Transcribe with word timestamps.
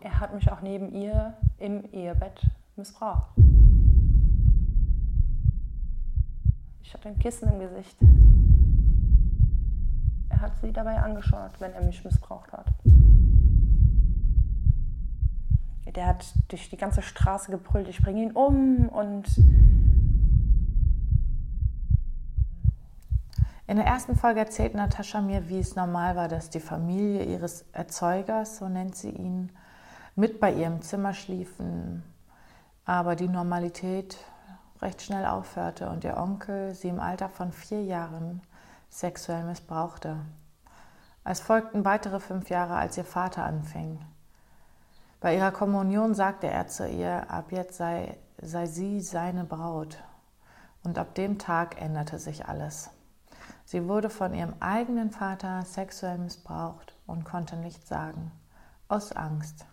Er 0.00 0.20
hat 0.20 0.34
mich 0.34 0.50
auch 0.50 0.60
neben 0.60 0.92
ihr 0.92 1.34
im 1.58 1.84
Ehebett 1.92 2.40
missbraucht. 2.76 3.30
Ich 6.82 6.94
hatte 6.94 7.08
ein 7.08 7.18
Kissen 7.18 7.48
im 7.48 7.58
Gesicht. 7.58 7.96
Er 10.28 10.40
hat 10.40 10.56
sie 10.60 10.72
dabei 10.72 11.00
angeschaut, 11.00 11.60
wenn 11.60 11.72
er 11.72 11.82
mich 11.82 12.04
missbraucht 12.04 12.52
hat. 12.52 12.72
Der 15.94 16.06
hat 16.06 16.32
durch 16.48 16.70
die 16.70 16.76
ganze 16.76 17.02
Straße 17.02 17.50
gebrüllt, 17.50 17.88
ich 17.88 18.00
bringe 18.00 18.22
ihn 18.22 18.32
um 18.32 18.88
und 18.88 19.26
In 23.66 23.76
der 23.76 23.84
ersten 23.84 24.16
Folge 24.16 24.40
erzählt 24.40 24.74
Natascha 24.74 25.20
mir, 25.20 25.50
wie 25.50 25.58
es 25.58 25.76
normal 25.76 26.16
war, 26.16 26.28
dass 26.28 26.48
die 26.48 26.58
Familie 26.58 27.24
ihres 27.24 27.66
Erzeugers, 27.72 28.56
so 28.56 28.68
nennt 28.70 28.96
sie 28.96 29.10
ihn, 29.10 29.52
mit 30.18 30.40
bei 30.40 30.52
ihrem 30.52 30.82
Zimmer 30.82 31.14
schliefen, 31.14 32.02
aber 32.84 33.14
die 33.14 33.28
Normalität 33.28 34.18
recht 34.82 35.00
schnell 35.00 35.24
aufhörte 35.24 35.88
und 35.90 36.02
ihr 36.02 36.16
Onkel 36.16 36.74
sie 36.74 36.88
im 36.88 36.98
Alter 36.98 37.28
von 37.28 37.52
vier 37.52 37.84
Jahren 37.84 38.42
sexuell 38.88 39.44
missbrauchte. 39.44 40.16
Es 41.22 41.38
folgten 41.38 41.84
weitere 41.84 42.18
fünf 42.18 42.50
Jahre, 42.50 42.74
als 42.74 42.96
ihr 42.96 43.04
Vater 43.04 43.44
anfing. 43.44 44.00
Bei 45.20 45.36
ihrer 45.36 45.52
Kommunion 45.52 46.14
sagte 46.14 46.48
er 46.48 46.66
zu 46.66 46.88
ihr, 46.88 47.30
ab 47.30 47.52
jetzt 47.52 47.76
sei, 47.76 48.18
sei 48.42 48.66
sie 48.66 49.00
seine 49.00 49.44
Braut. 49.44 49.98
Und 50.82 50.98
ab 50.98 51.14
dem 51.14 51.38
Tag 51.38 51.80
änderte 51.80 52.18
sich 52.18 52.48
alles. 52.48 52.90
Sie 53.64 53.86
wurde 53.86 54.10
von 54.10 54.34
ihrem 54.34 54.54
eigenen 54.58 55.12
Vater 55.12 55.64
sexuell 55.64 56.18
missbraucht 56.18 56.96
und 57.06 57.24
konnte 57.24 57.56
nichts 57.56 57.88
sagen, 57.88 58.32
aus 58.88 59.12
Angst, 59.12 59.64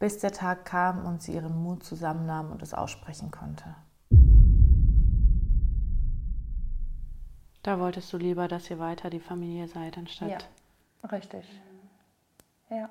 bis 0.00 0.18
der 0.18 0.32
Tag 0.32 0.64
kam 0.64 1.06
und 1.06 1.22
sie 1.22 1.34
ihren 1.34 1.62
Mut 1.62 1.84
zusammennahm 1.84 2.50
und 2.50 2.62
es 2.62 2.74
aussprechen 2.74 3.30
konnte. 3.30 3.76
Da 7.62 7.78
wolltest 7.78 8.10
du 8.12 8.16
lieber, 8.16 8.48
dass 8.48 8.70
ihr 8.70 8.78
weiter 8.78 9.10
die 9.10 9.20
Familie 9.20 9.68
seid, 9.68 9.98
anstatt. 9.98 10.48
Ja, 11.02 11.08
richtig. 11.10 11.44
Ja. 12.70 12.88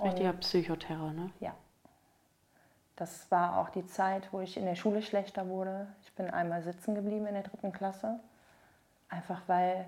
Richtiger 0.00 0.32
Psychoterror, 0.32 1.12
ne? 1.12 1.30
Ja. 1.38 1.54
Das 2.96 3.30
war 3.30 3.58
auch 3.58 3.70
die 3.70 3.86
Zeit, 3.86 4.32
wo 4.32 4.40
ich 4.40 4.56
in 4.56 4.64
der 4.64 4.74
Schule 4.74 5.00
schlechter 5.00 5.48
wurde. 5.48 5.86
Ich 6.02 6.12
bin 6.14 6.28
einmal 6.28 6.62
sitzen 6.62 6.96
geblieben 6.96 7.26
in 7.26 7.34
der 7.34 7.44
dritten 7.44 7.72
Klasse. 7.72 8.18
Einfach 9.08 9.42
weil 9.46 9.86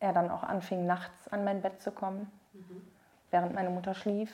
er 0.00 0.14
dann 0.14 0.30
auch 0.30 0.42
anfing, 0.42 0.86
nachts 0.86 1.28
an 1.28 1.44
mein 1.44 1.60
Bett 1.60 1.82
zu 1.82 1.92
kommen, 1.92 2.30
mhm. 2.54 2.93
Während 3.34 3.52
meine 3.52 3.70
Mutter 3.70 3.94
schlief. 3.94 4.32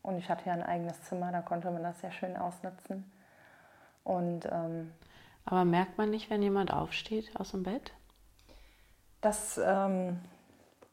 Und 0.00 0.16
ich 0.16 0.30
hatte 0.30 0.46
ja 0.46 0.54
ein 0.54 0.62
eigenes 0.62 1.02
Zimmer, 1.02 1.30
da 1.32 1.42
konnte 1.42 1.70
man 1.70 1.82
das 1.82 2.00
sehr 2.00 2.12
schön 2.12 2.34
ausnutzen. 2.34 3.12
Und, 4.04 4.46
ähm, 4.50 4.90
Aber 5.44 5.66
merkt 5.66 5.98
man 5.98 6.08
nicht, 6.08 6.30
wenn 6.30 6.42
jemand 6.42 6.72
aufsteht 6.72 7.38
aus 7.38 7.50
dem 7.50 7.62
Bett? 7.62 7.92
Das 9.20 9.60
ähm, 9.62 10.18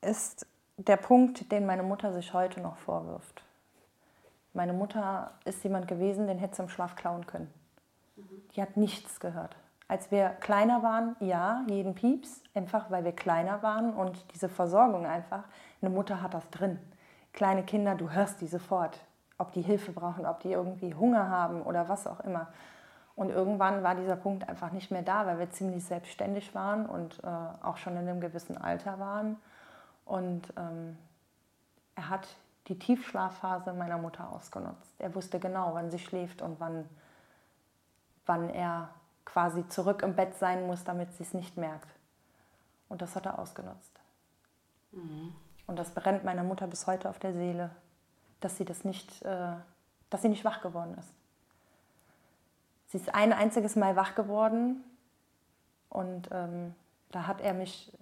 ist 0.01 0.45
der 0.75 0.97
Punkt, 0.97 1.49
den 1.53 1.65
meine 1.65 1.83
Mutter 1.83 2.11
sich 2.11 2.33
heute 2.33 2.59
noch 2.59 2.75
vorwirft. 2.75 3.41
Meine 4.53 4.73
Mutter 4.73 5.31
ist 5.45 5.63
jemand 5.63 5.87
gewesen, 5.87 6.27
den 6.27 6.39
hätte 6.39 6.57
sie 6.57 6.63
im 6.63 6.69
Schlaf 6.69 6.97
klauen 6.97 7.25
können. 7.25 7.53
Mhm. 8.17 8.41
Die 8.53 8.61
hat 8.61 8.75
nichts 8.75 9.21
gehört. 9.21 9.55
Als 9.91 10.09
wir 10.09 10.29
kleiner 10.29 10.83
waren, 10.83 11.17
ja, 11.19 11.65
jeden 11.67 11.95
Pieps, 11.95 12.41
einfach 12.53 12.89
weil 12.91 13.03
wir 13.03 13.11
kleiner 13.11 13.61
waren 13.61 13.93
und 13.93 14.23
diese 14.33 14.47
Versorgung 14.47 15.05
einfach, 15.05 15.43
eine 15.81 15.89
Mutter 15.89 16.21
hat 16.21 16.33
das 16.33 16.49
drin. 16.49 16.79
Kleine 17.33 17.63
Kinder, 17.63 17.95
du 17.95 18.09
hörst 18.09 18.39
die 18.39 18.47
sofort, 18.47 18.97
ob 19.37 19.51
die 19.51 19.61
Hilfe 19.61 19.91
brauchen, 19.91 20.25
ob 20.25 20.39
die 20.39 20.53
irgendwie 20.53 20.95
Hunger 20.95 21.29
haben 21.29 21.61
oder 21.61 21.89
was 21.89 22.07
auch 22.07 22.21
immer. 22.21 22.47
Und 23.17 23.31
irgendwann 23.31 23.83
war 23.83 23.95
dieser 23.95 24.15
Punkt 24.15 24.47
einfach 24.47 24.71
nicht 24.71 24.91
mehr 24.91 25.01
da, 25.01 25.25
weil 25.25 25.39
wir 25.39 25.49
ziemlich 25.49 25.83
selbstständig 25.83 26.55
waren 26.55 26.85
und 26.85 27.21
äh, 27.25 27.27
auch 27.61 27.75
schon 27.75 27.97
in 27.97 28.07
einem 28.07 28.21
gewissen 28.21 28.57
Alter 28.57 28.97
waren. 28.97 29.35
Und 30.05 30.53
ähm, 30.55 30.97
er 31.95 32.09
hat 32.09 32.29
die 32.69 32.79
Tiefschlafphase 32.79 33.73
meiner 33.73 33.97
Mutter 33.97 34.31
ausgenutzt. 34.31 34.95
Er 34.99 35.13
wusste 35.13 35.37
genau, 35.37 35.71
wann 35.73 35.91
sie 35.91 35.99
schläft 35.99 36.41
und 36.41 36.61
wann, 36.61 36.87
wann 38.25 38.49
er 38.49 38.87
quasi 39.25 39.67
zurück 39.67 40.01
im 40.03 40.15
Bett 40.15 40.35
sein 40.37 40.67
muss, 40.67 40.83
damit 40.83 41.13
sie 41.13 41.23
es 41.23 41.33
nicht 41.33 41.57
merkt. 41.57 41.87
Und 42.89 43.01
das 43.01 43.15
hat 43.15 43.25
er 43.25 43.39
ausgenutzt. 43.39 43.99
Mhm. 44.91 45.33
Und 45.67 45.77
das 45.77 45.91
brennt 45.91 46.23
meiner 46.23 46.43
Mutter 46.43 46.67
bis 46.67 46.87
heute 46.87 47.09
auf 47.09 47.19
der 47.19 47.33
Seele, 47.33 47.69
dass 48.41 48.57
sie 48.57 48.65
das 48.65 48.83
nicht, 48.83 49.21
äh, 49.23 49.53
dass 50.09 50.21
sie 50.21 50.29
nicht 50.29 50.43
wach 50.43 50.61
geworden 50.61 50.95
ist. 50.97 51.09
Sie 52.87 52.97
ist 52.97 53.15
ein 53.15 53.31
einziges 53.31 53.77
Mal 53.77 53.95
wach 53.95 54.15
geworden 54.15 54.83
und 55.89 56.27
ähm, 56.31 56.75
da 57.11 57.25
hat 57.27 57.39
er 57.39 57.53
mich 57.53 57.93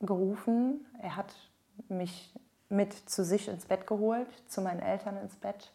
gerufen. 0.00 0.84
Er 1.00 1.14
hat 1.14 1.32
mich 1.88 2.34
mit 2.68 2.92
zu 2.92 3.24
sich 3.24 3.48
ins 3.48 3.66
Bett 3.66 3.86
geholt, 3.86 4.28
zu 4.50 4.60
meinen 4.60 4.80
Eltern 4.80 5.16
ins 5.18 5.36
Bett. 5.36 5.70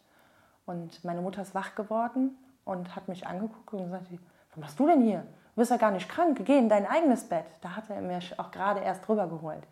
Und 0.66 1.02
meine 1.04 1.22
Mutter 1.22 1.42
ist 1.42 1.54
wach 1.54 1.74
geworden 1.74 2.36
und 2.64 2.94
hat 2.94 3.08
mich 3.08 3.26
angeguckt 3.26 3.72
und 3.72 3.84
gesagt, 3.84 4.10
was 4.50 4.58
machst 4.58 4.80
du 4.80 4.86
denn 4.86 5.02
hier? 5.02 5.20
Du 5.54 5.62
bist 5.62 5.70
ja 5.70 5.76
gar 5.76 5.90
nicht 5.90 6.08
krank, 6.08 6.40
geh 6.44 6.58
in 6.58 6.68
dein 6.68 6.86
eigenes 6.86 7.28
Bett. 7.28 7.46
Da 7.60 7.76
hat 7.76 7.90
er 7.90 8.00
mir 8.00 8.20
auch 8.38 8.50
gerade 8.50 8.80
erst 8.80 9.06
drüber 9.06 9.26
geholt. 9.26 9.66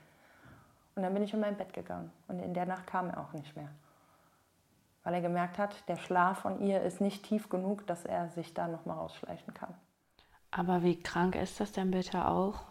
Und 0.95 1.03
dann 1.03 1.15
bin 1.15 1.23
ich 1.23 1.33
in 1.33 1.41
mein 1.41 1.57
Bett 1.57 1.73
gegangen. 1.73 2.11
Und 2.27 2.41
in 2.41 2.55
der 2.55 2.67
Nacht 2.67 2.87
kam 2.87 3.09
er 3.09 3.21
auch 3.21 3.33
nicht 3.33 3.57
mehr. 3.57 3.69
Weil 5.05 5.15
er 5.15 5.21
gemerkt 5.21 5.59
hat, 5.59 5.89
der 5.89 5.97
Schlaf 5.97 6.41
von 6.41 6.61
ihr 6.61 6.83
ist 6.83 7.01
nicht 7.01 7.25
tief 7.25 7.49
genug, 7.49 7.87
dass 7.87 8.05
er 8.05 8.29
sich 8.29 8.53
da 8.53 8.67
nochmal 8.69 8.99
rausschleichen 8.99 9.55
kann. 9.55 9.75
Aber 10.51 10.83
wie 10.83 11.01
krank 11.01 11.37
ist 11.37 11.61
das 11.61 11.73
denn 11.73 11.91
bitte 11.91 12.27
auch, 12.27 12.63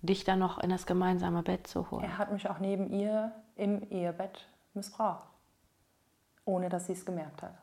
dich 0.00 0.24
dann 0.24 0.38
noch 0.38 0.58
in 0.58 0.70
das 0.70 0.86
gemeinsame 0.86 1.42
Bett 1.42 1.66
zu 1.66 1.90
holen? 1.90 2.04
Er 2.04 2.18
hat 2.18 2.32
mich 2.32 2.48
auch 2.48 2.58
neben 2.58 2.90
ihr 2.90 3.32
im 3.56 3.82
Ehebett 3.90 4.48
missbraucht, 4.74 5.28
ohne 6.44 6.68
dass 6.68 6.86
sie 6.86 6.92
es 6.92 7.04
gemerkt 7.04 7.42
hat. 7.42 7.54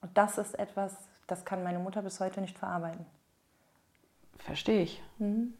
Und 0.00 0.16
das 0.18 0.38
ist 0.38 0.58
etwas, 0.58 1.08
das 1.26 1.44
kann 1.44 1.62
meine 1.62 1.78
Mutter 1.78 2.02
bis 2.02 2.20
heute 2.20 2.40
nicht 2.40 2.58
verarbeiten. 2.58 3.06
Verstehe 4.38 4.82
ich. 4.82 5.02
Mhm. 5.18 5.54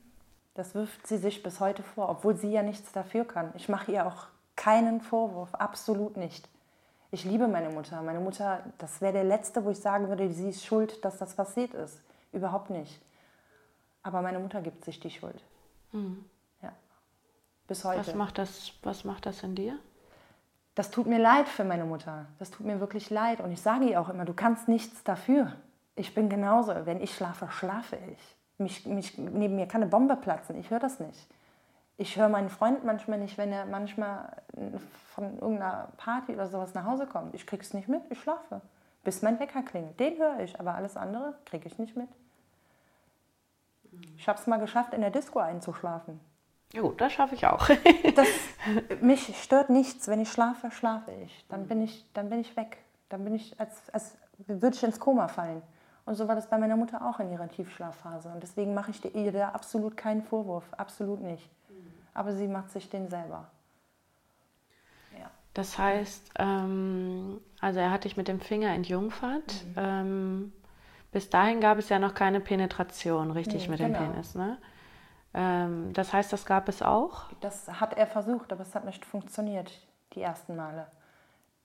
Das 0.55 0.75
wirft 0.75 1.07
sie 1.07 1.19
sich 1.19 1.43
bis 1.43 1.61
heute 1.61 1.83
vor, 1.83 2.09
obwohl 2.09 2.37
sie 2.37 2.51
ja 2.51 2.63
nichts 2.63 2.93
dafür 2.93 3.25
kann. 3.25 3.53
Ich 3.57 3.69
mache 3.69 3.93
ihr 3.93 4.07
auch 4.07 4.29
keinen 4.57 5.01
Vorwurf, 5.01 5.55
absolut 5.55 6.17
nicht. 6.17 6.49
Ich 7.11 7.25
liebe 7.25 7.49
meine 7.49 7.71
Mutter. 7.71 8.03
Meine 8.03 8.21
Mutter, 8.21 8.65
das 8.79 9.01
wäre 9.01 9.13
der 9.13 9.25
letzte, 9.25 9.65
wo 9.65 9.71
ich 9.71 9.79
sagen 9.79 10.09
würde, 10.09 10.33
sie 10.33 10.49
ist 10.49 10.65
schuld, 10.65 11.05
dass 11.05 11.19
das 11.19 11.35
passiert 11.35 11.75
ist. 11.75 12.01
Überhaupt 12.33 12.71
nicht. 12.71 13.01
Aber 14.03 14.21
meine 14.21 14.39
Mutter 14.39 14.61
gibt 14.61 14.85
sich 14.85 15.01
die 15.01 15.11
Schuld. 15.11 15.43
Mhm. 15.93 16.25
Ja. 16.61 16.73
Bis 17.69 17.85
heute. 17.85 18.01
Was 18.01 18.15
macht, 18.15 18.39
das, 18.39 18.73
was 18.83 19.05
macht 19.05 19.27
das 19.27 19.43
in 19.43 19.55
dir? 19.55 19.79
Das 20.75 20.91
tut 20.91 21.07
mir 21.07 21.19
leid 21.19 21.49
für 21.49 21.65
meine 21.65 21.85
Mutter. 21.85 22.27
Das 22.39 22.51
tut 22.51 22.67
mir 22.67 22.81
wirklich 22.81 23.11
leid. 23.11 23.41
Und 23.41 23.53
ich 23.53 23.61
sage 23.61 23.85
ihr 23.85 24.01
auch 24.01 24.09
immer, 24.09 24.25
du 24.25 24.35
kannst 24.35 24.67
nichts 24.69 25.05
dafür. 25.05 25.53
Ich 25.95 26.15
bin 26.15 26.29
genauso. 26.29 26.75
Wenn 26.85 27.01
ich 27.01 27.15
schlafe, 27.15 27.49
schlafe 27.51 27.97
ich. 28.13 28.37
Mich, 28.59 28.87
mich, 28.87 29.17
neben 29.17 29.57
mir 29.57 29.67
kann 29.67 29.83
eine 29.83 29.91
Bombe 29.91 30.17
platzen. 30.17 30.59
Ich 30.59 30.71
höre 30.71 30.81
das 30.81 30.99
nicht. 30.99 31.29
Ich 31.97 32.17
höre 32.17 32.29
meinen 32.29 32.49
Freund 32.49 32.85
manchmal 32.85 33.19
nicht, 33.21 33.39
wenn 33.39 33.53
er 33.53 33.67
manchmal 33.67 34.43
von 35.15 35.35
irgendeiner 35.35 35.93
Party 35.97 36.35
oder 36.35 36.49
sowas 36.49 36.75
nach 36.75 36.85
Hause 36.85 37.07
kommt. 37.07 37.35
Ich 37.35 37.47
kriege 37.47 37.63
es 37.63 37.73
nicht 37.73 37.89
mit. 37.89 38.03
Ich 38.11 38.21
schlafe. 38.21 38.61
Bis 39.05 39.23
mein 39.23 39.39
Wecker 39.39 39.63
klingelt. 39.63 40.01
Den 40.01 40.19
höre 40.19 40.41
ich. 40.41 40.59
Aber 40.59 40.75
alles 40.75 40.97
andere 40.97 41.35
kriege 41.45 41.69
ich 41.69 41.79
nicht 41.79 41.97
mit. 41.97 42.09
Ich 44.17 44.29
habe 44.29 44.41
es 44.41 44.49
mal 44.49 44.59
geschafft, 44.59 44.93
in 44.93 45.03
der 45.03 45.11
Disco 45.11 45.39
einzuschlafen. 45.39 46.19
Ja 46.75 46.83
gut, 46.83 47.01
das 47.01 47.13
schaffe 47.13 47.37
ich 47.37 47.47
auch. 47.47 47.69
das, 48.17 48.29
mich 49.01 49.35
stört 49.41 49.71
nichts. 49.71 50.09
Wenn 50.09 50.21
ich 50.21 50.31
schlafe, 50.31 50.71
schlafe 50.73 51.13
ich. 51.25 51.45
Dann 51.49 51.69
bin 51.69 51.81
ich, 51.81 52.05
dann 52.15 52.29
bin 52.29 52.41
ich 52.41 52.57
weg. 52.57 52.79
Dann 53.09 53.25
bin 53.25 53.35
ich, 53.35 53.59
als, 53.61 53.89
als 53.91 54.17
würde 54.47 54.77
ich 54.77 54.83
ins 54.83 54.99
Koma 54.99 55.29
fallen. 55.29 55.63
Und 56.05 56.17
so 56.17 56.27
war 56.27 56.35
das 56.35 56.51
bei 56.51 56.59
meiner 56.59 56.77
Mutter 56.77 57.07
auch 57.07 57.21
in 57.21 57.31
ihrer 57.31 57.49
Tiefschlafphase. 57.49 58.29
Und 58.29 58.43
deswegen 58.43 58.75
mache 58.75 58.91
ich 58.91 59.15
ihr 59.15 59.33
da 59.33 59.51
absolut 59.51 59.97
keinen 59.97 60.23
Vorwurf. 60.23 60.65
Absolut 60.77 61.21
nicht. 61.21 61.49
Aber 62.13 62.33
sie 62.33 62.49
macht 62.49 62.71
sich 62.71 62.91
den 62.91 63.09
selber. 63.09 63.47
Ja. 65.19 65.31
Das 65.55 65.79
heißt, 65.79 66.33
ähm, 66.39 67.41
also 67.61 67.79
er 67.79 67.93
hat 67.93 68.05
dich 68.05 68.17
mit 68.17 68.27
dem 68.27 68.41
Finger 68.41 68.71
entjungfert. 68.71 69.65
Mhm. 69.65 69.75
Ähm, 69.77 70.53
bis 71.13 71.31
dahin 71.31 71.61
gab 71.61 71.79
es 71.79 71.89
ja 71.89 72.01
noch 72.01 72.15
keine 72.15 72.41
Penetration, 72.41 73.31
richtig, 73.31 73.65
nee, 73.65 73.71
mit 73.71 73.79
genau. 73.79 73.99
dem 73.99 74.11
Penis, 74.13 74.35
ne? 74.35 74.59
Ähm, 75.35 75.93
das 75.93 76.13
heißt, 76.13 76.33
das 76.33 76.47
gab 76.47 76.69
es 76.69 76.81
auch? 76.81 77.25
Das 77.41 77.69
hat 77.81 77.99
er 77.99 78.07
versucht, 78.07 78.53
aber 78.53 78.63
es 78.63 78.75
hat 78.75 78.85
nicht 78.85 79.05
funktioniert, 79.05 79.71
die 80.15 80.23
ersten 80.23 80.57
Male. 80.57 80.87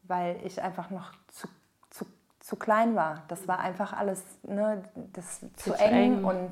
Weil 0.03 0.37
ich 0.43 0.61
einfach 0.61 0.89
noch 0.89 1.11
zu, 1.27 1.47
zu, 1.91 2.05
zu 2.39 2.55
klein 2.55 2.95
war. 2.95 3.23
Das 3.27 3.47
war 3.47 3.59
einfach 3.59 3.93
alles 3.93 4.23
ne, 4.43 4.83
das 5.13 5.39
zu, 5.39 5.53
zu 5.55 5.73
eng, 5.73 5.93
eng, 5.93 6.23
und 6.23 6.49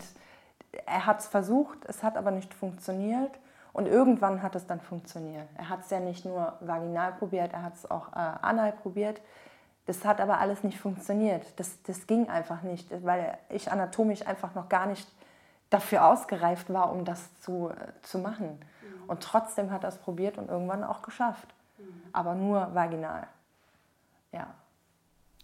er 0.86 1.06
hat 1.08 1.20
es 1.20 1.28
versucht, 1.28 1.80
es 1.86 2.04
hat 2.04 2.18
aber 2.18 2.32
nicht 2.32 2.54
funktioniert. 2.54 3.32
Und 3.74 3.88
irgendwann 3.88 4.42
hat 4.42 4.56
es 4.56 4.66
dann 4.66 4.80
funktioniert. 4.80 5.48
Er 5.56 5.70
hat 5.70 5.82
es 5.82 5.92
ja 5.92 6.00
nicht 6.00 6.26
nur 6.26 6.54
vaginal 6.62 7.14
probiert, 7.14 7.54
er 7.54 7.62
hat 7.62 7.76
es 7.76 7.90
auch 7.90 8.12
äh, 8.14 8.16
anal 8.16 8.72
probiert. 8.72 9.22
Das 9.86 10.04
hat 10.04 10.20
aber 10.20 10.40
alles 10.40 10.64
nicht 10.64 10.80
funktioniert. 10.80 11.46
Das, 11.58 11.82
das 11.84 12.08
ging 12.08 12.28
einfach 12.28 12.64
nicht, 12.64 12.90
weil 13.06 13.38
ich 13.50 13.72
anatomisch 13.72 14.26
einfach 14.26 14.56
noch 14.56 14.68
gar 14.68 14.88
nicht 14.88 15.08
dafür 15.70 16.06
ausgereift 16.06 16.72
war, 16.72 16.92
um 16.92 17.06
das 17.06 17.40
zu, 17.42 17.70
äh, 17.70 17.92
zu 18.02 18.20
machen. 18.20 18.60
Mhm. 18.60 19.10
Und 19.10 19.24
trotzdem 19.24 19.72
hat 19.72 19.84
er 19.84 19.90
es 19.90 19.98
probiert 19.98 20.38
und 20.38 20.50
irgendwann 20.50 20.84
auch 20.84 21.02
geschafft. 21.02 21.48
Mhm. 21.78 22.02
Aber 22.14 22.36
nur 22.36 22.74
vaginal. 22.74 23.28
Ja. 24.32 24.54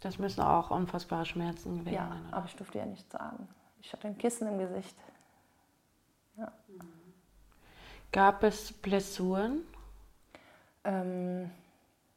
Das 0.02 0.20
müssen 0.20 0.42
auch 0.42 0.72
unfassbare 0.72 1.26
Schmerzen 1.26 1.80
gewesen 1.80 1.96
ja, 1.96 2.08
sein. 2.08 2.26
Ja, 2.30 2.38
aber 2.38 2.46
ich 2.46 2.56
durfte 2.56 2.78
ja 2.78 2.86
nichts 2.86 3.12
sagen. 3.12 3.48
Ich 3.82 3.92
hatte 3.94 4.08
ein 4.08 4.18
Kissen 4.18 4.48
im 4.48 4.60
Gesicht. 4.60 4.98
Ja. 6.38 6.52
Gab 8.12 8.44
es 8.44 8.74
Blessuren? 8.74 9.62
Ähm, 10.84 11.50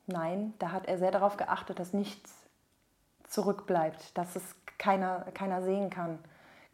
nein, 0.06 0.54
da 0.58 0.72
hat 0.72 0.86
er 0.86 0.98
sehr 0.98 1.10
darauf 1.10 1.36
geachtet, 1.36 1.78
dass 1.78 1.92
nichts 1.92 2.34
zurückbleibt, 3.28 4.16
dass 4.16 4.36
es 4.36 4.56
keiner, 4.78 5.20
keiner 5.32 5.62
sehen 5.62 5.90
kann. 5.90 6.18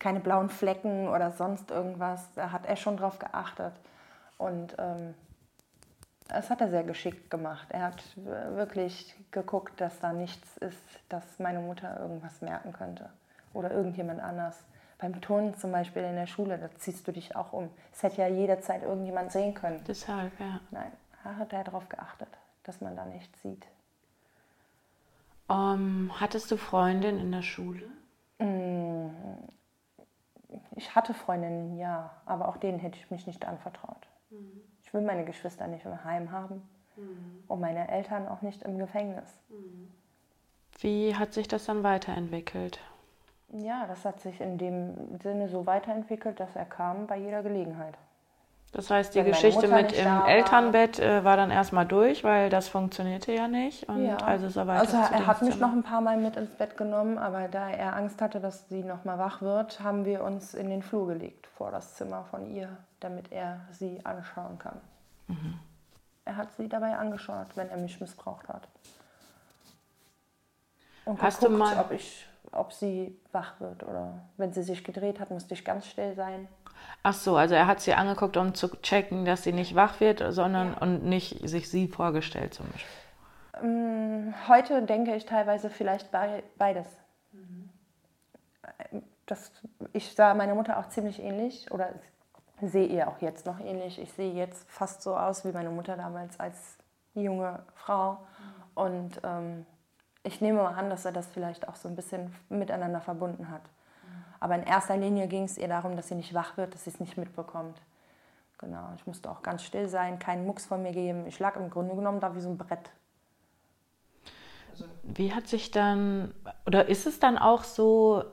Keine 0.02 0.18
blauen 0.18 0.48
Flecken 0.48 1.06
oder 1.06 1.30
sonst 1.30 1.70
irgendwas. 1.70 2.28
Da 2.34 2.50
hat 2.50 2.66
er 2.66 2.74
schon 2.74 2.96
darauf 2.96 3.20
geachtet. 3.20 3.72
Und 4.36 4.74
ähm, 4.76 5.14
das 6.26 6.50
hat 6.50 6.60
er 6.60 6.70
sehr 6.70 6.82
geschickt 6.82 7.30
gemacht. 7.30 7.68
Er 7.70 7.82
hat 7.82 8.02
wirklich 8.16 9.14
geguckt, 9.30 9.80
dass 9.80 10.00
da 10.00 10.12
nichts 10.12 10.56
ist, 10.56 10.82
dass 11.08 11.38
meine 11.38 11.60
Mutter 11.60 12.00
irgendwas 12.00 12.40
merken 12.40 12.72
könnte. 12.72 13.10
Oder 13.54 13.70
irgendjemand 13.70 14.20
anders. 14.20 14.64
Beim 14.98 15.20
Turnen 15.20 15.54
zum 15.54 15.70
Beispiel 15.70 16.02
in 16.02 16.16
der 16.16 16.26
Schule, 16.26 16.58
da 16.58 16.68
ziehst 16.78 17.06
du 17.06 17.12
dich 17.12 17.36
auch 17.36 17.52
um. 17.52 17.70
Es 17.92 18.02
hätte 18.02 18.22
ja 18.22 18.26
jederzeit 18.26 18.82
irgendjemand 18.82 19.30
sehen 19.30 19.54
können. 19.54 19.84
Deshalb, 19.86 20.32
ja. 20.40 20.58
Nein, 20.72 20.90
da 21.22 21.36
hat 21.36 21.52
er 21.52 21.62
darauf 21.62 21.88
geachtet, 21.88 22.28
dass 22.64 22.80
man 22.80 22.96
da 22.96 23.04
nichts 23.04 23.40
sieht. 23.40 23.64
Um, 25.46 26.08
ähm, 26.08 26.12
hattest 26.20 26.50
du 26.50 26.56
Freundin 26.56 27.20
in 27.20 27.30
der 27.30 27.42
Schule? 27.42 27.86
Ich 30.76 30.94
hatte 30.94 31.14
Freundinnen, 31.14 31.76
ja, 31.76 32.10
aber 32.26 32.48
auch 32.48 32.56
denen 32.56 32.78
hätte 32.78 32.98
ich 32.98 33.10
mich 33.10 33.26
nicht 33.26 33.46
anvertraut. 33.46 34.06
Mhm. 34.30 34.62
Ich 34.82 34.92
will 34.92 35.02
meine 35.02 35.24
Geschwister 35.24 35.66
nicht 35.66 35.84
im 35.84 36.04
Heim 36.04 36.30
haben 36.32 36.68
mhm. 36.96 37.44
und 37.48 37.60
meine 37.60 37.88
Eltern 37.88 38.28
auch 38.28 38.42
nicht 38.42 38.62
im 38.62 38.78
Gefängnis. 38.78 39.40
Wie 40.80 41.14
hat 41.14 41.32
sich 41.32 41.48
das 41.48 41.66
dann 41.66 41.82
weiterentwickelt? 41.82 42.80
Ja, 43.52 43.86
das 43.86 44.04
hat 44.04 44.20
sich 44.20 44.40
in 44.40 44.58
dem 44.58 45.18
Sinne 45.18 45.48
so 45.48 45.66
weiterentwickelt, 45.66 46.40
dass 46.40 46.56
er 46.56 46.64
kam 46.64 47.06
bei 47.06 47.18
jeder 47.18 47.42
Gelegenheit. 47.42 47.98
Das 48.72 48.88
heißt, 48.88 49.14
die 49.14 49.18
Wenn 49.18 49.26
Geschichte 49.26 49.68
mit 49.68 49.92
im 49.92 50.22
Elternbett 50.26 50.98
äh, 50.98 51.22
war 51.24 51.36
dann 51.36 51.50
erstmal 51.50 51.84
durch, 51.84 52.24
weil 52.24 52.48
das 52.48 52.68
funktionierte 52.68 53.30
ja 53.30 53.46
nicht. 53.46 53.86
Und 53.88 54.06
ja. 54.06 54.16
also, 54.16 54.46
ist 54.46 54.56
er, 54.56 54.66
also 54.66 54.96
er 54.96 55.26
hat 55.26 55.42
mich 55.42 55.60
noch 55.60 55.72
ein 55.72 55.82
paar 55.82 56.00
Mal 56.00 56.16
mit 56.16 56.36
ins 56.36 56.54
Bett 56.54 56.78
genommen, 56.78 57.18
aber 57.18 57.48
da 57.48 57.68
er 57.68 57.94
Angst 57.94 58.22
hatte, 58.22 58.40
dass 58.40 58.70
sie 58.70 58.82
noch 58.82 59.04
mal 59.04 59.18
wach 59.18 59.42
wird, 59.42 59.80
haben 59.80 60.06
wir 60.06 60.24
uns 60.24 60.54
in 60.54 60.70
den 60.70 60.82
Flur 60.82 61.06
gelegt 61.08 61.48
vor 61.48 61.70
das 61.70 61.96
Zimmer 61.96 62.24
von 62.30 62.46
ihr 62.46 62.70
damit 63.02 63.32
er 63.32 63.60
sie 63.70 64.04
anschauen 64.04 64.58
kann. 64.58 64.80
Mhm. 65.28 65.58
Er 66.24 66.36
hat 66.36 66.52
sie 66.56 66.68
dabei 66.68 66.96
angeschaut, 66.96 67.48
wenn 67.56 67.68
er 67.68 67.76
mich 67.76 68.00
missbraucht 68.00 68.48
hat. 68.48 68.68
Und 71.04 71.20
Hast 71.20 71.40
geguckt, 71.40 71.54
du 71.54 71.58
mal 71.58 71.78
ob, 71.78 71.90
ich, 71.90 72.28
ob 72.52 72.72
sie 72.72 73.18
wach 73.32 73.58
wird 73.60 73.82
oder 73.82 74.20
wenn 74.36 74.52
sie 74.52 74.62
sich 74.62 74.84
gedreht 74.84 75.18
hat, 75.18 75.30
musste 75.30 75.54
ich 75.54 75.64
ganz 75.64 75.86
still 75.86 76.14
sein. 76.14 76.46
Ach 77.02 77.14
so, 77.14 77.36
also 77.36 77.54
er 77.54 77.66
hat 77.66 77.80
sie 77.80 77.94
angeguckt, 77.94 78.36
um 78.36 78.54
zu 78.54 78.68
checken, 78.80 79.24
dass 79.24 79.42
sie 79.42 79.52
nicht 79.52 79.74
wach 79.74 80.00
wird, 80.00 80.22
sondern 80.28 80.72
ja. 80.72 80.78
und 80.78 81.04
nicht 81.04 81.48
sich 81.48 81.68
sie 81.68 81.88
vorgestellt 81.88 82.54
zum 82.54 82.66
Beispiel. 82.70 83.68
Mm, 83.68 84.34
heute 84.48 84.82
denke 84.82 85.14
ich 85.14 85.26
teilweise 85.26 85.68
vielleicht 85.68 86.10
beides. 86.58 86.86
Mhm. 87.32 87.70
Das, 89.26 89.52
ich 89.92 90.14
sah 90.14 90.34
meine 90.34 90.54
Mutter 90.54 90.78
auch 90.78 90.88
ziemlich 90.88 91.20
ähnlich 91.20 91.70
oder 91.70 91.90
sehe 92.60 92.86
ihr 92.86 93.08
auch 93.08 93.20
jetzt 93.20 93.46
noch 93.46 93.58
ähnlich. 93.60 94.00
Ich 94.00 94.12
sehe 94.12 94.32
jetzt 94.32 94.70
fast 94.70 95.02
so 95.02 95.16
aus 95.16 95.44
wie 95.44 95.52
meine 95.52 95.70
Mutter 95.70 95.96
damals 95.96 96.38
als 96.38 96.78
junge 97.14 97.60
Frau. 97.74 98.18
Und 98.74 99.20
ähm, 99.24 99.66
ich 100.22 100.40
nehme 100.40 100.62
mal 100.62 100.74
an, 100.74 100.88
dass 100.88 101.04
er 101.04 101.12
das 101.12 101.26
vielleicht 101.28 101.68
auch 101.68 101.76
so 101.76 101.88
ein 101.88 101.96
bisschen 101.96 102.34
miteinander 102.48 103.00
verbunden 103.00 103.50
hat. 103.50 103.62
Aber 104.42 104.56
in 104.56 104.64
erster 104.64 104.96
Linie 104.96 105.28
ging 105.28 105.44
es 105.44 105.56
ihr 105.56 105.68
darum, 105.68 105.94
dass 105.94 106.08
sie 106.08 106.16
nicht 106.16 106.34
wach 106.34 106.56
wird, 106.56 106.74
dass 106.74 106.82
sie 106.82 106.90
es 106.90 106.98
nicht 106.98 107.16
mitbekommt. 107.16 107.80
Genau, 108.58 108.88
ich 108.96 109.06
musste 109.06 109.30
auch 109.30 109.40
ganz 109.40 109.62
still 109.62 109.86
sein, 109.86 110.18
keinen 110.18 110.46
Mucks 110.46 110.66
von 110.66 110.82
mir 110.82 110.90
geben. 110.90 111.28
Ich 111.28 111.38
lag 111.38 111.54
im 111.54 111.70
Grunde 111.70 111.94
genommen 111.94 112.18
da 112.18 112.34
wie 112.34 112.40
so 112.40 112.48
ein 112.48 112.58
Brett. 112.58 112.90
Wie 115.04 115.32
hat 115.32 115.46
sich 115.46 115.70
dann, 115.70 116.34
oder 116.66 116.88
ist 116.88 117.06
es 117.06 117.20
dann 117.20 117.38
auch 117.38 117.62
so, 117.62 118.24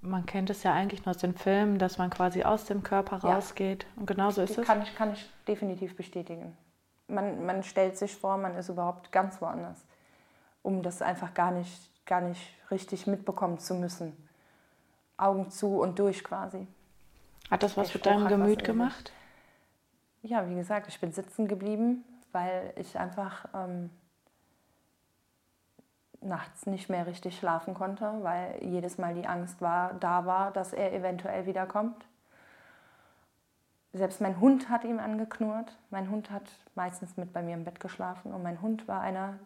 man 0.00 0.24
kennt 0.24 0.50
es 0.50 0.62
ja 0.62 0.72
eigentlich 0.72 1.04
nur 1.04 1.16
aus 1.16 1.20
den 1.20 1.34
Filmen, 1.34 1.80
dass 1.80 1.98
man 1.98 2.10
quasi 2.10 2.44
aus 2.44 2.66
dem 2.66 2.84
Körper 2.84 3.18
ja. 3.24 3.34
rausgeht. 3.34 3.88
Und 3.96 4.06
genauso 4.06 4.42
ist 4.42 4.56
es. 4.56 4.64
Kann 4.64 4.82
ich, 4.82 4.94
kann 4.94 5.14
ich 5.14 5.28
definitiv 5.48 5.96
bestätigen. 5.96 6.56
Man, 7.08 7.44
man 7.44 7.64
stellt 7.64 7.96
sich 7.96 8.14
vor, 8.14 8.36
man 8.36 8.54
ist 8.54 8.68
überhaupt 8.68 9.10
ganz 9.10 9.42
woanders, 9.42 9.84
um 10.62 10.84
das 10.84 11.02
einfach 11.02 11.34
gar 11.34 11.50
nicht, 11.50 12.06
gar 12.06 12.20
nicht 12.20 12.54
richtig 12.70 13.08
mitbekommen 13.08 13.58
zu 13.58 13.74
müssen. 13.74 14.25
Augen 15.16 15.50
zu 15.50 15.80
und 15.80 15.98
durch 15.98 16.22
quasi. 16.24 16.66
Hat 17.50 17.62
das 17.62 17.76
was 17.76 17.92
mit 17.94 18.04
deinem 18.04 18.28
Gemüt 18.28 18.64
gemacht? 18.64 19.12
Ja, 20.22 20.48
wie 20.48 20.56
gesagt, 20.56 20.88
ich 20.88 21.00
bin 21.00 21.12
sitzen 21.12 21.46
geblieben, 21.46 22.04
weil 22.32 22.72
ich 22.76 22.98
einfach 22.98 23.46
ähm, 23.54 23.90
nachts 26.20 26.66
nicht 26.66 26.90
mehr 26.90 27.06
richtig 27.06 27.38
schlafen 27.38 27.74
konnte, 27.74 28.12
weil 28.22 28.58
jedes 28.62 28.98
Mal 28.98 29.14
die 29.14 29.26
Angst 29.26 29.60
war, 29.60 29.94
da 29.94 30.26
war, 30.26 30.50
dass 30.50 30.72
er 30.72 30.92
eventuell 30.92 31.46
wiederkommt. 31.46 32.04
Selbst 33.92 34.20
mein 34.20 34.40
Hund 34.40 34.68
hat 34.68 34.84
ihm 34.84 34.98
angeknurrt. 34.98 35.74
Mein 35.90 36.10
Hund 36.10 36.30
hat 36.30 36.42
meistens 36.74 37.16
mit 37.16 37.32
bei 37.32 37.42
mir 37.42 37.54
im 37.54 37.64
Bett 37.64 37.80
geschlafen 37.80 38.34
und 38.34 38.42
mein 38.42 38.60
Hund 38.60 38.86
war 38.88 39.00
einer, 39.00 39.38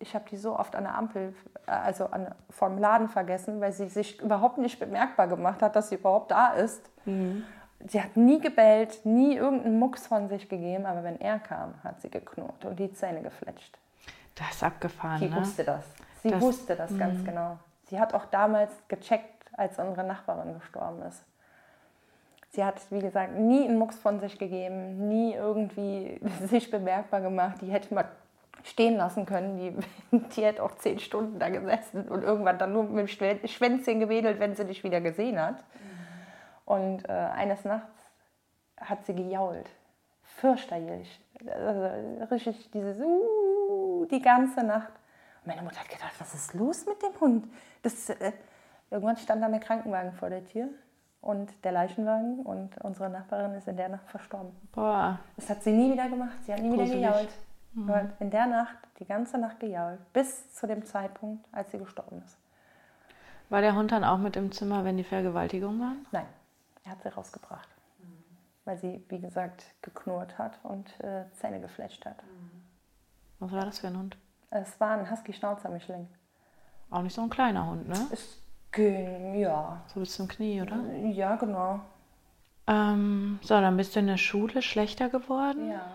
ich 0.00 0.14
habe 0.14 0.24
die 0.30 0.36
so 0.36 0.58
oft 0.58 0.76
an 0.76 0.84
der 0.84 0.94
Ampel, 0.94 1.34
äh, 1.66 1.70
also 1.70 2.06
an, 2.06 2.34
vom 2.50 2.78
Laden 2.78 3.08
vergessen, 3.08 3.60
weil 3.60 3.72
sie 3.72 3.88
sich 3.88 4.20
überhaupt 4.20 4.58
nicht 4.58 4.78
bemerkbar 4.78 5.28
gemacht 5.28 5.62
hat, 5.62 5.76
dass 5.76 5.88
sie 5.88 5.96
überhaupt 5.96 6.30
da 6.30 6.48
ist. 6.48 6.88
Mhm. 7.04 7.44
Sie 7.86 8.02
hat 8.02 8.16
nie 8.16 8.40
gebellt, 8.40 9.04
nie 9.04 9.36
irgendeinen 9.36 9.78
Mucks 9.78 10.06
von 10.06 10.28
sich 10.28 10.48
gegeben, 10.48 10.84
aber 10.84 11.04
wenn 11.04 11.20
er 11.20 11.38
kam, 11.38 11.74
hat 11.84 12.00
sie 12.00 12.10
geknurrt 12.10 12.64
und 12.64 12.78
die 12.78 12.92
Zähne 12.92 13.22
gefletscht. 13.22 13.78
Das 14.34 14.50
ist 14.50 14.64
abgefahren. 14.64 15.18
Sie 15.18 15.28
ne? 15.28 15.36
wusste 15.36 15.64
das. 15.64 15.84
Sie 16.22 16.30
das, 16.30 16.40
wusste 16.40 16.74
das 16.74 16.90
mh. 16.90 16.98
ganz 16.98 17.24
genau. 17.24 17.58
Sie 17.84 17.98
hat 18.00 18.14
auch 18.14 18.26
damals 18.26 18.72
gecheckt, 18.88 19.46
als 19.56 19.78
unsere 19.78 20.06
Nachbarin 20.06 20.54
gestorben 20.54 21.02
ist. 21.02 21.22
Sie 22.50 22.64
hat, 22.64 22.80
wie 22.90 23.00
gesagt, 23.00 23.36
nie 23.36 23.64
einen 23.64 23.78
Mucks 23.78 23.96
von 23.96 24.20
sich 24.20 24.38
gegeben, 24.38 25.08
nie 25.08 25.34
irgendwie 25.34 26.20
sich 26.46 26.70
bemerkbar 26.70 27.20
gemacht. 27.20 27.58
Die 27.60 27.70
hätte 27.70 27.94
mal 27.94 28.06
stehen 28.64 28.96
lassen 28.96 29.26
können. 29.26 29.56
Die, 29.56 30.18
die 30.36 30.44
hätte 30.44 30.62
auch 30.62 30.76
zehn 30.76 30.98
Stunden 30.98 31.38
da 31.38 31.48
gesessen 31.48 32.08
und 32.08 32.22
irgendwann 32.22 32.58
dann 32.58 32.72
nur 32.72 32.84
mit 32.84 33.08
dem 33.08 33.48
Schwänzchen 33.48 34.00
gewedelt, 34.00 34.40
wenn 34.40 34.54
sie 34.54 34.64
dich 34.64 34.84
wieder 34.84 35.00
gesehen 35.00 35.40
hat. 35.40 35.64
Und 36.64 37.08
äh, 37.08 37.12
eines 37.12 37.64
Nachts 37.64 37.98
hat 38.76 39.04
sie 39.06 39.14
gejault. 39.14 39.68
Fürchterlich. 40.22 41.20
Also, 41.46 42.34
richtig 42.34 42.70
dieses 42.70 42.98
uh, 43.00 44.04
die 44.10 44.20
ganze 44.20 44.62
Nacht. 44.62 44.92
Und 45.44 45.46
meine 45.46 45.62
Mutter 45.62 45.80
hat 45.80 45.88
gedacht, 45.88 46.12
was 46.18 46.34
ist 46.34 46.54
los 46.54 46.84
mit 46.86 47.02
dem 47.02 47.18
Hund? 47.20 47.46
Das, 47.82 48.10
äh, 48.10 48.32
irgendwann 48.90 49.16
stand 49.16 49.42
dann 49.42 49.52
der 49.52 49.60
Krankenwagen 49.60 50.12
vor 50.12 50.30
der 50.30 50.44
Tür 50.44 50.68
und 51.20 51.52
der 51.64 51.72
Leichenwagen 51.72 52.40
und 52.40 52.76
unsere 52.82 53.08
Nachbarin 53.10 53.54
ist 53.54 53.66
in 53.66 53.76
der 53.76 53.88
Nacht 53.88 54.08
verstorben. 54.10 54.54
Boah. 54.72 55.18
Das 55.36 55.48
hat 55.48 55.62
sie 55.62 55.72
nie 55.72 55.92
wieder 55.92 56.08
gemacht. 56.08 56.36
Sie 56.44 56.52
hat 56.52 56.60
nie 56.60 56.70
Gruselig. 56.70 56.98
wieder 56.98 57.12
gejault. 57.12 57.28
Mhm. 57.72 58.12
In 58.20 58.30
der 58.30 58.46
Nacht, 58.46 58.76
die 58.98 59.04
ganze 59.04 59.38
Nacht 59.38 59.60
gejault, 59.60 60.00
bis 60.12 60.54
zu 60.54 60.66
dem 60.66 60.84
Zeitpunkt, 60.84 61.46
als 61.52 61.70
sie 61.70 61.78
gestorben 61.78 62.22
ist. 62.24 62.38
War 63.50 63.60
der 63.60 63.74
Hund 63.74 63.92
dann 63.92 64.04
auch 64.04 64.18
mit 64.18 64.36
im 64.36 64.52
Zimmer, 64.52 64.84
wenn 64.84 64.96
die 64.96 65.04
Vergewaltigung 65.04 65.80
war? 65.80 65.92
Nein, 66.12 66.26
er 66.84 66.92
hat 66.92 67.02
sie 67.02 67.08
rausgebracht. 67.08 67.68
Mhm. 67.98 68.24
Weil 68.64 68.78
sie, 68.78 69.04
wie 69.08 69.20
gesagt, 69.20 69.64
geknurrt 69.82 70.36
hat 70.38 70.58
und 70.62 70.98
äh, 71.00 71.24
Zähne 71.32 71.60
gefletscht 71.60 72.04
hat. 72.04 72.22
Mhm. 72.22 72.62
Was 73.38 73.52
war 73.52 73.64
das 73.64 73.78
für 73.78 73.86
ein 73.86 73.98
Hund? 73.98 74.16
Es 74.50 74.80
war 74.80 74.98
ein 74.98 75.10
Husky-Schnauzer-Mischling. 75.10 76.08
Auch 76.90 77.02
nicht 77.02 77.14
so 77.14 77.22
ein 77.22 77.30
kleiner 77.30 77.66
Hund, 77.66 77.88
ne? 77.88 77.98
Ist, 78.10 78.42
ja. 78.76 79.80
So 79.86 80.00
bis 80.00 80.14
zum 80.14 80.28
Knie, 80.28 80.62
oder? 80.62 80.76
Ja, 81.04 81.36
genau. 81.36 81.80
Ähm, 82.66 83.38
so, 83.42 83.60
dann 83.60 83.76
bist 83.76 83.94
du 83.94 84.00
in 84.00 84.06
der 84.06 84.16
Schule 84.16 84.62
schlechter 84.62 85.08
geworden? 85.08 85.70
Ja. 85.70 85.86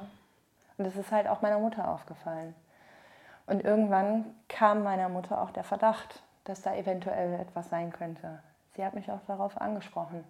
Und 0.83 0.93
das 0.93 0.97
ist 0.97 1.13
halt 1.13 1.29
auch 1.29 1.41
meiner 1.41 1.59
Mutter 1.59 1.87
aufgefallen. 1.87 2.53
Und 3.47 3.63
irgendwann 3.63 4.25
kam 4.49 4.83
meiner 4.83 5.07
Mutter 5.07 5.41
auch 5.41 5.51
der 5.51 5.63
Verdacht, 5.63 6.21
dass 6.43 6.61
da 6.61 6.75
eventuell 6.75 7.39
etwas 7.39 7.69
sein 7.69 7.93
könnte. 7.93 8.43
Sie 8.75 8.83
hat 8.83 8.93
mich 8.93 9.09
auch 9.09 9.21
darauf 9.25 9.61
angesprochen, 9.61 10.25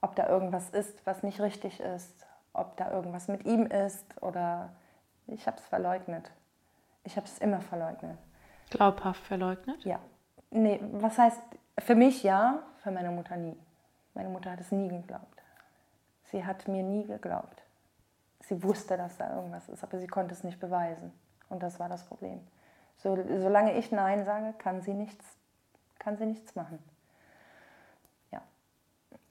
ob 0.00 0.16
da 0.16 0.28
irgendwas 0.28 0.68
ist, 0.70 1.06
was 1.06 1.22
nicht 1.22 1.40
richtig 1.40 1.78
ist, 1.78 2.26
ob 2.54 2.76
da 2.76 2.90
irgendwas 2.90 3.28
mit 3.28 3.46
ihm 3.46 3.66
ist 3.66 4.20
oder 4.20 4.70
ich 5.28 5.46
habe 5.46 5.58
es 5.58 5.66
verleugnet. 5.66 6.28
Ich 7.04 7.16
habe 7.16 7.26
es 7.26 7.38
immer 7.38 7.60
verleugnet. 7.60 8.18
Glaubhaft 8.70 9.22
verleugnet? 9.22 9.84
Ja. 9.84 10.00
Nee, 10.50 10.80
was 10.90 11.18
heißt, 11.18 11.40
für 11.78 11.94
mich 11.94 12.24
ja, 12.24 12.64
für 12.82 12.90
meine 12.90 13.12
Mutter 13.12 13.36
nie. 13.36 13.56
Meine 14.14 14.28
Mutter 14.28 14.50
hat 14.50 14.60
es 14.60 14.72
nie 14.72 14.88
geglaubt. 14.88 15.40
Sie 16.24 16.44
hat 16.44 16.66
mir 16.66 16.82
nie 16.82 17.06
geglaubt. 17.06 17.63
Sie 18.46 18.62
wusste, 18.62 18.96
dass 18.96 19.16
da 19.16 19.34
irgendwas 19.34 19.68
ist, 19.68 19.82
aber 19.82 19.98
sie 19.98 20.06
konnte 20.06 20.34
es 20.34 20.44
nicht 20.44 20.60
beweisen. 20.60 21.12
Und 21.48 21.62
das 21.62 21.80
war 21.80 21.88
das 21.88 22.04
Problem. 22.04 22.40
So, 22.98 23.16
solange 23.40 23.76
ich 23.76 23.90
Nein 23.90 24.24
sage, 24.24 24.52
kann 24.58 24.82
sie 24.82 24.94
nichts, 24.94 25.24
kann 25.98 26.16
sie 26.16 26.26
nichts 26.26 26.54
machen. 26.54 26.78
Ja. 28.30 28.42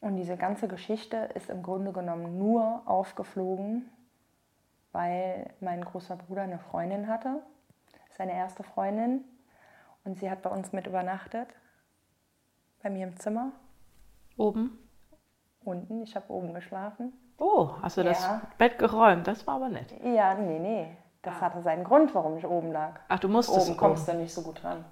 Und 0.01 0.15
diese 0.15 0.35
ganze 0.35 0.67
Geschichte 0.67 1.17
ist 1.35 1.49
im 1.49 1.63
Grunde 1.63 1.91
genommen 1.91 2.39
nur 2.39 2.81
aufgeflogen, 2.85 3.89
weil 4.91 5.51
mein 5.59 5.83
großer 5.83 6.15
Bruder 6.15 6.43
eine 6.43 6.59
Freundin 6.59 7.07
hatte, 7.07 7.41
seine 8.17 8.33
erste 8.33 8.63
Freundin. 8.63 9.23
Und 10.03 10.19
sie 10.19 10.29
hat 10.29 10.41
bei 10.41 10.49
uns 10.49 10.73
mit 10.73 10.87
übernachtet, 10.87 11.47
bei 12.81 12.89
mir 12.89 13.07
im 13.07 13.17
Zimmer. 13.17 13.51
Oben? 14.37 14.77
Unten, 15.63 16.01
ich 16.01 16.15
habe 16.15 16.31
oben 16.33 16.53
geschlafen. 16.53 17.13
Oh, 17.43 17.71
hast 17.81 17.97
du 17.97 18.03
ja. 18.03 18.07
das 18.07 18.25
Bett 18.57 18.79
geräumt? 18.79 19.27
Das 19.27 19.45
war 19.45 19.55
aber 19.55 19.67
nett. 19.67 19.93
Ja, 20.01 20.33
nee, 20.33 20.59
nee. 20.59 20.97
Das 21.21 21.35
ah. 21.35 21.41
hatte 21.41 21.61
seinen 21.61 21.83
Grund, 21.83 22.15
warum 22.15 22.37
ich 22.37 22.45
oben 22.45 22.71
lag. 22.71 22.93
Ach, 23.09 23.19
du 23.19 23.27
musstest 23.27 23.67
oben. 23.67 23.77
kommst 23.77 24.07
du 24.07 24.13
nicht 24.13 24.33
so 24.33 24.43
gut 24.43 24.63
ran. 24.63 24.85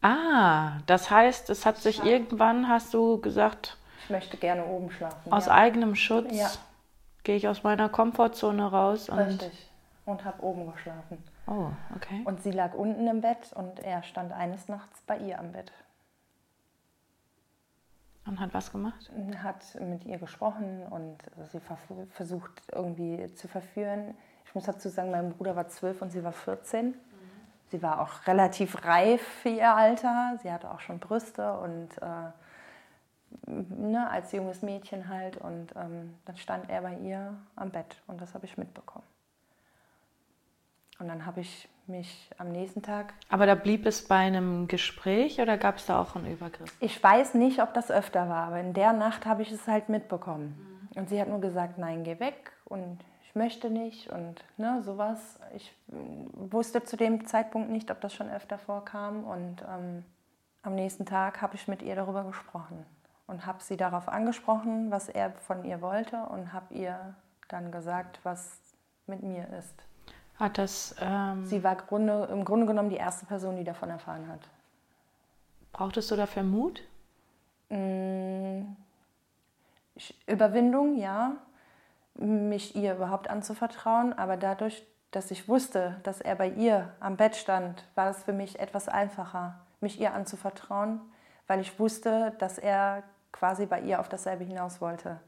Ah, 0.00 0.78
das 0.86 1.10
heißt, 1.10 1.50
es 1.50 1.66
hat 1.66 1.76
sich 1.76 1.98
ja. 1.98 2.04
irgendwann, 2.06 2.68
hast 2.68 2.94
du 2.94 3.20
gesagt... 3.20 3.76
Ich 4.04 4.08
möchte 4.08 4.38
gerne 4.38 4.64
oben 4.64 4.90
schlafen. 4.90 5.30
Aus 5.30 5.44
ja. 5.44 5.52
eigenem 5.52 5.94
Schutz 5.94 6.58
gehe 7.22 7.36
ich 7.36 7.48
aus 7.48 7.64
meiner 7.64 7.90
Komfortzone 7.90 8.70
raus 8.70 9.10
und... 9.10 9.18
Richtig. 9.18 9.70
Und 10.06 10.24
habe 10.24 10.42
oben 10.42 10.72
geschlafen. 10.72 11.22
Oh, 11.46 11.66
okay. 11.94 12.22
Und 12.24 12.42
sie 12.42 12.50
lag 12.50 12.72
unten 12.72 13.06
im 13.06 13.20
Bett 13.20 13.52
und 13.54 13.80
er 13.80 14.02
stand 14.04 14.32
eines 14.32 14.68
Nachts 14.68 15.02
bei 15.06 15.18
ihr 15.18 15.38
am 15.38 15.52
Bett. 15.52 15.70
Und 18.30 18.38
hat 18.38 18.54
was 18.54 18.70
gemacht? 18.70 19.10
Hat 19.42 19.64
mit 19.80 20.04
ihr 20.04 20.18
gesprochen 20.18 20.86
und 20.88 21.18
sie 21.50 21.58
versucht 22.10 22.62
irgendwie 22.70 23.26
zu 23.34 23.48
verführen. 23.48 24.14
Ich 24.44 24.54
muss 24.54 24.66
dazu 24.66 24.88
sagen, 24.88 25.10
mein 25.10 25.32
Bruder 25.32 25.56
war 25.56 25.66
zwölf 25.66 26.00
und 26.00 26.10
sie 26.10 26.22
war 26.22 26.30
14. 26.30 26.90
Mhm. 26.90 26.94
Sie 27.72 27.82
war 27.82 28.00
auch 28.00 28.28
relativ 28.28 28.84
reif 28.84 29.20
für 29.20 29.48
ihr 29.48 29.74
Alter. 29.74 30.38
Sie 30.44 30.52
hatte 30.52 30.70
auch 30.70 30.78
schon 30.78 31.00
Brüste 31.00 31.58
und 31.58 31.88
äh, 32.00 33.50
ne, 33.50 34.08
als 34.08 34.30
junges 34.30 34.62
Mädchen 34.62 35.08
halt. 35.08 35.36
Und 35.36 35.74
ähm, 35.74 36.14
dann 36.24 36.36
stand 36.36 36.70
er 36.70 36.82
bei 36.82 36.94
ihr 36.98 37.36
am 37.56 37.70
Bett 37.70 38.00
und 38.06 38.20
das 38.20 38.34
habe 38.34 38.46
ich 38.46 38.56
mitbekommen. 38.56 39.09
Und 41.00 41.08
dann 41.08 41.26
habe 41.26 41.40
ich 41.40 41.68
mich 41.86 42.30
am 42.38 42.52
nächsten 42.52 42.82
Tag. 42.82 43.14
Aber 43.28 43.46
da 43.46 43.54
blieb 43.54 43.86
es 43.86 44.06
bei 44.06 44.16
einem 44.16 44.68
Gespräch 44.68 45.40
oder 45.40 45.58
gab 45.58 45.76
es 45.78 45.86
da 45.86 46.00
auch 46.00 46.14
einen 46.14 46.30
Übergriff? 46.30 46.76
Ich 46.80 47.02
weiß 47.02 47.34
nicht, 47.34 47.60
ob 47.60 47.74
das 47.74 47.90
öfter 47.90 48.28
war, 48.28 48.46
aber 48.46 48.60
in 48.60 48.74
der 48.74 48.92
Nacht 48.92 49.26
habe 49.26 49.42
ich 49.42 49.50
es 49.50 49.66
halt 49.66 49.88
mitbekommen. 49.88 50.88
Mhm. 50.92 51.00
Und 51.00 51.08
sie 51.08 51.20
hat 51.20 51.28
nur 51.28 51.40
gesagt, 51.40 51.78
nein, 51.78 52.04
geh 52.04 52.20
weg 52.20 52.52
und 52.66 52.98
ich 53.24 53.34
möchte 53.34 53.70
nicht 53.70 54.10
und 54.10 54.44
ne, 54.56 54.82
sowas. 54.82 55.38
Ich 55.54 55.72
wusste 55.86 56.84
zu 56.84 56.96
dem 56.96 57.26
Zeitpunkt 57.26 57.70
nicht, 57.70 57.90
ob 57.90 58.00
das 58.00 58.14
schon 58.14 58.28
öfter 58.28 58.58
vorkam 58.58 59.24
und 59.24 59.62
ähm, 59.62 60.04
am 60.62 60.74
nächsten 60.74 61.06
Tag 61.06 61.40
habe 61.40 61.54
ich 61.54 61.68
mit 61.68 61.80
ihr 61.80 61.94
darüber 61.94 62.24
gesprochen 62.24 62.84
und 63.26 63.46
habe 63.46 63.62
sie 63.62 63.76
darauf 63.76 64.08
angesprochen, 64.08 64.90
was 64.90 65.08
er 65.08 65.30
von 65.30 65.64
ihr 65.64 65.80
wollte 65.80 66.24
und 66.24 66.52
habe 66.52 66.74
ihr 66.74 67.14
dann 67.48 67.70
gesagt, 67.70 68.20
was 68.24 68.60
mit 69.06 69.22
mir 69.22 69.48
ist. 69.58 69.74
Hat 70.40 70.56
das. 70.56 70.94
Ähm, 70.98 71.44
Sie 71.44 71.62
war 71.62 71.76
Grunde, 71.76 72.26
im 72.32 72.46
Grunde 72.46 72.66
genommen 72.66 72.88
die 72.88 72.96
erste 72.96 73.26
Person, 73.26 73.56
die 73.56 73.64
davon 73.64 73.90
erfahren 73.90 74.26
hat. 74.26 74.40
Brauchtest 75.72 76.10
du 76.10 76.16
dafür 76.16 76.42
Mut? 76.42 76.82
Mm, 77.68 78.62
Überwindung, 80.26 80.96
ja. 80.96 81.32
Mich 82.14 82.74
ihr 82.74 82.94
überhaupt 82.94 83.28
anzuvertrauen. 83.28 84.14
Aber 84.14 84.38
dadurch, 84.38 84.82
dass 85.10 85.30
ich 85.30 85.46
wusste, 85.46 85.96
dass 86.04 86.22
er 86.22 86.36
bei 86.36 86.48
ihr 86.48 86.90
am 87.00 87.18
Bett 87.18 87.36
stand, 87.36 87.84
war 87.94 88.08
es 88.08 88.24
für 88.24 88.32
mich 88.32 88.58
etwas 88.58 88.88
einfacher, 88.88 89.60
mich 89.80 90.00
ihr 90.00 90.14
anzuvertrauen, 90.14 91.00
weil 91.48 91.60
ich 91.60 91.78
wusste, 91.78 92.32
dass 92.38 92.56
er 92.56 93.02
quasi 93.30 93.66
bei 93.66 93.80
ihr 93.80 94.00
auf 94.00 94.08
dasselbe 94.08 94.44
hinaus 94.44 94.80
wollte. 94.80 95.20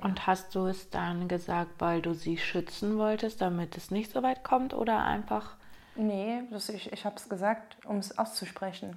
Und 0.00 0.26
hast 0.26 0.54
du 0.54 0.66
es 0.66 0.90
dann 0.90 1.26
gesagt, 1.26 1.72
weil 1.80 2.00
du 2.00 2.14
sie 2.14 2.38
schützen 2.38 2.98
wolltest, 2.98 3.40
damit 3.40 3.76
es 3.76 3.90
nicht 3.90 4.12
so 4.12 4.22
weit 4.22 4.44
kommt 4.44 4.72
oder 4.72 5.04
einfach? 5.04 5.56
Nee, 5.96 6.42
das, 6.52 6.68
ich, 6.68 6.92
ich 6.92 7.04
habe 7.04 7.16
es 7.16 7.28
gesagt, 7.28 7.76
um 7.84 7.96
es 7.96 8.16
auszusprechen. 8.16 8.96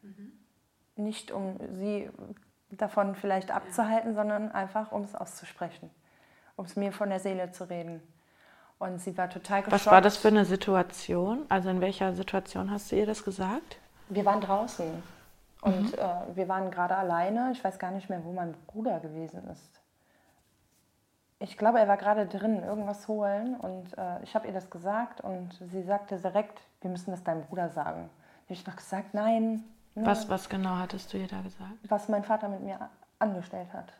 Mhm. 0.00 0.32
Nicht 0.96 1.30
um 1.30 1.58
sie 1.74 2.08
davon 2.70 3.14
vielleicht 3.14 3.50
abzuhalten, 3.50 4.14
sondern 4.14 4.50
einfach 4.52 4.92
um 4.92 5.02
es 5.02 5.14
auszusprechen. 5.14 5.90
Um 6.56 6.64
es 6.64 6.76
mir 6.76 6.92
von 6.92 7.10
der 7.10 7.20
Seele 7.20 7.52
zu 7.52 7.68
reden. 7.68 8.02
Und 8.78 9.00
sie 9.00 9.16
war 9.18 9.28
total 9.28 9.62
geschockt. 9.62 9.72
Was 9.72 9.86
war 9.86 10.00
das 10.00 10.16
für 10.16 10.28
eine 10.28 10.46
Situation? 10.46 11.44
Also 11.50 11.68
in 11.68 11.82
welcher 11.82 12.14
Situation 12.14 12.70
hast 12.70 12.90
du 12.90 12.96
ihr 12.96 13.06
das 13.06 13.22
gesagt? 13.22 13.78
Wir 14.08 14.24
waren 14.24 14.40
draußen. 14.40 14.86
Und 15.60 15.92
mhm. 15.92 15.98
äh, 15.98 16.36
wir 16.36 16.48
waren 16.48 16.70
gerade 16.70 16.96
alleine. 16.96 17.50
Ich 17.52 17.62
weiß 17.62 17.78
gar 17.78 17.90
nicht 17.90 18.08
mehr, 18.08 18.24
wo 18.24 18.32
mein 18.32 18.54
Bruder 18.66 18.98
gewesen 18.98 19.46
ist 19.48 19.81
ich 21.42 21.58
glaube, 21.58 21.80
er 21.80 21.88
war 21.88 21.96
gerade 21.96 22.26
drin, 22.26 22.62
irgendwas 22.62 23.08
holen 23.08 23.56
und 23.56 23.98
äh, 23.98 24.22
ich 24.22 24.34
habe 24.34 24.46
ihr 24.46 24.52
das 24.52 24.70
gesagt 24.70 25.20
und 25.20 25.52
sie 25.72 25.82
sagte 25.82 26.16
direkt, 26.16 26.60
wir 26.80 26.90
müssen 26.90 27.10
das 27.10 27.24
deinem 27.24 27.42
Bruder 27.42 27.68
sagen. 27.68 28.08
Ich 28.48 28.60
habe 28.60 28.70
noch 28.70 28.76
gesagt, 28.76 29.12
nein. 29.12 29.64
Ne, 29.94 30.06
was, 30.06 30.28
was 30.28 30.48
genau 30.48 30.76
hattest 30.76 31.12
du 31.12 31.18
ihr 31.18 31.26
da 31.26 31.40
gesagt? 31.40 31.72
Was 31.88 32.08
mein 32.08 32.22
Vater 32.22 32.48
mit 32.48 32.62
mir 32.62 32.78
angestellt 33.18 33.72
hat. 33.72 33.92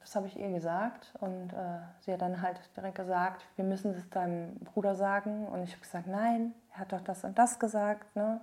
Das 0.00 0.16
habe 0.16 0.26
ich 0.26 0.38
ihr 0.38 0.50
gesagt 0.50 1.12
und 1.20 1.52
äh, 1.52 1.78
sie 2.00 2.12
hat 2.12 2.20
dann 2.20 2.42
halt 2.42 2.60
direkt 2.76 2.96
gesagt, 2.96 3.46
wir 3.56 3.64
müssen 3.64 3.94
es 3.94 4.10
deinem 4.10 4.56
Bruder 4.56 4.94
sagen 4.94 5.46
und 5.46 5.62
ich 5.62 5.70
habe 5.70 5.80
gesagt, 5.80 6.08
nein, 6.08 6.52
er 6.74 6.80
hat 6.80 6.92
doch 6.92 7.00
das 7.00 7.24
und 7.24 7.38
das 7.38 7.58
gesagt, 7.58 8.14
ne? 8.16 8.40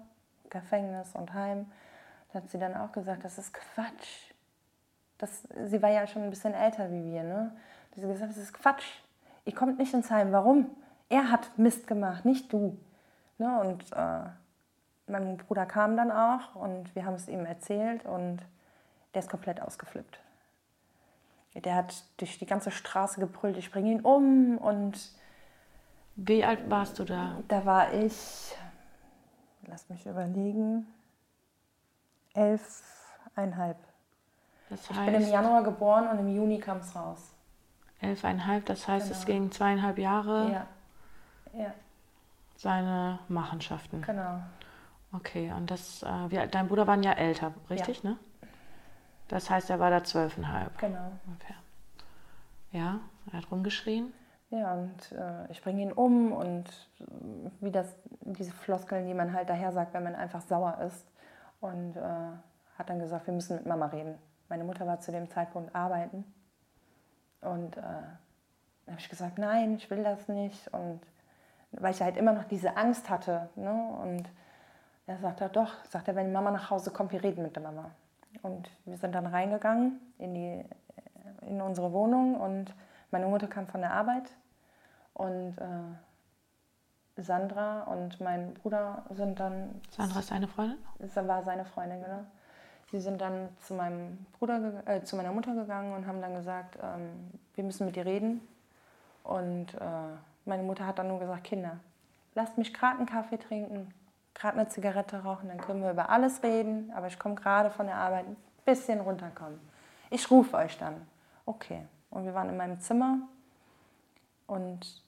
Gefängnis 0.49 1.13
und 1.13 1.33
Heim. 1.33 1.67
Da 2.31 2.39
hat 2.39 2.49
sie 2.49 2.57
dann 2.57 2.75
auch 2.75 2.91
gesagt, 2.91 3.23
das 3.25 3.37
ist 3.37 3.53
Quatsch. 3.53 4.31
Das, 5.19 5.43
sie 5.65 5.81
war 5.81 5.89
ja 5.89 6.07
schon 6.07 6.23
ein 6.23 6.29
bisschen 6.29 6.53
älter 6.53 6.89
wie 6.89 7.03
wir, 7.03 7.23
ne? 7.23 7.51
Sie 7.96 8.01
hat 8.01 8.12
gesagt, 8.12 8.31
das 8.31 8.38
ist 8.38 8.53
Quatsch. 8.53 8.86
Ihr 9.46 9.55
kommt 9.55 9.79
nicht 9.79 9.93
ins 9.93 10.12
Heim. 10.12 10.31
Warum? 10.31 10.69
Er 11.10 11.31
hat 11.31 11.58
Mist 11.58 11.88
gemacht, 11.88 12.25
nicht 12.25 12.53
du. 12.53 12.77
Ne? 13.38 13.60
Und 13.60 13.91
äh, 13.93 14.29
mein 15.08 15.38
Bruder 15.38 15.65
kam 15.65 15.98
dann 15.98 16.12
auch 16.12 16.55
und 16.55 16.93
wir 16.96 17.05
haben 17.05 17.15
es 17.15 17.27
ihm 17.27 17.46
erzählt 17.46 18.05
und 18.05 18.39
der 19.13 19.22
ist 19.22 19.29
komplett 19.29 19.62
ausgeflippt. 19.62 20.19
Der 21.55 21.75
hat 21.75 22.03
durch 22.17 22.38
die 22.38 22.46
ganze 22.46 22.69
Straße 22.69 23.19
gebrüllt, 23.19 23.58
ich 23.58 23.72
bringe 23.72 23.91
ihn 23.91 24.01
um 24.01 24.58
und... 24.60 25.12
Wie 26.15 26.46
alt 26.46 26.69
warst 26.69 27.00
du 27.00 27.05
da? 27.05 27.38
Da 27.48 27.65
war 27.65 27.93
ich, 27.93 28.55
lass 29.65 29.89
mich 29.89 30.05
überlegen, 30.05 30.86
elfeinhalb. 32.34 33.77
Das 34.69 34.89
heißt, 34.89 35.00
ich 35.00 35.05
bin 35.05 35.15
im 35.15 35.29
Januar 35.29 35.63
geboren 35.63 36.08
und 36.10 36.19
im 36.19 36.27
Juni 36.27 36.60
kam 36.60 36.77
es 36.77 36.96
raus. 36.96 37.31
Elfeinhalb, 38.01 38.65
das 38.65 38.87
heißt, 38.87 39.07
genau. 39.07 39.19
es 39.19 39.25
ging 39.25 39.51
zweieinhalb 39.51 39.97
Jahre. 39.97 40.51
Ja. 40.51 41.59
ja. 41.59 41.73
Seine 42.55 43.19
Machenschaften. 43.27 44.01
Genau. 44.01 44.39
Okay, 45.11 45.51
und 45.51 45.69
das, 45.71 46.03
äh, 46.03 46.07
wie, 46.29 46.47
dein 46.47 46.67
Bruder 46.67 46.87
war 46.87 46.97
ja 46.97 47.13
älter, 47.13 47.53
richtig, 47.69 48.03
ja. 48.03 48.11
ne? 48.11 48.17
Das 49.27 49.49
heißt, 49.49 49.69
er 49.69 49.79
war 49.79 49.89
da 49.89 50.03
zwölfeinhalb. 50.03 50.77
Genau. 50.79 51.11
Okay. 51.35 51.53
Ja, 52.71 52.99
er 53.31 53.37
hat 53.37 53.51
rumgeschrien. 53.51 54.13
Ja, 54.49 54.73
und 54.73 55.11
äh, 55.11 55.51
ich 55.51 55.61
bringe 55.61 55.81
ihn 55.81 55.91
um 55.91 56.31
und 56.31 56.67
äh, 56.99 57.03
wie 57.59 57.71
das, 57.71 57.95
diese 58.21 58.51
Floskeln, 58.51 59.07
die 59.07 59.13
man 59.13 59.33
halt 59.33 59.49
daher 59.49 59.71
sagt, 59.71 59.93
wenn 59.93 60.03
man 60.03 60.15
einfach 60.15 60.41
sauer 60.41 60.79
ist. 60.85 61.05
Und 61.61 61.95
äh, 61.97 62.01
hat 62.77 62.89
dann 62.89 62.99
gesagt, 62.99 63.27
wir 63.27 63.33
müssen 63.33 63.57
mit 63.57 63.65
Mama 63.65 63.87
reden. 63.87 64.15
Meine 64.47 64.63
Mutter 64.63 64.87
war 64.87 64.99
zu 64.99 65.11
dem 65.11 65.29
Zeitpunkt 65.29 65.75
arbeiten 65.75 66.23
und 67.41 67.77
äh, 67.77 67.81
dann 67.81 68.96
habe 68.96 69.00
ich 69.00 69.10
gesagt, 69.10 69.38
nein, 69.38 69.75
ich 69.75 69.89
will 69.89 70.03
das 70.03 70.27
nicht. 70.27 70.67
Und 70.74 71.01
weil 71.72 71.93
ich 71.93 72.01
halt 72.01 72.17
immer 72.17 72.34
noch 72.34 72.46
diese 72.46 72.75
Angst 72.77 73.10
hatte. 73.10 73.50
Ne? 73.55 73.72
Und 73.72 74.29
er 75.08 75.17
sagt 75.17 75.41
er, 75.41 75.50
doch, 75.50 75.74
sagt 75.86 76.08
er, 76.08 76.15
wenn 76.15 76.27
die 76.27 76.34
Mama 76.34 76.51
nach 76.51 76.69
Hause 76.69 76.91
kommt, 76.91 77.12
wir 77.12 77.24
reden 77.24 77.43
mit 77.43 77.55
der 77.55 77.63
Mama. 77.63 77.91
Und 78.41 78.69
wir 78.86 78.98
sind 78.98 79.13
dann 79.13 79.25
reingegangen 79.25 80.00
in, 80.17 80.34
die, 80.34 80.65
in 81.46 81.62
unsere 81.62 81.91
Wohnung 81.93 82.39
und 82.39 82.74
meine 83.12 83.27
Mutter 83.27 83.48
kam 83.48 83.67
von 83.67 83.81
der 83.81 83.91
Arbeit 83.91 84.29
und 85.13 85.58
äh, 85.58 87.22
Sandra 87.22 87.84
und 87.84 88.22
mein 88.22 88.53
Bruder 88.53 89.03
sind 89.10 89.39
dann. 89.39 89.81
Sandra 89.89 90.19
ist 90.19 90.27
seine 90.27 90.48
Freundin? 90.48 90.77
War 91.15 91.43
seine 91.43 91.65
Freundin, 91.65 92.01
genau. 92.01 92.25
Sie 92.91 93.00
sind 93.00 93.22
dann 93.22 93.50
zu 93.62 93.75
meinem 93.75 94.25
Bruder, 94.38 94.81
äh, 94.86 95.03
zu 95.03 95.15
meiner 95.15 95.31
Mutter 95.31 95.53
gegangen 95.53 95.93
und 95.93 96.08
haben 96.08 96.22
dann 96.22 96.34
gesagt, 96.34 96.77
ähm, 96.81 97.31
wir 97.53 97.63
müssen 97.63 97.86
mit 97.86 97.96
dir 97.96 98.05
reden. 98.05 98.41
Und 99.24 99.75
äh, 99.75 100.17
meine 100.46 100.63
Mutter 100.63 100.88
hat 100.88 100.98
dann 100.98 101.08
nur 101.08 101.19
gesagt, 101.19 101.43
Kinder, 101.43 101.79
lasst 102.34 102.58
mich 102.58 102.74
gerade 102.74 102.98
einen 102.98 103.05
Kaffee 103.05 103.38
trinken, 103.38 103.93
gerade 104.34 104.58
eine 104.58 104.69
Zigarette 104.69 105.22
rauchen, 105.24 105.50
dann 105.50 105.60
können 105.60 105.84
wir 105.84 105.91
über 105.91 106.10
alles 106.10 106.41
reden. 106.41 106.91
Aber 106.96 107.08
ich 107.08 107.19
komme 107.19 107.36
gerade 107.36 107.69
von 107.69 107.86
der 107.86 107.96
Arbeit, 107.96 108.25
ein 108.25 108.38
bisschen 108.65 109.01
runterkommen. 109.01 109.60
Ich 110.10 110.31
rufe 110.31 110.58
euch 110.58 110.77
dann. 110.77 111.05
Okay. 111.46 111.86
Und 112.10 112.25
wir 112.25 112.34
waren 112.34 112.50
in 112.50 112.58
meinem 112.58 112.79
Zimmer 112.79 113.19
und 114.48 115.03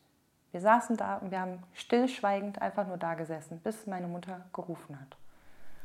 wir 0.51 0.61
saßen 0.61 0.97
da 0.97 1.17
und 1.17 1.31
wir 1.31 1.41
haben 1.41 1.63
stillschweigend 1.73 2.61
einfach 2.61 2.85
nur 2.85 2.97
da 2.97 3.15
gesessen, 3.15 3.59
bis 3.59 3.87
meine 3.87 4.07
Mutter 4.07 4.41
gerufen 4.53 4.99
hat. 4.99 5.17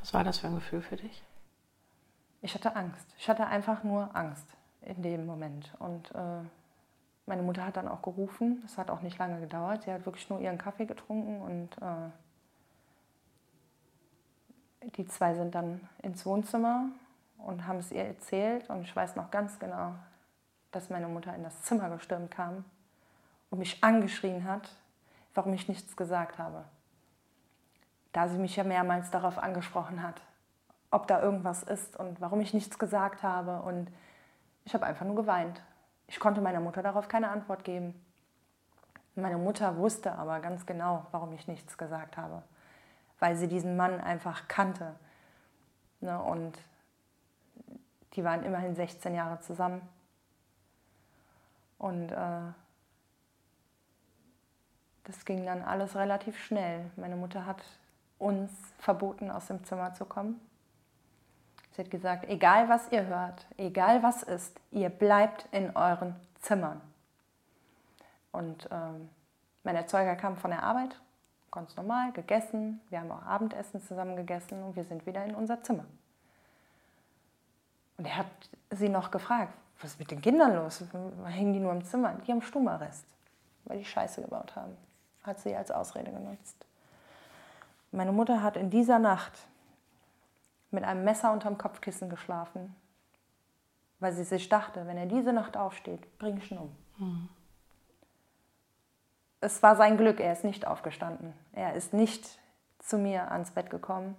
Was 0.00 0.12
war 0.12 0.24
das 0.24 0.38
für 0.38 0.48
ein 0.48 0.56
Gefühl 0.56 0.82
für 0.82 0.96
dich? 0.96 1.22
Ich 2.42 2.54
hatte 2.54 2.76
Angst. 2.76 3.06
Ich 3.18 3.28
hatte 3.28 3.46
einfach 3.46 3.82
nur 3.82 4.14
Angst 4.14 4.46
in 4.82 5.02
dem 5.02 5.26
Moment. 5.26 5.72
Und 5.78 6.14
äh, 6.14 6.42
meine 7.26 7.42
Mutter 7.42 7.64
hat 7.64 7.76
dann 7.76 7.88
auch 7.88 8.02
gerufen. 8.02 8.60
Das 8.62 8.78
hat 8.78 8.90
auch 8.90 9.02
nicht 9.02 9.18
lange 9.18 9.40
gedauert. 9.40 9.82
Sie 9.82 9.92
hat 9.92 10.06
wirklich 10.06 10.30
nur 10.30 10.40
ihren 10.40 10.58
Kaffee 10.58 10.86
getrunken 10.86 11.40
und 11.40 11.76
äh, 11.82 12.10
die 14.96 15.06
zwei 15.06 15.34
sind 15.34 15.54
dann 15.54 15.80
ins 16.02 16.24
Wohnzimmer 16.24 16.90
und 17.38 17.66
haben 17.66 17.78
es 17.78 17.90
ihr 17.90 18.04
erzählt. 18.04 18.70
Und 18.70 18.82
ich 18.82 18.94
weiß 18.94 19.16
noch 19.16 19.30
ganz 19.30 19.58
genau, 19.58 19.94
dass 20.70 20.90
meine 20.90 21.08
Mutter 21.08 21.34
in 21.34 21.42
das 21.42 21.62
Zimmer 21.62 21.90
gestürmt 21.90 22.30
kam 22.30 22.64
und 23.50 23.58
mich 23.58 23.82
angeschrien 23.82 24.44
hat, 24.44 24.68
warum 25.34 25.52
ich 25.54 25.68
nichts 25.68 25.96
gesagt 25.96 26.38
habe. 26.38 26.64
Da 28.12 28.28
sie 28.28 28.38
mich 28.38 28.56
ja 28.56 28.64
mehrmals 28.64 29.10
darauf 29.10 29.38
angesprochen 29.38 30.02
hat, 30.02 30.22
ob 30.96 31.06
da 31.06 31.20
irgendwas 31.20 31.62
ist 31.62 31.94
und 31.98 32.22
warum 32.22 32.40
ich 32.40 32.54
nichts 32.54 32.78
gesagt 32.78 33.22
habe. 33.22 33.60
Und 33.60 33.90
ich 34.64 34.72
habe 34.72 34.86
einfach 34.86 35.04
nur 35.04 35.14
geweint. 35.14 35.62
Ich 36.06 36.18
konnte 36.18 36.40
meiner 36.40 36.60
Mutter 36.60 36.82
darauf 36.82 37.06
keine 37.06 37.28
Antwort 37.28 37.64
geben. 37.64 37.94
Meine 39.14 39.36
Mutter 39.36 39.76
wusste 39.76 40.12
aber 40.12 40.40
ganz 40.40 40.64
genau, 40.64 41.06
warum 41.10 41.34
ich 41.34 41.48
nichts 41.48 41.76
gesagt 41.76 42.16
habe. 42.16 42.42
Weil 43.18 43.36
sie 43.36 43.46
diesen 43.46 43.76
Mann 43.76 44.00
einfach 44.00 44.48
kannte. 44.48 44.94
Ne? 46.00 46.18
Und 46.18 46.58
die 48.14 48.24
waren 48.24 48.42
immerhin 48.42 48.74
16 48.74 49.14
Jahre 49.14 49.38
zusammen. 49.40 49.86
Und 51.76 52.10
äh, 52.10 52.40
das 55.04 55.26
ging 55.26 55.44
dann 55.44 55.60
alles 55.60 55.94
relativ 55.94 56.42
schnell. 56.42 56.90
Meine 56.96 57.16
Mutter 57.16 57.44
hat 57.44 57.62
uns 58.18 58.50
verboten, 58.78 59.30
aus 59.30 59.48
dem 59.48 59.62
Zimmer 59.64 59.92
zu 59.92 60.06
kommen. 60.06 60.40
Sie 61.76 61.82
hat 61.82 61.90
gesagt, 61.90 62.24
egal 62.30 62.70
was 62.70 62.90
ihr 62.90 63.04
hört, 63.06 63.46
egal 63.58 64.02
was 64.02 64.22
ist, 64.22 64.58
ihr 64.70 64.88
bleibt 64.88 65.46
in 65.52 65.76
euren 65.76 66.16
Zimmern. 66.40 66.80
Und 68.32 68.66
ähm, 68.72 69.10
mein 69.62 69.76
Erzeuger 69.76 70.16
kam 70.16 70.38
von 70.38 70.52
der 70.52 70.62
Arbeit, 70.62 70.98
ganz 71.50 71.76
normal, 71.76 72.12
gegessen. 72.12 72.80
Wir 72.88 73.00
haben 73.00 73.12
auch 73.12 73.22
Abendessen 73.26 73.82
zusammen 73.82 74.16
gegessen 74.16 74.62
und 74.62 74.74
wir 74.74 74.84
sind 74.84 75.04
wieder 75.04 75.22
in 75.26 75.34
unser 75.34 75.62
Zimmer. 75.62 75.84
Und 77.98 78.06
er 78.06 78.16
hat 78.16 78.26
sie 78.70 78.88
noch 78.88 79.10
gefragt, 79.10 79.52
was 79.82 79.90
ist 79.92 79.98
mit 79.98 80.10
den 80.10 80.22
Kindern 80.22 80.54
los? 80.54 80.82
Hängen 81.26 81.52
die 81.52 81.60
nur 81.60 81.72
im 81.72 81.84
Zimmer? 81.84 82.14
Die 82.26 82.32
haben 82.32 82.40
Stummarrest, 82.40 83.04
weil 83.66 83.78
die 83.78 83.84
Scheiße 83.84 84.22
gebaut 84.22 84.56
haben. 84.56 84.74
Hat 85.24 85.40
sie 85.40 85.54
als 85.54 85.70
Ausrede 85.70 86.10
genutzt. 86.10 86.56
Meine 87.92 88.12
Mutter 88.12 88.42
hat 88.42 88.56
in 88.56 88.70
dieser 88.70 88.98
Nacht 88.98 89.32
mit 90.76 90.84
einem 90.84 91.04
Messer 91.04 91.32
unterm 91.32 91.58
Kopfkissen 91.58 92.08
geschlafen, 92.08 92.76
weil 93.98 94.12
sie 94.12 94.24
sich 94.24 94.48
dachte, 94.48 94.86
wenn 94.86 94.98
er 94.98 95.06
diese 95.06 95.32
Nacht 95.32 95.56
aufsteht, 95.56 96.18
bring 96.18 96.36
ich 96.36 96.52
ihn 96.52 96.58
um. 96.58 96.76
Mhm. 96.98 97.28
Es 99.40 99.62
war 99.62 99.74
sein 99.76 99.96
Glück, 99.96 100.20
er 100.20 100.32
ist 100.32 100.44
nicht 100.44 100.66
aufgestanden. 100.66 101.32
Er 101.52 101.74
ist 101.74 101.92
nicht 101.92 102.38
zu 102.78 102.98
mir 102.98 103.30
ans 103.32 103.50
Bett 103.50 103.70
gekommen. 103.70 104.16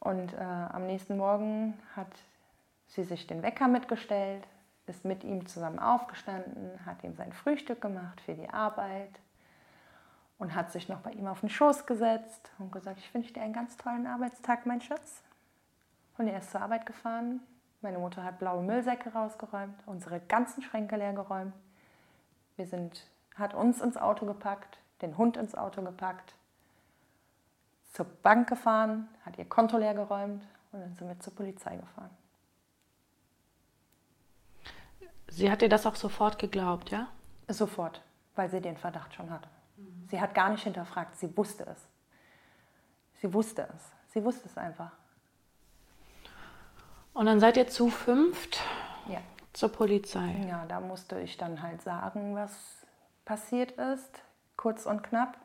Und 0.00 0.34
äh, 0.34 0.36
am 0.36 0.86
nächsten 0.86 1.16
Morgen 1.16 1.78
hat 1.96 2.12
sie 2.88 3.04
sich 3.04 3.26
den 3.26 3.42
Wecker 3.42 3.68
mitgestellt, 3.68 4.46
ist 4.86 5.04
mit 5.04 5.24
ihm 5.24 5.46
zusammen 5.46 5.78
aufgestanden, 5.78 6.84
hat 6.86 7.02
ihm 7.04 7.14
sein 7.14 7.32
Frühstück 7.32 7.80
gemacht 7.80 8.20
für 8.20 8.34
die 8.34 8.48
Arbeit 8.50 9.18
und 10.38 10.54
hat 10.54 10.72
sich 10.72 10.88
noch 10.88 11.00
bei 11.00 11.12
ihm 11.12 11.26
auf 11.26 11.40
den 11.40 11.48
Schoß 11.48 11.86
gesetzt 11.86 12.50
und 12.58 12.70
gesagt, 12.70 12.98
ich 12.98 13.12
wünsche 13.12 13.32
dir 13.32 13.42
einen 13.42 13.52
ganz 13.52 13.76
tollen 13.76 14.06
Arbeitstag, 14.06 14.66
mein 14.66 14.80
Schatz. 14.80 15.22
Und 16.18 16.26
er 16.26 16.38
ist 16.38 16.50
zur 16.50 16.60
Arbeit 16.60 16.84
gefahren. 16.84 17.40
Meine 17.80 17.98
Mutter 17.98 18.24
hat 18.24 18.40
blaue 18.40 18.62
Müllsäcke 18.62 19.12
rausgeräumt, 19.12 19.78
unsere 19.86 20.20
ganzen 20.20 20.62
Schränke 20.62 20.96
leer 20.96 21.12
geräumt. 21.12 21.54
Wir 22.56 22.66
sind, 22.66 23.06
hat 23.36 23.54
uns 23.54 23.80
ins 23.80 23.96
Auto 23.96 24.26
gepackt, 24.26 24.78
den 25.00 25.16
Hund 25.16 25.36
ins 25.36 25.54
Auto 25.54 25.80
gepackt, 25.80 26.34
zur 27.92 28.04
Bank 28.04 28.48
gefahren, 28.48 29.08
hat 29.24 29.38
ihr 29.38 29.44
Konto 29.44 29.78
leer 29.78 29.94
geräumt 29.94 30.42
und 30.72 30.80
dann 30.80 30.94
sind 30.96 31.06
wir 31.06 31.18
zur 31.20 31.34
Polizei 31.34 31.76
gefahren. 31.76 32.10
Sie 35.28 35.50
hat 35.50 35.62
dir 35.62 35.68
das 35.68 35.86
auch 35.86 35.94
sofort 35.94 36.38
geglaubt, 36.40 36.90
ja? 36.90 37.06
Sofort, 37.46 38.02
weil 38.34 38.50
sie 38.50 38.60
den 38.60 38.76
Verdacht 38.76 39.14
schon 39.14 39.30
hatte. 39.30 39.48
Mhm. 39.76 40.08
Sie 40.10 40.20
hat 40.20 40.34
gar 40.34 40.50
nicht 40.50 40.64
hinterfragt, 40.64 41.16
sie 41.16 41.34
wusste 41.36 41.64
es. 41.66 41.88
Sie 43.20 43.32
wusste 43.32 43.68
es. 43.74 43.92
Sie 44.12 44.24
wusste 44.24 44.48
es 44.48 44.58
einfach. 44.58 44.90
Und 47.18 47.26
dann 47.26 47.40
seid 47.40 47.56
ihr 47.56 47.66
zu 47.66 47.90
fünft 47.90 48.60
ja. 49.08 49.18
zur 49.52 49.70
Polizei. 49.70 50.36
Ja, 50.48 50.64
da 50.68 50.78
musste 50.78 51.18
ich 51.18 51.36
dann 51.36 51.60
halt 51.60 51.82
sagen, 51.82 52.36
was 52.36 52.52
passiert 53.24 53.72
ist, 53.72 54.22
kurz 54.56 54.86
und 54.86 55.02
knapp. 55.02 55.36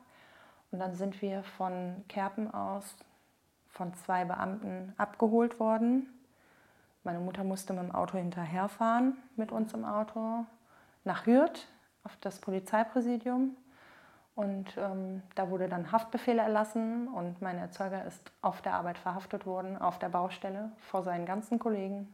Und 0.70 0.78
dann 0.78 0.94
sind 0.94 1.20
wir 1.20 1.42
von 1.42 2.04
Kerpen 2.06 2.54
aus 2.54 2.94
von 3.70 3.92
zwei 3.94 4.24
Beamten 4.24 4.94
abgeholt 4.98 5.58
worden. 5.58 6.06
Meine 7.02 7.18
Mutter 7.18 7.42
musste 7.42 7.72
mit 7.72 7.82
dem 7.82 7.92
Auto 7.92 8.18
hinterherfahren, 8.18 9.16
mit 9.34 9.50
uns 9.50 9.74
im 9.74 9.84
Auto, 9.84 10.46
nach 11.02 11.26
Hürth 11.26 11.66
auf 12.04 12.16
das 12.20 12.38
Polizeipräsidium. 12.38 13.56
Und 14.34 14.76
ähm, 14.76 15.22
da 15.36 15.48
wurde 15.48 15.68
dann 15.68 15.92
Haftbefehl 15.92 16.38
erlassen 16.38 17.06
und 17.08 17.40
mein 17.40 17.56
Erzeuger 17.56 18.04
ist 18.04 18.32
auf 18.42 18.60
der 18.62 18.74
Arbeit 18.74 18.98
verhaftet 18.98 19.46
worden, 19.46 19.80
auf 19.80 20.00
der 20.00 20.08
Baustelle, 20.08 20.72
vor 20.78 21.04
seinen 21.04 21.24
ganzen 21.24 21.60
Kollegen. 21.60 22.12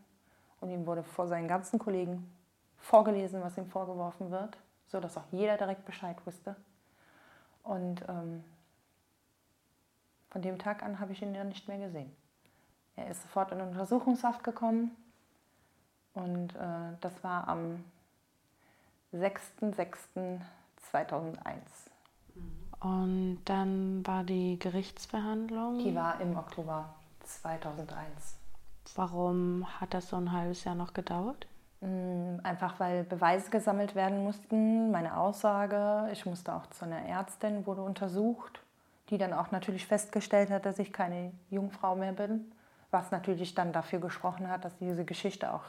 Und 0.60 0.70
ihm 0.70 0.86
wurde 0.86 1.02
vor 1.02 1.26
seinen 1.26 1.48
ganzen 1.48 1.78
Kollegen 1.78 2.30
vorgelesen, 2.76 3.42
was 3.42 3.56
ihm 3.56 3.66
vorgeworfen 3.66 4.30
wird, 4.30 4.58
sodass 4.86 5.16
auch 5.16 5.24
jeder 5.30 5.56
direkt 5.56 5.86
Bescheid 5.86 6.16
wusste. 6.26 6.56
Und 7.62 8.04
ähm, 8.08 8.44
von 10.30 10.42
dem 10.42 10.58
Tag 10.58 10.82
an 10.82 11.00
habe 11.00 11.12
ich 11.12 11.22
ihn 11.22 11.32
dann 11.32 11.48
nicht 11.48 11.68
mehr 11.68 11.78
gesehen. 11.78 12.14
Er 12.96 13.08
ist 13.08 13.22
sofort 13.22 13.50
in 13.52 13.62
Untersuchungshaft 13.62 14.44
gekommen 14.44 14.94
und 16.12 16.54
äh, 16.54 16.96
das 17.00 17.24
war 17.24 17.48
am 17.48 17.82
6.6.2001. 19.14 21.89
Und 22.80 23.40
dann 23.44 24.06
war 24.06 24.24
die 24.24 24.58
Gerichtsverhandlung. 24.58 25.78
Die 25.78 25.94
war 25.94 26.20
im 26.20 26.36
Oktober 26.36 26.94
2001. 27.24 28.38
Warum 28.94 29.66
hat 29.80 29.94
das 29.94 30.08
so 30.08 30.16
ein 30.16 30.32
halbes 30.32 30.64
Jahr 30.64 30.74
noch 30.74 30.94
gedauert? 30.94 31.46
Mm, 31.80 32.38
einfach 32.42 32.80
weil 32.80 33.04
Beweise 33.04 33.50
gesammelt 33.50 33.94
werden 33.94 34.24
mussten, 34.24 34.90
meine 34.90 35.16
Aussage. 35.16 36.08
Ich 36.12 36.26
musste 36.26 36.54
auch 36.54 36.66
zu 36.68 36.84
einer 36.84 37.04
Ärztin, 37.06 37.66
wurde 37.66 37.82
untersucht, 37.82 38.60
die 39.10 39.18
dann 39.18 39.32
auch 39.32 39.50
natürlich 39.50 39.86
festgestellt 39.86 40.50
hat, 40.50 40.66
dass 40.66 40.78
ich 40.78 40.92
keine 40.92 41.32
Jungfrau 41.50 41.96
mehr 41.96 42.12
bin. 42.12 42.50
Was 42.90 43.10
natürlich 43.10 43.54
dann 43.54 43.72
dafür 43.72 44.00
gesprochen 44.00 44.48
hat, 44.48 44.64
dass 44.64 44.76
diese 44.78 45.04
Geschichte 45.04 45.52
auch 45.54 45.64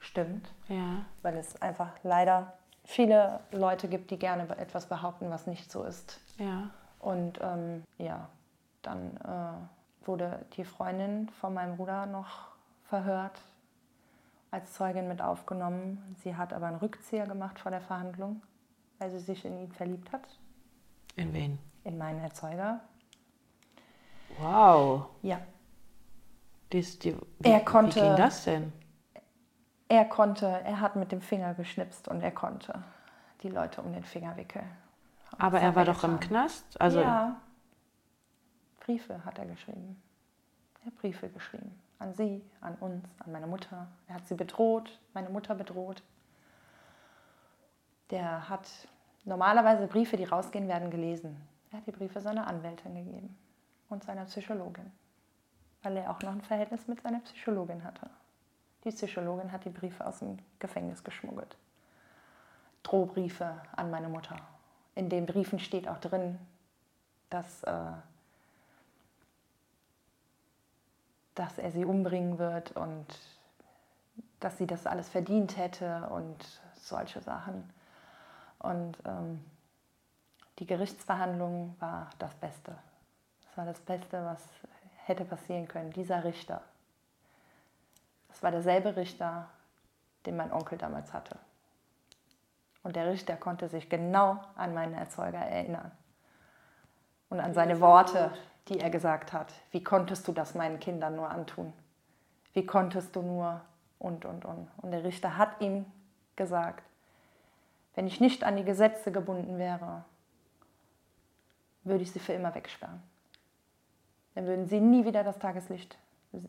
stimmt. 0.00 0.48
Ja. 0.68 1.04
Weil 1.22 1.36
es 1.36 1.60
einfach 1.62 1.92
leider 2.02 2.54
viele 2.84 3.40
Leute 3.52 3.88
gibt, 3.88 4.10
die 4.10 4.18
gerne 4.18 4.48
etwas 4.58 4.86
behaupten, 4.86 5.30
was 5.30 5.46
nicht 5.46 5.70
so 5.70 5.84
ist. 5.84 6.20
Ja. 6.38 6.70
Und 6.98 7.38
ähm, 7.42 7.84
ja, 7.98 8.28
dann 8.82 9.16
äh, 9.18 10.06
wurde 10.06 10.44
die 10.56 10.64
Freundin 10.64 11.28
von 11.40 11.54
meinem 11.54 11.76
Bruder 11.76 12.06
noch 12.06 12.48
verhört, 12.84 13.42
als 14.50 14.72
Zeugin 14.72 15.08
mit 15.08 15.20
aufgenommen. 15.20 16.16
Sie 16.22 16.36
hat 16.36 16.52
aber 16.52 16.66
einen 16.66 16.76
Rückzieher 16.76 17.26
gemacht 17.26 17.58
vor 17.58 17.70
der 17.70 17.80
Verhandlung, 17.80 18.42
weil 18.98 19.10
sie 19.10 19.18
sich 19.18 19.44
in 19.44 19.58
ihn 19.58 19.72
verliebt 19.72 20.12
hat. 20.12 20.22
In 21.16 21.32
wen? 21.32 21.58
In 21.84 21.98
meinen 21.98 22.20
Erzeuger. 22.20 22.80
Wow. 24.38 25.06
Ja. 25.22 25.40
Dies, 26.72 26.98
die, 26.98 27.14
wie, 27.40 27.48
er 27.48 27.60
konnte, 27.60 27.96
wie 27.96 28.00
ging 28.00 28.16
das 28.16 28.44
denn? 28.44 28.72
Er 29.88 30.04
konnte, 30.06 30.46
er 30.46 30.80
hat 30.80 30.96
mit 30.96 31.12
dem 31.12 31.20
Finger 31.20 31.54
geschnipst 31.54 32.08
und 32.08 32.22
er 32.22 32.32
konnte 32.32 32.82
die 33.42 33.48
Leute 33.50 33.82
um 33.82 33.92
den 33.92 34.02
Finger 34.02 34.36
wickeln. 34.36 34.68
Aber 35.38 35.60
er 35.60 35.74
war 35.74 35.84
doch 35.84 35.94
getan. 36.02 36.12
im 36.12 36.20
Knast? 36.20 36.80
Also 36.80 37.00
ja. 37.00 37.36
Briefe 38.80 39.24
hat 39.24 39.38
er 39.38 39.46
geschrieben. 39.46 40.00
Er 40.80 40.86
hat 40.86 40.96
Briefe 40.96 41.28
geschrieben. 41.28 41.80
an 41.98 42.12
sie, 42.14 42.42
an 42.60 42.74
uns, 42.80 43.04
an 43.24 43.32
meine 43.32 43.46
Mutter. 43.46 43.86
Er 44.08 44.16
hat 44.16 44.26
sie 44.26 44.34
bedroht, 44.34 45.00
meine 45.14 45.30
Mutter 45.30 45.54
bedroht. 45.54 46.02
Der 48.10 48.48
hat 48.48 48.68
normalerweise 49.24 49.86
Briefe, 49.86 50.16
die 50.16 50.24
rausgehen, 50.24 50.68
werden 50.68 50.90
gelesen. 50.90 51.36
Er 51.70 51.78
hat 51.78 51.86
die 51.86 51.92
Briefe 51.92 52.20
seiner 52.20 52.46
Anwältin 52.46 52.94
gegeben 52.94 53.36
und 53.88 54.04
seiner 54.04 54.24
Psychologin, 54.24 54.92
weil 55.82 55.96
er 55.96 56.10
auch 56.10 56.20
noch 56.20 56.32
ein 56.32 56.42
Verhältnis 56.42 56.86
mit 56.86 57.00
seiner 57.00 57.20
Psychologin 57.20 57.82
hatte. 57.84 58.10
Die 58.84 58.90
Psychologin 58.90 59.50
hat 59.50 59.64
die 59.64 59.70
Briefe 59.70 60.06
aus 60.06 60.18
dem 60.18 60.38
Gefängnis 60.58 61.02
geschmuggelt. 61.02 61.56
Drohbriefe 62.82 63.62
an 63.74 63.90
meine 63.90 64.10
Mutter. 64.10 64.36
In 64.94 65.08
den 65.08 65.26
Briefen 65.26 65.58
steht 65.58 65.88
auch 65.88 65.98
drin, 65.98 66.38
dass, 67.30 67.62
äh, 67.64 67.92
dass 71.34 71.58
er 71.58 71.72
sie 71.72 71.84
umbringen 71.84 72.38
wird 72.38 72.72
und 72.76 73.06
dass 74.40 74.58
sie 74.58 74.66
das 74.66 74.86
alles 74.86 75.08
verdient 75.08 75.56
hätte 75.56 76.08
und 76.10 76.36
solche 76.76 77.20
Sachen. 77.20 77.72
Und 78.58 78.96
ähm, 79.04 79.44
die 80.58 80.66
Gerichtsverhandlung 80.66 81.74
war 81.80 82.10
das 82.18 82.34
Beste. 82.34 82.76
Das 83.42 83.56
war 83.56 83.66
das 83.66 83.80
Beste, 83.80 84.24
was 84.24 84.42
hätte 85.04 85.24
passieren 85.24 85.66
können. 85.66 85.92
Dieser 85.92 86.24
Richter. 86.24 86.62
Das 88.28 88.42
war 88.42 88.50
derselbe 88.50 88.96
Richter, 88.96 89.48
den 90.26 90.36
mein 90.36 90.52
Onkel 90.52 90.78
damals 90.78 91.12
hatte. 91.12 91.38
Und 92.84 92.94
der 92.96 93.10
Richter 93.10 93.34
konnte 93.34 93.68
sich 93.68 93.88
genau 93.88 94.38
an 94.54 94.74
meinen 94.74 94.94
Erzeuger 94.94 95.38
erinnern. 95.38 95.90
Und 97.30 97.40
an 97.40 97.54
seine 97.54 97.80
Worte, 97.80 98.30
die 98.68 98.78
er 98.78 98.90
gesagt 98.90 99.32
hat. 99.32 99.52
Wie 99.72 99.82
konntest 99.82 100.28
du 100.28 100.32
das 100.32 100.54
meinen 100.54 100.78
Kindern 100.78 101.16
nur 101.16 101.30
antun? 101.30 101.72
Wie 102.52 102.64
konntest 102.64 103.16
du 103.16 103.22
nur 103.22 103.62
und, 103.98 104.24
und, 104.26 104.44
und. 104.44 104.68
Und 104.76 104.90
der 104.90 105.02
Richter 105.02 105.36
hat 105.38 105.60
ihm 105.60 105.86
gesagt, 106.36 106.84
wenn 107.94 108.06
ich 108.06 108.20
nicht 108.20 108.44
an 108.44 108.56
die 108.56 108.64
Gesetze 108.64 109.10
gebunden 109.10 109.58
wäre, 109.58 110.04
würde 111.84 112.02
ich 112.02 112.12
sie 112.12 112.18
für 112.18 112.32
immer 112.32 112.54
wegsperren. 112.54 113.02
Dann 114.34 114.46
würden 114.46 114.66
sie 114.66 114.80
nie 114.80 115.04
wieder 115.04 115.24
das 115.24 115.38
Tageslicht 115.38 115.96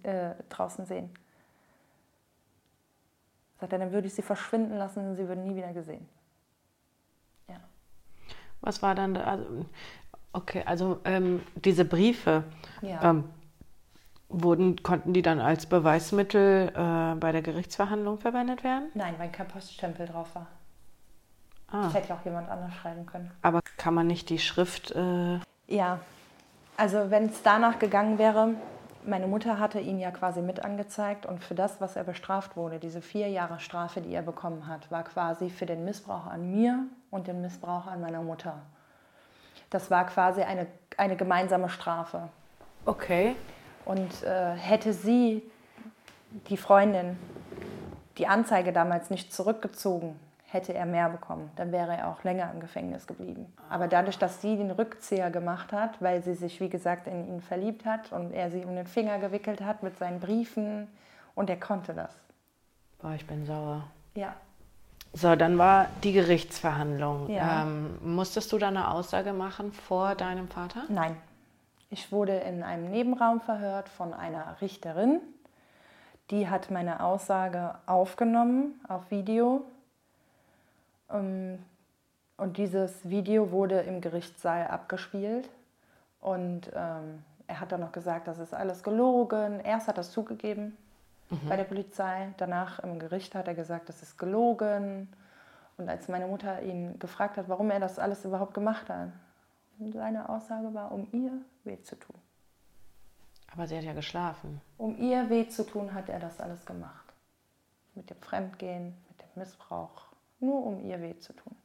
äh, 0.04 0.32
draußen 0.50 0.86
sehen. 0.86 1.14
Sagt 3.60 3.72
er, 3.72 3.80
dann 3.80 3.92
würde 3.92 4.08
ich 4.08 4.14
sie 4.14 4.22
verschwinden 4.22 4.78
lassen 4.78 5.08
und 5.08 5.16
sie 5.16 5.28
würden 5.28 5.44
nie 5.44 5.56
wieder 5.56 5.72
gesehen. 5.72 6.08
Ja. 8.66 8.68
Was 8.68 8.82
war 8.82 8.96
dann, 8.96 9.16
also, 9.18 9.46
okay, 10.34 10.64
also 10.66 11.00
ähm, 11.06 11.42
diese 11.56 11.86
Briefe, 11.86 12.44
ja. 12.82 13.12
ähm, 13.12 13.26
wurden, 14.30 14.82
konnten 14.84 15.14
die 15.14 15.22
dann 15.22 15.40
als 15.40 15.66
Beweismittel 15.66 16.70
äh, 16.70 17.16
bei 17.16 17.32
der 17.32 17.42
Gerichtsverhandlung 17.42 18.20
verwendet 18.20 18.64
werden? 18.64 18.90
Nein, 18.94 19.16
weil 19.18 19.30
kein 19.30 19.48
Poststempel 19.48 20.08
drauf 20.08 20.34
war. 20.34 20.48
Ah. 21.72 21.84
Das 21.84 21.94
hätte 21.94 22.14
auch 22.14 22.26
jemand 22.26 22.50
anders 22.50 22.74
schreiben 22.76 23.06
können. 23.06 23.32
Aber 23.42 23.62
kann 23.78 23.94
man 23.94 24.08
nicht 24.08 24.30
die 24.30 24.40
Schrift. 24.40 24.92
Äh 24.92 25.40
ja, 25.68 26.00
also 26.78 27.10
wenn 27.10 27.26
es 27.26 27.42
danach 27.44 27.80
gegangen 27.80 28.18
wäre, 28.18 28.56
meine 29.06 29.28
Mutter 29.28 29.60
hatte 29.60 29.80
ihn 29.80 30.00
ja 30.00 30.12
quasi 30.12 30.42
mit 30.42 30.64
angezeigt 30.64 31.26
und 31.26 31.44
für 31.44 31.56
das, 31.56 31.80
was 31.80 31.96
er 31.96 32.04
bestraft 32.04 32.58
wurde, 32.58 32.80
diese 32.80 33.02
vier 33.02 33.30
Jahre 33.30 33.60
Strafe, 33.60 34.02
die 34.02 34.14
er 34.14 34.24
bekommen 34.24 34.68
hat, 34.68 34.90
war 34.92 35.04
quasi 35.04 35.50
für 35.50 35.66
den 35.66 35.86
Missbrauch 35.86 36.26
an 36.26 36.52
mir 36.52 36.86
und 37.16 37.28
den 37.28 37.42
Missbrauch 37.42 37.88
an 37.88 38.02
meiner 38.02 38.22
Mutter. 38.22 38.62
Das 39.70 39.90
war 39.90 40.06
quasi 40.06 40.42
eine, 40.42 40.68
eine 40.98 41.16
gemeinsame 41.16 41.70
Strafe. 41.70 42.30
Okay. 42.86 43.36
Und 43.86 44.24
äh, 44.24 44.52
hätte 44.52 44.94
sie, 44.94 45.42
die 46.50 46.58
Freundin, 46.58 47.18
die 48.18 48.28
Anzeige 48.28 48.72
damals 48.72 49.10
nicht 49.10 49.34
zurückgezogen, 49.34 50.20
hätte 50.46 50.74
er 50.74 50.86
mehr 50.86 51.10
bekommen. 51.10 51.52
Dann 51.56 51.72
wäre 51.72 51.98
er 51.98 52.08
auch 52.10 52.24
länger 52.24 52.52
im 52.54 52.60
Gefängnis 52.60 53.08
geblieben. 53.08 53.52
Aber 53.70 53.88
dadurch, 53.88 54.18
dass 54.18 54.42
sie 54.42 54.56
den 54.58 54.72
Rückzieher 54.72 55.32
gemacht 55.32 55.74
hat, 55.74 56.02
weil 56.02 56.24
sie 56.24 56.34
sich, 56.34 56.60
wie 56.62 56.70
gesagt, 56.70 57.08
in 57.08 57.28
ihn 57.28 57.42
verliebt 57.42 57.86
hat 57.86 58.12
und 58.12 58.32
er 58.32 58.52
sie 58.52 58.64
um 58.64 58.76
den 58.76 58.88
Finger 58.88 59.20
gewickelt 59.20 59.62
hat 59.62 59.84
mit 59.84 59.98
seinen 59.98 60.20
Briefen 60.20 60.88
und 61.34 61.50
er 61.50 61.60
konnte 61.60 61.94
das. 61.94 62.16
Boah, 63.02 63.14
ich 63.14 63.26
bin 63.26 63.46
sauer. 63.46 63.84
Ja. 64.16 64.36
So, 65.18 65.38
dann 65.38 65.58
war 65.58 65.88
die 66.04 66.12
Gerichtsverhandlung. 66.12 67.30
Ja. 67.30 67.64
Ähm, 67.64 67.98
musstest 68.04 68.52
du 68.52 68.58
da 68.58 68.68
eine 68.68 68.92
Aussage 68.92 69.32
machen 69.32 69.72
vor 69.72 70.14
deinem 70.14 70.50
Vater? 70.50 70.84
Nein. 70.90 71.16
Ich 71.90 72.12
wurde 72.12 72.34
in 72.40 72.64
einem 72.64 72.92
Nebenraum 72.92 73.40
verhört 73.40 73.88
von 73.88 74.14
einer 74.14 74.58
Richterin. 74.60 75.22
Die 76.32 76.50
hat 76.50 76.70
meine 76.70 77.02
Aussage 77.02 77.76
aufgenommen 77.86 78.82
auf 78.90 79.10
Video 79.10 79.64
ähm, 81.10 81.60
und 82.36 82.58
dieses 82.58 83.10
Video 83.10 83.52
wurde 83.52 83.80
im 83.82 84.02
Gerichtssaal 84.02 84.68
abgespielt. 84.68 85.50
Und 86.20 86.70
ähm, 86.76 87.24
er 87.48 87.62
hat 87.62 87.72
dann 87.72 87.80
noch 87.80 87.94
gesagt, 87.94 88.28
das 88.28 88.38
ist 88.38 88.54
alles 88.54 88.84
gelogen. 88.84 89.62
Erst 89.62 89.88
hat 89.88 89.98
er 89.98 90.02
es 90.02 90.12
zugegeben 90.12 90.76
mhm. 91.30 91.50
bei 91.50 91.56
der 91.56 91.64
Polizei. 91.64 92.34
Danach 92.38 92.80
im 92.80 93.00
Gericht 93.00 93.36
hat 93.36 93.48
er 93.48 93.56
gesagt, 93.56 93.90
das 93.90 94.02
ist 94.02 94.18
gelogen. 94.18 95.10
Und 95.78 95.90
als 95.90 96.08
meine 96.08 96.28
Mutter 96.28 96.62
ihn 96.62 97.00
gefragt 97.00 97.38
hat, 97.38 97.50
warum 97.50 97.70
er 97.70 97.80
das 97.80 98.00
alles 98.00 98.24
überhaupt 98.26 98.54
gemacht 98.54 98.90
hat, 98.90 99.10
seine 99.92 100.30
Aussage 100.30 100.74
war, 100.74 100.92
um 100.92 101.08
ihr 101.12 101.32
weh 101.64 101.82
zu 101.82 101.98
tun. 101.98 102.16
Aber 103.52 103.68
sie 103.68 103.78
hat 103.78 103.84
ja 103.84 103.94
geschlafen. 103.94 104.62
Um 104.78 104.98
ihr 104.98 105.30
weh 105.30 105.48
zu 105.48 105.66
tun, 105.66 105.94
hat 105.94 106.10
er 106.10 106.20
das 106.20 106.40
alles 106.40 106.66
gemacht. 106.66 107.06
Mit 107.94 108.10
dem 108.10 108.22
Fremdgehen, 108.22 108.96
mit 109.10 109.22
dem 109.22 109.42
Missbrauch 109.42 110.06
nur 110.40 110.66
um 110.66 110.84
ihr 110.86 111.02
weh 111.02 111.18
zu 111.20 111.34
tun. 111.34 111.56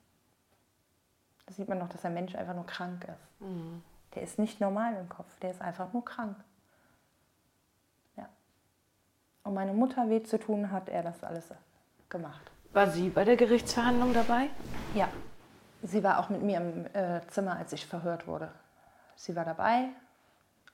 Da 1.47 1.53
sieht 1.53 1.69
man 1.69 1.79
noch, 1.79 1.89
dass 1.89 2.03
der 2.03 2.11
Mensch 2.11 2.35
einfach 2.35 2.55
nur 2.55 2.67
krank 2.67 3.05
ist. 3.05 3.41
Mhm. 3.41 3.83
Der 4.15 4.23
ist 4.23 4.39
nicht 4.39 4.61
normal 4.61 4.97
im 4.97 5.09
Kopf, 5.09 5.39
der 5.41 5.51
ist 5.51 5.61
einfach 5.61 5.93
nur 5.93 6.05
krank. 6.05 6.37
Um 9.45 9.55
meine 9.55 9.73
Mutter 9.73 10.09
weh 10.09 10.23
zu 10.23 10.39
tun, 10.39 10.71
hat 10.71 10.89
er 10.89 11.03
das 11.03 11.25
alles 11.25 11.53
gemacht. 12.09 12.51
War 12.73 12.89
sie 12.89 13.09
bei 13.09 13.25
der 13.25 13.37
Gerichtsverhandlung 13.37 14.13
dabei? 14.13 14.49
Ja. 14.95 15.09
Sie 15.83 16.05
war 16.05 16.19
auch 16.19 16.29
mit 16.29 16.43
mir 16.43 16.59
im 16.59 16.87
äh, 16.93 17.21
Zimmer, 17.29 17.57
als 17.57 17.73
ich 17.73 17.87
verhört 17.87 18.27
wurde. 18.27 18.51
Sie 19.17 19.35
war 19.35 19.45
dabei 19.45 19.89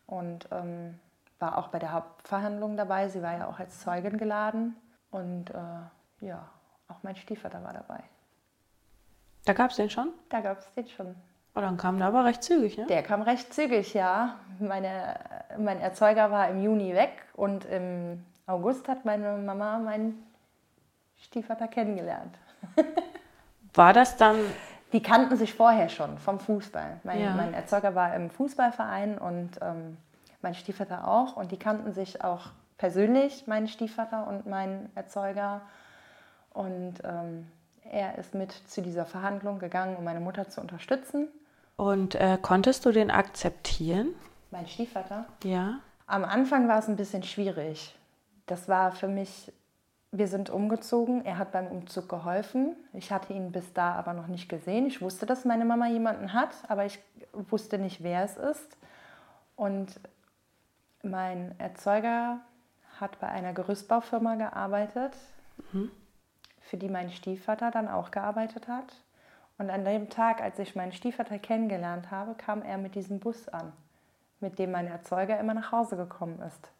und 0.06 0.48
ähm, 0.50 0.98
war 1.38 1.58
auch 1.58 1.68
bei 1.68 1.78
der 1.78 1.92
Hauptverhandlung 1.92 2.76
dabei. 2.76 3.08
Sie 3.08 3.22
war 3.22 3.38
ja 3.38 3.46
auch 3.46 3.58
als 3.58 3.80
Zeugin 3.80 4.18
geladen. 4.18 4.76
Und 5.10 5.50
äh, 5.50 6.26
ja, 6.26 6.48
auch 6.88 7.02
mein 7.02 7.16
Stiefvater 7.16 7.62
war 7.62 7.72
dabei. 7.72 8.00
Da 9.44 9.52
gab 9.52 9.70
es 9.70 9.76
den 9.76 9.88
schon? 9.88 10.12
Da 10.28 10.40
gab 10.40 10.58
es 10.58 10.72
den 10.74 10.88
schon. 10.88 11.14
Oh, 11.54 11.60
dann 11.60 11.76
kam 11.76 11.98
der 11.98 12.08
aber 12.08 12.24
recht 12.24 12.42
zügig, 12.42 12.76
ne? 12.76 12.86
Der 12.86 13.02
kam 13.02 13.22
recht 13.22 13.54
zügig, 13.54 13.94
ja. 13.94 14.36
Meine, 14.58 15.18
mein 15.58 15.80
Erzeuger 15.80 16.30
war 16.30 16.48
im 16.48 16.62
Juni 16.62 16.94
weg 16.94 17.12
und 17.34 17.64
im 17.64 18.24
August 18.46 18.88
hat 18.88 19.04
meine 19.04 19.36
Mama 19.38 19.78
meinen 19.78 20.24
Stiefvater 21.16 21.68
kennengelernt. 21.68 22.36
War 23.74 23.92
das 23.92 24.16
dann? 24.16 24.36
Die 24.92 25.02
kannten 25.02 25.36
sich 25.36 25.52
vorher 25.52 25.88
schon 25.88 26.18
vom 26.18 26.38
Fußball. 26.38 27.00
Mein, 27.02 27.20
ja. 27.20 27.34
mein 27.34 27.52
Erzeuger 27.52 27.94
war 27.94 28.14
im 28.14 28.30
Fußballverein 28.30 29.18
und 29.18 29.58
ähm, 29.60 29.96
mein 30.42 30.54
Stiefvater 30.54 31.08
auch. 31.08 31.36
Und 31.36 31.50
die 31.50 31.58
kannten 31.58 31.92
sich 31.92 32.22
auch 32.22 32.50
persönlich, 32.78 33.44
mein 33.46 33.68
Stiefvater 33.68 34.26
und 34.28 34.46
mein 34.46 34.90
Erzeuger. 34.94 35.62
Und 36.50 36.94
ähm, 37.04 37.50
er 37.90 38.16
ist 38.16 38.34
mit 38.34 38.52
zu 38.52 38.80
dieser 38.80 39.04
Verhandlung 39.04 39.58
gegangen, 39.58 39.96
um 39.96 40.04
meine 40.04 40.20
Mutter 40.20 40.48
zu 40.48 40.60
unterstützen. 40.60 41.28
Und 41.76 42.14
äh, 42.14 42.38
konntest 42.40 42.86
du 42.86 42.92
den 42.92 43.10
akzeptieren? 43.10 44.14
Mein 44.50 44.66
Stiefvater? 44.66 45.26
Ja. 45.42 45.80
Am 46.06 46.24
Anfang 46.24 46.68
war 46.68 46.78
es 46.78 46.88
ein 46.88 46.96
bisschen 46.96 47.24
schwierig. 47.24 47.94
Das 48.46 48.68
war 48.68 48.92
für 48.92 49.08
mich, 49.08 49.52
wir 50.12 50.28
sind 50.28 50.50
umgezogen. 50.50 51.24
Er 51.24 51.38
hat 51.38 51.52
beim 51.52 51.66
Umzug 51.66 52.08
geholfen. 52.08 52.76
Ich 52.92 53.12
hatte 53.12 53.32
ihn 53.32 53.52
bis 53.52 53.72
da 53.72 53.92
aber 53.94 54.12
noch 54.12 54.28
nicht 54.28 54.48
gesehen. 54.48 54.86
Ich 54.86 55.02
wusste, 55.02 55.26
dass 55.26 55.44
meine 55.44 55.64
Mama 55.64 55.88
jemanden 55.88 56.32
hat, 56.32 56.54
aber 56.68 56.86
ich 56.86 56.98
wusste 57.32 57.78
nicht, 57.78 58.02
wer 58.02 58.24
es 58.24 58.36
ist. 58.36 58.76
Und 59.56 60.00
mein 61.02 61.58
Erzeuger 61.58 62.40
hat 63.00 63.18
bei 63.20 63.28
einer 63.28 63.52
Gerüstbaufirma 63.52 64.36
gearbeitet. 64.36 65.12
Mhm 65.72 65.90
für 66.66 66.76
die 66.76 66.88
mein 66.88 67.10
Stiefvater 67.10 67.70
dann 67.70 67.88
auch 67.88 68.10
gearbeitet 68.10 68.68
hat. 68.68 68.92
Und 69.58 69.70
an 69.70 69.84
dem 69.84 70.10
Tag, 70.10 70.42
als 70.42 70.58
ich 70.58 70.76
meinen 70.76 70.92
Stiefvater 70.92 71.38
kennengelernt 71.38 72.10
habe, 72.10 72.34
kam 72.34 72.62
er 72.62 72.76
mit 72.76 72.94
diesem 72.94 73.20
Bus 73.20 73.48
an, 73.48 73.72
mit 74.40 74.58
dem 74.58 74.72
mein 74.72 74.86
Erzeuger 74.86 75.40
immer 75.40 75.54
nach 75.54 75.72
Hause 75.72 75.96
gekommen 75.96 76.40
ist. 76.40 76.70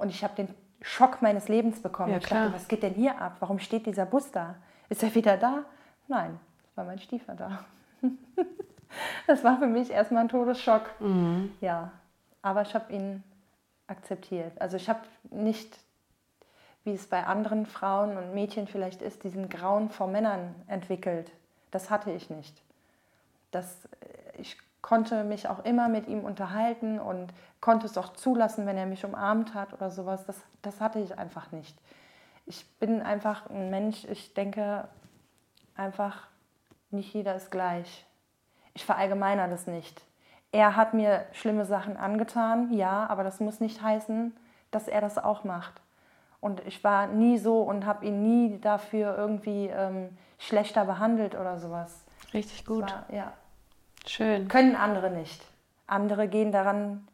Und 0.00 0.08
ich 0.08 0.24
habe 0.24 0.34
den 0.34 0.48
Schock 0.80 1.20
meines 1.20 1.48
Lebens 1.48 1.80
bekommen. 1.82 2.10
Ja, 2.10 2.18
ich 2.18 2.26
dachte, 2.26 2.54
was 2.54 2.66
geht 2.66 2.82
denn 2.82 2.94
hier 2.94 3.20
ab? 3.20 3.36
Warum 3.40 3.58
steht 3.58 3.84
dieser 3.86 4.06
Bus 4.06 4.30
da? 4.30 4.56
Ist 4.88 5.02
er 5.02 5.14
wieder 5.14 5.36
da? 5.36 5.64
Nein, 6.08 6.40
war 6.74 6.84
mein 6.84 6.98
Stiefvater. 6.98 7.64
das 9.26 9.44
war 9.44 9.58
für 9.58 9.66
mich 9.66 9.90
erstmal 9.90 10.24
ein 10.24 10.28
Todesschock. 10.30 10.90
Mhm. 11.00 11.52
Ja, 11.60 11.92
aber 12.40 12.62
ich 12.62 12.74
habe 12.74 12.90
ihn 12.92 13.22
akzeptiert. 13.86 14.58
Also 14.60 14.78
ich 14.78 14.88
habe 14.88 15.00
nicht, 15.30 15.78
wie 16.84 16.94
es 16.94 17.06
bei 17.06 17.26
anderen 17.26 17.66
Frauen 17.66 18.16
und 18.16 18.32
Mädchen 18.32 18.66
vielleicht 18.66 19.02
ist, 19.02 19.22
diesen 19.22 19.50
Grauen 19.50 19.90
vor 19.90 20.06
Männern 20.06 20.54
entwickelt. 20.66 21.30
Das 21.70 21.90
hatte 21.90 22.10
ich 22.10 22.30
nicht. 22.30 22.62
Das, 23.50 23.86
ich 24.38 24.56
konnte 24.82 25.24
mich 25.24 25.48
auch 25.48 25.64
immer 25.64 25.88
mit 25.88 26.08
ihm 26.08 26.24
unterhalten 26.24 26.98
und 26.98 27.32
konnte 27.60 27.86
es 27.86 27.98
auch 27.98 28.12
zulassen, 28.14 28.66
wenn 28.66 28.76
er 28.76 28.86
mich 28.86 29.04
umarmt 29.04 29.54
hat 29.54 29.72
oder 29.72 29.90
sowas. 29.90 30.24
Das, 30.26 30.40
das 30.62 30.80
hatte 30.80 30.98
ich 31.00 31.18
einfach 31.18 31.52
nicht. 31.52 31.76
Ich 32.46 32.66
bin 32.78 33.02
einfach 33.02 33.48
ein 33.50 33.70
Mensch, 33.70 34.04
ich 34.04 34.34
denke 34.34 34.88
einfach, 35.76 36.26
nicht 36.90 37.14
jeder 37.14 37.34
ist 37.34 37.50
gleich. 37.50 38.06
Ich 38.74 38.84
verallgemeiner 38.84 39.48
das 39.48 39.66
nicht. 39.66 40.02
Er 40.52 40.74
hat 40.74 40.94
mir 40.94 41.26
schlimme 41.32 41.64
Sachen 41.64 41.96
angetan, 41.96 42.72
ja, 42.72 43.06
aber 43.06 43.22
das 43.22 43.38
muss 43.40 43.60
nicht 43.60 43.82
heißen, 43.82 44.36
dass 44.70 44.88
er 44.88 45.00
das 45.00 45.18
auch 45.18 45.44
macht. 45.44 45.80
Und 46.40 46.66
ich 46.66 46.82
war 46.82 47.06
nie 47.06 47.38
so 47.38 47.60
und 47.62 47.84
habe 47.84 48.06
ihn 48.06 48.22
nie 48.22 48.58
dafür 48.60 49.16
irgendwie 49.16 49.66
ähm, 49.66 50.16
schlechter 50.38 50.86
behandelt 50.86 51.34
oder 51.34 51.58
sowas. 51.58 52.04
Richtig 52.32 52.64
gut. 52.64 52.90
War, 52.90 53.04
ja. 53.12 53.32
Schön. 54.06 54.48
Können 54.48 54.76
andere 54.76 55.10
nicht. 55.10 55.44
Andere 55.86 56.28
gehen 56.28 56.52
daran 56.52 57.06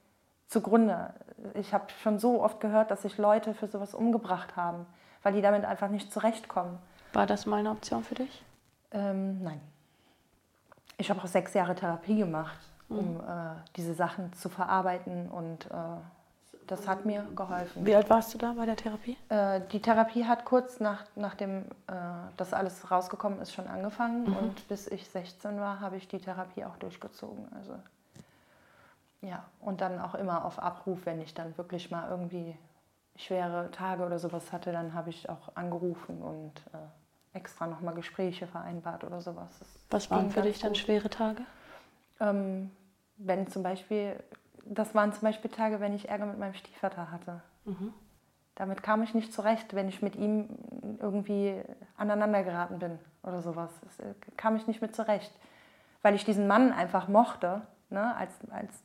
zugrunde. 0.49 1.15
Ich 1.55 1.75
habe 1.75 1.87
schon 2.03 2.19
so 2.19 2.43
oft 2.43 2.61
gehört, 2.61 2.91
dass 2.91 3.03
sich 3.03 3.19
Leute 3.19 3.55
für 3.55 3.67
sowas 3.67 3.95
umgebracht 3.95 4.57
haben, 4.57 4.87
weil 5.23 5.33
die 5.33 5.43
damit 5.43 5.65
einfach 5.65 5.89
nicht 5.89 6.13
zurechtkommen. 6.13 6.79
War 7.13 7.27
das 7.27 7.47
mal 7.47 7.59
eine 7.59 7.71
Option 7.71 8.05
für 8.05 8.15
dich? 8.15 8.45
Ähm, 8.93 9.43
nein. 9.43 9.61
Ich 10.99 11.11
habe 11.11 11.21
auch 11.21 11.27
sechs 11.27 11.53
Jahre 11.55 11.75
Therapie 11.75 12.17
gemacht, 12.17 12.59
um 12.89 13.15
mhm. 13.15 13.21
äh, 13.21 13.55
diese 13.77 13.95
Sachen 13.95 14.33
zu 14.33 14.49
verarbeiten 14.49 15.29
und 15.29 15.67
äh, 15.67 15.75
das 16.67 16.89
hat 16.89 17.05
mir 17.05 17.27
geholfen. 17.35 17.87
Wie 17.87 17.95
alt 17.95 18.11
warst 18.11 18.35
du 18.35 18.39
da 18.39 18.53
bei 18.53 18.67
der 18.67 18.77
Therapie? 18.77 19.17
Äh, 19.29 19.61
die 19.73 19.81
Therapie 19.81 20.25
hat 20.25 20.45
kurz 20.45 20.81
nach, 20.81 21.05
nachdem 21.15 21.63
äh, 21.87 21.93
das 22.37 22.53
alles 22.53 22.91
rausgekommen 22.91 23.41
ist, 23.41 23.53
schon 23.53 23.67
angefangen. 23.67 24.25
Mhm. 24.31 24.37
Und 24.37 24.69
bis 24.69 24.87
ich 24.89 25.09
16 25.09 25.61
war, 25.61 25.81
habe 25.81 25.97
ich 25.97 26.09
die 26.09 26.19
Therapie 26.19 26.65
auch 26.65 26.77
durchgezogen. 26.77 27.49
Also 27.57 27.75
ja, 29.23 29.45
und 29.61 29.81
dann 29.81 30.01
auch 30.01 30.15
immer 30.15 30.45
auf 30.45 30.59
Abruf, 30.59 31.01
wenn 31.05 31.21
ich 31.21 31.35
dann 31.35 31.57
wirklich 31.57 31.91
mal 31.91 32.09
irgendwie 32.11 32.57
schwere 33.17 33.71
Tage 33.71 34.05
oder 34.05 34.19
sowas 34.19 34.53
hatte, 34.53 34.73
dann 34.73 34.95
habe 34.95 35.11
ich 35.11 35.29
auch 35.29 35.57
angerufen 35.57 36.23
und 36.23 36.53
äh, 36.73 37.37
extra 37.37 37.67
nochmal 37.67 37.95
Gespräche 37.95 38.47
vereinbart 38.47 39.05
oder 39.05 39.21
sowas. 39.21 39.51
Das 39.59 39.69
Was 39.91 40.11
waren 40.11 40.31
für 40.31 40.43
dich 40.43 40.59
dann 40.59 40.75
schwere 40.75 41.09
Tage? 41.11 41.43
Ähm, 42.21 42.71
wenn 43.17 43.47
zum 43.49 43.63
Beispiel 43.63 44.23
das 44.69 44.95
waren 44.95 45.13
zum 45.13 45.23
Beispiel 45.23 45.51
Tage, 45.51 45.81
wenn 45.81 45.95
ich 45.95 46.09
Ärger 46.09 46.27
mit 46.27 46.39
meinem 46.39 46.55
Stiefvater 46.55 47.11
hatte. 47.11 47.43
Mhm. 47.65 47.93
Damit 48.55 48.83
kam 48.83 49.03
ich 49.03 49.15
nicht 49.15 49.33
zurecht, 49.33 49.75
wenn 49.75 49.89
ich 49.89 50.01
mit 50.03 50.17
ihm 50.17 50.49
irgendwie 51.01 51.61
aneinander 51.97 52.43
geraten 52.43 52.79
bin 52.79 52.99
oder 53.23 53.43
sowas. 53.43 53.71
Das 53.83 54.01
äh, 54.01 54.15
kam 54.37 54.57
ich 54.57 54.67
nicht 54.67 54.81
mit 54.81 54.97
zurecht, 54.97 55.31
weil 56.03 56.15
ich 56.15 56.25
diesen 56.25 56.47
Mann 56.47 56.73
einfach 56.73 57.09
mochte, 57.09 57.63
ne, 57.91 58.17
als, 58.17 58.33
als 58.51 58.83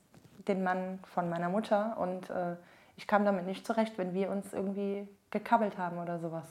den 0.47 0.63
Mann 0.63 0.99
von 1.03 1.29
meiner 1.29 1.49
Mutter. 1.49 1.97
Und 1.97 2.29
äh, 2.29 2.57
ich 2.97 3.07
kam 3.07 3.23
damit 3.23 3.45
nicht 3.45 3.65
zurecht, 3.65 3.97
wenn 3.97 4.13
wir 4.13 4.29
uns 4.29 4.51
irgendwie 4.53 5.07
gekabbelt 5.29 5.77
haben 5.77 5.99
oder 5.99 6.19
sowas. 6.19 6.47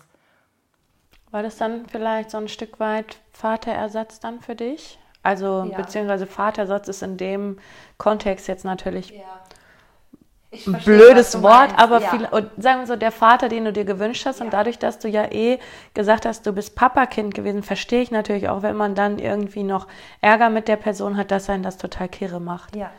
War 1.30 1.42
das 1.42 1.58
dann 1.58 1.86
vielleicht 1.86 2.30
so 2.30 2.38
ein 2.38 2.48
Stück 2.48 2.80
weit 2.80 3.20
Vaterersatz 3.32 4.18
dann 4.18 4.40
für 4.40 4.56
dich? 4.56 4.98
Also 5.22 5.66
ja. 5.70 5.76
beziehungsweise 5.76 6.26
Vatersatz 6.26 6.88
ist 6.88 7.02
in 7.02 7.16
dem 7.16 7.58
Kontext 7.98 8.48
jetzt 8.48 8.64
natürlich 8.64 9.10
ja. 9.10 10.62
ein 10.66 10.80
blödes 10.82 11.42
Wort, 11.42 11.72
aber 11.76 12.00
ja. 12.00 12.08
viel, 12.08 12.24
und 12.24 12.50
sagen 12.56 12.80
wir 12.80 12.86
so, 12.86 12.96
der 12.96 13.12
Vater, 13.12 13.50
den 13.50 13.66
du 13.66 13.72
dir 13.72 13.84
gewünscht 13.84 14.24
hast 14.24 14.40
und 14.40 14.52
dadurch, 14.52 14.78
dass 14.78 14.98
du 14.98 15.08
ja 15.08 15.30
eh 15.30 15.58
gesagt 15.92 16.24
hast, 16.24 16.46
du 16.46 16.52
bist 16.52 16.74
Papakind 16.74 17.34
gewesen, 17.34 17.62
verstehe 17.62 18.00
ich 18.00 18.10
natürlich 18.10 18.48
auch, 18.48 18.62
wenn 18.62 18.76
man 18.76 18.94
dann 18.94 19.18
irgendwie 19.18 19.62
noch 19.62 19.88
Ärger 20.22 20.48
mit 20.48 20.68
der 20.68 20.76
Person 20.76 21.18
hat, 21.18 21.30
dass 21.30 21.50
einen 21.50 21.62
das 21.62 21.76
total 21.76 22.08
kirre 22.08 22.40
macht. 22.40 22.74
Ja, 22.74 22.90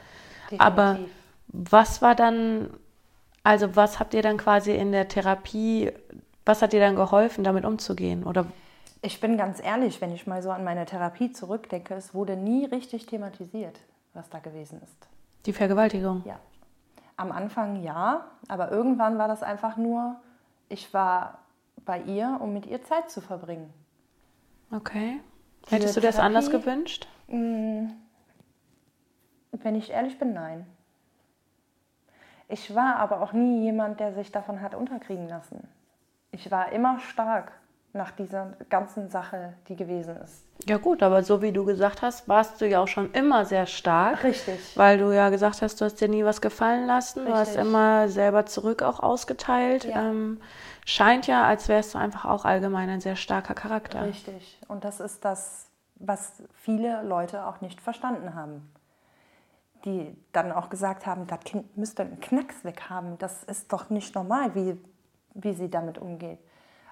definitiv. 0.44 0.66
Aber 0.66 1.00
was 1.48 2.04
war 2.04 2.14
dann, 2.14 2.70
also 3.44 3.76
was 3.76 4.00
habt 4.00 4.14
ihr 4.14 4.22
dann 4.22 4.38
quasi 4.38 4.74
in 4.74 4.92
der 4.92 5.08
Therapie, 5.08 5.92
was 6.46 6.62
hat 6.62 6.74
dir 6.74 6.80
dann 6.80 6.96
geholfen, 6.96 7.44
damit 7.44 7.66
umzugehen? 7.66 8.24
Oder 8.24 8.46
ich 9.02 9.20
bin 9.20 9.38
ganz 9.38 9.62
ehrlich, 9.62 10.00
wenn 10.02 10.14
ich 10.14 10.28
mal 10.28 10.44
so 10.44 10.52
an 10.52 10.64
meine 10.64 10.86
Therapie 10.86 11.32
zurückdenke, 11.32 11.96
es 11.96 12.14
wurde 12.14 12.36
nie 12.36 12.66
richtig 12.66 13.08
thematisiert, 13.08 13.80
was 14.14 14.30
da 14.30 14.40
gewesen 14.40 14.82
ist. 14.84 15.08
Die 15.46 15.54
Vergewaltigung? 15.54 16.22
Ja. 16.26 16.40
Am 17.18 17.32
Anfang 17.32 17.84
ja, 17.84 18.26
aber 18.48 18.72
irgendwann 18.72 19.18
war 19.18 19.28
das 19.28 19.44
einfach 19.44 19.78
nur, 19.78 20.16
ich 20.70 20.94
war 20.94 21.40
bei 21.86 22.02
ihr, 22.02 22.38
um 22.40 22.54
mit 22.54 22.68
ihr 22.68 22.84
Zeit 22.84 23.10
zu 23.10 23.22
verbringen. 23.22 23.74
Okay. 24.72 25.20
Hättest 25.68 25.98
du 25.98 26.02
das 26.02 26.16
Therapie, 26.16 26.28
anders 26.28 26.50
gewünscht? 26.50 27.08
Mm, 27.28 27.88
wenn 29.52 29.76
ich 29.76 29.90
ehrlich 29.90 30.18
bin, 30.18 30.34
nein. 30.34 30.66
Ich 32.48 32.76
war 32.76 32.98
aber 32.98 33.22
auch 33.22 33.34
nie 33.34 33.64
jemand, 33.64 34.00
der 34.00 34.14
sich 34.14 34.32
davon 34.32 34.62
hat 34.62 34.76
unterkriegen 34.76 35.28
lassen. 35.28 35.68
Ich 36.32 36.52
war 36.52 36.72
immer 36.72 37.00
stark 37.00 37.52
nach 37.94 38.12
dieser 38.12 38.54
ganzen 38.70 39.10
Sache, 39.10 39.54
die 39.68 39.76
gewesen 39.76 40.16
ist. 40.18 40.46
Ja 40.68 40.78
gut, 40.78 41.04
aber 41.04 41.24
so 41.24 41.42
wie 41.42 41.52
du 41.52 41.66
gesagt 41.66 42.02
hast, 42.02 42.28
warst 42.30 42.62
du 42.62 42.68
ja 42.68 42.80
auch 42.80 42.88
schon 42.88 43.12
immer 43.12 43.46
sehr 43.46 43.66
stark. 43.66 44.24
Richtig. 44.24 44.78
Weil 44.78 44.98
du 44.98 45.14
ja 45.14 45.30
gesagt 45.30 45.62
hast, 45.62 45.82
du 45.82 45.86
hast 45.86 46.00
dir 46.00 46.08
nie 46.08 46.24
was 46.24 46.40
gefallen 46.40 46.86
lassen. 46.86 47.20
Richtig. 47.20 47.34
Du 47.34 47.40
hast 47.40 47.56
immer 47.56 48.08
selber 48.08 48.46
zurück 48.46 48.82
auch 48.82 49.00
ausgeteilt. 49.02 49.86
Ja. 49.86 50.10
Ähm, 50.10 50.40
scheint 50.86 51.28
ja, 51.28 51.46
als 51.46 51.68
wärst 51.68 51.94
du 51.94 51.98
einfach 51.98 52.26
auch 52.26 52.46
allgemein 52.46 52.90
ein 52.90 53.02
sehr 53.02 53.16
starker 53.16 53.56
Charakter. 53.56 54.04
Richtig. 54.04 54.60
Und 54.68 54.84
das 54.86 55.00
ist 55.00 55.26
das, 55.26 55.68
was 55.96 56.44
viele 56.54 57.02
Leute 57.04 57.46
auch 57.46 57.60
nicht 57.62 57.82
verstanden 57.82 58.36
haben. 58.36 58.72
Die 59.84 60.16
dann 60.32 60.52
auch 60.52 60.70
gesagt 60.70 61.08
haben, 61.08 61.26
das 61.26 61.40
Kind 61.40 61.76
müsste 61.76 62.04
einen 62.04 62.20
Knacks 62.22 62.64
weg 62.64 62.84
haben. 62.90 63.18
Das 63.18 63.44
ist 63.44 63.74
doch 63.74 63.90
nicht 63.90 64.14
normal, 64.14 64.54
wie, 64.54 64.80
wie 65.34 65.54
sie 65.54 65.70
damit 65.70 65.98
umgeht 65.98 66.40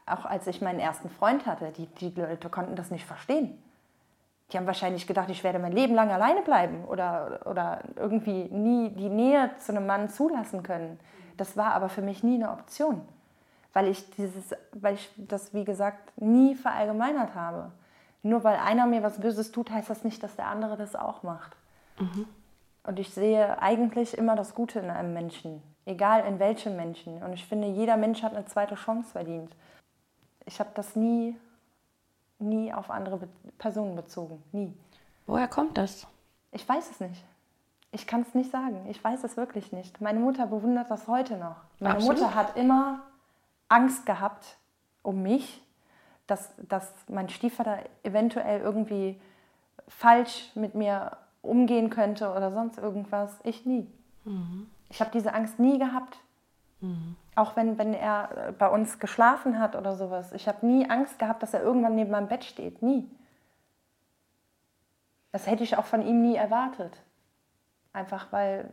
auch 0.10 0.26
als 0.26 0.48
ich 0.48 0.62
meinen 0.62 0.80
ersten 0.80 1.10
Freund 1.10 1.46
hatte, 1.46 1.72
die, 1.72 1.88
die 1.88 2.20
Leute 2.20 2.50
konnten 2.50 2.76
das 2.76 2.92
nicht 2.92 3.06
verstehen. 3.06 3.62
Die 4.52 4.58
haben 4.58 4.68
wahrscheinlich 4.68 5.06
gedacht, 5.06 5.30
ich 5.30 5.44
werde 5.44 5.60
mein 5.60 5.74
Leben 5.74 5.94
lang 5.94 6.10
alleine 6.10 6.42
bleiben 6.42 6.86
oder, 6.86 7.42
oder 7.46 7.82
irgendwie 7.96 8.46
nie 8.46 8.90
die 8.90 9.10
Nähe 9.10 9.52
zu 9.60 9.72
einem 9.72 9.86
Mann 9.86 10.10
zulassen 10.10 10.64
können. 10.64 11.00
Das 11.38 11.56
war 11.56 11.74
aber 11.74 11.90
für 11.90 12.02
mich 12.02 12.24
nie 12.24 12.36
eine 12.36 12.52
Option, 12.52 13.02
weil 13.74 13.88
ich, 13.88 14.10
dieses, 14.12 14.56
weil 14.74 14.96
ich 14.96 15.10
das, 15.18 15.54
wie 15.54 15.66
gesagt, 15.66 16.20
nie 16.20 16.56
verallgemeinert 16.56 17.36
habe. 17.36 17.72
Nur 18.24 18.44
weil 18.44 18.58
einer 18.58 18.88
mir 18.88 19.04
was 19.04 19.22
Böses 19.22 19.52
tut, 19.52 19.70
heißt 19.70 19.90
das 19.90 20.04
nicht, 20.04 20.22
dass 20.24 20.36
der 20.36 20.48
andere 20.48 20.76
das 20.78 20.96
auch 20.96 21.24
macht. 21.24 21.56
Mhm. 22.00 22.26
Und 22.84 23.00
ich 23.00 23.14
sehe 23.14 23.62
eigentlich 23.62 24.18
immer 24.18 24.36
das 24.36 24.56
Gute 24.56 24.80
in 24.80 24.90
einem 24.90 25.14
Menschen, 25.14 25.62
egal 25.86 26.26
in 26.26 26.40
welchem 26.40 26.76
Menschen. 26.76 27.22
Und 27.22 27.34
ich 27.34 27.46
finde, 27.46 27.68
jeder 27.68 27.98
Mensch 27.98 28.24
hat 28.24 28.34
eine 28.34 28.46
zweite 28.46 28.76
Chance 28.76 29.12
verdient 29.12 29.56
ich 30.50 30.60
habe 30.60 30.72
das 30.74 30.96
nie, 30.96 31.38
nie 32.40 32.74
auf 32.74 32.90
andere 32.90 33.18
Be 33.18 33.28
Personen 33.60 33.96
bezogen. 33.96 34.42
Nie. 34.52 34.74
Woher 35.28 35.48
kommt 35.48 35.78
das? 35.78 36.08
Ich 36.52 36.68
weiß 36.68 36.90
es 36.90 37.00
nicht. 37.00 37.24
Ich 37.92 38.08
kann 38.08 38.22
es 38.22 38.34
nicht 38.34 38.50
sagen. 38.50 38.88
Ich 38.90 39.04
weiß 39.04 39.24
es 39.24 39.38
wirklich 39.38 39.72
nicht. 39.72 40.02
Meine 40.02 40.20
Mutter 40.20 40.48
bewundert 40.48 40.90
das 40.90 41.08
heute 41.08 41.38
noch. 41.38 41.58
Meine 41.80 41.96
Absolut. 41.96 42.20
Mutter 42.20 42.34
hat 42.36 42.56
immer 42.58 43.02
Angst 43.68 44.08
gehabt 44.08 44.58
um 45.04 45.22
mich, 45.22 45.62
dass, 46.26 46.52
dass 46.68 46.92
mein 47.08 47.30
Stiefvater 47.30 47.80
eventuell 48.02 48.62
irgendwie 48.62 49.22
falsch 49.88 50.52
mit 50.56 50.74
mir 50.74 51.18
umgehen 51.44 51.92
könnte 51.92 52.32
oder 52.32 52.52
sonst 52.52 52.80
irgendwas. 52.80 53.40
Ich 53.44 53.68
nie. 53.68 53.88
Mhm. 54.26 54.68
Ich 54.90 55.00
habe 55.00 55.12
diese 55.14 55.34
Angst 55.34 55.60
nie 55.60 55.78
gehabt. 55.78 56.18
Mhm. 56.82 57.16
Auch 57.36 57.56
wenn, 57.56 57.78
wenn 57.78 57.94
er 57.94 58.54
bei 58.58 58.68
uns 58.68 59.00
geschlafen 59.00 59.60
hat 59.60 59.76
oder 59.76 59.96
sowas. 59.96 60.32
Ich 60.34 60.48
habe 60.48 60.66
nie 60.66 60.90
Angst 60.90 61.20
gehabt, 61.20 61.44
dass 61.44 61.54
er 61.54 61.62
irgendwann 61.62 61.96
neben 61.96 62.12
meinem 62.12 62.28
Bett 62.28 62.44
steht. 62.44 62.82
Nie. 62.82 63.10
Das 65.32 65.48
hätte 65.48 65.64
ich 65.64 65.78
auch 65.78 65.86
von 65.86 66.06
ihm 66.06 66.22
nie 66.22 66.36
erwartet. 66.36 66.94
Einfach 67.94 68.32
weil, 68.32 68.70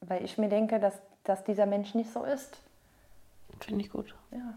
weil 0.00 0.24
ich 0.24 0.38
mir 0.38 0.48
denke, 0.48 0.78
dass, 0.78 1.00
dass 1.24 1.44
dieser 1.44 1.66
Mensch 1.66 1.94
nicht 1.94 2.12
so 2.12 2.24
ist. 2.24 2.58
Finde 3.60 3.84
ich 3.84 3.90
gut. 3.90 4.14
Ja. 4.30 4.54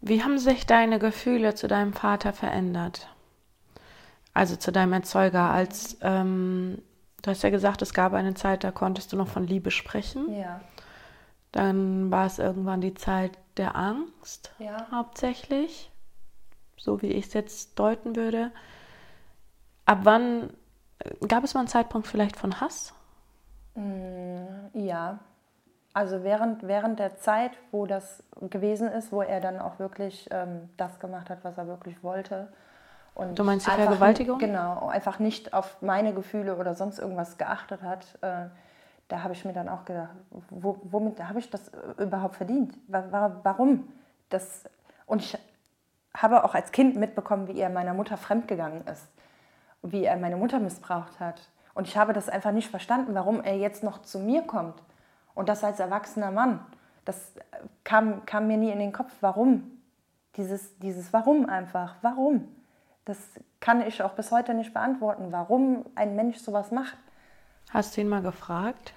Wie 0.00 0.22
haben 0.22 0.38
sich 0.38 0.66
deine 0.66 0.98
Gefühle 0.98 1.54
zu 1.54 1.68
deinem 1.68 1.92
Vater 1.92 2.32
verändert? 2.32 3.08
Also 4.32 4.56
zu 4.56 4.72
deinem 4.72 4.92
Erzeuger, 4.94 5.50
als 5.50 5.98
ähm, 6.00 6.80
Du 7.22 7.30
hast 7.30 7.42
ja 7.42 7.50
gesagt, 7.50 7.82
es 7.82 7.92
gab 7.92 8.12
eine 8.12 8.34
Zeit, 8.34 8.64
da 8.64 8.70
konntest 8.70 9.12
du 9.12 9.16
noch 9.16 9.28
von 9.28 9.46
Liebe 9.46 9.70
sprechen. 9.70 10.32
Ja. 10.34 10.60
Dann 11.52 12.10
war 12.10 12.26
es 12.26 12.38
irgendwann 12.38 12.80
die 12.80 12.94
Zeit 12.94 13.32
der 13.56 13.76
Angst, 13.76 14.52
ja. 14.58 14.86
hauptsächlich, 14.90 15.90
so 16.76 17.02
wie 17.02 17.08
ich 17.08 17.26
es 17.26 17.32
jetzt 17.34 17.78
deuten 17.78 18.16
würde. 18.16 18.52
Ab 19.84 20.00
wann 20.04 20.50
gab 21.26 21.44
es 21.44 21.54
mal 21.54 21.60
einen 21.60 21.68
Zeitpunkt 21.68 22.06
vielleicht 22.06 22.36
von 22.36 22.60
Hass? 22.60 22.94
Mm, 23.74 24.44
ja. 24.74 25.18
Also 25.92 26.22
während, 26.22 26.62
während 26.62 27.00
der 27.00 27.16
Zeit, 27.16 27.52
wo 27.72 27.84
das 27.86 28.22
gewesen 28.40 28.88
ist, 28.88 29.10
wo 29.10 29.22
er 29.22 29.40
dann 29.40 29.58
auch 29.58 29.78
wirklich 29.80 30.28
ähm, 30.30 30.70
das 30.76 31.00
gemacht 31.00 31.30
hat, 31.30 31.42
was 31.42 31.58
er 31.58 31.66
wirklich 31.66 32.02
wollte. 32.04 32.52
Und 33.20 33.38
du 33.38 33.44
meinst 33.44 33.66
die 33.66 33.70
Vergewaltigung? 33.70 34.38
Genau, 34.38 34.88
einfach 34.88 35.18
nicht 35.18 35.52
auf 35.52 35.82
meine 35.82 36.14
Gefühle 36.14 36.56
oder 36.56 36.74
sonst 36.74 36.98
irgendwas 36.98 37.36
geachtet 37.36 37.82
hat. 37.82 38.06
Äh, 38.22 38.46
da 39.08 39.22
habe 39.22 39.34
ich 39.34 39.44
mir 39.44 39.52
dann 39.52 39.68
auch 39.68 39.84
gedacht, 39.84 40.08
wo, 40.48 40.78
womit 40.84 41.22
habe 41.22 41.38
ich 41.38 41.50
das 41.50 41.70
überhaupt 41.98 42.36
verdient? 42.36 42.72
Warum? 42.88 43.92
Das, 44.30 44.64
und 45.04 45.20
ich 45.20 45.36
habe 46.16 46.44
auch 46.44 46.54
als 46.54 46.72
Kind 46.72 46.96
mitbekommen, 46.96 47.46
wie 47.46 47.60
er 47.60 47.68
meiner 47.68 47.92
Mutter 47.92 48.16
fremdgegangen 48.16 48.86
ist, 48.86 49.06
wie 49.82 50.04
er 50.04 50.16
meine 50.16 50.38
Mutter 50.38 50.58
missbraucht 50.58 51.20
hat. 51.20 51.42
Und 51.74 51.86
ich 51.86 51.98
habe 51.98 52.14
das 52.14 52.30
einfach 52.30 52.52
nicht 52.52 52.70
verstanden, 52.70 53.14
warum 53.14 53.42
er 53.42 53.58
jetzt 53.58 53.82
noch 53.82 54.00
zu 54.00 54.18
mir 54.18 54.42
kommt. 54.42 54.82
Und 55.34 55.50
das 55.50 55.62
als 55.62 55.78
erwachsener 55.78 56.30
Mann. 56.30 56.64
Das 57.04 57.34
kam, 57.84 58.24
kam 58.24 58.46
mir 58.46 58.56
nie 58.56 58.70
in 58.70 58.78
den 58.78 58.92
Kopf. 58.92 59.12
Warum? 59.20 59.78
Dieses, 60.36 60.78
dieses 60.78 61.12
Warum 61.12 61.46
einfach. 61.46 61.96
Warum? 62.00 62.48
Das 63.04 63.18
kann 63.60 63.86
ich 63.86 64.02
auch 64.02 64.12
bis 64.12 64.30
heute 64.30 64.54
nicht 64.54 64.74
beantworten, 64.74 65.32
warum 65.32 65.86
ein 65.94 66.16
Mensch 66.16 66.38
sowas 66.38 66.70
macht. 66.70 66.96
Hast 67.70 67.96
du 67.96 68.00
ihn 68.00 68.08
mal 68.08 68.22
gefragt? 68.22 68.94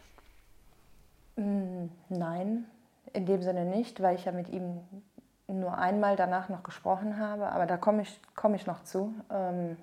Mm, 1.36 1.86
nein, 2.10 2.66
in 3.13 3.26
dem 3.26 3.42
Sinne 3.42 3.66
nicht, 3.66 4.02
weil 4.02 4.16
ich 4.16 4.26
ja 4.26 4.32
mit 4.32 4.50
ihm 4.50 4.82
nur 5.48 5.78
einmal 5.78 6.16
danach 6.16 6.50
noch 6.50 6.63
gesprochen 6.63 7.18
habe, 7.20 7.52
aber 7.52 7.66
da 7.66 7.78
komme 7.78 8.02
ich, 8.02 8.20
komm 8.36 8.56
ich 8.56 8.66
noch 8.66 8.84
zu. 8.84 9.13
Ähm, 9.32 9.78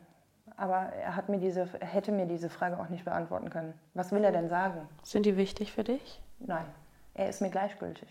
aber 0.56 0.92
er 0.92 1.16
hat 1.16 1.28
mir 1.28 1.38
diese, 1.38 1.66
hätte 1.80 2.12
mir 2.12 2.26
diese 2.26 2.50
Frage 2.50 2.78
auch 2.78 2.88
nicht 2.88 3.04
beantworten 3.04 3.50
können. 3.50 3.74
Was 3.94 4.12
will 4.12 4.22
er 4.22 4.33
denn 4.33 4.48
sagen? 4.48 4.88
Sind 5.02 5.24
die 5.24 5.37
wichtig 5.37 5.72
für 5.72 5.85
dich? 5.85 6.20
Nein, 6.38 6.66
er 7.14 7.28
ist 7.28 7.40
mir 7.40 7.50
gleichgültig. 7.50 8.09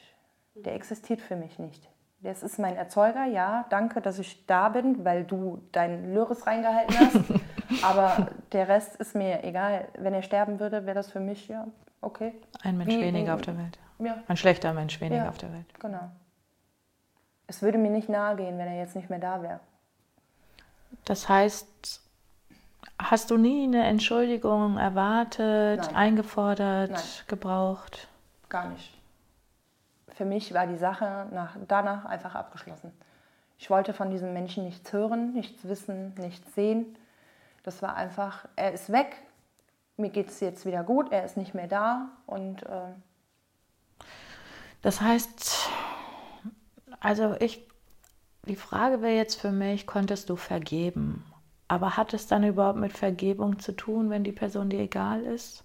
Der 0.55 0.73
existiert 0.73 1.21
für 1.21 1.35
mich 1.35 1.59
nicht. 1.59 1.87
Das 2.21 2.43
ist 2.43 2.59
mein 2.59 2.75
Erzeuger, 2.75 3.25
ja, 3.25 3.65
danke, 3.69 4.01
dass 4.01 4.19
ich 4.19 4.45
da 4.45 4.69
bin, 4.69 5.05
weil 5.05 5.23
du 5.23 5.61
dein 5.71 6.13
Lyris 6.13 6.45
reingehalten 6.45 6.99
hast. 6.99 7.83
aber 7.83 8.27
der 8.51 8.67
Rest 8.67 8.97
ist 8.97 9.15
mir 9.15 9.43
egal. 9.43 9.87
Wenn 9.97 10.13
er 10.13 10.21
sterben 10.21 10.59
würde, 10.59 10.85
wäre 10.85 10.95
das 10.95 11.11
für 11.11 11.21
mich, 11.21 11.47
ja, 11.47 11.67
okay. 12.01 12.33
Ein 12.61 12.77
Mensch 12.77 12.93
Wie, 12.93 13.01
weniger 13.01 13.35
auf 13.35 13.41
der 13.41 13.57
Welt. 13.57 13.79
Ja. 13.99 14.17
Ein 14.27 14.37
schlechter 14.37 14.73
Mensch 14.73 14.99
weniger 14.99 15.23
ja, 15.23 15.29
auf 15.29 15.37
der 15.37 15.53
Welt. 15.53 15.65
Genau. 15.79 16.11
Es 17.47 17.61
würde 17.61 17.77
mir 17.77 17.89
nicht 17.89 18.09
nahe 18.09 18.35
gehen, 18.35 18.57
wenn 18.57 18.67
er 18.67 18.77
jetzt 18.77 18.95
nicht 18.95 19.09
mehr 19.09 19.19
da 19.19 19.41
wäre. 19.41 19.59
Das 21.05 21.29
heißt, 21.29 22.01
hast 22.99 23.31
du 23.31 23.37
nie 23.37 23.63
eine 23.63 23.85
Entschuldigung 23.85 24.77
erwartet, 24.77 25.81
Nein. 25.81 25.95
eingefordert, 25.95 26.91
Nein. 26.91 27.01
gebraucht? 27.27 28.07
Gar 28.49 28.69
nicht. 28.69 28.98
Für 30.19 30.25
mich 30.25 30.53
war 30.53 30.67
die 30.67 30.75
Sache 30.75 31.27
nach, 31.31 31.55
danach 31.69 32.03
einfach 32.03 32.35
abgeschlossen. 32.35 32.91
Ich 33.57 33.69
wollte 33.69 33.93
von 33.93 34.11
diesem 34.11 34.33
Menschen 34.33 34.65
nichts 34.65 34.91
hören, 34.91 35.31
nichts 35.31 35.65
wissen, 35.65 36.13
nichts 36.15 36.53
sehen. 36.55 36.97
Das 37.63 37.81
war 37.81 37.95
einfach, 37.95 38.45
er 38.57 38.73
ist 38.73 38.91
weg, 38.91 39.15
mir 39.95 40.09
geht 40.09 40.27
es 40.27 40.41
jetzt 40.41 40.65
wieder 40.65 40.83
gut, 40.83 41.13
er 41.13 41.23
ist 41.23 41.37
nicht 41.37 41.53
mehr 41.53 41.67
da 41.67 42.09
und. 42.25 42.63
Äh 42.63 42.91
das 44.81 44.99
heißt, 44.99 45.69
also 46.99 47.37
ich, 47.39 47.65
die 48.45 48.57
Frage 48.57 49.01
wäre 49.01 49.15
jetzt 49.15 49.39
für 49.39 49.53
mich, 49.53 49.87
konntest 49.87 50.29
du 50.29 50.35
vergeben? 50.35 51.23
Aber 51.69 51.95
hat 51.95 52.13
es 52.13 52.27
dann 52.27 52.43
überhaupt 52.43 52.79
mit 52.79 52.91
Vergebung 52.91 53.59
zu 53.59 53.71
tun, 53.71 54.09
wenn 54.09 54.25
die 54.25 54.33
Person 54.33 54.69
dir 54.69 54.81
egal 54.81 55.23
ist? 55.23 55.63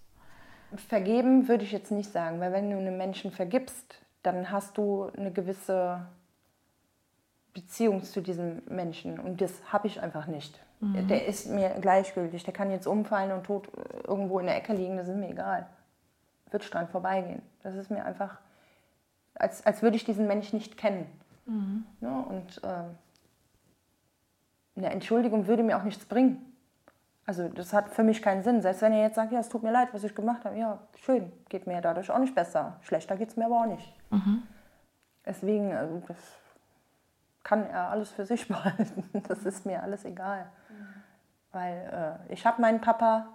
Vergeben 0.77 1.49
würde 1.49 1.65
ich 1.65 1.73
jetzt 1.73 1.91
nicht 1.91 2.13
sagen, 2.13 2.39
weil 2.39 2.53
wenn 2.53 2.71
du 2.71 2.77
einem 2.77 2.97
Menschen 2.97 3.33
vergibst, 3.33 4.04
dann 4.25 4.51
hast 4.51 4.77
du 4.79 5.11
eine 5.17 5.31
gewisse 5.31 6.05
Beziehung 7.53 8.03
zu 8.03 8.21
diesem 8.21 8.63
Menschen 8.67 9.21
und 9.21 9.41
das 9.41 9.53
habe 9.73 9.87
ich 9.87 10.01
einfach 10.01 10.27
nicht. 10.27 10.59
Mhm. 10.81 11.07
Der 11.07 11.27
ist 11.27 11.49
mir 11.49 11.71
gleichgültig, 11.81 12.43
der 12.43 12.53
kann 12.53 12.71
jetzt 12.71 12.87
umfallen 12.87 13.33
und 13.33 13.45
tot 13.45 13.69
irgendwo 14.07 14.39
in 14.41 14.47
der 14.47 14.57
Ecke 14.57 14.73
liegen, 14.73 14.97
das 14.97 15.09
ist 15.09 15.17
mir 15.17 15.31
egal. 15.31 15.67
Wird 16.51 16.73
dran 16.73 16.89
vorbeigehen. 16.89 17.43
Das 17.63 17.77
ist 17.77 17.91
mir 17.91 18.05
einfach, 18.05 18.39
als, 19.35 19.65
als 19.67 19.83
würde 19.83 19.97
ich 19.97 20.05
diesen 20.05 20.27
Menschen 20.27 20.59
nicht 20.59 20.77
kennen. 20.77 21.07
Mhm. 21.47 21.85
Ja, 22.01 22.09
ne, 22.09 22.25
und 22.27 22.65
äh, 22.65 22.85
eine 24.77 24.91
Entschuldigung 24.91 25.47
würde 25.47 25.63
mir 25.63 25.77
auch 25.77 25.85
nichts 25.85 26.05
bringen. 26.05 26.54
Also 27.27 27.49
das 27.49 27.73
hat 27.73 27.89
für 27.89 28.03
mich 28.03 28.21
keinen 28.21 28.43
Sinn. 28.43 28.61
Selbst 28.61 28.83
wenn 28.83 28.93
ihr 28.93 29.01
jetzt 29.01 29.15
sagt, 29.15 29.33
ja, 29.33 29.41
es 29.41 29.49
tut 29.49 29.63
mir 29.63 29.73
leid, 29.73 29.89
was 29.93 30.05
ich 30.05 30.15
gemacht 30.15 30.45
habe, 30.45 30.59
ja, 30.59 30.79
schön, 31.01 31.33
geht 31.49 31.67
mir 31.67 31.81
dadurch 31.81 32.11
auch 32.11 32.19
nicht 32.19 32.35
besser. 32.35 32.77
Schlechter 32.83 33.17
geht 33.17 33.31
es 33.31 33.37
mir 33.37 33.47
aber 33.47 33.63
auch 33.63 33.67
nicht. 33.67 33.95
Mhm. 34.11 34.43
Deswegen, 35.25 35.75
also 35.75 36.03
das 36.07 36.17
kann 37.43 37.67
er 37.67 37.91
alles 37.91 38.11
für 38.11 38.27
sich 38.27 38.47
behalten. 38.49 39.05
Das 39.27 39.45
ist 39.45 39.65
mir 39.65 39.83
alles 39.83 40.05
egal. 40.05 40.47
Mhm. 40.69 41.03
Weil 41.53 42.19
äh, 42.29 42.33
ich 42.33 42.45
habe 42.45 42.61
meinen 42.61 42.81
Papa, 42.81 43.27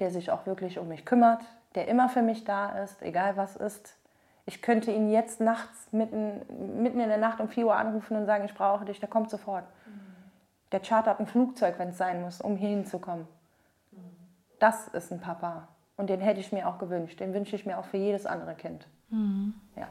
der 0.00 0.10
sich 0.10 0.30
auch 0.30 0.46
wirklich 0.46 0.78
um 0.78 0.88
mich 0.88 1.04
kümmert, 1.04 1.42
der 1.76 1.86
immer 1.86 2.08
für 2.08 2.22
mich 2.22 2.44
da 2.44 2.70
ist, 2.82 3.02
egal 3.02 3.36
was 3.36 3.54
ist. 3.54 3.96
Ich 4.46 4.62
könnte 4.62 4.90
ihn 4.90 5.10
jetzt 5.10 5.40
nachts, 5.40 5.92
mitten, 5.92 6.40
mitten 6.82 6.98
in 6.98 7.08
der 7.08 7.18
Nacht 7.18 7.40
um 7.40 7.48
4 7.48 7.66
Uhr 7.66 7.76
anrufen 7.76 8.16
und 8.16 8.26
sagen, 8.26 8.44
ich 8.44 8.54
brauche 8.54 8.84
dich, 8.84 8.98
der 8.98 9.08
kommt 9.08 9.30
sofort. 9.30 9.64
Der 10.72 10.80
chartert 10.80 11.20
ein 11.20 11.26
Flugzeug, 11.26 11.78
wenn 11.78 11.88
es 11.88 11.98
sein 11.98 12.22
muss, 12.22 12.40
um 12.40 12.56
hier 12.56 12.68
hinzukommen. 12.68 13.26
Das 14.58 14.88
ist 14.88 15.10
ein 15.12 15.20
Papa. 15.20 15.68
Und 15.96 16.08
den 16.08 16.20
hätte 16.20 16.40
ich 16.40 16.52
mir 16.52 16.68
auch 16.68 16.78
gewünscht. 16.78 17.20
Den 17.20 17.34
wünsche 17.34 17.56
ich 17.56 17.66
mir 17.66 17.78
auch 17.78 17.84
für 17.84 17.96
jedes 17.96 18.26
andere 18.26 18.54
Kind. 18.54 18.86
Mhm. 19.08 19.54
Ja. 19.76 19.88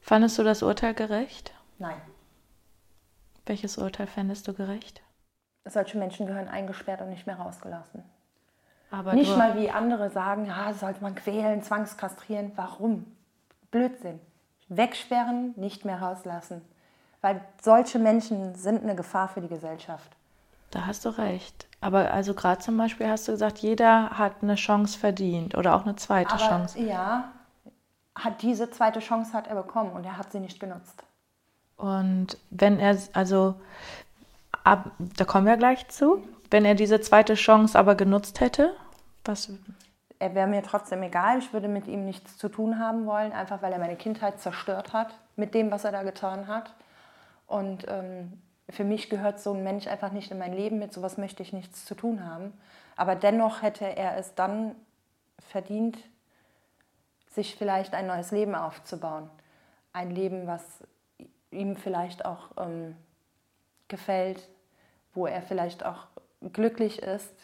Fandest 0.00 0.38
du 0.38 0.42
das 0.42 0.62
Urteil 0.62 0.94
gerecht? 0.94 1.52
Nein. 1.78 2.00
Welches 3.46 3.78
Urteil 3.78 4.06
fändest 4.06 4.48
du 4.48 4.54
gerecht? 4.54 5.02
Solche 5.64 5.98
Menschen 5.98 6.26
gehören 6.26 6.48
eingesperrt 6.48 7.00
und 7.02 7.10
nicht 7.10 7.26
mehr 7.26 7.36
rausgelassen. 7.36 8.02
Aber 8.90 9.14
nicht 9.14 9.36
mal 9.36 9.56
wie 9.56 9.70
andere 9.70 10.10
sagen, 10.10 10.46
ja, 10.46 10.72
sollte 10.74 11.02
man 11.02 11.14
quälen, 11.14 11.62
zwangskastrieren. 11.62 12.52
Warum? 12.56 13.06
Blödsinn. 13.70 14.20
Wegsperren, 14.68 15.54
nicht 15.56 15.84
mehr 15.84 16.00
rauslassen. 16.00 16.62
Weil 17.20 17.40
solche 17.60 17.98
Menschen 17.98 18.54
sind 18.54 18.82
eine 18.82 18.94
Gefahr 18.94 19.28
für 19.28 19.40
die 19.40 19.48
Gesellschaft. 19.48 20.10
Da 20.72 20.86
hast 20.86 21.04
du 21.04 21.10
recht. 21.10 21.66
Aber 21.80 22.12
also 22.12 22.34
gerade 22.34 22.60
zum 22.60 22.76
Beispiel 22.76 23.06
hast 23.06 23.28
du 23.28 23.32
gesagt, 23.32 23.58
jeder 23.58 24.10
hat 24.10 24.42
eine 24.42 24.56
Chance 24.56 24.98
verdient 24.98 25.56
oder 25.56 25.76
auch 25.76 25.84
eine 25.84 25.96
zweite 25.96 26.34
Aber, 26.34 26.48
Chance. 26.48 26.80
Ja, 26.80 27.30
hat 28.14 28.42
diese 28.42 28.70
zweite 28.70 29.00
Chance 29.00 29.32
hat 29.34 29.46
er 29.46 29.54
bekommen 29.54 29.92
und 29.92 30.04
er 30.04 30.16
hat 30.16 30.32
sie 30.32 30.40
nicht 30.40 30.58
genutzt. 30.58 31.04
Und 31.76 32.38
wenn 32.50 32.78
er, 32.78 32.96
also 33.12 33.54
ab, 34.64 34.90
da 34.98 35.24
kommen 35.24 35.46
wir 35.46 35.56
gleich 35.56 35.88
zu, 35.88 36.22
wenn 36.50 36.64
er 36.64 36.74
diese 36.74 37.00
zweite 37.00 37.34
Chance 37.34 37.78
aber 37.78 37.94
genutzt 37.94 38.40
hätte, 38.40 38.74
was 39.24 39.50
er 40.18 40.36
wäre 40.36 40.46
mir 40.46 40.62
trotzdem 40.62 41.02
egal. 41.02 41.38
Ich 41.38 41.52
würde 41.52 41.66
mit 41.66 41.88
ihm 41.88 42.04
nichts 42.04 42.38
zu 42.38 42.48
tun 42.48 42.78
haben 42.78 43.06
wollen, 43.06 43.32
einfach 43.32 43.60
weil 43.60 43.72
er 43.72 43.80
meine 43.80 43.96
Kindheit 43.96 44.40
zerstört 44.40 44.92
hat 44.92 45.12
mit 45.34 45.52
dem, 45.52 45.72
was 45.72 45.84
er 45.84 45.90
da 45.90 46.04
getan 46.04 46.46
hat. 46.46 46.72
Und 47.48 47.86
ähm, 47.88 48.40
für 48.70 48.84
mich 48.84 49.10
gehört 49.10 49.40
so 49.40 49.52
ein 49.52 49.62
Mensch 49.62 49.86
einfach 49.86 50.12
nicht 50.12 50.30
in 50.30 50.38
mein 50.38 50.52
Leben. 50.52 50.78
Mit 50.78 50.92
sowas 50.92 51.18
möchte 51.18 51.42
ich 51.42 51.52
nichts 51.52 51.84
zu 51.84 51.94
tun 51.94 52.24
haben. 52.24 52.52
Aber 52.96 53.14
dennoch 53.14 53.62
hätte 53.62 53.84
er 53.84 54.16
es 54.16 54.34
dann 54.34 54.74
verdient, 55.38 55.98
sich 57.28 57.56
vielleicht 57.56 57.94
ein 57.94 58.06
neues 58.06 58.30
Leben 58.30 58.54
aufzubauen. 58.54 59.30
Ein 59.92 60.10
Leben, 60.10 60.46
was 60.46 60.62
ihm 61.50 61.76
vielleicht 61.76 62.24
auch 62.24 62.50
ähm, 62.58 62.96
gefällt, 63.88 64.48
wo 65.14 65.26
er 65.26 65.42
vielleicht 65.42 65.84
auch 65.84 66.06
glücklich 66.52 67.02
ist, 67.02 67.34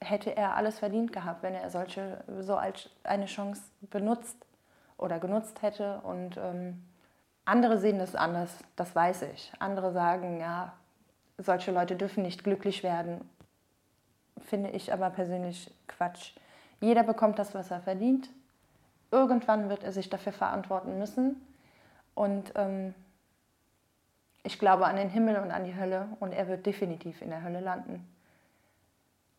hätte 0.00 0.34
er 0.36 0.56
alles 0.56 0.78
verdient 0.78 1.12
gehabt, 1.12 1.42
wenn 1.42 1.54
er 1.54 1.70
solche 1.70 2.24
so 2.40 2.56
als 2.56 2.90
eine 3.04 3.26
Chance 3.26 3.62
benutzt 3.82 4.46
oder 4.96 5.18
genutzt 5.18 5.62
hätte. 5.62 6.00
Und 6.00 6.36
ähm, 6.36 6.82
andere 7.44 7.78
sehen 7.78 7.98
das 7.98 8.14
anders, 8.14 8.50
das 8.76 8.94
weiß 8.94 9.22
ich. 9.22 9.52
Andere 9.58 9.92
sagen, 9.92 10.40
ja, 10.40 10.72
solche 11.38 11.72
Leute 11.72 11.96
dürfen 11.96 12.22
nicht 12.22 12.44
glücklich 12.44 12.82
werden. 12.82 13.28
Finde 14.46 14.70
ich 14.70 14.92
aber 14.92 15.10
persönlich 15.10 15.72
Quatsch. 15.88 16.32
Jeder 16.80 17.02
bekommt 17.02 17.38
das, 17.38 17.54
was 17.54 17.70
er 17.70 17.80
verdient. 17.80 18.28
Irgendwann 19.10 19.68
wird 19.68 19.84
er 19.84 19.92
sich 19.92 20.08
dafür 20.08 20.32
verantworten 20.32 20.98
müssen. 20.98 21.36
Und 22.14 22.52
ähm, 22.56 22.94
ich 24.42 24.58
glaube 24.58 24.86
an 24.86 24.96
den 24.96 25.08
Himmel 25.08 25.36
und 25.36 25.50
an 25.50 25.64
die 25.64 25.76
Hölle 25.76 26.08
und 26.20 26.32
er 26.32 26.48
wird 26.48 26.66
definitiv 26.66 27.22
in 27.22 27.30
der 27.30 27.42
Hölle 27.42 27.60
landen. 27.60 28.06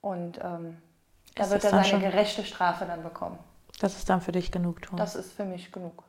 Und 0.01 0.39
ähm, 0.43 0.77
da 1.35 1.49
wird 1.49 1.63
er 1.63 1.69
seine 1.69 1.99
gerechte 1.99 2.43
Strafe 2.43 2.85
dann 2.85 3.03
bekommen. 3.03 3.39
Das 3.79 3.97
ist 3.97 4.09
dann 4.09 4.21
für 4.21 4.31
dich 4.31 4.51
genug 4.51 4.81
tun. 4.81 4.97
Das 4.97 5.15
ist 5.15 5.33
für 5.33 5.45
mich 5.45 5.71
genug. 5.71 6.03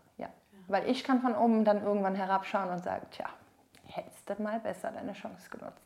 Weil 0.69 0.89
ich 0.89 1.05
kann 1.05 1.21
von 1.21 1.35
oben 1.35 1.65
dann 1.65 1.83
irgendwann 1.83 2.15
herabschauen 2.15 2.71
und 2.71 2.83
sagen, 2.83 3.07
tja, 3.11 3.27
hättest 3.87 4.29
du 4.29 4.43
mal 4.43 4.61
besser 4.61 4.91
deine 4.91 5.13
Chance 5.13 5.51
genutzt. 5.51 5.83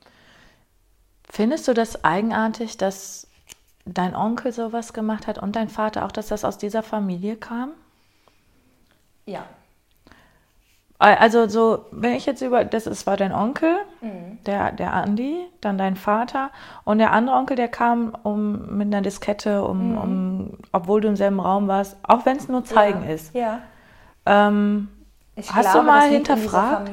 Findest 1.31 1.69
du 1.69 1.75
das 1.75 2.05
eigenartig, 2.05 2.77
dass 2.77 3.27
dein 3.85 4.15
Onkel 4.15 4.53
sowas 4.53 4.93
gemacht 4.93 5.27
hat 5.27 5.39
und 5.39 5.57
dein 5.57 5.69
Vater 5.69 6.05
auch, 6.05 6.13
dass 6.13 6.29
das 6.29 6.45
aus 6.45 6.59
dieser 6.59 6.83
Familie 6.83 7.37
kam? 7.37 7.73
Ja. 9.27 9.45
Also 11.01 11.47
so, 11.47 11.85
wenn 11.93 12.15
ich 12.15 12.27
jetzt 12.27 12.43
über, 12.43 12.65
das 12.65 12.89
ist, 12.89 13.07
war 13.07 13.17
dein 13.17 13.33
Onkel, 13.33 13.77
mhm. 14.01 14.43
der, 14.47 14.73
der 14.73 14.95
Andi, 14.95 15.47
dann 15.61 15.79
dein 15.79 15.95
Vater 15.95 16.51
und 16.85 16.99
der 16.99 17.13
andere 17.13 17.37
Onkel, 17.37 17.57
der 17.57 17.69
kam 17.69 18.17
um 18.25 18.77
mit 18.77 18.89
einer 18.89 19.01
Diskette, 19.01 19.63
um, 19.63 19.93
mhm. 19.93 19.99
um 19.99 20.59
obwohl 20.73 21.01
du 21.01 21.07
im 21.07 21.15
selben 21.15 21.39
Raum 21.39 21.69
warst, 21.69 21.97
auch 22.03 22.27
wenn 22.27 22.37
es 22.37 22.49
nur 22.49 22.65
zeigen 22.65 23.05
ja. 23.05 23.11
ist. 23.11 23.33
Ja. 23.33 23.61
Ähm, 24.29 24.89
hast 25.37 25.51
glaube, 25.51 25.79
du 25.79 25.85
mal 25.85 26.09
hinterfragt? 26.09 26.91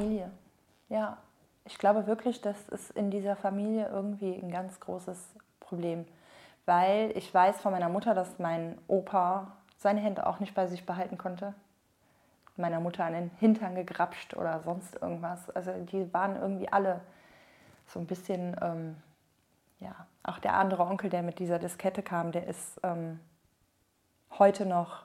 Ja, 0.89 1.17
ich 1.65 1.77
glaube 1.77 2.07
wirklich, 2.07 2.41
das 2.41 2.69
ist 2.69 2.91
in 2.91 3.11
dieser 3.11 3.35
Familie 3.35 3.89
irgendwie 3.91 4.33
ein 4.33 4.51
ganz 4.51 4.79
großes 4.79 5.17
Problem. 5.59 6.05
Weil 6.65 7.11
ich 7.15 7.31
weiß 7.31 7.59
von 7.59 7.71
meiner 7.71 7.89
Mutter, 7.89 8.13
dass 8.13 8.39
mein 8.39 8.77
Opa 8.87 9.51
seine 9.77 9.99
Hände 9.99 10.25
auch 10.25 10.39
nicht 10.39 10.55
bei 10.55 10.67
sich 10.67 10.85
behalten 10.85 11.17
konnte 11.17 11.53
meiner 12.57 12.79
Mutter 12.79 13.05
an 13.05 13.13
den 13.13 13.31
Hintern 13.39 13.75
gegrapscht 13.75 14.33
oder 14.35 14.61
sonst 14.61 14.95
irgendwas. 15.01 15.49
Also 15.51 15.71
die 15.91 16.11
waren 16.13 16.35
irgendwie 16.35 16.69
alle 16.69 17.01
so 17.87 17.99
ein 17.99 18.07
bisschen, 18.07 18.55
ähm, 18.61 18.95
ja, 19.79 19.93
auch 20.23 20.39
der 20.39 20.55
andere 20.55 20.83
Onkel, 20.83 21.09
der 21.09 21.21
mit 21.21 21.39
dieser 21.39 21.59
Diskette 21.59 22.01
kam, 22.01 22.31
der 22.31 22.47
ist 22.47 22.79
ähm, 22.83 23.19
heute 24.37 24.65
noch, 24.65 25.04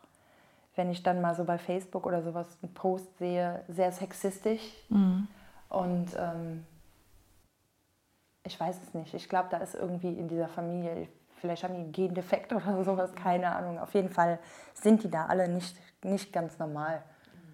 wenn 0.77 0.91
ich 0.91 1.03
dann 1.03 1.21
mal 1.21 1.35
so 1.35 1.45
bei 1.45 1.59
Facebook 1.59 2.07
oder 2.07 2.23
sowas 2.23 2.47
einen 2.63 2.73
Post 2.75 3.19
sehe, 3.19 3.65
sehr 3.69 3.93
sexistisch. 3.93 4.63
Mhm. 4.89 5.29
Und 5.69 6.09
ähm, 6.19 6.65
ich 8.45 8.59
weiß 8.59 8.77
es 8.83 8.95
nicht. 8.95 9.15
Ich 9.15 9.29
glaube, 9.29 9.49
da 9.51 9.59
ist 9.59 9.75
irgendwie 9.75 10.13
in 10.13 10.29
dieser 10.29 10.49
Familie, 10.49 11.09
vielleicht 11.41 11.65
haben 11.65 11.75
die 11.75 11.81
einen 11.81 11.93
Gendefekt 11.93 12.53
oder 12.55 12.85
sowas, 12.85 13.15
keine 13.15 13.55
Ahnung. 13.55 13.79
Auf 13.79 13.95
jeden 13.95 14.11
Fall 14.11 14.39
sind 14.75 15.03
die 15.03 15.11
da 15.11 15.27
alle 15.27 15.49
nicht, 15.49 15.77
nicht 16.03 16.33
ganz 16.33 16.59
normal 16.59 17.03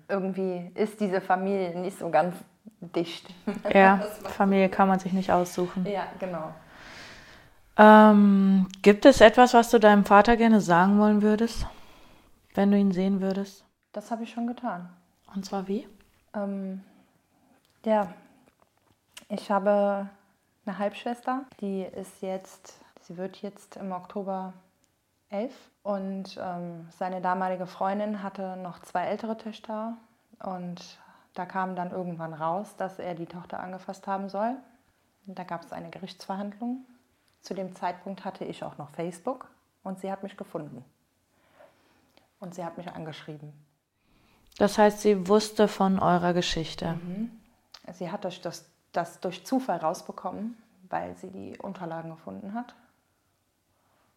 irgendwie 0.08 0.70
ist 0.74 1.00
diese 1.00 1.20
Familie 1.20 1.78
nicht 1.78 1.98
so 1.98 2.10
ganz 2.10 2.36
dicht. 2.80 3.26
Ja, 3.72 4.00
Familie 4.36 4.68
kann 4.68 4.88
man 4.88 4.98
sich 4.98 5.12
nicht 5.12 5.30
aussuchen. 5.32 5.86
Ja, 5.86 6.06
genau. 6.18 6.52
Ähm, 7.78 8.68
gibt 8.82 9.04
es 9.04 9.20
etwas, 9.20 9.54
was 9.54 9.70
du 9.70 9.78
deinem 9.78 10.04
Vater 10.04 10.36
gerne 10.36 10.60
sagen 10.60 10.98
wollen 10.98 11.20
würdest, 11.20 11.66
wenn 12.56 12.70
du 12.70 12.78
ihn 12.78 12.92
sehen 12.92 13.20
würdest? 13.20 13.64
Das 13.92 14.10
habe 14.10 14.24
ich 14.24 14.30
schon 14.30 14.46
getan. 14.46 14.88
Und 15.34 15.44
zwar 15.44 15.68
wie? 15.68 15.88
Ähm, 16.34 16.82
ja, 17.84 18.12
ich 19.28 19.50
habe 19.50 20.08
eine 20.64 20.78
Halbschwester, 20.78 21.44
die 21.60 21.82
ist 21.82 22.22
jetzt, 22.22 22.80
sie 23.00 23.16
wird 23.16 23.42
jetzt 23.42 23.76
im 23.76 23.92
Oktober 23.92 24.52
elf 25.28 25.54
und 25.82 26.38
ähm, 26.40 26.88
seine 26.90 27.20
damalige 27.20 27.66
Freundin 27.66 28.22
hatte 28.22 28.56
noch 28.56 28.80
zwei 28.80 29.04
ältere 29.04 29.36
Töchter 29.36 29.96
und 30.42 30.98
da 31.34 31.44
kam 31.44 31.76
dann 31.76 31.90
irgendwann 31.90 32.32
raus, 32.32 32.76
dass 32.76 32.98
er 32.98 33.14
die 33.14 33.26
Tochter 33.26 33.60
angefasst 33.60 34.06
haben 34.06 34.28
soll. 34.28 34.56
Und 35.26 35.38
da 35.38 35.44
gab 35.44 35.62
es 35.62 35.72
eine 35.72 35.90
Gerichtsverhandlung. 35.90 36.86
Zu 37.40 37.54
dem 37.54 37.74
Zeitpunkt 37.74 38.24
hatte 38.24 38.44
ich 38.44 38.64
auch 38.64 38.78
noch 38.78 38.90
Facebook 38.90 39.50
und 39.82 39.98
sie 40.00 40.10
hat 40.10 40.22
mich 40.22 40.36
gefunden. 40.36 40.84
Und 42.38 42.54
sie 42.54 42.64
hat 42.64 42.76
mich 42.76 42.88
angeschrieben. 42.88 43.52
Das 44.58 44.78
heißt, 44.78 45.00
sie 45.00 45.28
wusste 45.28 45.68
von 45.68 45.98
eurer 45.98 46.32
Geschichte. 46.32 46.94
Mhm. 46.94 47.30
Sie 47.92 48.10
hat 48.10 48.24
das, 48.24 48.64
das 48.92 49.20
durch 49.20 49.44
Zufall 49.44 49.78
rausbekommen, 49.78 50.56
weil 50.88 51.16
sie 51.16 51.30
die 51.30 51.58
Unterlagen 51.58 52.10
gefunden 52.10 52.54
hat 52.54 52.74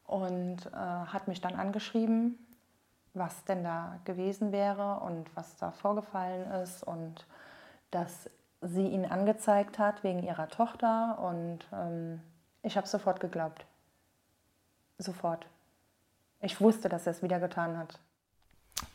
und 0.10 0.66
äh, 0.66 0.76
hat 0.76 1.28
mich 1.28 1.40
dann 1.40 1.56
angeschrieben, 1.56 2.38
was 3.14 3.44
denn 3.46 3.64
da 3.64 4.00
gewesen 4.06 4.52
wäre 4.52 5.00
und 5.02 5.30
was 5.36 5.56
da 5.58 5.72
vorgefallen 5.72 6.50
ist 6.64 6.84
und 6.84 7.26
dass 7.92 8.30
sie 8.62 8.88
ihn 8.88 9.06
angezeigt 9.06 9.78
hat 9.78 10.04
wegen 10.04 10.24
ihrer 10.24 10.48
Tochter 10.48 11.20
und 11.20 11.60
ähm, 11.72 12.22
ich 12.64 12.76
habe 12.76 12.88
sofort 12.88 13.20
geglaubt. 13.20 13.66
Sofort. 14.98 15.46
Ich 16.42 16.60
wusste, 16.60 16.90
dass 16.90 17.06
er 17.06 17.12
es 17.12 17.22
wieder 17.24 17.40
getan 17.40 17.78
hat. 17.78 18.00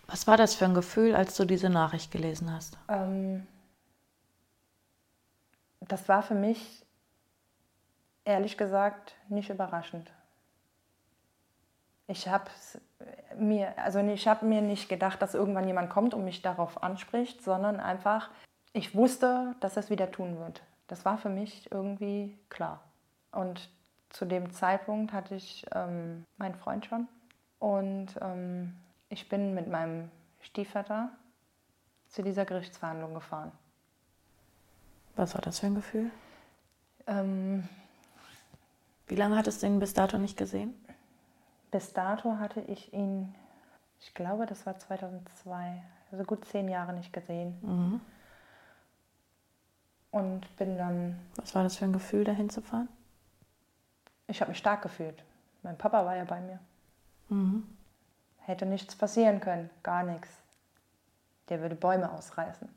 Was 0.07 0.26
war 0.26 0.36
das 0.36 0.55
für 0.55 0.64
ein 0.64 0.74
Gefühl, 0.74 1.14
als 1.14 1.36
du 1.36 1.44
diese 1.44 1.70
Nachricht 1.70 2.11
gelesen 2.11 2.52
hast? 2.52 2.78
Ähm, 2.88 3.46
das 5.80 6.09
war 6.09 6.22
für 6.22 6.34
mich 6.34 6.84
ehrlich 8.24 8.57
gesagt 8.57 9.14
nicht 9.28 9.50
überraschend. 9.50 10.11
Ich 12.07 12.28
habe 12.28 12.50
mir, 13.36 13.78
also 13.78 13.98
ich 14.00 14.26
mir 14.42 14.61
nicht 14.61 14.88
gedacht, 14.88 15.22
dass 15.22 15.34
irgendwann 15.34 15.66
jemand 15.66 15.90
kommt 15.90 16.12
und 16.14 16.24
mich 16.24 16.42
darauf 16.42 16.82
anspricht, 16.82 17.42
sondern 17.42 17.80
einfach, 17.80 18.30
ich 18.72 18.94
wusste, 18.94 19.55
dass 19.61 19.76
er 19.76 19.84
es 19.84 19.90
wieder 19.90 20.11
tun 20.11 20.38
wird. 20.38 20.62
Das 20.86 21.05
war 21.05 21.16
für 21.16 21.30
mich 21.30 21.70
irgendwie 21.72 22.38
klar. 22.50 22.82
Und 23.32 23.70
zu 24.11 24.26
dem 24.26 24.52
Zeitpunkt 24.52 25.12
hatte 25.12 25.34
ich 25.34 25.64
ähm, 25.72 26.24
meinen 26.36 26.55
Freund 26.55 26.86
schon 26.86 27.09
und 27.59 28.09
ähm, 28.20 28.76
ich 29.14 29.28
bin 29.28 29.54
mit 29.54 29.68
meinem 29.68 30.10
Stiefvater 30.40 31.08
zu 32.08 32.22
dieser 32.22 32.44
Gerichtsverhandlung 32.44 33.14
gefahren. 33.14 33.52
Was 35.14 35.34
war 35.34 35.40
das 35.40 35.60
für 35.60 35.66
ein 35.66 35.76
Gefühl? 35.76 36.10
Ähm, 37.06 37.68
Wie 39.06 39.14
lange 39.14 39.36
hattest 39.36 39.62
du 39.62 39.68
ihn 39.68 39.78
bis 39.78 39.94
dato 39.94 40.18
nicht 40.18 40.36
gesehen? 40.36 40.74
Bis 41.70 41.92
dato 41.92 42.38
hatte 42.38 42.60
ich 42.62 42.92
ihn, 42.92 43.32
ich 44.00 44.14
glaube, 44.14 44.46
das 44.46 44.66
war 44.66 44.76
2002, 44.76 45.80
also 46.10 46.24
gut 46.24 46.44
zehn 46.46 46.68
Jahre 46.68 46.92
nicht 46.92 47.12
gesehen. 47.12 47.56
Mhm. 47.62 48.00
Und 50.10 50.56
bin 50.56 50.76
dann. 50.76 51.20
Was 51.36 51.54
war 51.54 51.62
das 51.62 51.76
für 51.76 51.84
ein 51.84 51.92
Gefühl, 51.92 52.24
dahin 52.24 52.50
zu 52.50 52.62
fahren? 52.62 52.88
Ich 54.26 54.40
habe 54.40 54.50
mich 54.50 54.58
stark 54.58 54.82
gefühlt. 54.82 55.22
Mein 55.62 55.78
Papa 55.78 56.04
war 56.04 56.16
ja 56.16 56.24
bei 56.24 56.40
mir. 56.40 56.58
Mhm. 57.28 57.64
Hätte 58.47 58.66
nichts 58.66 58.95
passieren 58.97 59.40
können, 59.40 59.70
gar 59.82 60.03
nichts. 60.03 60.28
Der 61.49 61.61
würde 61.61 61.74
Bäume 61.74 62.11
ausreißen. 62.12 62.68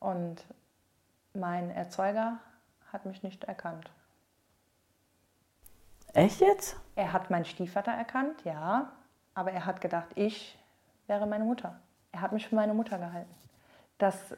Und 0.00 0.44
mein 1.32 1.70
Erzeuger 1.70 2.38
hat 2.92 3.06
mich 3.06 3.22
nicht 3.22 3.44
erkannt. 3.44 3.90
Echt 6.12 6.40
jetzt? 6.40 6.76
Er 6.94 7.12
hat 7.12 7.30
meinen 7.30 7.44
Stiefvater 7.44 7.90
erkannt, 7.90 8.44
ja, 8.44 8.92
aber 9.34 9.50
er 9.50 9.66
hat 9.66 9.80
gedacht, 9.80 10.06
ich 10.14 10.56
wäre 11.08 11.26
meine 11.26 11.44
Mutter. 11.44 11.80
Er 12.12 12.20
hat 12.20 12.32
mich 12.32 12.46
für 12.46 12.54
meine 12.54 12.74
Mutter 12.74 12.98
gehalten. 12.98 13.34
Das 13.98 14.36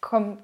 kommt, 0.00 0.40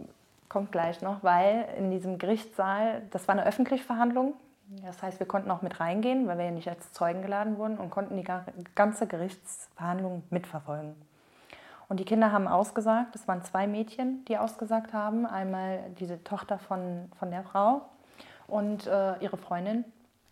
kommt 0.50 0.72
gleich 0.72 1.00
noch, 1.00 1.22
weil 1.22 1.66
in 1.78 1.90
diesem 1.90 2.18
Gerichtssaal, 2.18 3.02
das 3.10 3.26
war 3.26 3.34
eine 3.34 3.46
öffentliche 3.46 3.84
Verhandlung. 3.84 4.34
Das 4.82 5.02
heißt, 5.02 5.18
wir 5.18 5.26
konnten 5.26 5.50
auch 5.50 5.62
mit 5.62 5.80
reingehen, 5.80 6.28
weil 6.28 6.38
wir 6.38 6.44
ja 6.44 6.50
nicht 6.52 6.68
als 6.68 6.92
Zeugen 6.92 7.22
geladen 7.22 7.58
wurden 7.58 7.78
und 7.78 7.90
konnten 7.90 8.16
die 8.16 8.26
ganze 8.74 9.06
Gerichtsverhandlung 9.06 10.22
mitverfolgen. 10.30 10.94
Und 11.88 11.98
die 11.98 12.04
Kinder 12.04 12.30
haben 12.30 12.46
ausgesagt, 12.46 13.16
es 13.16 13.26
waren 13.26 13.42
zwei 13.42 13.66
Mädchen, 13.66 14.24
die 14.26 14.38
ausgesagt 14.38 14.92
haben. 14.92 15.26
Einmal 15.26 15.80
diese 15.98 16.22
Tochter 16.22 16.60
von, 16.60 17.10
von 17.18 17.32
der 17.32 17.42
Frau 17.42 17.82
und 18.46 18.86
äh, 18.86 19.18
ihre 19.18 19.36
Freundin. 19.36 19.84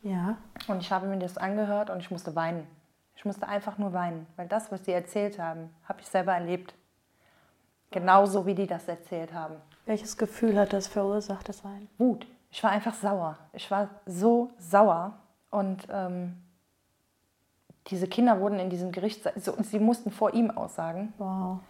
Ja. 0.03 0.36
Und 0.68 0.82
ich 0.82 0.93
habe 0.93 1.09
mir 1.09 1.18
das 1.18 1.36
angehört 1.36 1.91
und 1.91 1.99
ich 1.99 2.12
musste 2.12 2.36
weinen. 2.36 2.64
Ich 3.16 3.24
musste 3.24 3.49
einfach 3.49 3.76
nur 3.78 3.93
weinen, 3.93 4.28
weil 4.36 4.47
das, 4.47 4.70
was 4.70 4.84
sie 4.84 4.93
erzählt 4.93 5.41
haben, 5.41 5.74
habe 5.89 6.01
ich 6.01 6.07
selber 6.07 6.32
erlebt. 6.32 6.74
Genauso 7.91 8.47
wie 8.47 8.55
die 8.55 8.68
das 8.68 8.86
erzählt 8.86 9.34
haben. 9.34 9.57
Welches 9.86 10.16
Gefühl 10.16 10.57
hat 10.57 10.72
das 10.72 10.86
verursacht, 10.86 11.49
das 11.49 11.64
Weinen? 11.64 11.89
Wut. 11.99 12.28
Ich 12.51 12.62
war 12.62 12.70
einfach 12.70 12.94
sauer. 12.94 13.38
Ich 13.53 13.70
war 13.70 13.88
so 14.07 14.51
sauer. 14.59 15.14
Und 15.51 15.86
ähm, 15.90 16.42
diese 17.88 18.07
Kinder 18.07 18.40
wurden 18.40 18.59
in 18.59 18.70
diesem 18.70 18.92
Gericht, 18.92 19.28
so, 19.36 19.55
sie 19.62 19.78
mussten 19.78 20.11
vor 20.11 20.34
ihm 20.34 20.51
aussagen. 20.51 21.12
Wow. 21.18 21.61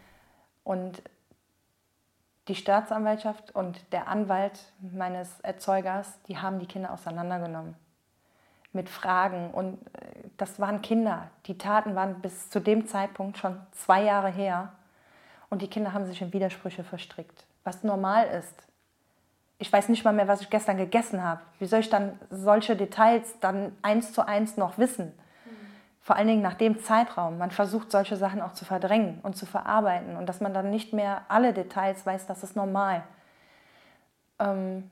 Und 0.64 1.02
die 2.48 2.54
Staatsanwaltschaft 2.54 3.54
und 3.54 3.92
der 3.92 4.08
Anwalt 4.08 4.72
meines 4.80 5.40
Erzeugers, 5.40 6.18
die 6.28 6.38
haben 6.38 6.58
die 6.58 6.66
Kinder 6.66 6.92
auseinandergenommen 6.92 7.76
mit 8.72 8.88
Fragen. 8.88 9.50
Und 9.50 9.74
äh, 9.94 10.28
das 10.36 10.58
waren 10.60 10.82
Kinder. 10.82 11.30
Die 11.46 11.58
Taten 11.58 11.94
waren 11.94 12.20
bis 12.20 12.50
zu 12.50 12.60
dem 12.60 12.86
Zeitpunkt 12.86 13.38
schon 13.38 13.60
zwei 13.72 14.02
Jahre 14.02 14.28
her. 14.28 14.72
Und 15.50 15.62
die 15.62 15.68
Kinder 15.68 15.92
haben 15.92 16.06
sich 16.06 16.20
in 16.20 16.32
Widersprüche 16.32 16.84
verstrickt, 16.84 17.46
was 17.64 17.82
normal 17.84 18.26
ist. 18.28 18.67
Ich 19.58 19.72
weiß 19.72 19.88
nicht 19.88 20.04
mal 20.04 20.12
mehr, 20.12 20.28
was 20.28 20.40
ich 20.40 20.50
gestern 20.50 20.76
gegessen 20.76 21.22
habe. 21.24 21.40
Wie 21.58 21.66
soll 21.66 21.80
ich 21.80 21.90
dann 21.90 22.18
solche 22.30 22.76
Details 22.76 23.40
dann 23.40 23.76
eins 23.82 24.12
zu 24.12 24.26
eins 24.26 24.56
noch 24.56 24.78
wissen? 24.78 25.12
Vor 26.00 26.16
allen 26.16 26.28
Dingen 26.28 26.42
nach 26.42 26.54
dem 26.54 26.80
Zeitraum. 26.80 27.38
Man 27.38 27.50
versucht, 27.50 27.90
solche 27.90 28.16
Sachen 28.16 28.40
auch 28.40 28.52
zu 28.52 28.64
verdrängen 28.64 29.18
und 29.22 29.36
zu 29.36 29.46
verarbeiten. 29.46 30.16
Und 30.16 30.26
dass 30.26 30.40
man 30.40 30.54
dann 30.54 30.70
nicht 30.70 30.92
mehr 30.92 31.22
alle 31.28 31.52
Details 31.52 32.06
weiß, 32.06 32.26
das 32.26 32.42
ist 32.42 32.56
normal. 32.56 33.02
Ähm, 34.38 34.90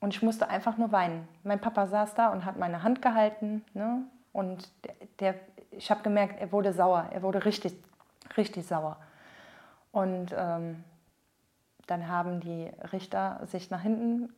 Und 0.00 0.14
ich 0.14 0.22
musste 0.22 0.48
einfach 0.48 0.78
nur 0.78 0.90
weinen. 0.92 1.28
Mein 1.44 1.60
Papa 1.60 1.86
saß 1.86 2.14
da 2.14 2.30
und 2.30 2.46
hat 2.46 2.56
meine 2.56 2.82
Hand 2.82 3.02
gehalten. 3.02 3.62
Ne? 3.74 4.02
Und 4.32 4.68
der, 4.84 4.94
der 5.20 5.34
ich 5.72 5.90
habe 5.90 6.02
gemerkt, 6.02 6.40
er 6.40 6.50
wurde 6.50 6.72
sauer. 6.72 7.06
Er 7.12 7.22
wurde 7.22 7.44
richtig, 7.44 7.74
richtig 8.36 8.66
sauer. 8.66 8.96
Und 9.92 10.34
ähm, 10.36 10.82
dann 11.90 12.06
haben 12.06 12.38
die 12.38 12.70
Richter 12.92 13.40
sich 13.46 13.70
nach 13.70 13.80
hinten 13.80 14.32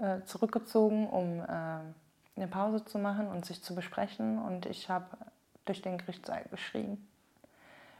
äh, 0.00 0.22
zurückgezogen, 0.24 1.08
um 1.08 1.40
äh, 1.40 1.46
eine 2.36 2.48
Pause 2.48 2.84
zu 2.84 2.98
machen 2.98 3.26
und 3.26 3.44
sich 3.44 3.60
zu 3.60 3.74
besprechen. 3.74 4.38
Und 4.38 4.66
ich 4.66 4.88
habe 4.88 5.04
durch 5.64 5.82
den 5.82 5.98
Gerichtssaal 5.98 6.44
geschrien. 6.50 7.04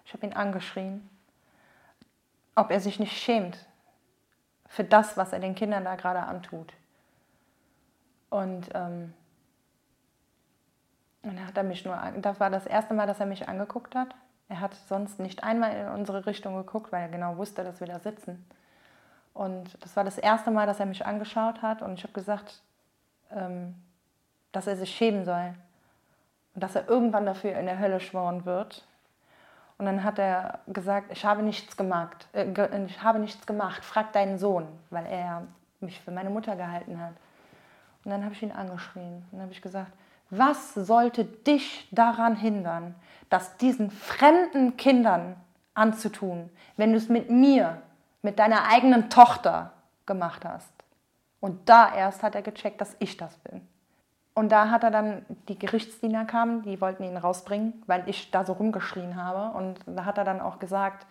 Ich 0.04 0.12
habe 0.12 0.24
ihn 0.24 0.34
angeschrien, 0.34 1.08
ob 2.54 2.70
er 2.70 2.78
sich 2.78 3.00
nicht 3.00 3.16
schämt 3.16 3.58
für 4.68 4.84
das, 4.84 5.16
was 5.16 5.32
er 5.32 5.40
den 5.40 5.56
Kindern 5.56 5.84
da 5.84 5.96
gerade 5.96 6.20
antut. 6.20 6.72
Und 8.30 8.68
ähm, 8.72 9.14
dann 11.22 11.44
hat 11.44 11.56
er 11.56 11.64
mich 11.64 11.84
nur, 11.84 12.00
das 12.18 12.38
war 12.38 12.50
das 12.50 12.66
erste 12.66 12.94
Mal, 12.94 13.08
dass 13.08 13.18
er 13.18 13.26
mich 13.26 13.48
angeguckt 13.48 13.96
hat. 13.96 14.14
Er 14.48 14.60
hat 14.60 14.74
sonst 14.88 15.18
nicht 15.18 15.42
einmal 15.42 15.74
in 15.74 15.88
unsere 15.88 16.24
Richtung 16.26 16.54
geguckt, 16.54 16.92
weil 16.92 17.02
er 17.02 17.08
genau 17.08 17.36
wusste, 17.36 17.64
dass 17.64 17.80
wir 17.80 17.88
da 17.88 17.98
sitzen. 17.98 18.48
Und 19.36 19.76
das 19.82 19.94
war 19.96 20.04
das 20.04 20.16
erste 20.16 20.50
Mal, 20.50 20.66
dass 20.66 20.80
er 20.80 20.86
mich 20.86 21.04
angeschaut 21.04 21.60
hat 21.60 21.82
und 21.82 21.94
ich 21.94 22.02
habe 22.04 22.14
gesagt, 22.14 22.62
ähm, 23.30 23.74
dass 24.50 24.66
er 24.66 24.76
sich 24.76 24.90
schämen 24.96 25.26
soll 25.26 25.52
und 26.54 26.62
dass 26.62 26.74
er 26.74 26.88
irgendwann 26.88 27.26
dafür 27.26 27.54
in 27.58 27.66
der 27.66 27.78
Hölle 27.78 28.00
schworen 28.00 28.46
wird. 28.46 28.86
Und 29.76 29.84
dann 29.84 30.04
hat 30.04 30.18
er 30.18 30.60
gesagt, 30.68 31.12
ich 31.12 31.26
habe 31.26 31.42
nichts 31.42 31.76
gemacht, 31.76 32.28
äh, 32.32 32.46
ich 32.86 33.02
habe 33.02 33.18
nichts 33.18 33.46
gemacht, 33.46 33.84
frag 33.84 34.14
deinen 34.14 34.38
Sohn, 34.38 34.66
weil 34.88 35.04
er 35.04 35.42
mich 35.80 36.00
für 36.00 36.12
meine 36.12 36.30
Mutter 36.30 36.56
gehalten 36.56 36.98
hat. 36.98 37.12
Und 38.04 38.12
dann 38.12 38.24
habe 38.24 38.32
ich 38.32 38.42
ihn 38.42 38.52
angeschrien 38.52 39.22
und 39.32 39.42
habe 39.42 39.52
ich 39.52 39.60
gesagt, 39.60 39.92
was 40.30 40.72
sollte 40.72 41.26
dich 41.26 41.88
daran 41.90 42.36
hindern, 42.36 42.94
das 43.28 43.58
diesen 43.58 43.90
fremden 43.90 44.78
Kindern 44.78 45.36
anzutun, 45.74 46.48
wenn 46.78 46.92
du 46.92 46.96
es 46.96 47.10
mit 47.10 47.28
mir, 47.28 47.82
mit 48.26 48.40
deiner 48.40 48.68
eigenen 48.68 49.08
Tochter 49.08 49.72
gemacht 50.04 50.44
hast? 50.44 50.72
Und 51.40 51.68
da 51.68 51.94
erst 51.94 52.24
hat 52.24 52.34
er 52.34 52.42
gecheckt, 52.42 52.80
dass 52.80 52.96
ich 52.98 53.16
das 53.16 53.36
bin. 53.38 53.66
Und 54.34 54.50
da 54.50 54.68
hat 54.70 54.82
er 54.82 54.90
dann, 54.90 55.24
die 55.48 55.58
Gerichtsdiener 55.58 56.24
kamen, 56.24 56.62
die 56.62 56.80
wollten 56.80 57.04
ihn 57.04 57.16
rausbringen, 57.16 57.82
weil 57.86 58.02
ich 58.06 58.30
da 58.32 58.44
so 58.44 58.52
rumgeschrien 58.54 59.16
habe. 59.16 59.56
Und 59.56 59.78
da 59.86 60.04
hat 60.04 60.18
er 60.18 60.24
dann 60.24 60.40
auch 60.40 60.58
gesagt, 60.58 61.06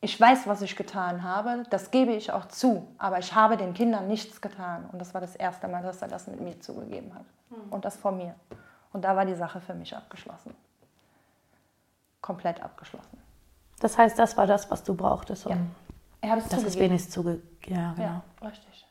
ich 0.00 0.18
weiß, 0.18 0.46
was 0.46 0.62
ich 0.62 0.76
getan 0.76 1.24
habe, 1.24 1.64
das 1.68 1.90
gebe 1.90 2.12
ich 2.12 2.30
auch 2.30 2.46
zu, 2.46 2.86
aber 2.96 3.18
ich 3.18 3.34
habe 3.34 3.56
den 3.56 3.74
Kindern 3.74 4.06
nichts 4.06 4.40
getan. 4.40 4.88
Und 4.92 5.00
das 5.00 5.14
war 5.14 5.20
das 5.20 5.34
erste 5.34 5.66
Mal, 5.66 5.82
dass 5.82 6.00
er 6.00 6.08
das 6.08 6.28
mit 6.28 6.40
mir 6.40 6.60
zugegeben 6.60 7.12
hat. 7.12 7.24
Mhm. 7.50 7.72
Und 7.72 7.84
das 7.84 7.96
vor 7.96 8.12
mir. 8.12 8.34
Und 8.92 9.02
da 9.02 9.16
war 9.16 9.26
die 9.26 9.34
Sache 9.34 9.60
für 9.60 9.74
mich 9.74 9.94
abgeschlossen. 9.96 10.54
Komplett 12.20 12.62
abgeschlossen. 12.62 13.18
Das 13.80 13.98
heißt, 13.98 14.18
das 14.18 14.36
war 14.36 14.46
das, 14.46 14.70
was 14.70 14.84
du 14.84 14.94
brauchtest, 14.94 15.46
um 15.46 15.52
ja. 15.52 15.58
Er 16.26 16.32
hat 16.32 16.38
es 16.40 16.48
das 16.48 16.64
ist 16.64 16.78
wenigstens 16.78 17.14
zugegeben. 17.14 17.44
Ja, 17.68 17.92
genau. 17.94 18.22
Ja, 18.42 18.48
richtig. 18.48 18.86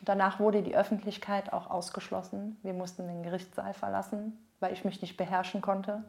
Danach 0.00 0.38
wurde 0.38 0.62
die 0.62 0.76
Öffentlichkeit 0.76 1.52
auch 1.52 1.68
ausgeschlossen. 1.68 2.58
Wir 2.62 2.74
mussten 2.74 3.08
den 3.08 3.24
Gerichtssaal 3.24 3.74
verlassen, 3.74 4.38
weil 4.60 4.72
ich 4.72 4.84
mich 4.84 5.02
nicht 5.02 5.16
beherrschen 5.16 5.60
konnte. 5.60 6.04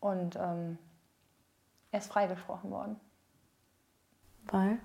Und 0.00 0.36
ähm, 0.36 0.78
er 1.92 2.00
ist 2.00 2.12
freigesprochen 2.12 2.70
worden. 2.70 3.00
Weil? 4.48 4.78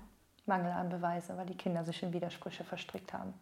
Mangel 0.46 0.72
an 0.72 0.88
Beweise, 0.88 1.36
weil 1.36 1.46
die 1.46 1.56
Kinder 1.56 1.84
sich 1.84 2.02
in 2.02 2.14
Widersprüche 2.14 2.64
verstrickt 2.64 3.12
haben. 3.12 3.34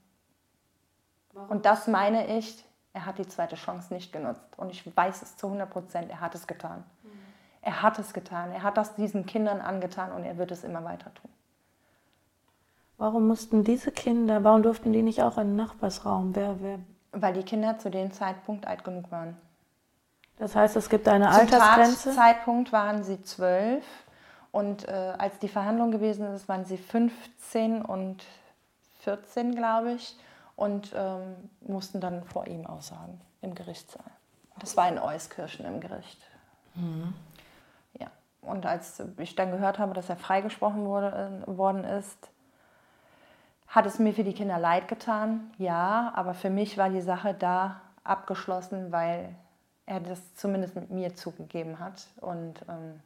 Warum? 1.33 1.51
Und 1.51 1.67
das 1.67 1.87
meine 1.87 2.37
ich, 2.37 2.65
er 2.93 3.07
hat 3.07 3.19
die 3.19 3.29
zweite 3.29 3.55
Chance 3.55 3.95
nicht 3.95 4.13
genutzt. 4.13 4.59
Und 4.59 4.71
ich 4.71 4.97
weiß 4.97 5.23
es 5.23 5.37
zu 5.37 5.47
100 5.47 5.71
Prozent, 5.71 6.11
er 6.11 6.21
hat 6.21 6.35
es 6.35 6.49
getan. 6.49 6.83
Er 7.63 7.83
hat 7.83 7.99
es 7.99 8.13
getan. 8.13 8.53
Er 8.53 8.63
hat 8.63 8.77
das 8.77 8.95
diesen 8.95 9.27
Kindern 9.27 9.61
angetan 9.61 10.13
und 10.13 10.25
er 10.25 10.39
wird 10.39 10.51
es 10.51 10.65
immer 10.65 10.85
weiter 10.85 11.13
tun. 11.15 11.31
Warum 12.97 13.27
mussten 13.27 13.65
diese 13.65 13.93
Kinder, 13.93 14.45
warum 14.45 14.63
durften 14.63 14.93
die 14.93 15.03
nicht 15.03 15.23
auch 15.23 15.39
in 15.39 15.49
den 15.49 15.57
Nachbarsraum? 15.57 16.35
Wer, 16.35 16.61
wer? 16.61 16.79
Weil 17.13 17.33
die 17.33 17.43
Kinder 17.43 17.79
zu 17.79 17.91
dem 17.91 18.13
Zeitpunkt 18.13 18.67
alt 18.67 18.85
genug 18.85 19.11
waren. 19.11 19.37
Das 20.39 20.57
heißt, 20.57 20.77
es 20.77 20.89
gibt 20.89 21.09
eine 21.09 21.27
Zum 21.27 21.41
Altersgrenze? 21.41 22.03
Zum 22.03 22.13
Zeitpunkt 22.13 22.73
waren 22.73 23.03
sie 23.03 23.23
zwölf 23.23 23.85
und 24.53 24.89
äh, 24.89 25.15
als 25.19 25.39
die 25.39 25.49
Verhandlung 25.49 25.91
gewesen 25.91 26.27
ist, 26.35 26.49
waren 26.49 26.65
sie 26.65 26.79
15 26.79 27.83
und 27.83 28.25
14, 29.01 29.55
glaube 29.55 29.93
ich, 29.93 30.17
und 30.57 30.93
ähm, 30.95 31.37
mussten 31.61 32.01
dann 32.01 32.25
vor 32.25 32.47
ihm 32.47 32.67
aussagen 32.67 33.21
im 33.43 33.55
Gerichtssaal. 33.55 34.11
Das 34.59 34.77
war 34.77 34.89
in 34.89 34.99
Euskirchen 34.99 35.65
im 35.65 35.81
Gericht. 35.81 36.21
Mhm. 36.75 37.15
Und 38.43 38.67
als 38.67 39.03
ich 39.19 39.35
dann 39.35 39.51
gehört 39.51 39.79
habe, 39.79 39.95
dass 39.95 40.09
er 40.09 40.17
freigesprochen 40.17 40.87
wurde, 40.87 41.43
äh, 41.47 41.57
worden 41.57 41.85
ist, 41.85 42.31
hat 43.69 43.87
es 43.87 43.99
mir 43.99 44.13
für 44.13 44.25
die 44.25 44.33
Kinder 44.33 44.59
leid 44.59 44.89
getan, 44.89 45.53
ja, 45.59 46.13
aber 46.17 46.35
für 46.35 46.51
mich 46.51 46.77
war 46.77 46.91
die 46.91 47.03
Sache 47.03 47.35
da 47.35 47.81
abgeschlossen, 48.03 48.91
weil 48.91 49.37
er 49.87 50.01
das 50.01 50.35
zumindest 50.35 50.75
mit 50.75 50.91
mir 50.91 51.15
zugegeben 51.15 51.79
hat. 51.79 52.09
Und 52.21 52.65
ähm, 52.69 53.01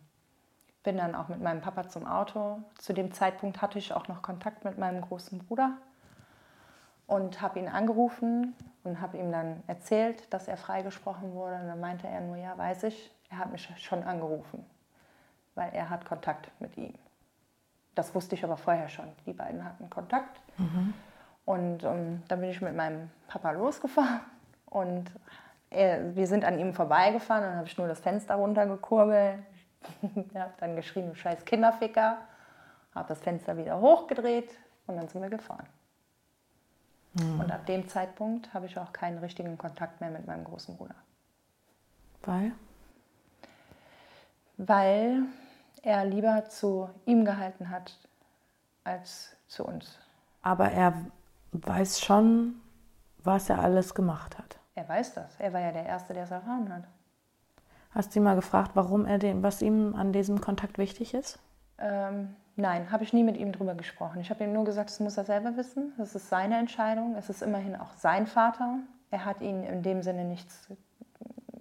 bin 0.85 0.99
dann 0.99 1.15
auch 1.15 1.29
mit 1.29 1.41
meinem 1.41 1.61
Papa 1.61 1.89
zum 1.89 2.07
Auto. 2.07 2.59
Zu 2.79 2.93
dem 2.93 3.13
Zeitpunkt 3.13 3.61
hatte 3.61 3.79
ich 3.79 3.93
auch 3.93 4.07
noch 4.07 4.23
Kontakt 4.23 4.65
mit 4.65 4.79
meinem 4.79 5.01
großen 5.01 5.39
Bruder 5.39 5.79
und 7.07 7.41
habe 7.41 7.59
ihn 7.59 7.69
angerufen 7.69 8.55
und 8.85 9.01
habe 9.01 9.17
ihm 9.17 9.33
dann 9.33 9.63
erzählt, 9.67 10.33
dass 10.33 10.47
er 10.47 10.57
freigesprochen 10.57 11.33
wurde. 11.33 11.57
Und 11.57 11.69
dann 11.69 11.81
meinte 11.81 12.07
er 12.07 12.21
nur, 12.21 12.37
ja, 12.37 12.57
weiß 12.57 12.85
ich, 12.85 13.11
er 13.31 13.39
hat 13.39 13.51
mich 13.51 13.69
schon 13.83 14.03
angerufen, 14.05 14.65
weil 15.55 15.73
er 15.73 15.91
hat 15.91 16.05
Kontakt 16.05 16.51
mit 16.61 16.77
ihm. 16.77 16.95
Das 17.95 18.15
wusste 18.15 18.35
ich 18.35 18.45
aber 18.45 18.57
vorher 18.57 18.89
schon. 18.89 19.07
Die 19.27 19.33
beiden 19.33 19.65
hatten 19.65 19.89
Kontakt. 19.89 20.41
Mhm. 20.59 20.95
Und 21.45 21.85
ähm, 21.85 22.23
dann 22.29 22.41
bin 22.41 22.51
ich 22.51 22.61
mit 22.61 22.75
meinem 22.75 23.11
Papa 23.29 23.51
losgefahren 23.53 24.21
und 24.67 25.11
er, 25.71 26.15
wir 26.15 26.27
sind 26.27 26.45
an 26.45 26.59
ihm 26.59 26.73
vorbeigefahren 26.73 27.45
dann 27.45 27.57
habe 27.57 27.67
ich 27.67 27.77
nur 27.77 27.89
das 27.89 28.01
Fenster 28.01 28.37
runtergekurbelt. 28.37 29.41
ich 30.03 30.37
habe 30.37 30.53
dann 30.59 30.77
geschrien, 30.77 31.09
du 31.09 31.15
scheiß 31.15 31.45
Kinderficker. 31.45 32.19
Habe 32.95 33.09
das 33.09 33.21
Fenster 33.21 33.57
wieder 33.57 33.81
hochgedreht 33.81 34.57
und 34.87 34.97
dann 34.97 35.09
sind 35.09 35.21
wir 35.21 35.31
gefahren. 35.31 35.67
Mhm. 37.15 37.41
Und 37.41 37.53
ab 37.53 37.67
dem 37.67 37.89
Zeitpunkt 37.89 38.55
habe 38.55 38.67
ich 38.67 38.79
auch 38.79 38.93
keinen 38.93 39.19
richtigen 39.19 39.59
Kontakt 39.59 40.01
mehr 40.01 40.11
mit 40.11 40.27
meinem 40.27 40.45
großen 40.45 40.77
Bruder. 40.77 40.95
Weil? 42.23 42.53
Weil 44.57 45.25
er 45.85 46.05
lieber 46.05 46.45
zu 46.49 46.89
ihm 47.05 47.25
gehalten 47.25 47.71
hat 47.71 47.99
als 48.85 49.37
zu 49.47 49.65
uns. 49.65 49.99
Aber 50.43 50.71
er 50.71 50.95
weiß 51.53 52.01
schon, 52.01 52.61
was 53.23 53.49
er 53.51 53.61
alles 53.61 53.95
gemacht 53.95 54.39
hat. 54.39 54.59
Er 54.75 54.89
weiß 54.89 55.15
das. 55.15 55.39
Er 55.39 55.53
war 55.53 55.61
ja 55.61 55.73
der 55.73 55.87
Erste, 55.87 56.15
der 56.15 56.25
es 56.25 56.31
erfahren 56.31 56.73
hat. 56.75 56.85
Hast 57.91 58.15
du 58.15 58.19
ihn 58.19 58.25
mal 58.25 58.35
gefragt, 58.35 58.73
warum 58.75 59.07
er 59.07 59.19
den, 59.19 59.43
was 59.43 59.63
ihm 59.63 59.95
an 59.95 60.13
diesem 60.13 60.41
Kontakt 60.41 60.79
wichtig 60.79 61.15
ist? 61.15 61.39
Ähm, 61.79 62.35
nein, 62.57 62.91
habe 62.91 63.05
ich 63.05 63.13
nie 63.13 63.23
mit 63.23 63.37
ihm 63.37 63.53
drüber 63.53 63.75
gesprochen. 63.75 64.21
Ich 64.21 64.31
habe 64.31 64.43
ihm 64.43 64.53
nur 64.53 64.65
gesagt, 64.65 64.91
das 64.91 65.01
muss 65.01 65.17
er 65.17 65.25
selber 65.25 65.57
wissen. 65.57 65.93
Das 65.97 66.15
ist 66.15 66.29
seine 66.29 66.59
Entscheidung. 66.59 67.15
Es 67.17 67.31
ist 67.31 67.43
immerhin 67.43 67.77
auch 67.77 67.93
sein 67.93 68.27
Vater. 68.27 68.79
Er 69.11 69.25
hat 69.25 69.41
ihn 69.43 69.63
in 69.63 69.83
dem 69.83 70.03
Sinne 70.03 70.25
nichts, 70.25 70.69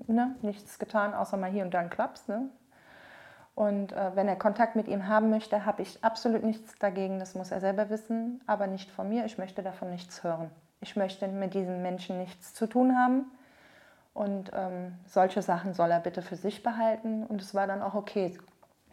ne, 0.07 0.35
nichts 0.41 0.79
getan, 0.79 1.13
außer 1.13 1.37
mal 1.37 1.51
hier 1.51 1.63
und 1.63 1.73
da 1.73 1.79
einen 1.79 1.91
Klaps. 1.91 2.27
Ne? 2.27 2.49
Und 3.55 3.91
äh, 3.93 4.15
wenn 4.15 4.27
er 4.27 4.35
Kontakt 4.35 4.75
mit 4.75 4.87
ihm 4.87 5.07
haben 5.07 5.29
möchte, 5.29 5.65
habe 5.65 5.83
ich 5.83 6.03
absolut 6.03 6.43
nichts 6.43 6.77
dagegen. 6.79 7.19
Das 7.19 7.35
muss 7.35 7.51
er 7.51 7.59
selber 7.59 7.89
wissen, 7.89 8.41
aber 8.47 8.67
nicht 8.67 8.89
von 8.89 9.09
mir. 9.09 9.25
Ich 9.25 9.37
möchte 9.37 9.61
davon 9.61 9.91
nichts 9.91 10.23
hören 10.23 10.49
ich 10.83 10.95
möchte 10.97 11.27
mit 11.27 11.53
diesem 11.53 11.81
Menschen 11.81 12.19
nichts 12.19 12.53
zu 12.53 12.67
tun 12.67 12.95
haben. 12.95 13.31
Und 14.13 14.51
ähm, 14.53 14.93
solche 15.07 15.41
Sachen 15.41 15.73
soll 15.73 15.89
er 15.89 15.99
bitte 15.99 16.21
für 16.21 16.35
sich 16.35 16.61
behalten. 16.61 17.25
Und 17.25 17.41
es 17.41 17.55
war 17.55 17.65
dann 17.65 17.81
auch 17.81 17.95
okay. 17.95 18.37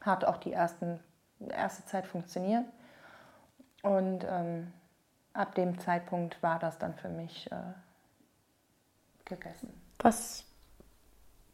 Hat 0.01 0.25
auch 0.25 0.39
die 0.39 0.53
ersten, 0.53 0.99
erste 1.41 1.85
Zeit 1.85 2.07
funktioniert. 2.07 2.65
Und 3.83 4.25
ähm, 4.27 4.73
ab 5.35 5.55
dem 5.57 5.79
Zeitpunkt 5.79 6.43
war 6.43 6.59
das 6.59 6.79
dann 6.79 6.95
für 6.95 7.09
mich 7.09 7.51
äh, 7.53 7.57
gegessen. 9.27 9.69
Was, 9.99 10.45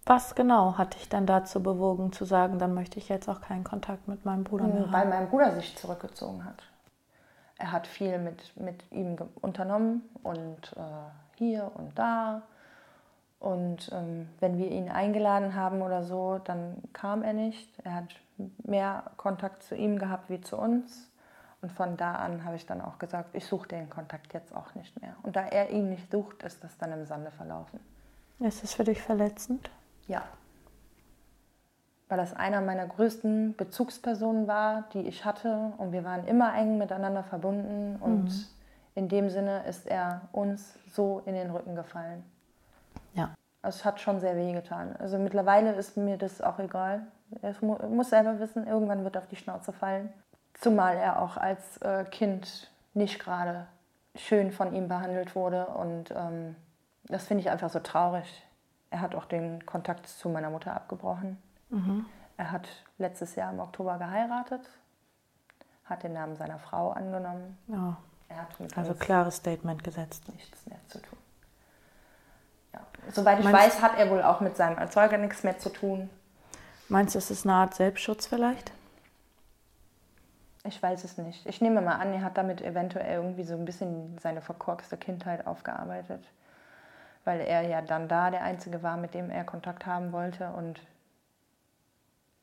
was 0.07 0.35
genau 0.35 0.79
hat 0.79 0.95
dich 0.95 1.09
dann 1.09 1.27
dazu 1.27 1.63
bewogen 1.63 2.13
zu 2.13 2.25
sagen, 2.25 2.59
dann 2.59 2.75
möchte 2.75 2.99
ich 2.99 3.09
jetzt 3.09 3.29
auch 3.29 3.41
keinen 3.41 3.65
Kontakt 3.65 4.09
mit 4.09 4.25
meinem 4.25 4.45
Bruder 4.45 4.67
mehr 4.67 4.83
haben? 4.83 4.93
Weil 4.93 5.09
mein 5.09 5.29
Bruder 5.29 5.53
sich 5.53 5.77
zurückgezogen 5.77 6.45
hat 6.45 6.63
er 7.59 7.73
hat 7.73 7.87
viel 7.87 8.19
mit, 8.19 8.57
mit 8.57 8.85
ihm 8.93 9.17
unternommen 9.41 10.03
und 10.23 10.75
äh, 10.77 10.81
hier 11.37 11.71
und 11.75 11.99
da. 11.99 12.43
Und 13.39 13.91
ähm, 13.93 14.29
wenn 14.41 14.59
wir 14.59 14.71
ihn 14.71 14.89
eingeladen 14.89 15.55
haben 15.55 15.83
oder 15.83 16.05
so, 16.05 16.39
dann 16.45 16.83
kam 16.93 17.23
er 17.23 17.33
nicht. 17.33 17.71
Er 17.85 17.95
hat 17.95 18.15
mehr 18.65 19.05
Kontakt 19.17 19.63
zu 19.63 19.75
ihm 19.75 19.99
gehabt 19.99 20.31
wie 20.31 20.41
zu 20.41 20.57
uns. 20.57 21.11
Und 21.63 21.67
Und 21.67 21.73
von 21.73 21.97
da 21.97 22.15
an 22.15 22.45
habe 22.45 22.55
ich 22.55 22.65
dann 22.65 22.81
auch 22.81 23.01
gesagt, 23.01 23.31
ich 23.35 23.45
suche 23.45 23.67
den 23.67 23.91
Kontakt 23.91 24.33
jetzt 24.33 24.55
auch 24.55 24.73
nicht 24.77 25.01
mehr. 25.03 25.17
Und 25.25 25.35
da 25.35 25.41
er 25.41 25.71
ihn 25.71 25.91
nicht 25.91 26.13
sucht, 26.13 26.45
ist 26.45 26.63
das 26.63 26.79
dann 26.79 26.93
im 26.93 27.05
Sande 27.07 27.33
verlaufen. 27.33 27.81
Ist 28.39 28.63
das 28.63 28.75
für 28.75 28.85
dich 28.85 29.03
verletzend? 29.03 29.69
Ja. 30.07 30.23
Weil 32.09 32.19
das 32.19 32.35
einer 32.35 32.61
meiner 32.61 32.87
größten 32.87 33.57
Bezugspersonen 33.57 34.47
war, 34.47 34.85
die 34.93 35.03
ich 35.03 35.25
hatte. 35.25 35.73
Und 35.79 35.93
wir 35.93 36.05
waren 36.05 36.27
immer 36.27 36.55
eng 36.55 36.79
miteinander 36.79 37.25
verbunden. 37.25 37.97
Und 38.01 38.25
mhm. 38.25 38.45
in 38.95 39.09
dem 39.09 39.29
Sinne 39.29 39.65
ist 39.67 39.87
er 39.87 40.23
uns 40.33 40.79
so 40.93 41.23
in 41.27 41.35
den 41.35 41.51
Rücken 41.51 41.75
gefallen. 41.75 42.25
Ja. 43.15 43.35
Es 43.63 43.85
hat 43.85 44.01
schon 44.01 44.21
sehr 44.21 44.37
weh 44.37 44.53
getan. 44.53 44.95
Also 44.99 45.19
mittlerweile 45.19 45.73
ist 45.73 45.97
mir 45.97 46.17
das 46.17 46.41
auch 46.41 46.61
egal. 46.61 47.07
Er 47.43 47.55
muss 47.61 48.11
selber 48.11 48.39
wissen, 48.39 48.67
irgendwann 48.67 49.03
wird 49.03 49.17
er 49.17 49.23
auf 49.23 49.29
die 49.29 49.37
Schnauze 49.37 49.73
fallen. 49.73 50.13
Zumal 50.55 50.97
er 50.97 51.21
auch 51.21 51.37
als 51.37 51.79
äh, 51.79 52.05
Kind 52.05 52.71
nicht 52.95 53.19
gerade 53.19 53.67
schön 54.15 54.53
von 54.53 54.73
ihm 54.73 54.87
behandelt 54.87 55.35
wurde. 55.35 55.67
Und 55.67 56.13
ähm, 56.13 56.55
das 57.05 57.27
finde 57.27 57.43
ich 57.43 57.51
einfach 57.51 57.71
so 57.71 57.81
traurig. 57.81 58.43
Er 58.91 59.01
hat 59.01 59.15
auch 59.15 59.25
den 59.25 59.65
Kontakt 59.67 60.07
zu 60.07 60.29
meiner 60.29 60.51
Mutter 60.51 60.75
abgebrochen. 60.75 61.39
Mhm. 61.71 62.07
Er 62.37 62.53
hat 62.53 62.69
letztes 62.99 63.35
Jahr 63.35 63.53
im 63.53 63.61
Oktober 63.61 63.99
geheiratet, 63.99 64.69
hat 65.85 66.03
den 66.03 66.13
Namen 66.13 66.37
seiner 66.37 66.59
Frau 66.59 66.91
angenommen. 66.91 67.59
Oh. 67.69 67.95
also 68.77 68.95
klares 68.95 69.37
Statement 69.37 69.83
gesetzt. 69.83 70.29
Nichts 70.29 70.67
mehr 70.67 70.79
zu 70.89 71.01
tun. 71.01 71.19
Ja. 72.75 72.81
Soweit 73.11 73.39
ich 73.39 73.45
Meinst 73.45 73.61
weiß, 73.61 73.83
hat 73.83 73.99
er 73.99 74.11
wohl 74.11 74.23
auch 74.23 74.41
mit 74.41 74.57
seinem 74.57 74.79
Erzeuger 74.79 75.19
nichts 75.19 75.43
mehr 75.43 75.59
zu 75.59 75.71
tun. 75.71 76.11
Meinst 76.89 77.15
du, 77.15 77.19
es 77.19 77.31
ist 77.31 77.45
eine 77.47 77.55
Art 77.55 77.75
Selbstschutz 77.75 78.27
vielleicht? 78.27 78.73
Ich 80.65 80.83
weiß 80.83 81.05
es 81.05 81.17
nicht. 81.17 81.47
Ich 81.47 81.61
nehme 81.61 81.81
mal 81.81 81.97
an, 81.97 82.13
er 82.13 82.23
hat 82.23 82.37
damit 82.37 82.61
eventuell 82.61 83.15
irgendwie 83.15 83.45
so 83.45 83.55
ein 83.55 83.65
bisschen 83.65 84.19
seine 84.19 84.43
verkorkste 84.43 84.97
Kindheit 84.97 85.47
aufgearbeitet. 85.47 86.25
Weil 87.27 87.43
er 87.43 87.61
ja 87.69 87.83
dann 87.83 88.09
da 88.09 88.31
der 88.31 88.43
Einzige 88.43 88.83
war, 88.83 88.97
mit 88.97 89.13
dem 89.13 89.29
er 89.29 89.45
Kontakt 89.45 89.85
haben 89.85 90.13
wollte 90.13 90.49
und 90.53 90.81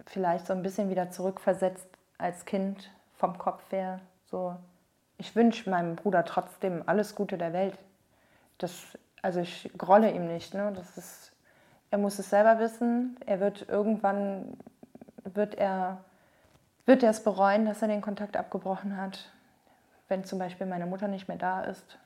vielleicht 0.06 0.46
so 0.46 0.54
ein 0.54 0.62
bisschen 0.62 0.92
wieder 0.92 1.10
zurückversetzt 1.10 1.88
als 2.20 2.46
Kind 2.46 2.92
vom 3.16 3.40
Kopf 3.40 3.72
her. 3.72 4.00
So, 4.26 4.56
ich 5.18 5.36
wünsche 5.36 5.72
meinem 5.72 5.96
Bruder 5.96 6.24
trotzdem 6.24 6.84
alles 6.86 7.16
Gute 7.16 7.40
der 7.40 7.54
Welt. 7.54 7.76
Das, 8.60 8.96
also 9.24 9.40
ich 9.40 9.72
grolle 9.76 10.12
ihm 10.12 10.28
nicht. 10.28 10.54
Ne? 10.54 10.72
Das 10.76 10.96
ist, 10.98 11.32
er 11.90 11.98
muss 11.98 12.20
es 12.20 12.30
selber 12.30 12.60
wissen. 12.60 13.18
Er 13.26 13.40
wird 13.40 13.68
irgendwann, 13.68 14.56
wird 15.24 15.56
er 15.56 16.04
wird 16.86 17.02
er 17.02 17.12
es 17.12 17.24
bereuen, 17.24 17.66
dass 17.66 17.82
er 17.82 17.88
den 17.88 18.02
Kontakt 18.02 18.36
abgebrochen 18.36 18.98
hat? 18.98 19.32
Wenn 20.10 20.26
zum 20.26 20.38
Beispiel 20.38 20.68
meine 20.68 20.86
Mutter 20.86 21.08
nicht 21.08 21.30
mehr 21.30 21.38
da 21.38 21.62
ist, 21.62 21.98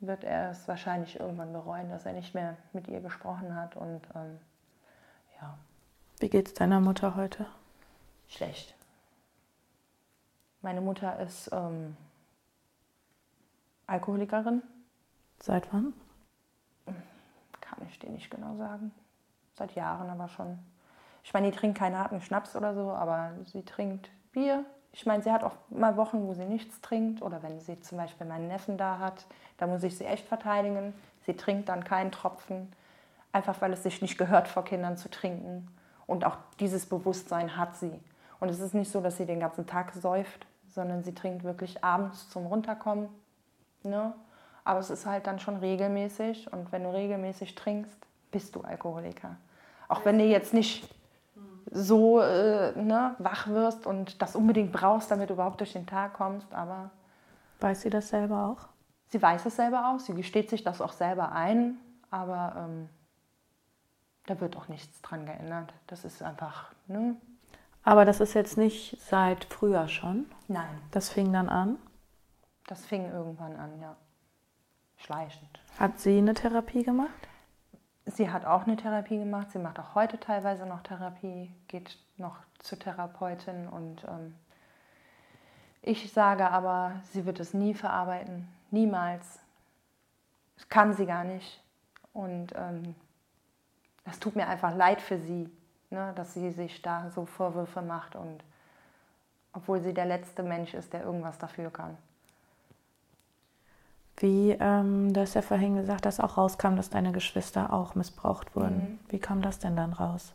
wird 0.00 0.24
er 0.24 0.50
es 0.50 0.66
wahrscheinlich 0.66 1.20
irgendwann 1.20 1.52
bereuen, 1.52 1.90
dass 1.90 2.06
er 2.06 2.12
nicht 2.12 2.34
mehr 2.34 2.56
mit 2.72 2.88
ihr 2.88 3.00
gesprochen 3.00 3.54
hat. 3.54 3.76
Und 3.76 4.02
ähm, 4.14 4.38
ja. 5.40 5.58
Wie 6.18 6.28
geht 6.28 6.48
es 6.48 6.54
deiner 6.54 6.80
Mutter 6.80 7.16
heute? 7.16 7.46
Schlecht. 8.28 8.74
Meine 10.62 10.80
Mutter 10.80 11.18
ist 11.20 11.50
ähm, 11.52 11.96
Alkoholikerin. 13.86 14.62
Seit 15.40 15.72
wann? 15.72 15.94
Kann 17.60 17.86
ich 17.88 17.98
dir 17.98 18.10
nicht 18.10 18.30
genau 18.30 18.56
sagen. 18.56 18.92
Seit 19.54 19.74
Jahren 19.74 20.10
aber 20.10 20.28
schon. 20.28 20.58
Ich 21.24 21.32
meine, 21.32 21.50
die 21.50 21.56
trinkt 21.56 21.78
keinen 21.78 21.98
harten 21.98 22.20
Schnaps 22.20 22.56
oder 22.56 22.74
so, 22.74 22.90
aber 22.90 23.32
sie 23.46 23.64
trinkt 23.64 24.10
Bier. 24.32 24.64
Ich 24.92 25.06
meine, 25.06 25.22
sie 25.22 25.30
hat 25.30 25.44
auch 25.44 25.54
mal 25.68 25.96
Wochen, 25.96 26.26
wo 26.26 26.34
sie 26.34 26.44
nichts 26.44 26.80
trinkt. 26.80 27.22
Oder 27.22 27.42
wenn 27.42 27.60
sie 27.60 27.80
zum 27.80 27.98
Beispiel 27.98 28.26
meinen 28.26 28.48
Neffen 28.48 28.76
da 28.76 28.98
hat, 28.98 29.26
da 29.56 29.66
muss 29.66 29.82
ich 29.82 29.96
sie 29.96 30.04
echt 30.04 30.26
verteidigen. 30.26 30.94
Sie 31.26 31.36
trinkt 31.36 31.68
dann 31.68 31.84
keinen 31.84 32.10
Tropfen, 32.10 32.72
einfach 33.32 33.60
weil 33.60 33.72
es 33.72 33.82
sich 33.82 34.02
nicht 34.02 34.18
gehört, 34.18 34.48
vor 34.48 34.64
Kindern 34.64 34.96
zu 34.96 35.10
trinken. 35.10 35.68
Und 36.06 36.24
auch 36.24 36.36
dieses 36.58 36.86
Bewusstsein 36.86 37.56
hat 37.56 37.76
sie. 37.76 38.00
Und 38.40 38.48
es 38.48 38.58
ist 38.58 38.74
nicht 38.74 38.90
so, 38.90 39.00
dass 39.00 39.16
sie 39.16 39.26
den 39.26 39.38
ganzen 39.38 39.66
Tag 39.66 39.92
säuft, 39.94 40.46
sondern 40.68 41.04
sie 41.04 41.14
trinkt 41.14 41.44
wirklich 41.44 41.84
abends 41.84 42.30
zum 42.30 42.46
Runterkommen. 42.46 43.08
Ne? 43.82 44.14
Aber 44.64 44.80
es 44.80 44.90
ist 44.90 45.06
halt 45.06 45.26
dann 45.26 45.38
schon 45.38 45.56
regelmäßig. 45.56 46.52
Und 46.52 46.72
wenn 46.72 46.84
du 46.84 46.92
regelmäßig 46.92 47.54
trinkst, 47.54 47.96
bist 48.30 48.56
du 48.56 48.62
Alkoholiker. 48.62 49.36
Auch 49.88 50.04
wenn 50.04 50.18
du 50.18 50.24
jetzt 50.24 50.54
nicht 50.54 50.88
so 51.70 52.20
äh, 52.20 52.72
ne, 52.80 53.14
wach 53.18 53.46
wirst 53.48 53.86
und 53.86 54.20
das 54.20 54.36
unbedingt 54.36 54.72
brauchst, 54.72 55.10
damit 55.10 55.30
du 55.30 55.34
überhaupt 55.34 55.60
durch 55.60 55.72
den 55.72 55.86
Tag 55.86 56.14
kommst. 56.14 56.52
Aber 56.52 56.90
weiß 57.60 57.82
sie 57.82 57.90
das 57.90 58.08
selber 58.08 58.46
auch? 58.46 58.68
Sie 59.08 59.20
weiß 59.20 59.46
es 59.46 59.56
selber 59.56 59.88
auch, 59.88 60.00
sie 60.00 60.14
gesteht 60.14 60.50
sich 60.50 60.62
das 60.62 60.80
auch 60.80 60.92
selber 60.92 61.32
ein, 61.32 61.78
aber 62.10 62.54
ähm, 62.56 62.88
da 64.26 64.40
wird 64.40 64.56
auch 64.56 64.68
nichts 64.68 65.00
dran 65.02 65.26
geändert. 65.26 65.72
Das 65.88 66.04
ist 66.04 66.22
einfach. 66.22 66.72
Ne? 66.86 67.16
Aber 67.82 68.04
das 68.04 68.20
ist 68.20 68.34
jetzt 68.34 68.56
nicht 68.56 69.00
seit 69.00 69.44
früher 69.44 69.88
schon? 69.88 70.26
Nein. 70.48 70.80
Das 70.90 71.08
fing 71.08 71.32
dann 71.32 71.48
an? 71.48 71.76
Das 72.66 72.86
fing 72.86 73.10
irgendwann 73.10 73.56
an, 73.56 73.80
ja. 73.80 73.96
Schleichend. 74.96 75.60
Hat 75.78 75.98
sie 75.98 76.18
eine 76.18 76.34
Therapie 76.34 76.84
gemacht? 76.84 77.28
Sie 78.06 78.30
hat 78.30 78.44
auch 78.44 78.66
eine 78.66 78.76
Therapie 78.76 79.18
gemacht. 79.18 79.50
Sie 79.52 79.58
macht 79.58 79.78
auch 79.78 79.94
heute 79.94 80.18
teilweise 80.18 80.66
noch 80.66 80.82
Therapie, 80.82 81.52
geht 81.68 81.98
noch 82.16 82.36
zur 82.58 82.78
Therapeutin 82.78 83.68
und 83.68 84.04
ähm, 84.04 84.34
ich 85.82 86.12
sage 86.12 86.50
aber, 86.50 86.92
sie 87.12 87.24
wird 87.24 87.40
es 87.40 87.54
nie 87.54 87.74
verarbeiten, 87.74 88.48
niemals. 88.70 89.38
Das 90.56 90.68
kann 90.68 90.92
sie 90.92 91.06
gar 91.06 91.24
nicht. 91.24 91.62
Und 92.12 92.52
ähm, 92.54 92.94
das 94.04 94.18
tut 94.18 94.36
mir 94.36 94.48
einfach 94.48 94.74
leid 94.74 95.00
für 95.00 95.18
sie, 95.18 95.48
ne, 95.88 96.12
dass 96.16 96.34
sie 96.34 96.50
sich 96.50 96.82
da 96.82 97.10
so 97.10 97.24
Vorwürfe 97.24 97.80
macht 97.80 98.16
und 98.16 98.42
obwohl 99.52 99.80
sie 99.80 99.94
der 99.94 100.06
letzte 100.06 100.42
Mensch 100.42 100.74
ist, 100.74 100.92
der 100.92 101.02
irgendwas 101.02 101.38
dafür 101.38 101.70
kann 101.70 101.96
wie 104.20 104.52
ähm, 104.52 105.12
du 105.12 105.20
hast 105.20 105.34
ja 105.34 105.42
vorhin 105.42 105.76
gesagt, 105.76 106.04
dass 106.04 106.20
auch 106.20 106.36
rauskam, 106.36 106.76
dass 106.76 106.90
deine 106.90 107.12
Geschwister 107.12 107.72
auch 107.72 107.94
missbraucht 107.94 108.54
wurden. 108.54 108.76
Mhm. 108.76 108.98
Wie 109.08 109.18
kam 109.18 109.40
das 109.40 109.58
denn 109.58 109.76
dann 109.76 109.92
raus? 109.92 110.34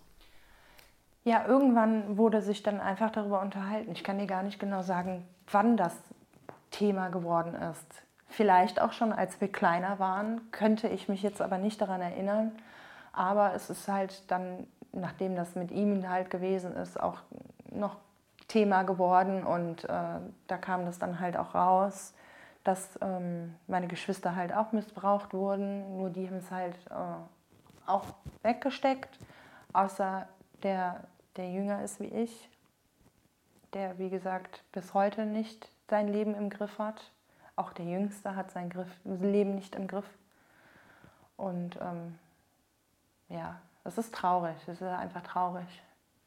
Ja, 1.24 1.46
irgendwann 1.48 2.18
wurde 2.18 2.42
sich 2.42 2.64
dann 2.64 2.80
einfach 2.80 3.12
darüber 3.12 3.42
unterhalten. 3.42 3.92
Ich 3.92 4.04
kann 4.04 4.20
dir 4.20 4.28
gar 4.28 4.44
nicht 4.44 4.60
genau 4.60 4.82
sagen, 4.82 5.24
wann 5.52 5.78
das 5.78 5.96
Thema 6.72 7.10
geworden 7.10 7.56
ist. 7.56 8.04
Vielleicht 8.28 8.82
auch 8.82 8.92
schon, 8.92 9.14
als 9.14 9.40
wir 9.40 9.52
kleiner 9.52 10.00
waren, 10.00 10.42
könnte 10.52 10.88
ich 10.88 11.08
mich 11.08 11.22
jetzt 11.22 11.42
aber 11.42 11.58
nicht 11.58 11.80
daran 11.80 12.02
erinnern. 12.02 12.52
Aber 13.14 13.54
es 13.54 13.70
ist 13.70 13.88
halt 13.88 14.30
dann, 14.30 14.68
nachdem 14.92 15.36
das 15.36 15.56
mit 15.56 15.72
ihm 15.72 16.10
halt 16.10 16.30
gewesen 16.30 16.76
ist, 16.76 17.00
auch 17.00 17.20
noch 17.72 17.98
Thema 18.48 18.84
geworden 18.84 19.44
und 19.44 19.86
äh, 19.86 19.88
da 20.48 20.58
kam 20.58 20.86
das 20.86 21.00
dann 21.00 21.20
halt 21.20 21.38
auch 21.38 21.56
raus 21.56 22.14
dass 22.66 22.98
ähm, 23.02 23.56
meine 23.68 23.88
Geschwister 23.88 24.36
halt 24.36 24.52
auch 24.52 24.72
missbraucht 24.72 25.34
wurden, 25.34 25.98
nur 25.98 26.10
die 26.10 26.28
haben 26.28 26.38
es 26.38 26.50
halt 26.52 26.76
äh, 26.90 27.86
auch 27.86 28.16
weggesteckt, 28.42 29.20
außer 29.72 30.28
der, 30.64 31.04
der 31.38 31.52
jünger 31.52 31.84
ist 31.84 32.00
wie 32.00 32.08
ich, 32.08 32.50
der 33.74 34.00
wie 34.00 34.10
gesagt 34.10 34.64
bis 34.72 34.96
heute 34.96 35.26
nicht 35.28 35.70
sein 35.88 36.08
Leben 36.08 36.34
im 36.34 36.50
Griff 36.50 36.80
hat. 36.80 37.12
Auch 37.56 37.72
der 37.72 37.86
Jüngste 37.86 38.36
hat 38.36 38.50
sein 38.52 38.70
Griff, 38.70 38.90
Leben 39.04 39.56
nicht 39.56 39.76
im 39.76 39.88
Griff. 39.88 40.10
Und 41.38 41.78
ähm, 41.80 42.18
ja, 43.30 43.62
es 43.84 44.00
ist 44.00 44.14
traurig, 44.14 44.56
es 44.64 44.82
ist 44.82 44.88
einfach 44.88 45.22
traurig, 45.22 45.84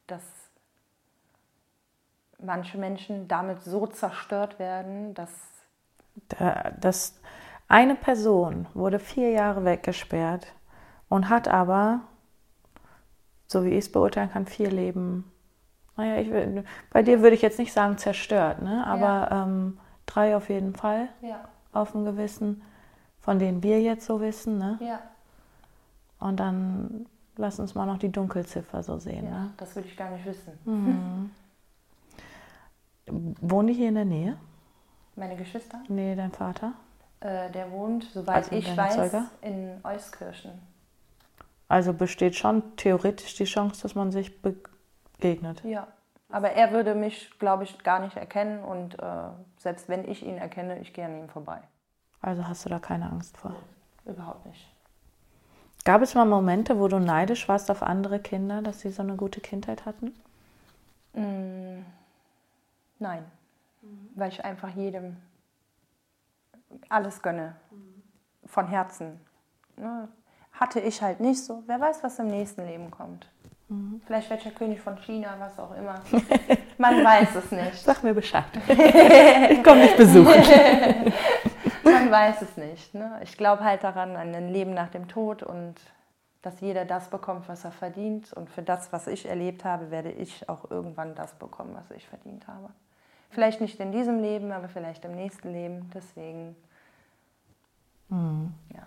dass 0.06 0.22
manche 2.38 2.78
Menschen 2.78 3.26
damit 3.26 3.60
so 3.62 3.88
zerstört 3.88 4.60
werden, 4.60 5.14
dass 5.14 5.57
das, 6.80 7.18
eine 7.68 7.94
Person 7.94 8.66
wurde 8.74 8.98
vier 8.98 9.30
Jahre 9.30 9.64
weggesperrt 9.64 10.52
und 11.08 11.28
hat 11.28 11.48
aber, 11.48 12.00
so 13.46 13.64
wie 13.64 13.70
ich 13.70 13.78
es 13.78 13.92
beurteilen 13.92 14.30
kann, 14.30 14.46
vier 14.46 14.70
Leben. 14.70 15.30
Naja, 15.96 16.20
ich, 16.20 16.64
bei 16.90 17.02
dir 17.02 17.22
würde 17.22 17.34
ich 17.34 17.42
jetzt 17.42 17.58
nicht 17.58 17.72
sagen 17.72 17.98
zerstört, 17.98 18.62
ne? 18.62 18.86
aber 18.86 19.30
ja. 19.30 19.44
ähm, 19.44 19.78
drei 20.06 20.36
auf 20.36 20.48
jeden 20.48 20.74
Fall 20.74 21.08
ja. 21.20 21.40
auf 21.72 21.92
dem 21.92 22.04
Gewissen, 22.04 22.62
von 23.20 23.38
denen 23.38 23.62
wir 23.62 23.82
jetzt 23.82 24.06
so 24.06 24.20
wissen. 24.20 24.58
Ne? 24.58 24.78
Ja. 24.80 25.00
Und 26.20 26.40
dann 26.40 27.06
lass 27.36 27.58
uns 27.60 27.74
mal 27.74 27.86
noch 27.86 27.98
die 27.98 28.10
Dunkelziffer 28.10 28.82
so 28.82 28.98
sehen. 28.98 29.24
Ja, 29.24 29.30
ne? 29.30 29.50
das 29.56 29.74
würde 29.74 29.88
ich 29.88 29.96
gar 29.96 30.10
nicht 30.10 30.24
wissen. 30.24 30.52
Mhm. 30.64 31.30
Wohnen 33.40 33.68
die 33.68 33.74
hier 33.74 33.88
in 33.88 33.94
der 33.94 34.04
Nähe? 34.04 34.36
Meine 35.18 35.34
Geschwister? 35.34 35.82
Nee, 35.88 36.14
dein 36.14 36.30
Vater. 36.30 36.74
Äh, 37.20 37.50
der 37.50 37.72
wohnt, 37.72 38.04
soweit 38.04 38.36
also 38.36 38.52
ich 38.54 38.76
weiß, 38.76 38.94
Zeuge? 38.94 39.24
in 39.42 39.80
Euskirchen. 39.82 40.52
Also 41.66 41.92
besteht 41.92 42.36
schon 42.36 42.76
theoretisch 42.76 43.34
die 43.34 43.44
Chance, 43.44 43.82
dass 43.82 43.96
man 43.96 44.12
sich 44.12 44.40
begegnet. 44.40 45.64
Ja. 45.64 45.88
Aber 46.30 46.52
er 46.52 46.72
würde 46.72 46.94
mich, 46.94 47.36
glaube 47.38 47.64
ich, 47.64 47.82
gar 47.82 47.98
nicht 47.98 48.16
erkennen 48.16 48.62
und 48.62 48.98
äh, 49.00 49.06
selbst 49.56 49.88
wenn 49.88 50.06
ich 50.08 50.24
ihn 50.24 50.38
erkenne, 50.38 50.78
ich 50.78 50.92
gehe 50.92 51.06
an 51.06 51.18
ihm 51.18 51.28
vorbei. 51.28 51.60
Also 52.20 52.46
hast 52.46 52.64
du 52.64 52.68
da 52.68 52.78
keine 52.78 53.10
Angst 53.10 53.36
vor? 53.38 53.56
Überhaupt 54.04 54.46
nicht. 54.46 54.68
Gab 55.84 56.02
es 56.02 56.14
mal 56.14 56.26
Momente, 56.26 56.78
wo 56.78 56.86
du 56.86 56.98
neidisch 57.00 57.48
warst 57.48 57.70
auf 57.70 57.82
andere 57.82 58.20
Kinder, 58.20 58.62
dass 58.62 58.80
sie 58.80 58.90
so 58.90 59.02
eine 59.02 59.16
gute 59.16 59.40
Kindheit 59.40 59.86
hatten? 59.86 60.12
Mm, 61.14 61.84
nein, 62.98 63.24
mhm. 63.88 64.10
weil 64.14 64.28
ich 64.30 64.44
einfach 64.44 64.70
jedem 64.70 65.16
alles 66.88 67.22
gönne, 67.22 67.56
mhm. 67.70 68.02
von 68.46 68.66
Herzen. 68.66 69.20
Ne? 69.76 70.08
Hatte 70.52 70.80
ich 70.80 71.00
halt 71.02 71.20
nicht 71.20 71.44
so. 71.44 71.62
Wer 71.66 71.80
weiß, 71.80 72.02
was 72.02 72.18
im 72.18 72.28
nächsten 72.28 72.64
Leben 72.66 72.90
kommt. 72.90 73.28
Mhm. 73.68 74.00
Vielleicht 74.06 74.30
welcher 74.30 74.50
König 74.50 74.80
von 74.80 74.96
China, 74.96 75.36
was 75.38 75.58
auch 75.58 75.74
immer. 75.76 76.00
Man 76.78 77.04
weiß 77.04 77.34
es 77.36 77.50
nicht. 77.50 77.76
Sag 77.76 78.02
mir 78.02 78.14
Bescheid. 78.14 78.44
ich 78.68 79.62
komme 79.62 79.82
nicht 79.82 79.96
besuchen. 79.96 80.42
Man 81.84 82.10
weiß 82.10 82.42
es 82.42 82.56
nicht. 82.56 82.94
Ne? 82.94 83.20
Ich 83.22 83.36
glaube 83.36 83.64
halt 83.64 83.84
daran, 83.84 84.16
an 84.16 84.34
ein 84.34 84.48
Leben 84.48 84.74
nach 84.74 84.88
dem 84.88 85.08
Tod 85.08 85.42
und 85.42 85.74
dass 86.42 86.60
jeder 86.60 86.84
das 86.84 87.10
bekommt, 87.10 87.48
was 87.48 87.64
er 87.64 87.72
verdient. 87.72 88.32
Und 88.32 88.48
für 88.48 88.62
das, 88.62 88.92
was 88.92 89.06
ich 89.06 89.28
erlebt 89.28 89.64
habe, 89.64 89.90
werde 89.90 90.10
ich 90.10 90.48
auch 90.48 90.70
irgendwann 90.70 91.14
das 91.14 91.34
bekommen, 91.34 91.74
was 91.74 91.90
ich 91.90 92.08
verdient 92.08 92.46
habe. 92.48 92.70
Vielleicht 93.30 93.60
nicht 93.60 93.78
in 93.80 93.92
diesem 93.92 94.20
Leben, 94.20 94.52
aber 94.52 94.68
vielleicht 94.68 95.04
im 95.04 95.12
nächsten 95.12 95.52
Leben. 95.52 95.90
Deswegen, 95.94 96.56
mhm. 98.08 98.54
ja. 98.74 98.86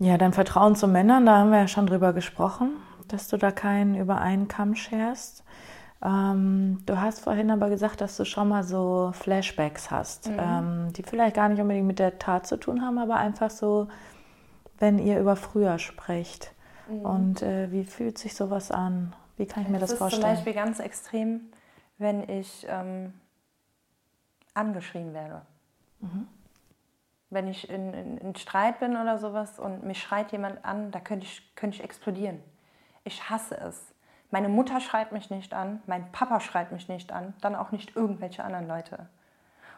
Ja, 0.00 0.16
dein 0.16 0.32
Vertrauen 0.32 0.76
zu 0.76 0.86
Männern, 0.86 1.26
da 1.26 1.38
haben 1.38 1.50
wir 1.50 1.58
ja 1.58 1.68
schon 1.68 1.86
drüber 1.86 2.12
gesprochen, 2.12 2.76
dass 3.08 3.28
du 3.28 3.36
da 3.36 3.50
keinen 3.50 3.96
über 3.96 4.20
einen 4.20 4.46
Kamm 4.46 4.76
scherst. 4.76 5.42
Ähm, 6.04 6.78
du 6.86 7.00
hast 7.00 7.20
vorhin 7.20 7.50
aber 7.50 7.68
gesagt, 7.70 8.00
dass 8.00 8.16
du 8.16 8.24
schon 8.24 8.48
mal 8.48 8.62
so 8.62 9.10
Flashbacks 9.14 9.90
hast, 9.90 10.30
mhm. 10.30 10.36
ähm, 10.38 10.92
die 10.92 11.02
vielleicht 11.02 11.34
gar 11.34 11.48
nicht 11.48 11.60
unbedingt 11.60 11.88
mit 11.88 11.98
der 11.98 12.18
Tat 12.20 12.46
zu 12.46 12.56
tun 12.56 12.82
haben, 12.82 12.98
aber 12.98 13.16
einfach 13.16 13.50
so, 13.50 13.88
wenn 14.78 14.98
ihr 14.98 15.18
über 15.18 15.34
früher 15.34 15.78
sprecht. 15.80 16.52
Mhm. 16.88 17.00
Und 17.00 17.42
äh, 17.42 17.72
wie 17.72 17.84
fühlt 17.84 18.18
sich 18.18 18.36
sowas 18.36 18.70
an? 18.70 19.12
Wie 19.36 19.46
kann 19.46 19.64
ich 19.64 19.68
mir 19.68 19.80
das, 19.80 19.90
das 19.90 19.98
vorstellen? 19.98 20.22
Ist 20.22 20.28
zum 20.28 20.44
Beispiel 20.44 20.62
ganz 20.62 20.78
extrem, 20.78 21.40
wenn 21.98 22.28
ich 22.28 22.66
ähm, 22.68 23.12
angeschrien 24.54 25.12
werde. 25.12 25.42
Mhm. 26.00 26.28
Wenn 27.30 27.48
ich 27.48 27.68
in, 27.68 27.92
in, 27.92 28.18
in, 28.18 28.36
Streit 28.36 28.80
bin 28.80 28.96
oder 28.96 29.18
sowas 29.18 29.58
und 29.58 29.84
mich 29.84 30.00
schreit 30.00 30.32
jemand 30.32 30.64
an, 30.64 30.90
da 30.90 31.00
könnte 31.00 31.26
ich, 31.26 31.54
könnte 31.56 31.76
ich 31.76 31.84
explodieren. 31.84 32.42
Ich 33.04 33.28
hasse 33.28 33.56
es. 33.58 33.94
Meine 34.30 34.48
Mutter 34.48 34.80
schreit 34.80 35.12
mich 35.12 35.30
nicht 35.30 35.52
an, 35.54 35.82
mein 35.86 36.10
Papa 36.12 36.40
schreit 36.40 36.72
mich 36.72 36.88
nicht 36.88 37.12
an, 37.12 37.34
dann 37.40 37.54
auch 37.54 37.70
nicht 37.70 37.96
irgendwelche 37.96 38.44
anderen 38.44 38.68
Leute. 38.68 39.08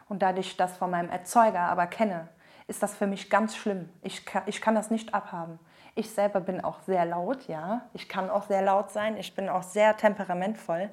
Und 0.09 0.21
da 0.21 0.35
ich 0.35 0.57
das 0.57 0.77
von 0.77 0.91
meinem 0.91 1.09
Erzeuger 1.09 1.61
aber 1.61 1.87
kenne, 1.87 2.27
ist 2.67 2.83
das 2.83 2.95
für 2.95 3.07
mich 3.07 3.29
ganz 3.29 3.55
schlimm. 3.55 3.89
Ich 4.01 4.25
kann, 4.25 4.43
ich 4.45 4.61
kann 4.61 4.75
das 4.75 4.91
nicht 4.91 5.13
abhaben. 5.13 5.59
Ich 5.95 6.11
selber 6.11 6.39
bin 6.39 6.61
auch 6.63 6.79
sehr 6.81 7.05
laut, 7.05 7.47
ja. 7.47 7.81
Ich 7.93 8.07
kann 8.07 8.29
auch 8.29 8.43
sehr 8.43 8.61
laut 8.61 8.91
sein. 8.91 9.17
Ich 9.17 9.35
bin 9.35 9.49
auch 9.49 9.63
sehr 9.63 9.97
temperamentvoll. 9.97 10.89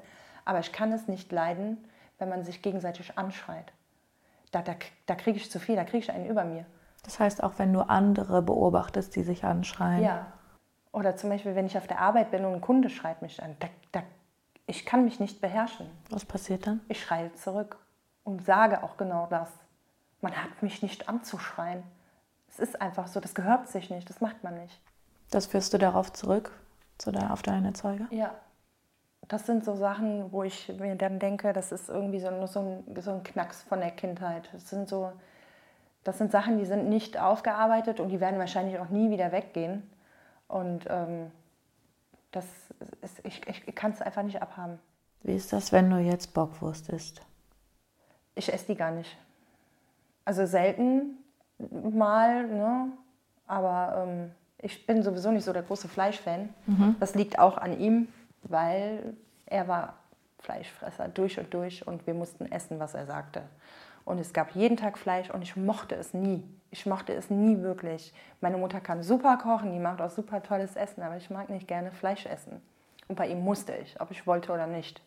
Aber 0.49 0.61
ich 0.61 0.73
kann 0.73 0.93
es 0.93 1.09
nicht 1.09 1.31
leiden, 1.31 1.77
wenn 2.17 2.31
man 2.31 2.43
sich 2.43 2.63
gegenseitig 2.63 3.19
anschreit. 3.19 3.71
Da, 4.51 4.63
da, 4.63 4.73
da 5.05 5.15
kriege 5.15 5.37
ich 5.37 5.51
zu 5.51 5.61
viel, 5.61 5.77
da 5.77 5.85
kriege 5.85 5.99
ich 5.99 6.11
einen 6.11 6.25
über 6.25 6.43
mir. 6.43 6.65
Das 7.03 7.21
heißt, 7.21 7.43
auch 7.43 7.59
wenn 7.59 7.71
du 7.71 7.83
andere 7.83 8.41
beobachtest, 8.41 9.15
die 9.15 9.25
sich 9.25 9.45
anschreien. 9.45 10.03
Ja, 10.03 10.33
oder 10.91 11.17
zum 11.17 11.29
Beispiel, 11.29 11.55
wenn 11.55 11.67
ich 11.67 11.77
auf 11.77 11.87
der 11.87 12.01
Arbeit 12.01 12.31
bin 12.31 12.47
und 12.47 12.55
ein 12.55 12.61
Kunde 12.63 12.89
schreit 12.89 13.21
mich 13.21 13.43
an, 13.43 13.57
da, 13.61 13.69
da, 13.93 14.03
ich 14.65 14.87
kann 14.87 15.05
mich 15.05 15.21
nicht 15.21 15.43
beherrschen. 15.43 15.87
Was 16.09 16.25
passiert 16.25 16.67
dann? 16.67 16.81
Ich 16.89 17.03
schreie 17.03 17.31
zurück 17.35 17.77
und 18.25 18.43
sage 18.43 18.83
auch 18.83 18.97
genau 18.97 19.27
das. 19.29 19.51
Man 20.23 20.35
hat 20.35 20.63
mich 20.63 20.81
nicht 20.81 21.11
anzuschreien. 21.11 21.83
Es 22.49 22.59
ist 22.59 22.81
einfach 22.81 23.07
so, 23.09 23.21
das 23.21 23.35
gehört 23.35 23.69
sich 23.69 23.91
nicht, 23.91 24.09
das 24.09 24.23
macht 24.23 24.43
man 24.43 24.57
nicht. 24.57 24.81
Das 25.31 25.45
führst 25.45 25.75
du 25.75 25.79
darauf 25.79 26.11
zurück, 26.15 26.53
zu 26.97 27.13
der, 27.13 27.35
auf 27.35 27.43
deine 27.43 27.75
Zeuge? 27.75 28.07
Ja. 28.09 28.35
Das 29.29 29.47
sind 29.47 29.64
so 29.64 29.76
Sachen, 29.76 30.33
wo 30.33 30.43
ich 30.43 30.72
mir 30.79 30.97
dann 30.97 31.18
denke, 31.18 31.53
das 31.53 31.70
ist 31.70 31.89
irgendwie 31.89 32.20
so, 32.20 32.47
so, 32.47 32.61
ein, 32.61 33.03
so 33.03 33.11
ein 33.11 33.22
Knacks 33.22 33.62
von 33.62 33.81
der 33.81 33.91
Kindheit. 33.91 34.49
Das 34.53 34.70
sind 34.70 34.89
so, 34.89 35.12
das 36.05 36.16
sind 36.18 36.33
Sachen, 36.33 36.59
die 36.59 36.64
sind 36.64 36.89
nicht 36.89 37.20
aufgearbeitet 37.20 38.01
und 38.01 38.09
die 38.09 38.20
werden 38.20 38.39
wahrscheinlich 38.39 38.79
auch 38.79 38.89
nie 38.89 39.11
wieder 39.11 39.31
weggehen. 39.31 39.83
Und 40.49 40.87
ähm, 40.89 41.31
das 42.31 42.47
ist, 43.03 43.20
ich, 43.24 43.47
ich 43.47 43.74
kann 43.74 43.93
es 43.93 44.01
einfach 44.01 44.22
nicht 44.22 44.41
abhaben. 44.41 44.79
Wie 45.22 45.35
ist 45.35 45.53
das, 45.53 45.72
wenn 45.72 45.91
du 45.91 45.99
jetzt 45.99 46.33
Bockwurst 46.33 46.89
isst? 46.89 47.20
Ich 48.35 48.53
esse 48.53 48.66
die 48.66 48.76
gar 48.76 48.93
nicht. 48.93 49.16
Also 50.24 50.47
selten 50.47 51.18
mal, 51.59 52.47
ne? 52.47 52.93
aber 53.47 54.07
ähm, 54.07 54.31
ich 54.59 54.87
bin 54.87 55.03
sowieso 55.03 55.31
nicht 55.31 55.45
so 55.45 55.53
der 55.53 55.62
große 55.62 55.89
Fleischfan. 55.89 56.51
Mhm. 56.66 56.97
Das 57.01 57.14
liegt 57.14 57.39
auch 57.39 57.59
an 57.59 57.79
ihm, 57.79 58.09
weil 58.43 59.14
er 59.47 59.68
war 59.68 59.95
Fleischfresser 60.41 61.09
durch 61.09 61.39
und 61.39 61.53
durch 61.53 61.86
und 61.86 62.07
wir 62.07 62.14
mussten 62.14 62.51
essen, 62.51 62.78
was 62.78 62.95
er 62.95 63.07
sagte. 63.07 63.43
Und 64.05 64.18
es 64.18 64.32
gab 64.32 64.55
jeden 64.55 64.76
Tag 64.76 64.97
Fleisch 64.97 65.30
und 65.30 65.43
ich 65.43 65.57
mochte 65.57 65.95
es 65.95 66.14
nie. 66.14 66.43
Ich 66.70 66.86
mochte 66.86 67.12
es 67.12 67.30
nie 67.30 67.61
wirklich. 67.61 68.12
Meine 68.41 68.57
Mutter 68.57 68.80
kann 68.80 69.03
super 69.03 69.36
kochen, 69.36 69.72
die 69.72 69.78
macht 69.78 70.01
auch 70.01 70.11
super 70.11 70.43
tolles 70.43 70.76
Essen, 70.76 71.03
aber 71.03 71.16
ich 71.16 71.30
mag 71.30 71.51
nicht 71.51 71.68
gerne 71.68 71.91
Fleisch 71.93 72.26
essen. 72.26 72.62
Und 73.09 73.16
bei 73.16 73.26
ihm 73.26 73.41
musste 73.41 73.74
ich, 73.74 74.01
ob 74.01 74.11
ich 74.11 74.26
wollte 74.26 74.53
oder 74.53 74.66
nicht. 74.66 75.03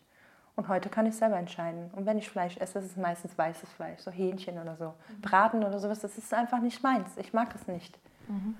Und 0.54 0.68
heute 0.68 0.88
kann 0.88 1.06
ich 1.06 1.16
selber 1.16 1.36
entscheiden. 1.36 1.90
Und 1.92 2.04
wenn 2.04 2.18
ich 2.18 2.28
Fleisch 2.28 2.56
esse, 2.58 2.78
ist 2.80 2.84
es 2.84 2.96
meistens 2.96 3.36
weißes 3.38 3.70
Fleisch, 3.70 4.00
so 4.00 4.10
Hähnchen 4.10 4.60
oder 4.60 4.76
so. 4.76 4.86
Mhm. 4.86 5.20
Braten 5.22 5.64
oder 5.64 5.78
sowas, 5.78 6.00
das 6.00 6.18
ist 6.18 6.34
einfach 6.34 6.60
nicht 6.60 6.82
meins. 6.82 7.16
Ich 7.16 7.32
mag 7.32 7.54
es 7.54 7.66
nicht. 7.66 7.98
Mhm. 8.28 8.56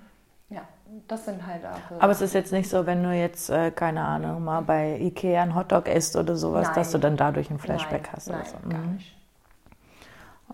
Ja, 0.52 0.62
das 1.08 1.24
sind 1.24 1.46
halt 1.46 1.64
auch. 1.64 2.00
Aber 2.00 2.12
es 2.12 2.20
ist 2.20 2.34
jetzt 2.34 2.52
nicht 2.52 2.68
so, 2.68 2.84
wenn 2.86 3.02
du 3.02 3.10
jetzt, 3.10 3.48
äh, 3.48 3.70
keine 3.70 4.04
Ahnung, 4.04 4.44
mal 4.44 4.60
bei 4.60 4.98
Ikea 4.98 5.42
einen 5.42 5.54
Hotdog 5.54 5.88
isst 5.88 6.14
oder 6.16 6.36
sowas, 6.36 6.66
nein. 6.68 6.74
dass 6.74 6.92
du 6.92 6.98
dann 6.98 7.16
dadurch 7.16 7.50
ein 7.50 7.58
Flashback 7.58 8.04
nein, 8.04 8.12
hast. 8.12 8.28
Nein, 8.28 8.44
so. 8.44 8.68
gar 8.68 8.80
mhm. 8.80 8.94
nicht. 8.94 9.16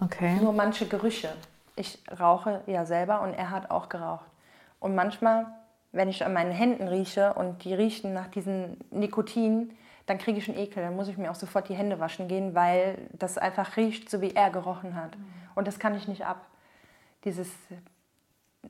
Okay. 0.01 0.37
Nur 0.41 0.53
manche 0.53 0.87
Gerüche. 0.87 1.31
Ich 1.75 2.03
rauche 2.21 2.63
ja 2.67 2.85
selber 2.85 3.23
und 3.23 3.35
er 3.35 3.51
hat 3.51 3.71
auch 3.71 3.89
geraucht. 3.89 4.27
Und 4.79 4.95
manchmal, 4.95 5.47
wenn 5.91 6.09
ich 6.09 6.25
an 6.25 6.33
meinen 6.33 6.53
Händen 6.53 6.87
rieche 6.87 7.35
und 7.35 7.65
die 7.65 7.75
riechen 7.75 8.13
nach 8.13 8.29
diesem 8.29 8.77
Nikotin, 8.91 9.73
dann 10.07 10.19
kriege 10.19 10.39
ich 10.39 10.49
einen 10.49 10.59
Ekel. 10.59 10.83
Dann 10.83 10.95
muss 10.95 11.09
ich 11.09 11.19
mir 11.19 11.31
auch 11.31 11.37
sofort 11.37 11.69
die 11.69 11.75
Hände 11.75 11.99
waschen 11.99 12.29
gehen, 12.29 12.55
weil 12.55 12.99
das 13.13 13.39
einfach 13.39 13.77
riecht, 13.77 14.09
so 14.09 14.21
wie 14.21 14.35
er 14.35 14.51
gerochen 14.51 14.95
hat. 14.95 15.17
Mhm. 15.17 15.25
Und 15.57 15.67
das 15.67 15.81
kann 15.81 15.97
ich 15.97 16.07
nicht 16.07 16.25
ab. 16.25 16.47
Dieses, 17.25 17.49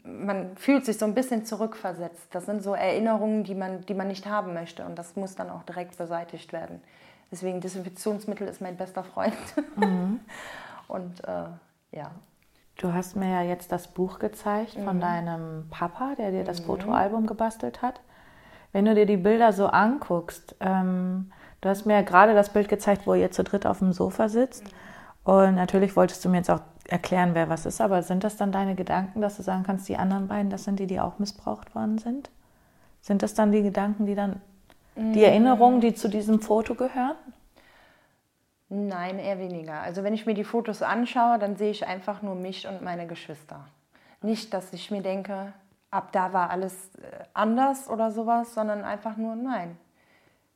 man 0.04 0.56
fühlt 0.56 0.84
sich 0.84 0.98
so 0.98 1.04
ein 1.04 1.14
bisschen 1.14 1.44
zurückversetzt. 1.44 2.26
Das 2.30 2.46
sind 2.46 2.62
so 2.62 2.74
Erinnerungen, 2.74 3.44
die 3.44 3.54
man, 3.54 3.84
die 3.86 3.94
man 3.94 4.08
nicht 4.08 4.26
haben 4.26 4.54
möchte. 4.54 4.84
Und 4.84 4.98
das 4.98 5.16
muss 5.16 5.34
dann 5.34 5.50
auch 5.50 5.62
direkt 5.62 5.96
beseitigt 5.96 6.52
werden. 6.52 6.80
Deswegen 7.30 7.60
Desinfektionsmittel 7.60 8.48
ist 8.48 8.60
mein 8.60 8.76
bester 8.76 9.04
Freund. 9.04 9.34
Mhm. 9.76 10.20
Und 10.88 11.22
äh, 11.24 11.44
ja. 11.92 12.10
Du 12.78 12.92
hast 12.92 13.16
mir 13.16 13.28
ja 13.28 13.42
jetzt 13.42 13.72
das 13.72 13.88
Buch 13.88 14.18
gezeigt 14.18 14.78
mhm. 14.78 14.84
von 14.84 15.00
deinem 15.00 15.66
Papa, 15.70 16.14
der 16.16 16.30
dir 16.30 16.44
das 16.44 16.60
mhm. 16.60 16.66
Fotoalbum 16.66 17.26
gebastelt 17.26 17.82
hat. 17.82 18.00
Wenn 18.72 18.84
du 18.84 18.94
dir 18.94 19.06
die 19.06 19.16
Bilder 19.16 19.52
so 19.52 19.66
anguckst, 19.66 20.54
ähm, 20.60 21.32
du 21.60 21.68
hast 21.68 21.86
mir 21.86 21.94
ja 21.94 22.02
gerade 22.02 22.34
das 22.34 22.52
Bild 22.52 22.68
gezeigt, 22.68 23.06
wo 23.06 23.14
ihr 23.14 23.30
zu 23.30 23.44
dritt 23.44 23.66
auf 23.66 23.80
dem 23.80 23.92
Sofa 23.92 24.28
sitzt. 24.28 24.64
Mhm. 24.64 25.32
Und 25.32 25.54
natürlich 25.56 25.94
wolltest 25.96 26.24
du 26.24 26.30
mir 26.30 26.38
jetzt 26.38 26.50
auch 26.50 26.60
erklären, 26.88 27.34
wer 27.34 27.48
was 27.48 27.66
ist, 27.66 27.80
aber 27.80 28.02
sind 28.02 28.24
das 28.24 28.36
dann 28.36 28.50
deine 28.50 28.74
Gedanken, 28.74 29.20
dass 29.20 29.36
du 29.36 29.42
sagen 29.42 29.62
kannst, 29.62 29.88
die 29.88 29.96
anderen 29.96 30.26
beiden, 30.26 30.50
das 30.50 30.64
sind 30.64 30.80
die, 30.80 30.86
die 30.86 30.98
auch 30.98 31.18
missbraucht 31.18 31.74
worden 31.74 31.98
sind? 31.98 32.30
Sind 33.00 33.22
das 33.22 33.34
dann 33.34 33.52
die 33.52 33.62
Gedanken, 33.62 34.06
die 34.06 34.14
dann, 34.14 34.40
die 34.96 35.02
mhm. 35.02 35.14
Erinnerungen, 35.24 35.80
die 35.80 35.94
zu 35.94 36.08
diesem 36.08 36.40
Foto 36.40 36.74
gehören? 36.74 37.16
Nein, 38.70 39.18
eher 39.18 39.38
weniger. 39.38 39.80
Also 39.80 40.02
wenn 40.02 40.14
ich 40.14 40.26
mir 40.26 40.34
die 40.34 40.44
Fotos 40.44 40.82
anschaue, 40.82 41.38
dann 41.38 41.56
sehe 41.56 41.70
ich 41.70 41.86
einfach 41.86 42.22
nur 42.22 42.34
mich 42.34 42.66
und 42.66 42.82
meine 42.82 43.06
Geschwister. 43.06 43.66
Nicht, 44.22 44.52
dass 44.52 44.72
ich 44.72 44.90
mir 44.90 45.02
denke, 45.02 45.52
ab 45.90 46.12
da 46.12 46.32
war 46.32 46.50
alles 46.50 46.94
äh, 46.96 47.24
anders 47.34 47.88
oder 47.88 48.10
sowas, 48.10 48.54
sondern 48.54 48.82
einfach 48.84 49.16
nur 49.16 49.36
nein. 49.36 49.78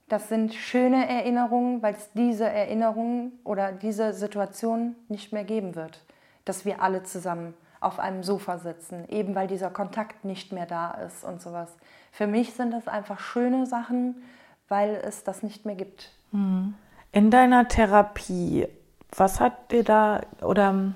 Das 0.09 0.29
sind 0.29 0.53
schöne 0.53 1.09
Erinnerungen, 1.09 1.83
weil 1.83 1.95
es 1.95 2.11
diese 2.13 2.47
Erinnerungen 2.47 3.33
oder 3.45 3.73
diese 3.73 4.13
Situation 4.13 4.95
nicht 5.09 5.33
mehr 5.33 5.45
geben 5.45 5.75
wird. 5.75 6.05
Dass 6.45 6.65
wir 6.65 6.83
alle 6.83 7.03
zusammen 7.03 7.55
auf 7.81 7.99
einem 7.99 8.23
Sofa 8.23 8.59
sitzen, 8.59 9.09
eben 9.09 9.35
weil 9.35 9.49
dieser 9.49 9.71
Kontakt 9.71 10.25
nicht 10.25 10.53
mehr 10.53 10.67
da 10.67 10.93
ist 10.93 11.25
und 11.25 11.43
sowas. 11.43 11.69
Für 12.13 12.27
mich 12.27 12.55
sind 12.55 12.73
das 12.73 12.89
einfach 12.89 13.19
schöne 13.19 13.67
Sachen, 13.67 14.23
weil 14.69 15.01
es 15.05 15.25
das 15.25 15.43
nicht 15.43 15.67
mehr 15.67 15.75
gibt. 15.75 16.11
Mhm. 16.31 16.75
In 17.11 17.31
deiner 17.31 17.69
Therapie, 17.69 18.67
was 19.15 19.41
hat 19.41 19.71
dir 19.73 19.85
da 19.85 20.21
oder 20.41 20.93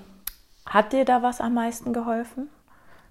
hat 0.65 0.93
dir 0.93 1.05
da 1.05 1.21
was 1.21 1.41
am 1.41 1.53
meisten 1.53 1.93
geholfen? 1.93 2.49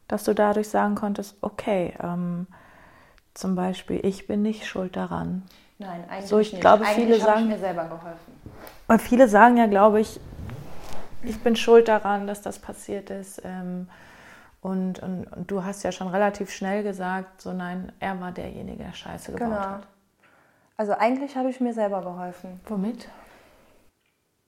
Dass 0.09 0.24
du 0.24 0.34
dadurch 0.34 0.68
sagen 0.68 0.95
konntest, 0.95 1.37
okay, 1.41 1.95
ähm, 2.03 2.47
zum 3.34 3.55
Beispiel, 3.55 4.05
ich 4.05 4.26
bin 4.26 4.43
nicht 4.43 4.66
schuld 4.66 4.97
daran. 4.97 5.43
Nein, 5.78 6.05
eigentlich 6.09 6.26
so, 6.26 6.39
ich 6.39 6.53
nicht. 6.53 6.61
glaube, 6.61 6.84
eigentlich 6.84 7.07
viele 7.07 7.20
sagen 7.20 7.49
mir 7.49 7.59
selber 7.59 7.84
geholfen. 7.84 8.41
Weil 8.87 8.99
viele 8.99 9.28
sagen 9.28 9.57
ja, 9.57 9.66
glaube 9.66 10.01
ich, 10.01 10.20
ich 11.27 11.41
bin 11.41 11.57
schuld 11.57 11.89
daran, 11.89 12.27
dass 12.27 12.43
das 12.43 12.59
passiert 12.59 13.11
ist. 13.11 13.43
Ähm, 13.45 13.89
und, 14.62 15.01
und, 15.01 15.27
und, 15.27 15.51
du 15.51 15.64
hast 15.64 15.83
ja 15.83 15.93
schon 15.93 16.09
relativ 16.09 16.51
schnell 16.51 16.83
gesagt, 16.83 17.41
so 17.41 17.53
nein, 17.53 17.93
er 18.01 18.20
war 18.20 18.33
derjenige, 18.33 18.85
der 18.85 18.93
Scheiße 18.93 19.33
gebaut 19.33 19.49
genau. 19.49 19.61
hat. 19.61 19.87
Also 20.77 20.93
eigentlich 20.93 21.37
habe 21.37 21.51
ich 21.51 21.61
mir 21.61 21.72
selber 21.72 22.03
geholfen. 22.03 22.61
Womit? 22.66 23.09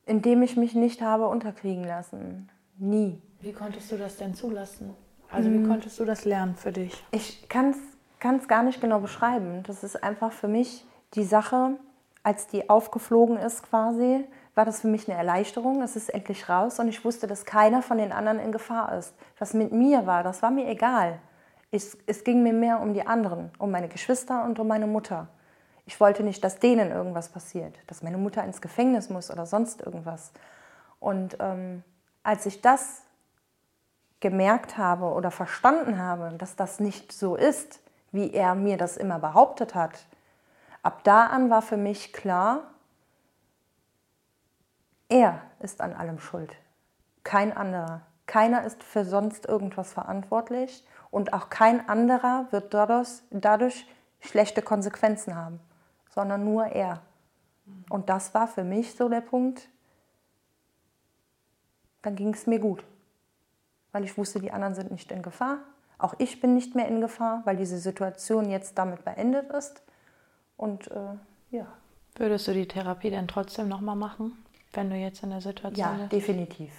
Indem 0.07 0.43
ich 0.43 0.57
mich 0.57 0.75
nicht 0.75 1.03
habe 1.03 1.29
unterkriegen 1.29 1.85
lassen. 1.85 2.49
Nie. 2.79 3.21
Wie 3.41 3.53
konntest 3.53 3.93
du 3.93 3.97
das 3.97 4.17
denn 4.17 4.35
zulassen? 4.35 4.95
Also 5.31 5.51
wie 5.51 5.57
hm. 5.57 5.69
konntest 5.69 6.01
du 6.01 6.05
das 6.05 6.25
lernen 6.25 6.57
für 6.57 6.73
dich? 6.73 7.05
Ich 7.11 7.49
kann 7.49 7.71
es 7.71 8.49
gar 8.49 8.63
nicht 8.63 8.81
genau 8.81 8.99
beschreiben. 9.01 9.63
Das 9.67 9.85
ist 9.85 10.03
einfach 10.03 10.33
für 10.33 10.49
mich 10.49 10.85
die 11.15 11.25
Sache, 11.25 11.77
als 12.23 12.47
die 12.47 12.69
aufgeflogen 12.69 13.37
ist 13.37 13.63
quasi, 13.63 14.25
war 14.59 14.65
das 14.65 14.81
für 14.81 14.89
mich 14.89 15.09
eine 15.09 15.17
Erleichterung. 15.17 15.83
Es 15.83 15.95
ist 15.95 16.09
endlich 16.09 16.49
raus 16.49 16.81
und 16.81 16.89
ich 16.89 17.05
wusste, 17.05 17.29
dass 17.29 17.45
keiner 17.45 17.81
von 17.81 17.97
den 17.97 18.11
anderen 18.11 18.41
in 18.41 18.51
Gefahr 18.51 18.93
ist. 18.99 19.15
Was 19.39 19.55
mit 19.55 19.71
mir 19.71 20.05
war, 20.05 20.25
das 20.25 20.43
war 20.43 20.51
mir 20.51 20.67
egal. 20.67 21.21
Ich, 21.71 21.97
es 22.07 22.25
ging 22.25 22.43
mir 22.43 22.53
mehr 22.53 22.81
um 22.81 22.93
die 22.93 23.07
anderen, 23.07 23.53
um 23.59 23.71
meine 23.71 23.89
Geschwister 23.89 24.45
und 24.45 24.59
um 24.59 24.67
meine 24.67 24.89
Mutter. 24.89 25.29
Ich 25.87 26.01
wollte 26.01 26.25
nicht, 26.25 26.43
dass 26.43 26.59
denen 26.59 26.91
irgendwas 26.91 27.29
passiert, 27.29 27.79
dass 27.87 28.03
meine 28.03 28.19
Mutter 28.19 28.43
ins 28.43 28.61
Gefängnis 28.61 29.11
muss 29.11 29.31
oder 29.31 29.47
sonst 29.47 29.81
irgendwas. 29.81 30.33
Und 30.99 31.37
ähm, 31.39 31.85
als 32.25 32.45
ich 32.45 32.61
das 32.61 33.03
gemerkt 34.19 34.77
habe 34.77 35.05
oder 35.13 35.31
verstanden 35.31 36.01
habe, 36.01 36.35
dass 36.37 36.57
das 36.57 36.81
nicht 36.81 37.13
so 37.13 37.37
ist, 37.37 37.79
wie 38.11 38.33
er 38.33 38.57
mir 38.57 38.77
das 38.77 38.97
immer 38.97 39.21
behauptet 39.21 39.77
hat, 39.77 40.07
ab 40.83 41.05
da 41.05 41.27
an 41.27 41.49
war 41.49 41.63
für 41.63 41.77
mich 41.77 42.13
klar, 42.13 42.63
er 45.09 45.43
ist 45.61 45.81
an 45.81 45.93
allem 45.93 46.19
schuld, 46.19 46.55
kein 47.25 47.57
anderer. 47.57 48.03
Keiner 48.27 48.65
ist 48.65 48.83
für 48.83 49.05
sonst 49.05 49.47
irgendwas 49.47 49.93
verantwortlich 49.93 50.85
und 51.11 51.33
auch 51.33 51.49
kein 51.49 51.89
anderer 51.89 52.47
wird 52.51 52.75
dadurch, 52.75 53.09
dadurch 53.31 53.87
schlechte 54.21 54.61
Konsequenzen 54.61 55.35
haben, 55.35 55.61
sondern 56.11 56.45
nur 56.45 56.67
er. 56.67 57.01
Und 57.89 58.11
das 58.11 58.35
war 58.35 58.47
für 58.47 58.65
mich 58.65 58.95
so 58.95 59.09
der 59.09 59.23
Punkt, 59.23 59.69
dann 62.03 62.17
ging 62.17 62.35
es 62.35 62.47
mir 62.47 62.59
gut 62.59 62.85
weil 63.93 64.05
ich 64.05 64.17
wusste, 64.17 64.41
die 64.41 64.53
anderen 64.53 64.75
sind 64.75 64.91
nicht 64.91 65.11
in 65.11 65.23
Gefahr. 65.23 65.59
Auch 65.99 66.15
ich 66.19 66.41
bin 66.41 66.55
nicht 66.55 66.75
mehr 66.75 66.87
in 66.87 67.01
Gefahr, 67.01 67.43
weil 67.45 67.57
diese 67.57 67.79
Situation 67.79 68.51
jetzt 68.51 68.79
damit 68.79 69.05
beendet 69.05 69.51
ist. 69.51 69.83
Und 70.57 70.91
äh, 70.91 71.17
ja. 71.51 71.67
Würdest 72.15 72.47
du 72.49 72.53
die 72.53 72.69
Therapie 72.69 73.11
denn 73.11 73.29
trotzdem 73.29 73.69
nochmal 73.69 73.97
machen, 73.97 74.37
wenn 74.73 74.91
du 74.91 74.97
jetzt 74.97 75.23
in 75.23 75.31
der 75.31 75.41
Situation 75.41 75.77
ja, 75.77 75.91
bist? 75.93 76.13
Ja, 76.13 76.19
definitiv. 76.19 76.73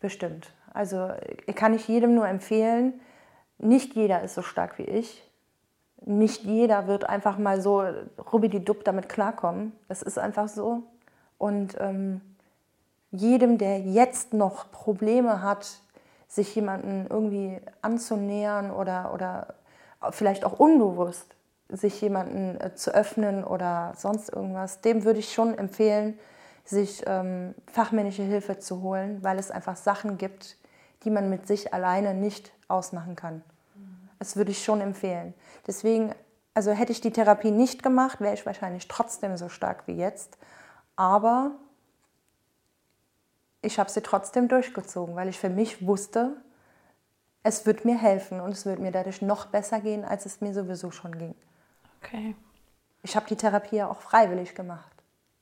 Bestimmt. 0.00 0.50
Also 0.72 1.10
kann 1.54 1.74
ich 1.74 1.88
jedem 1.88 2.14
nur 2.14 2.28
empfehlen, 2.28 3.00
nicht 3.58 3.94
jeder 3.94 4.22
ist 4.22 4.34
so 4.34 4.42
stark 4.42 4.78
wie 4.78 4.84
ich. 4.84 5.22
Nicht 6.04 6.44
jeder 6.44 6.86
wird 6.86 7.08
einfach 7.08 7.38
mal 7.38 7.60
so 7.60 7.82
rubididupp 8.32 8.84
damit 8.84 9.08
klarkommen. 9.08 9.72
Das 9.88 10.02
ist 10.02 10.18
einfach 10.18 10.48
so. 10.48 10.82
Und 11.38 11.76
ähm, 11.80 12.20
jedem, 13.10 13.56
der 13.56 13.80
jetzt 13.80 14.34
noch 14.34 14.70
Probleme 14.70 15.42
hat, 15.42 15.80
sich 16.28 16.54
jemanden 16.54 17.06
irgendwie 17.08 17.60
anzunähern 17.80 18.70
oder, 18.70 19.14
oder 19.14 19.54
vielleicht 20.10 20.44
auch 20.44 20.58
unbewusst 20.58 21.36
sich 21.68 22.00
jemanden 22.00 22.60
äh, 22.60 22.74
zu 22.74 22.94
öffnen 22.94 23.44
oder 23.44 23.92
sonst 23.96 24.32
irgendwas, 24.32 24.80
dem 24.80 25.04
würde 25.04 25.18
ich 25.18 25.32
schon 25.32 25.56
empfehlen, 25.56 26.18
sich 26.68 27.02
ähm, 27.06 27.54
fachmännische 27.66 28.22
Hilfe 28.22 28.58
zu 28.58 28.82
holen, 28.82 29.22
weil 29.22 29.38
es 29.38 29.50
einfach 29.50 29.76
Sachen 29.76 30.18
gibt, 30.18 30.56
die 31.04 31.10
man 31.10 31.30
mit 31.30 31.46
sich 31.46 31.72
alleine 31.72 32.14
nicht 32.14 32.52
ausmachen 32.68 33.16
kann. 33.16 33.42
Mhm. 33.74 34.08
Das 34.18 34.36
würde 34.36 34.50
ich 34.50 34.64
schon 34.64 34.80
empfehlen. 34.80 35.34
Deswegen, 35.66 36.12
also 36.54 36.72
hätte 36.72 36.92
ich 36.92 37.00
die 37.00 37.12
Therapie 37.12 37.52
nicht 37.52 37.82
gemacht, 37.82 38.20
wäre 38.20 38.34
ich 38.34 38.44
wahrscheinlich 38.44 38.88
trotzdem 38.88 39.36
so 39.36 39.48
stark 39.48 39.86
wie 39.86 39.96
jetzt. 39.96 40.38
Aber 40.96 41.52
ich 43.62 43.78
habe 43.78 43.90
sie 43.90 44.02
trotzdem 44.02 44.48
durchgezogen, 44.48 45.14
weil 45.14 45.28
ich 45.28 45.38
für 45.38 45.50
mich 45.50 45.86
wusste, 45.86 46.36
es 47.42 47.64
wird 47.64 47.84
mir 47.84 47.96
helfen 47.96 48.40
und 48.40 48.50
es 48.50 48.66
wird 48.66 48.80
mir 48.80 48.90
dadurch 48.90 49.22
noch 49.22 49.46
besser 49.46 49.80
gehen, 49.80 50.04
als 50.04 50.26
es 50.26 50.40
mir 50.40 50.52
sowieso 50.52 50.90
schon 50.90 51.16
ging. 51.16 51.34
Okay. 52.02 52.34
Ich 53.02 53.14
habe 53.14 53.26
die 53.28 53.36
Therapie 53.36 53.76
ja 53.76 53.88
auch 53.88 54.00
freiwillig 54.00 54.56
gemacht. 54.56 54.95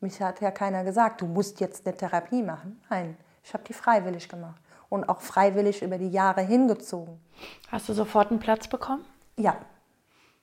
Mich 0.05 0.20
hat 0.20 0.40
ja 0.40 0.50
keiner 0.50 0.84
gesagt, 0.84 1.20
du 1.20 1.26
musst 1.26 1.59
jetzt 1.61 1.86
eine 1.86 1.96
Therapie 1.96 2.42
machen. 2.42 2.80
Nein, 2.90 3.16
ich 3.42 3.52
habe 3.52 3.64
die 3.64 3.72
freiwillig 3.72 4.28
gemacht 4.28 4.61
und 4.88 5.09
auch 5.09 5.20
freiwillig 5.20 5.82
über 5.82 5.98
die 5.98 6.11
Jahre 6.11 6.42
hingezogen. 6.42 7.20
Hast 7.70 7.88
du 7.88 7.92
sofort 7.92 8.30
einen 8.30 8.38
Platz 8.38 8.68
bekommen? 8.68 9.05
Ja, 9.36 9.57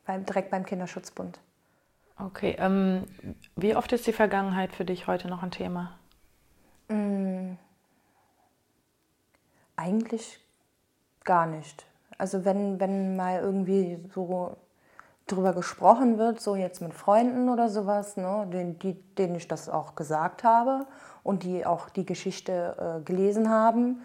beim, 0.06 0.26
direkt 0.26 0.52
beim 0.52 0.66
Kinderschutzbund. 0.66 1.40
Okay, 2.20 2.56
ähm, 2.60 3.06
wie 3.56 3.76
oft 3.76 3.92
ist 3.94 4.06
die 4.06 4.14
Vergangenheit 4.14 4.74
für 4.74 4.84
dich 4.84 5.08
heute 5.08 5.30
noch 5.30 5.44
ein 5.44 5.52
Thema? 5.52 5.98
Mmh 6.90 7.58
eigentlich 9.82 10.40
gar 11.24 11.48
nicht. 11.48 11.86
Also 12.18 12.46
wenn, 12.46 12.80
wenn 12.80 13.16
mal 13.16 13.40
irgendwie 13.42 14.00
so 14.14 14.58
drüber 15.32 15.54
gesprochen 15.54 16.18
wird, 16.18 16.40
so 16.40 16.56
jetzt 16.56 16.82
mit 16.82 16.94
Freunden 16.94 17.50
oder 17.50 17.70
sowas, 17.70 18.18
ne, 18.18 18.48
denen, 18.52 18.80
die, 18.80 18.94
denen 18.94 19.36
ich 19.36 19.48
das 19.48 19.70
auch 19.70 19.96
gesagt 19.96 20.44
habe 20.44 20.86
und 21.24 21.44
die 21.44 21.66
auch 21.66 21.90
die 21.90 22.06
Geschichte 22.06 23.00
äh, 23.00 23.04
gelesen 23.04 23.50
haben, 23.50 24.02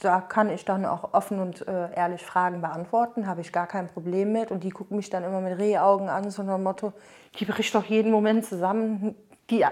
da 0.00 0.20
kann 0.20 0.48
ich 0.50 0.64
dann 0.64 0.86
auch 0.86 1.12
offen 1.12 1.38
und 1.38 1.66
äh, 1.68 1.94
ehrlich 1.94 2.24
Fragen 2.24 2.62
beantworten, 2.62 3.26
habe 3.26 3.42
ich 3.42 3.52
gar 3.52 3.66
kein 3.66 3.88
Problem 3.88 4.32
mit. 4.32 4.50
Und 4.50 4.64
die 4.64 4.70
gucken 4.70 4.96
mich 4.96 5.10
dann 5.10 5.22
immer 5.22 5.40
mit 5.40 5.58
Rehaugen 5.58 6.08
an, 6.08 6.30
so 6.30 6.42
nach 6.42 6.54
dem 6.54 6.62
Motto, 6.62 6.92
die 7.38 7.44
bricht 7.44 7.74
doch 7.74 7.84
jeden 7.84 8.10
Moment 8.10 8.46
zusammen. 8.46 9.14
Die, 9.50 9.64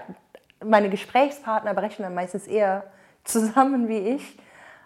meine 0.63 0.89
Gesprächspartner 0.89 1.73
brechen 1.73 2.03
dann 2.03 2.13
meistens 2.13 2.45
eher 2.45 2.83
zusammen 3.23 3.87
wie 3.87 3.97
ich. 3.97 4.37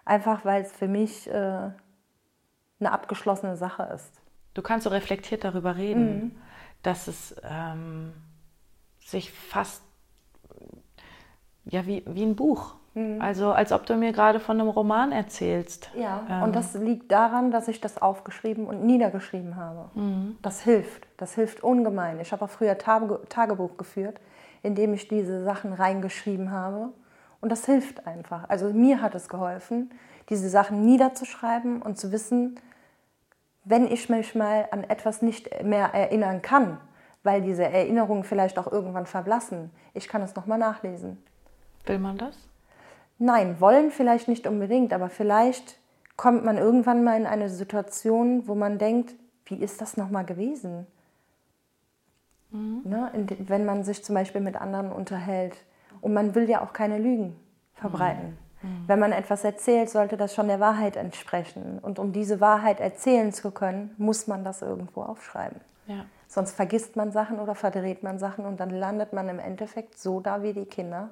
Einfach 0.06 0.46
weil 0.46 0.62
es 0.62 0.72
für 0.72 0.88
mich 0.88 1.30
äh, 1.30 1.32
eine 1.34 2.92
abgeschlossene 2.92 3.58
Sache 3.58 3.84
ist. 3.94 4.19
Du 4.60 4.64
kannst 4.64 4.84
so 4.84 4.90
reflektiert 4.90 5.46
darüber 5.46 5.78
reden, 5.78 6.16
mhm. 6.16 6.32
dass 6.84 7.08
es 7.08 7.34
ähm, 7.50 8.12
sich 9.00 9.32
fast 9.32 9.82
ja 11.64 11.86
wie, 11.86 12.04
wie 12.06 12.24
ein 12.24 12.36
Buch. 12.36 12.76
Mhm. 12.94 13.22
Also 13.22 13.54
als 13.54 13.72
ob 13.72 13.86
du 13.86 13.96
mir 13.96 14.12
gerade 14.12 14.42
von 14.42 14.60
einem 14.60 14.68
Roman 14.68 15.14
erzählst. 15.14 15.90
Ja, 15.96 16.24
ähm. 16.30 16.44
und 16.44 16.58
das 16.58 16.74
liegt 16.74 17.10
daran, 17.10 17.52
dass 17.52 17.70
ich 17.70 17.80
das 17.80 18.02
aufgeschrieben 18.02 18.68
und 18.68 18.84
niedergeschrieben 18.84 19.56
habe. 19.56 19.92
Mhm. 19.98 20.36
Das 20.42 20.60
hilft. 20.60 21.08
Das 21.16 21.36
hilft 21.36 21.64
ungemein. 21.64 22.20
Ich 22.20 22.34
habe 22.34 22.44
auch 22.44 22.50
früher 22.50 22.78
Tagebuch 22.78 23.78
geführt, 23.78 24.20
in 24.62 24.76
dem 24.76 24.94
ich 24.94 25.08
diese 25.08 25.42
Sachen 25.46 25.72
reingeschrieben 25.72 26.52
habe. 26.52 26.90
Und 27.40 27.50
das 27.50 27.66
hilft 27.66 28.06
einfach. 28.06 28.50
Also 28.50 28.74
mir 28.74 29.02
hat 29.02 29.16
es 29.16 29.30
geholfen, 29.30 29.90
diese 30.28 30.50
Sachen 30.50 30.84
niederzuschreiben 30.84 31.82
und 31.82 31.98
zu 31.98 32.12
wissen, 32.12 32.60
wenn 33.64 33.86
ich 33.86 34.10
mich 34.10 34.36
mal 34.36 34.68
an 34.72 34.84
etwas 34.84 35.22
nicht 35.22 35.64
mehr 35.64 35.94
erinnern 35.94 36.42
kann, 36.42 36.80
weil 37.24 37.42
diese 37.42 37.64
Erinnerungen 37.64 38.24
vielleicht 38.24 38.58
auch 38.58 38.72
irgendwann 38.72 39.06
verblassen, 39.06 39.72
ich 39.94 40.08
kann 40.08 40.22
es 40.22 40.36
nochmal 40.36 40.58
nachlesen. 40.58 41.22
Will 41.86 42.00
man 42.00 42.18
das? 42.18 42.50
Nein, 43.18 43.60
wollen 43.60 43.92
vielleicht 43.92 44.28
nicht 44.28 44.48
unbedingt, 44.48 44.94
aber 44.94 45.10
vielleicht 45.10 45.78
kommt 46.16 46.46
man 46.46 46.58
irgendwann 46.58 47.04
mal 47.04 47.18
in 47.18 47.26
eine 47.26 47.50
Situation, 47.50 48.48
wo 48.48 48.56
man 48.56 48.78
denkt, 48.78 49.16
wie 49.46 49.56
ist 49.56 49.82
das 49.82 49.98
nochmal 49.98 50.26
gewesen? 50.26 50.88
Mhm. 52.52 52.82
Ne? 52.86 53.12
Wenn 53.40 53.66
man 53.66 53.84
sich 53.84 54.04
zum 54.04 54.16
Beispiel 54.16 54.42
mit 54.42 54.56
anderen 54.56 54.92
unterhält 54.92 55.58
und 56.02 56.14
man 56.14 56.36
will 56.36 56.50
ja 56.50 56.62
auch 56.62 56.74
keine 56.74 56.98
Lügen 56.98 57.36
verbreiten. 57.74 58.30
Mhm. 58.30 58.38
Wenn 58.88 59.00
man 59.00 59.14
etwas 59.14 59.44
erzählt, 59.44 59.90
sollte 59.90 60.18
das 60.18 60.36
schon 60.36 60.48
der 60.48 60.60
Wahrheit 60.60 60.98
entsprechen. 60.98 61.80
Und 61.80 61.98
um 61.98 62.12
diese 62.12 62.42
Wahrheit 62.42 62.80
erzählen 62.80 63.32
zu 63.32 63.52
können, 63.52 63.96
muss 63.98 64.28
man 64.28 64.44
das 64.44 64.62
irgendwo 64.62 65.02
aufschreiben. 65.02 65.62
Ja. 65.88 66.06
Sonst 66.28 66.52
vergisst 66.52 66.96
man 66.96 67.12
Sachen 67.12 67.40
oder 67.40 67.56
verdreht 67.56 68.04
man 68.04 68.20
Sachen 68.20 68.46
und 68.46 68.60
dann 68.60 68.70
landet 68.70 69.14
man 69.14 69.30
im 69.30 69.40
Endeffekt 69.40 69.98
so 69.98 70.20
da 70.20 70.44
wie 70.44 70.54
die 70.54 70.66
Kinder, 70.66 71.10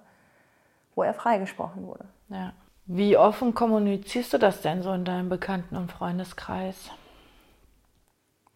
wo 0.93 1.03
er 1.03 1.13
freigesprochen 1.13 1.87
wurde. 1.87 2.05
Ja. 2.29 2.53
Wie 2.85 3.17
offen 3.17 3.53
kommunizierst 3.53 4.33
du 4.33 4.37
das 4.37 4.61
denn 4.61 4.81
so 4.81 4.91
in 4.93 5.03
deinem 5.03 5.29
Bekannten- 5.29 5.75
und 5.75 5.91
Freundeskreis? 5.91 6.89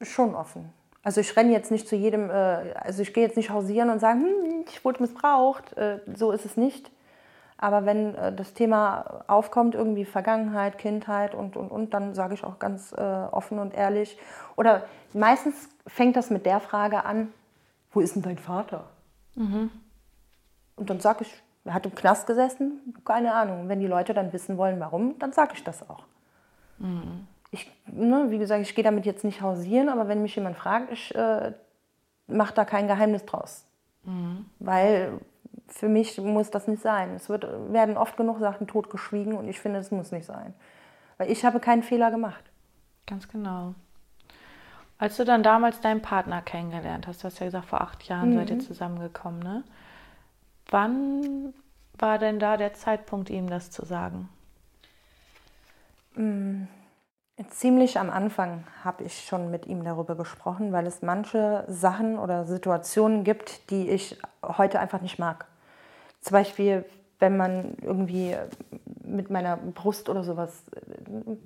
Schon 0.02 0.36
offen. 0.36 0.72
Also 1.04 1.20
ich 1.20 1.36
renne 1.36 1.52
jetzt 1.52 1.72
nicht 1.72 1.88
zu 1.88 1.96
jedem, 1.96 2.30
äh, 2.30 2.74
also 2.76 3.02
ich 3.02 3.14
gehe 3.14 3.24
jetzt 3.24 3.38
nicht 3.38 3.50
hausieren 3.50 3.90
und 3.90 4.00
sage, 4.00 4.20
hm, 4.20 4.66
ich 4.70 4.86
wurde 4.86 5.02
missbraucht. 5.02 5.76
Äh, 5.78 6.00
so 6.16 6.32
ist 6.32 6.46
es 6.46 6.58
nicht. 6.58 6.92
Aber 7.62 7.86
wenn 7.86 8.16
äh, 8.16 8.34
das 8.34 8.54
Thema 8.54 9.24
aufkommt, 9.28 9.74
irgendwie 9.74 10.04
Vergangenheit, 10.04 10.78
Kindheit 10.78 11.34
und, 11.34 11.56
und, 11.56 11.72
und, 11.72 11.94
dann 11.94 12.14
sage 12.14 12.34
ich 12.34 12.44
auch 12.44 12.60
ganz 12.60 12.94
offen 12.94 13.60
und 13.60 13.74
ehrlich. 13.74 14.18
Oder 14.58 14.84
meistens 15.14 15.70
fängt 15.88 16.18
das 16.18 16.30
mit 16.30 16.46
der 16.46 16.60
Frage 16.60 17.06
an, 17.06 17.32
wo 17.92 18.02
ist 18.02 18.16
denn 18.16 18.24
dein 18.24 18.38
Vater? 18.38 18.86
Mhm. 19.36 19.70
Und 20.76 20.90
dann 20.90 21.00
sage 21.00 21.24
ich, 21.24 21.34
er 21.64 21.74
hat 21.74 21.86
im 21.86 21.96
Knast 21.96 22.28
gesessen, 22.28 22.96
keine 23.06 23.34
Ahnung. 23.34 23.70
wenn 23.70 23.80
die 23.80 23.88
Leute 23.88 24.14
dann 24.14 24.34
wissen 24.34 24.58
wollen, 24.58 24.80
warum, 24.80 25.20
dann 25.20 25.32
sage 25.32 25.54
ich 25.56 25.64
das 25.64 25.88
auch. 25.90 26.04
Mhm. 26.80 27.28
Ich, 27.52 27.72
ne, 27.86 28.28
wie 28.30 28.38
gesagt, 28.38 28.62
ich 28.62 28.74
gehe 28.74 28.84
damit 28.84 29.06
jetzt 29.06 29.24
nicht 29.24 29.42
hausieren, 29.42 29.90
aber 29.90 30.08
wenn 30.08 30.22
mich 30.22 30.36
jemand 30.36 30.58
fragt, 30.58 30.92
ich 30.92 31.14
äh, 31.14 31.54
mache 32.28 32.54
da 32.54 32.66
kein 32.66 32.88
Geheimnis 32.88 33.26
draus. 33.26 33.66
Mhm. 34.04 34.46
Weil 34.60 35.20
für 35.72 35.90
mich 35.90 36.18
muss 36.20 36.52
das 36.52 36.68
nicht 36.68 36.82
sein. 36.82 37.16
Es 37.16 37.30
wird, 37.30 37.46
werden 37.72 37.98
oft 37.98 38.18
genug 38.18 38.40
Sachen 38.40 38.68
totgeschwiegen 38.68 39.34
und 39.34 39.48
ich 39.48 39.60
finde, 39.60 39.80
es 39.80 39.92
muss 39.92 40.12
nicht 40.12 40.26
sein. 40.26 40.54
Weil 41.18 41.32
ich 41.32 41.46
habe 41.46 41.60
keinen 41.60 41.84
Fehler 41.84 42.12
gemacht. 42.12 42.44
Ganz 43.08 43.28
genau. 43.28 43.74
Als 44.98 45.18
du 45.18 45.26
dann 45.26 45.44
damals 45.44 45.82
deinen 45.82 46.02
Partner 46.02 46.42
kennengelernt 46.42 47.08
hast, 47.08 47.24
du 47.24 47.26
hast 47.26 47.40
ja 47.40 47.48
gesagt, 47.48 47.66
vor 47.66 47.82
acht 47.82 48.04
Jahren 48.04 48.32
mhm. 48.32 48.36
seid 48.36 48.50
ihr 48.52 48.60
zusammengekommen, 48.60 49.40
ne? 49.40 49.64
Wann 50.70 51.54
war 51.98 52.18
denn 52.18 52.40
da 52.40 52.56
der 52.56 52.74
Zeitpunkt, 52.74 53.30
ihm 53.30 53.50
das 53.50 53.72
zu 53.72 53.86
sagen? 53.86 54.30
Mhm. 56.16 56.68
Ziemlich 57.50 57.98
am 57.98 58.12
Anfang 58.12 58.66
habe 58.84 59.04
ich 59.04 59.26
schon 59.26 59.50
mit 59.50 59.66
ihm 59.66 59.84
darüber 59.84 60.16
gesprochen, 60.16 60.72
weil 60.72 60.86
es 60.86 61.02
manche 61.02 61.64
Sachen 61.68 62.20
oder 62.20 62.46
Situationen 62.46 63.24
gibt, 63.24 63.72
die 63.72 63.90
ich 63.90 64.20
heute 64.44 64.80
einfach 64.80 65.02
nicht 65.02 65.18
mag. 65.18 65.48
Zum 66.22 66.34
Beispiel, 66.34 66.86
wenn 67.20 67.38
man 67.38 67.76
irgendwie 67.82 68.36
mit 69.04 69.30
meiner 69.30 69.58
Brust 69.58 70.10
oder 70.10 70.24
sowas, 70.24 70.64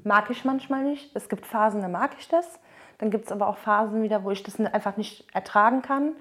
mag 0.03 0.29
ich 0.29 0.45
manchmal 0.45 0.83
nicht. 0.83 1.15
Es 1.15 1.29
gibt 1.29 1.45
Phasen, 1.45 1.81
da 1.81 1.87
mag 1.87 2.11
ich 2.19 2.27
das. 2.27 2.59
Dann 2.97 3.09
gibt 3.09 3.25
es 3.25 3.31
aber 3.31 3.47
auch 3.47 3.57
Phasen 3.57 4.03
wieder, 4.03 4.23
wo 4.23 4.31
ich 4.31 4.43
das 4.43 4.59
einfach 4.59 4.97
nicht 4.97 5.25
ertragen 5.33 5.81
kann. 5.81 6.13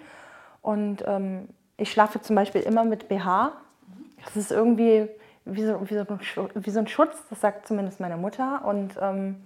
Und 0.62 1.04
ähm, 1.06 1.48
ich 1.76 1.90
schlafe 1.90 2.20
zum 2.20 2.36
Beispiel 2.36 2.62
immer 2.62 2.84
mit 2.84 3.08
BH. 3.08 3.52
Das 4.24 4.36
ist 4.36 4.50
irgendwie 4.50 5.08
wie 5.44 5.64
so, 5.64 5.88
wie 5.88 5.94
so, 5.94 6.06
wie 6.54 6.70
so 6.70 6.78
ein 6.78 6.86
Schutz, 6.88 7.16
das 7.28 7.40
sagt 7.40 7.68
zumindest 7.68 8.00
meine 8.00 8.16
Mutter. 8.16 8.64
Und 8.64 8.96
ähm, 9.00 9.36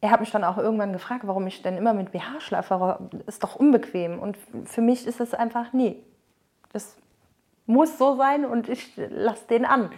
er 0.00 0.10
hat 0.10 0.20
mich 0.20 0.30
dann 0.30 0.42
auch 0.42 0.58
irgendwann 0.58 0.92
gefragt, 0.92 1.26
warum 1.26 1.46
ich 1.46 1.62
denn 1.62 1.76
immer 1.76 1.92
mit 1.92 2.12
BH 2.12 2.40
schlafe. 2.40 2.98
Ist 3.26 3.44
doch 3.44 3.56
unbequem. 3.56 4.18
Und 4.18 4.36
für 4.64 4.80
mich 4.80 5.06
ist 5.06 5.20
es 5.20 5.34
einfach, 5.34 5.72
nee, 5.72 6.02
das 6.72 6.96
muss 7.66 7.98
so 7.98 8.16
sein 8.16 8.44
und 8.44 8.68
ich 8.68 8.92
lasse 8.96 9.46
den 9.48 9.64
an. 9.64 9.90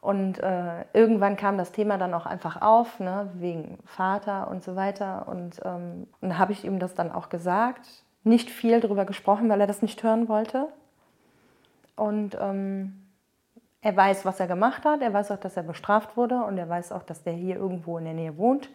Und 0.00 0.38
äh, 0.38 0.84
irgendwann 0.92 1.36
kam 1.36 1.58
das 1.58 1.72
Thema 1.72 1.98
dann 1.98 2.14
auch 2.14 2.26
einfach 2.26 2.62
auf, 2.62 3.00
ne, 3.00 3.30
wegen 3.34 3.78
Vater 3.84 4.48
und 4.48 4.62
so 4.62 4.76
weiter. 4.76 5.26
Und 5.28 5.60
ähm, 5.64 6.06
dann 6.20 6.38
habe 6.38 6.52
ich 6.52 6.64
ihm 6.64 6.78
das 6.78 6.94
dann 6.94 7.10
auch 7.10 7.28
gesagt. 7.28 7.86
Nicht 8.22 8.50
viel 8.50 8.80
darüber 8.80 9.04
gesprochen, 9.04 9.48
weil 9.48 9.60
er 9.60 9.66
das 9.66 9.82
nicht 9.82 10.02
hören 10.02 10.28
wollte. 10.28 10.68
Und 11.96 12.36
ähm, 12.40 13.08
er 13.80 13.96
weiß, 13.96 14.24
was 14.24 14.38
er 14.38 14.46
gemacht 14.46 14.84
hat. 14.84 15.02
Er 15.02 15.12
weiß 15.12 15.32
auch, 15.32 15.38
dass 15.38 15.56
er 15.56 15.64
bestraft 15.64 16.16
wurde. 16.16 16.44
Und 16.44 16.58
er 16.58 16.68
weiß 16.68 16.92
auch, 16.92 17.02
dass 17.02 17.24
der 17.24 17.32
hier 17.32 17.56
irgendwo 17.56 17.98
in 17.98 18.04
der 18.04 18.14
Nähe 18.14 18.36
wohnt. 18.36 18.70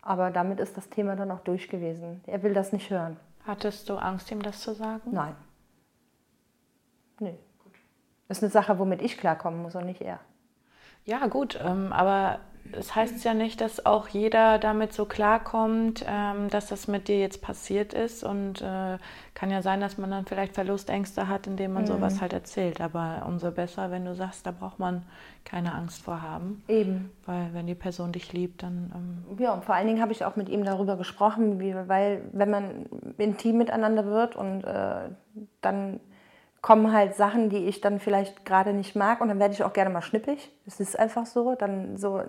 Aber 0.00 0.30
damit 0.30 0.60
ist 0.60 0.76
das 0.76 0.88
Thema 0.88 1.14
dann 1.16 1.30
auch 1.30 1.40
durch 1.40 1.68
gewesen. 1.68 2.22
Er 2.26 2.42
will 2.42 2.54
das 2.54 2.72
nicht 2.72 2.90
hören. 2.90 3.18
Hattest 3.46 3.88
du 3.90 3.96
Angst, 3.96 4.30
ihm 4.30 4.42
das 4.42 4.60
zu 4.60 4.72
sagen? 4.72 5.10
Nein. 5.12 5.34
Nee. 7.20 7.38
Das 8.28 8.38
ist 8.38 8.44
eine 8.44 8.50
Sache, 8.50 8.78
womit 8.78 9.02
ich 9.02 9.18
klarkommen 9.18 9.62
muss 9.62 9.74
und 9.74 9.86
nicht 9.86 10.00
er. 10.00 10.20
Ja, 11.04 11.26
gut, 11.26 11.58
ähm, 11.62 11.92
aber 11.92 12.40
das 12.72 12.94
heißt 12.94 13.24
ja 13.24 13.34
nicht, 13.34 13.60
dass 13.60 13.84
auch 13.84 14.08
jeder 14.08 14.58
damit 14.58 14.92
so 14.92 15.04
klarkommt, 15.04 16.04
ähm, 16.08 16.48
dass 16.48 16.68
das 16.68 16.88
mit 16.88 17.08
dir 17.08 17.18
jetzt 17.18 17.42
passiert 17.42 17.92
ist. 17.92 18.24
Und 18.24 18.62
äh, 18.62 18.96
kann 19.34 19.50
ja 19.50 19.60
sein, 19.60 19.80
dass 19.80 19.98
man 19.98 20.10
dann 20.10 20.24
vielleicht 20.24 20.54
Verlustängste 20.54 21.28
hat, 21.28 21.46
indem 21.46 21.74
man 21.74 21.82
mhm. 21.82 21.88
sowas 21.88 22.20
halt 22.20 22.32
erzählt. 22.32 22.80
Aber 22.80 23.24
umso 23.26 23.50
besser, 23.50 23.90
wenn 23.90 24.04
du 24.04 24.14
sagst, 24.14 24.46
da 24.46 24.50
braucht 24.50 24.78
man 24.78 25.02
keine 25.44 25.74
Angst 25.74 26.02
vor 26.02 26.22
haben. 26.22 26.64
Eben. 26.68 27.10
Weil 27.26 27.50
wenn 27.52 27.66
die 27.66 27.74
Person 27.74 28.12
dich 28.12 28.32
liebt, 28.32 28.62
dann. 28.62 29.24
Ähm 29.28 29.38
ja, 29.38 29.52
und 29.52 29.64
vor 29.64 29.74
allen 29.74 29.86
Dingen 29.86 30.00
habe 30.00 30.12
ich 30.12 30.24
auch 30.24 30.36
mit 30.36 30.48
ihm 30.48 30.64
darüber 30.64 30.96
gesprochen, 30.96 31.60
wie, 31.60 31.74
weil 31.74 32.22
wenn 32.32 32.50
man 32.50 32.86
intim 33.18 33.58
miteinander 33.58 34.06
wird 34.06 34.36
und 34.36 34.64
äh, 34.64 35.10
dann 35.60 36.00
kommen 36.64 36.94
halt 36.94 37.14
Sachen, 37.14 37.50
die 37.50 37.66
ich 37.66 37.82
dann 37.82 38.00
vielleicht 38.00 38.46
gerade 38.46 38.72
nicht 38.72 38.96
mag 38.96 39.20
und 39.20 39.28
dann 39.28 39.38
werde 39.38 39.52
ich 39.52 39.62
auch 39.64 39.74
gerne 39.74 39.90
mal 39.90 40.00
schnippig. 40.00 40.50
Das 40.64 40.80
ist 40.80 40.98
einfach 40.98 41.26
so. 41.26 41.54
Dann 41.54 41.98
so, 41.98 42.22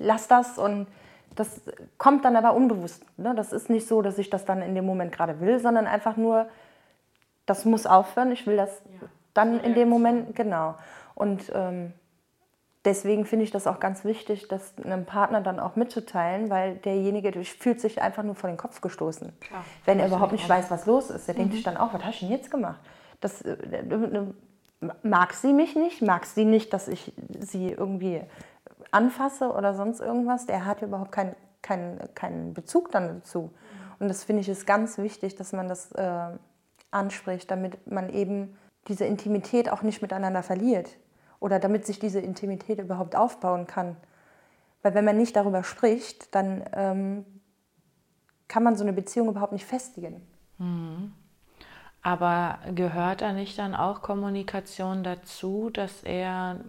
lass 0.00 0.26
das 0.26 0.58
und 0.58 0.88
das 1.36 1.60
kommt 1.96 2.24
dann 2.24 2.34
aber 2.34 2.54
unbewusst. 2.54 3.04
Ne? 3.16 3.32
Das 3.36 3.52
ist 3.52 3.70
nicht 3.70 3.86
so, 3.86 4.02
dass 4.02 4.18
ich 4.18 4.28
das 4.28 4.44
dann 4.44 4.60
in 4.60 4.74
dem 4.74 4.84
Moment 4.84 5.12
gerade 5.12 5.38
will, 5.38 5.60
sondern 5.60 5.86
einfach 5.86 6.16
nur, 6.16 6.48
das 7.46 7.64
muss 7.64 7.86
aufhören. 7.86 8.32
Ich 8.32 8.44
will 8.44 8.56
das 8.56 8.82
ja. 8.86 9.06
dann 9.34 9.60
in 9.60 9.74
dem 9.74 9.88
Moment, 9.88 10.34
genau. 10.34 10.74
Und 11.14 11.52
ähm, 11.54 11.92
deswegen 12.84 13.24
finde 13.24 13.44
ich 13.44 13.52
das 13.52 13.68
auch 13.68 13.78
ganz 13.78 14.04
wichtig, 14.04 14.48
das 14.48 14.74
einem 14.82 15.06
Partner 15.06 15.42
dann 15.42 15.60
auch 15.60 15.76
mitzuteilen, 15.76 16.50
weil 16.50 16.74
derjenige 16.74 17.30
fühlt 17.44 17.80
sich 17.80 18.02
einfach 18.02 18.24
nur 18.24 18.34
vor 18.34 18.50
den 18.50 18.56
Kopf 18.56 18.80
gestoßen. 18.80 19.32
Klar, 19.38 19.64
Wenn 19.84 20.00
er 20.00 20.08
überhaupt 20.08 20.32
nicht 20.32 20.48
weiß, 20.48 20.72
was 20.72 20.86
los 20.86 21.08
ist, 21.10 21.28
der 21.28 21.36
mhm. 21.36 21.38
denkt 21.38 21.54
sich 21.54 21.62
dann 21.62 21.76
auch, 21.76 21.94
was 21.94 22.04
hast 22.04 22.20
du 22.20 22.26
denn 22.26 22.34
jetzt 22.34 22.50
gemacht? 22.50 22.80
Das, 23.20 23.42
äh, 23.42 23.56
mag 25.02 25.32
sie 25.32 25.52
mich 25.52 25.74
nicht, 25.74 26.02
mag 26.02 26.26
sie 26.26 26.44
nicht, 26.44 26.72
dass 26.72 26.88
ich 26.88 27.12
sie 27.40 27.70
irgendwie 27.70 28.22
anfasse 28.90 29.50
oder 29.50 29.74
sonst 29.74 30.00
irgendwas. 30.00 30.46
Der 30.46 30.66
hat 30.66 30.82
überhaupt 30.82 31.12
keinen 31.12 31.34
kein, 31.66 31.98
kein 32.14 32.54
Bezug 32.54 32.92
dann 32.92 33.08
dazu. 33.08 33.50
Und 33.98 34.08
das 34.08 34.24
finde 34.24 34.42
ich 34.42 34.48
ist 34.48 34.66
ganz 34.66 34.98
wichtig, 34.98 35.34
dass 35.34 35.52
man 35.52 35.68
das 35.68 35.90
äh, 35.92 36.28
anspricht, 36.90 37.50
damit 37.50 37.90
man 37.90 38.10
eben 38.10 38.56
diese 38.88 39.04
Intimität 39.04 39.68
auch 39.70 39.82
nicht 39.82 40.00
miteinander 40.00 40.42
verliert 40.42 40.96
oder 41.40 41.58
damit 41.58 41.84
sich 41.84 41.98
diese 41.98 42.20
Intimität 42.20 42.78
überhaupt 42.78 43.16
aufbauen 43.16 43.66
kann. 43.66 43.96
Weil 44.82 44.94
wenn 44.94 45.04
man 45.04 45.16
nicht 45.16 45.34
darüber 45.34 45.64
spricht, 45.64 46.34
dann 46.34 46.64
ähm, 46.72 47.26
kann 48.46 48.62
man 48.62 48.76
so 48.76 48.84
eine 48.84 48.92
Beziehung 48.92 49.28
überhaupt 49.28 49.52
nicht 49.52 49.66
festigen. 49.66 50.24
Mhm. 50.58 51.12
Aber 52.06 52.60
gehört 52.72 53.20
da 53.20 53.32
nicht 53.32 53.58
dann 53.58 53.74
auch 53.74 54.00
Kommunikation 54.00 55.02
dazu, 55.02 55.70
dass 55.70 56.04
er 56.04 56.60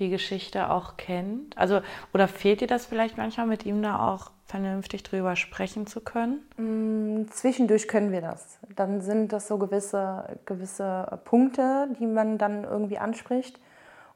die 0.00 0.10
Geschichte 0.10 0.70
auch 0.70 0.96
kennt? 0.96 1.56
Also, 1.56 1.80
oder 2.12 2.26
fehlt 2.26 2.60
dir 2.60 2.66
das 2.66 2.84
vielleicht 2.84 3.16
manchmal 3.16 3.46
mit 3.46 3.64
ihm 3.64 3.84
da 3.84 4.12
auch 4.12 4.32
vernünftig 4.46 5.04
drüber 5.04 5.36
sprechen 5.36 5.86
zu 5.86 6.00
können? 6.00 6.40
Mm, 6.56 7.28
zwischendurch 7.30 7.86
können 7.86 8.10
wir 8.10 8.20
das. 8.20 8.58
Dann 8.74 9.00
sind 9.00 9.32
das 9.32 9.46
so 9.46 9.58
gewisse, 9.58 10.40
gewisse 10.44 11.20
Punkte, 11.24 11.86
die 12.00 12.06
man 12.06 12.36
dann 12.36 12.64
irgendwie 12.64 12.98
anspricht. 12.98 13.60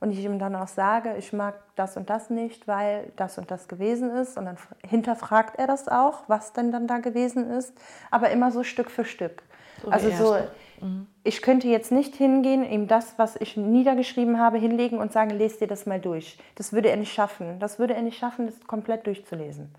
Und 0.01 0.11
ich 0.11 0.25
ihm 0.25 0.41
dann 0.41 0.57
auch 0.57 0.67
sage, 0.67 1.15
ich 1.19 1.33
mag 1.33 1.55
das 1.77 1.97
und 1.97 2.11
das 2.11 2.31
nicht, 2.31 2.67
weil 2.67 3.13
das 3.15 3.39
und 3.39 3.53
das 3.53 3.69
gewesen 3.69 4.11
ist. 4.11 4.37
Und 4.37 4.47
dann 4.47 4.57
hinterfragt 4.85 5.57
er 5.57 5.69
das 5.69 5.87
auch, 5.87 6.25
was 6.27 6.53
denn 6.53 6.73
dann 6.73 6.89
da 6.89 6.99
gewesen 6.99 7.49
ist. 7.49 7.73
Aber 8.11 8.31
immer 8.31 8.51
so 8.51 8.65
Stück 8.65 8.91
für 8.91 9.05
Stück. 9.05 9.45
So 9.83 9.91
also 9.91 10.11
so, 10.11 10.37
mhm. 10.81 11.07
ich 11.25 11.43
könnte 11.43 11.69
jetzt 11.69 11.93
nicht 11.93 12.15
hingehen, 12.15 12.65
ihm 12.65 12.89
das, 12.89 13.19
was 13.19 13.37
ich 13.37 13.57
niedergeschrieben 13.57 14.39
habe, 14.39 14.59
hinlegen 14.59 14.99
und 14.99 15.13
sagen, 15.13 15.31
lest 15.31 15.61
dir 15.61 15.67
das 15.67 15.87
mal 15.87 16.01
durch. 16.01 16.39
Das 16.55 16.73
würde 16.73 16.91
er 16.91 16.97
nicht 16.97 17.13
schaffen. 17.13 17.59
Das 17.59 17.79
würde 17.79 17.95
er 17.95 18.03
nicht 18.03 18.19
schaffen, 18.19 18.47
das 18.47 18.61
komplett 18.67 19.07
durchzulesen. 19.07 19.75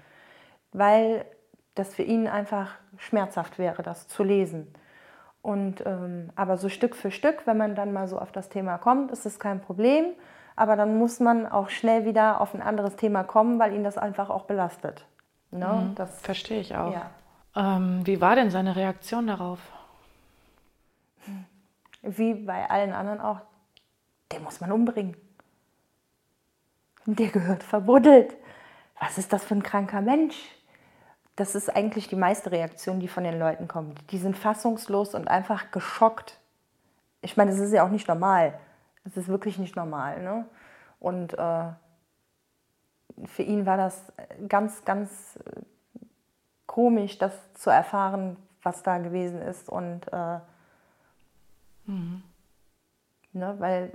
Weil 0.72 1.26
das 1.76 1.95
für 1.95 2.04
ihn 2.04 2.28
einfach 2.28 2.72
schmerzhaft 2.97 3.58
wäre, 3.58 3.82
das 3.84 4.08
zu 4.08 4.24
lesen. 4.24 4.68
Und, 5.41 5.86
ähm, 5.86 6.30
aber 6.36 6.58
so 6.58 6.70
Stück 6.70 6.95
für 6.95 7.12
Stück, 7.12 7.45
wenn 7.45 7.58
man 7.58 7.76
dann 7.76 7.91
mal 7.91 8.08
so 8.08 8.18
auf 8.18 8.32
das 8.32 8.49
Thema 8.49 8.78
kommt, 8.78 9.12
ist 9.12 9.26
es 9.26 9.39
kein 9.39 9.62
Problem. 9.62 10.06
Aber 10.56 10.76
dann 10.76 10.97
muss 10.97 11.20
man 11.20 11.47
auch 11.47 11.70
schnell 11.70 12.06
wieder 12.06 12.39
auf 12.39 12.54
ein 12.54 12.62
anderes 12.62 12.95
Thema 12.95 13.24
kommen, 13.24 13.60
weil 13.60 13.74
ihn 13.74 13.84
das 13.84 13.97
einfach 13.97 14.30
auch 14.30 14.43
belastet. 14.43 15.06
Ne? 15.51 15.68
Mhm, 15.68 15.95
das 15.95 16.22
verstehe 16.22 16.60
ich 16.60 16.76
auch. 16.76 16.93
Ja. 16.93 17.10
Ähm, 17.56 18.01
wie 18.06 18.22
war 18.22 18.36
denn 18.36 18.51
seine 18.51 18.76
Reaktion 18.76 19.28
darauf? 19.28 19.60
Wie 22.04 22.34
bei 22.34 22.70
allen 22.70 22.93
anderen 22.93 23.20
auch, 23.20 23.41
den 24.32 24.43
muss 24.43 24.62
man 24.62 24.72
umbringen. 24.72 25.16
Der 27.06 27.30
gehört 27.30 27.64
verbuddelt. 27.64 28.36
Was 28.99 29.18
ist 29.18 29.34
das 29.34 29.43
für 29.43 29.56
ein 29.56 29.64
kranker 29.64 30.01
Mensch? 30.01 30.36
Das 31.36 31.56
ist 31.56 31.76
eigentlich 31.76 32.08
die 32.08 32.16
meiste 32.16 32.51
Reaktion, 32.51 32.99
die 32.99 33.08
von 33.08 33.24
den 33.24 33.39
Leuten 33.39 33.68
kommt. 33.68 34.12
Die 34.12 34.18
sind 34.18 34.38
fassungslos 34.38 35.16
und 35.16 35.28
einfach 35.28 35.72
geschockt. 35.72 36.39
Ich 37.22 37.36
meine, 37.38 37.51
das 37.51 37.60
ist 37.60 37.74
ja 37.74 37.84
auch 37.84 37.89
nicht 37.89 38.08
normal. 38.08 38.60
Das 39.04 39.18
ist 39.18 39.28
wirklich 39.28 39.58
nicht 39.58 39.76
normal. 39.76 40.22
Ne? 40.22 40.45
Und 40.99 41.34
äh, 41.34 41.66
für 43.26 43.43
ihn 43.43 43.66
war 43.66 43.78
das 43.78 44.14
ganz, 44.47 44.86
ganz 44.86 45.39
äh, 45.45 45.62
komisch, 46.68 47.18
das 47.18 47.34
zu 47.54 47.70
erfahren, 47.70 48.38
was 48.62 48.84
da 48.84 48.99
gewesen 48.99 49.41
ist. 49.41 49.70
Und 49.70 50.12
äh, 50.14 50.39
Mhm. 51.86 52.23
Ne, 53.34 53.55
weil 53.59 53.91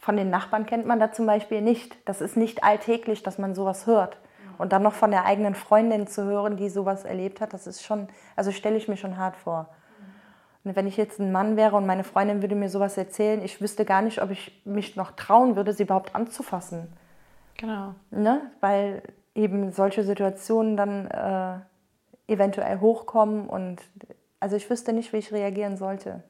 von 0.00 0.16
den 0.16 0.30
Nachbarn 0.30 0.66
kennt 0.66 0.86
man 0.86 0.98
da 0.98 1.12
zum 1.12 1.26
Beispiel 1.26 1.60
nicht. 1.60 1.96
Das 2.08 2.20
ist 2.20 2.36
nicht 2.36 2.64
alltäglich, 2.64 3.22
dass 3.22 3.38
man 3.38 3.54
sowas 3.54 3.86
hört. 3.86 4.18
Und 4.58 4.72
dann 4.72 4.82
noch 4.82 4.94
von 4.94 5.10
der 5.10 5.24
eigenen 5.24 5.54
Freundin 5.54 6.06
zu 6.06 6.24
hören, 6.24 6.56
die 6.56 6.68
sowas 6.68 7.04
erlebt 7.04 7.40
hat, 7.40 7.52
das 7.52 7.66
ist 7.66 7.82
schon, 7.82 8.08
also 8.36 8.50
stelle 8.50 8.76
ich 8.76 8.88
mir 8.88 8.96
schon 8.96 9.16
hart 9.16 9.36
vor. 9.36 9.68
Und 10.64 10.76
wenn 10.76 10.86
ich 10.86 10.96
jetzt 10.96 11.18
ein 11.18 11.32
Mann 11.32 11.56
wäre 11.56 11.76
und 11.76 11.86
meine 11.86 12.04
Freundin 12.04 12.42
würde 12.42 12.54
mir 12.54 12.68
sowas 12.68 12.96
erzählen, 12.96 13.42
ich 13.42 13.60
wüsste 13.60 13.84
gar 13.84 14.02
nicht, 14.02 14.22
ob 14.22 14.30
ich 14.30 14.62
mich 14.64 14.94
noch 14.96 15.12
trauen 15.12 15.56
würde, 15.56 15.72
sie 15.72 15.82
überhaupt 15.82 16.14
anzufassen. 16.14 16.88
Genau. 17.56 17.94
Ne? 18.10 18.40
Weil 18.60 19.02
eben 19.34 19.72
solche 19.72 20.04
Situationen 20.04 20.76
dann 20.76 21.06
äh, 21.08 22.32
eventuell 22.32 22.80
hochkommen 22.80 23.48
und 23.48 23.80
also 24.40 24.56
ich 24.56 24.68
wüsste 24.68 24.92
nicht, 24.92 25.12
wie 25.12 25.18
ich 25.18 25.32
reagieren 25.32 25.76
sollte. 25.76 26.22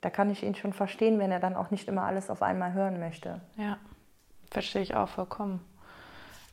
Da 0.00 0.10
kann 0.10 0.30
ich 0.30 0.42
ihn 0.42 0.54
schon 0.54 0.72
verstehen, 0.72 1.18
wenn 1.18 1.32
er 1.32 1.40
dann 1.40 1.56
auch 1.56 1.70
nicht 1.70 1.88
immer 1.88 2.02
alles 2.02 2.30
auf 2.30 2.42
einmal 2.42 2.72
hören 2.72 3.00
möchte. 3.00 3.40
Ja, 3.56 3.78
verstehe 4.50 4.82
ich 4.82 4.94
auch 4.94 5.08
vollkommen. 5.08 5.64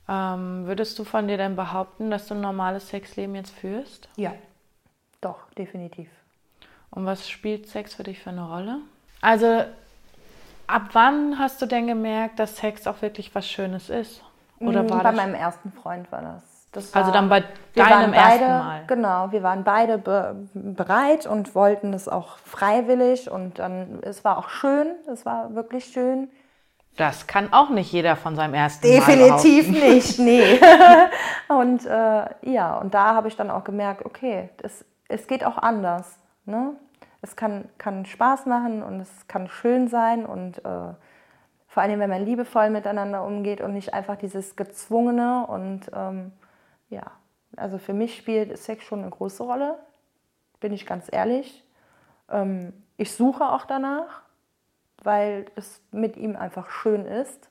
Ähm, 0.08 0.66
würdest 0.66 0.98
du 1.00 1.04
von 1.04 1.28
dir 1.28 1.38
denn 1.38 1.56
behaupten, 1.56 2.12
dass 2.12 2.28
du 2.28 2.36
ein 2.36 2.42
normales 2.42 2.90
Sexleben 2.90 3.36
jetzt 3.36 3.52
führst? 3.52 4.10
Ja, 4.16 4.34
doch, 5.22 5.50
definitiv. 5.58 6.10
Und 6.92 7.06
was 7.06 7.28
spielt 7.28 7.68
Sex 7.68 7.96
für 7.96 8.04
dich 8.04 8.22
für 8.22 8.30
eine 8.30 8.48
Rolle? 8.48 8.80
Also, 9.22 9.66
ab 10.68 10.90
wann 10.94 11.40
hast 11.40 11.62
du 11.62 11.66
denn 11.66 11.88
gemerkt, 11.88 12.40
dass 12.40 12.58
Sex 12.58 12.88
auch 12.88 13.02
wirklich 13.02 13.34
was 13.34 13.50
Schönes 13.50 13.90
ist? 13.90 14.24
Oder 14.60 14.84
mm, 14.84 14.90
war 14.90 15.04
bei 15.04 15.12
meinem 15.12 15.36
ersten 15.36 15.72
Freund 15.72 16.12
war 16.12 16.22
das. 16.22 16.55
Also 16.78 16.94
war, 16.94 17.02
also 17.02 17.14
dann 17.14 17.30
bei 17.30 17.44
deinem 17.76 18.12
beide, 18.12 18.44
ersten 18.44 18.48
Mal? 18.48 18.84
Genau, 18.88 19.32
wir 19.32 19.44
waren 19.44 19.64
beide 19.64 19.98
be 19.98 20.36
bereit 20.54 21.26
und 21.26 21.56
wollten 21.56 21.92
das 21.92 22.08
auch 22.08 22.38
freiwillig 22.40 23.30
und 23.30 23.60
dann, 23.60 24.00
es 24.02 24.24
war 24.24 24.38
auch 24.38 24.50
schön, 24.50 24.96
es 25.12 25.26
war 25.26 25.56
wirklich 25.56 25.86
schön. 25.86 26.30
Das 26.98 27.28
kann 27.28 27.52
auch 27.52 27.70
nicht 27.70 27.92
jeder 27.92 28.16
von 28.16 28.36
seinem 28.36 28.54
ersten 28.54 28.88
Definitiv 28.88 29.70
Mal 29.70 29.90
nicht, 29.90 30.20
nee. 30.20 30.60
und 31.50 31.86
äh, 31.86 32.26
ja, 32.42 32.78
und 32.78 32.94
da 32.94 33.16
habe 33.16 33.28
ich 33.28 33.36
dann 33.36 33.52
auch 33.52 33.64
gemerkt, 33.64 34.06
okay, 34.06 34.50
das, 34.58 34.86
es 35.10 35.28
geht 35.28 35.46
auch 35.46 35.58
anders. 35.58 36.18
Ne? 36.46 36.72
Es 37.22 37.36
kann, 37.36 37.66
kann 37.78 38.06
Spaß 38.06 38.46
machen 38.46 38.82
und 38.84 39.02
es 39.02 39.28
kann 39.28 39.50
schön 39.50 39.88
sein 39.88 40.26
und 40.26 40.64
äh, 40.64 40.94
vor 41.76 41.84
allem, 41.84 42.00
wenn 42.00 42.10
man 42.10 42.24
liebevoll 42.24 42.70
miteinander 42.70 43.26
umgeht 43.26 43.60
und 43.60 43.74
nicht 43.74 43.94
einfach 43.94 44.16
dieses 44.16 44.56
Gezwungene. 44.56 45.46
Und 45.46 45.92
ähm, 45.94 46.32
ja, 46.90 47.12
also 47.56 47.78
für 47.78 47.94
mich 47.94 48.18
spielt 48.18 48.58
Sex 48.58 48.84
schon 48.84 49.02
eine 49.02 49.10
große 49.10 49.44
Rolle, 49.44 49.78
bin 50.60 50.74
ich 50.74 50.86
ganz 50.86 51.08
ehrlich. 51.12 51.64
Ähm, 52.30 52.74
ich 52.98 53.14
suche 53.14 53.50
auch 53.50 53.66
danach, 53.66 54.22
weil 55.04 55.46
es 55.56 55.82
mit 55.92 56.18
ihm 56.18 56.36
einfach 56.36 56.70
schön 56.70 57.06
ist 57.06 57.50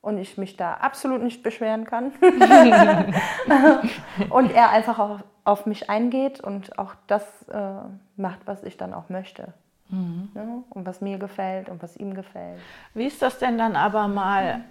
und 0.00 0.18
ich 0.18 0.38
mich 0.38 0.56
da 0.56 0.74
absolut 0.74 1.22
nicht 1.22 1.42
beschweren 1.42 1.84
kann. 1.84 2.12
und 4.30 4.52
er 4.52 4.70
einfach 4.70 4.98
auch 4.98 5.20
auf 5.44 5.66
mich 5.66 5.90
eingeht 5.90 6.40
und 6.40 6.78
auch 6.78 6.94
das 7.06 7.22
äh, 7.48 7.72
macht, 8.16 8.40
was 8.46 8.62
ich 8.62 8.76
dann 8.76 8.94
auch 8.94 9.08
möchte. 9.08 9.52
Mhm. 9.88 10.28
Ne? 10.34 10.62
Und 10.70 10.86
was 10.86 11.00
mir 11.00 11.18
gefällt 11.18 11.68
und 11.68 11.82
was 11.82 11.96
ihm 11.96 12.14
gefällt. 12.14 12.60
Wie 12.94 13.06
ist 13.06 13.22
das 13.22 13.38
denn 13.38 13.58
dann 13.58 13.76
aber 13.76 14.08
mal 14.08 14.64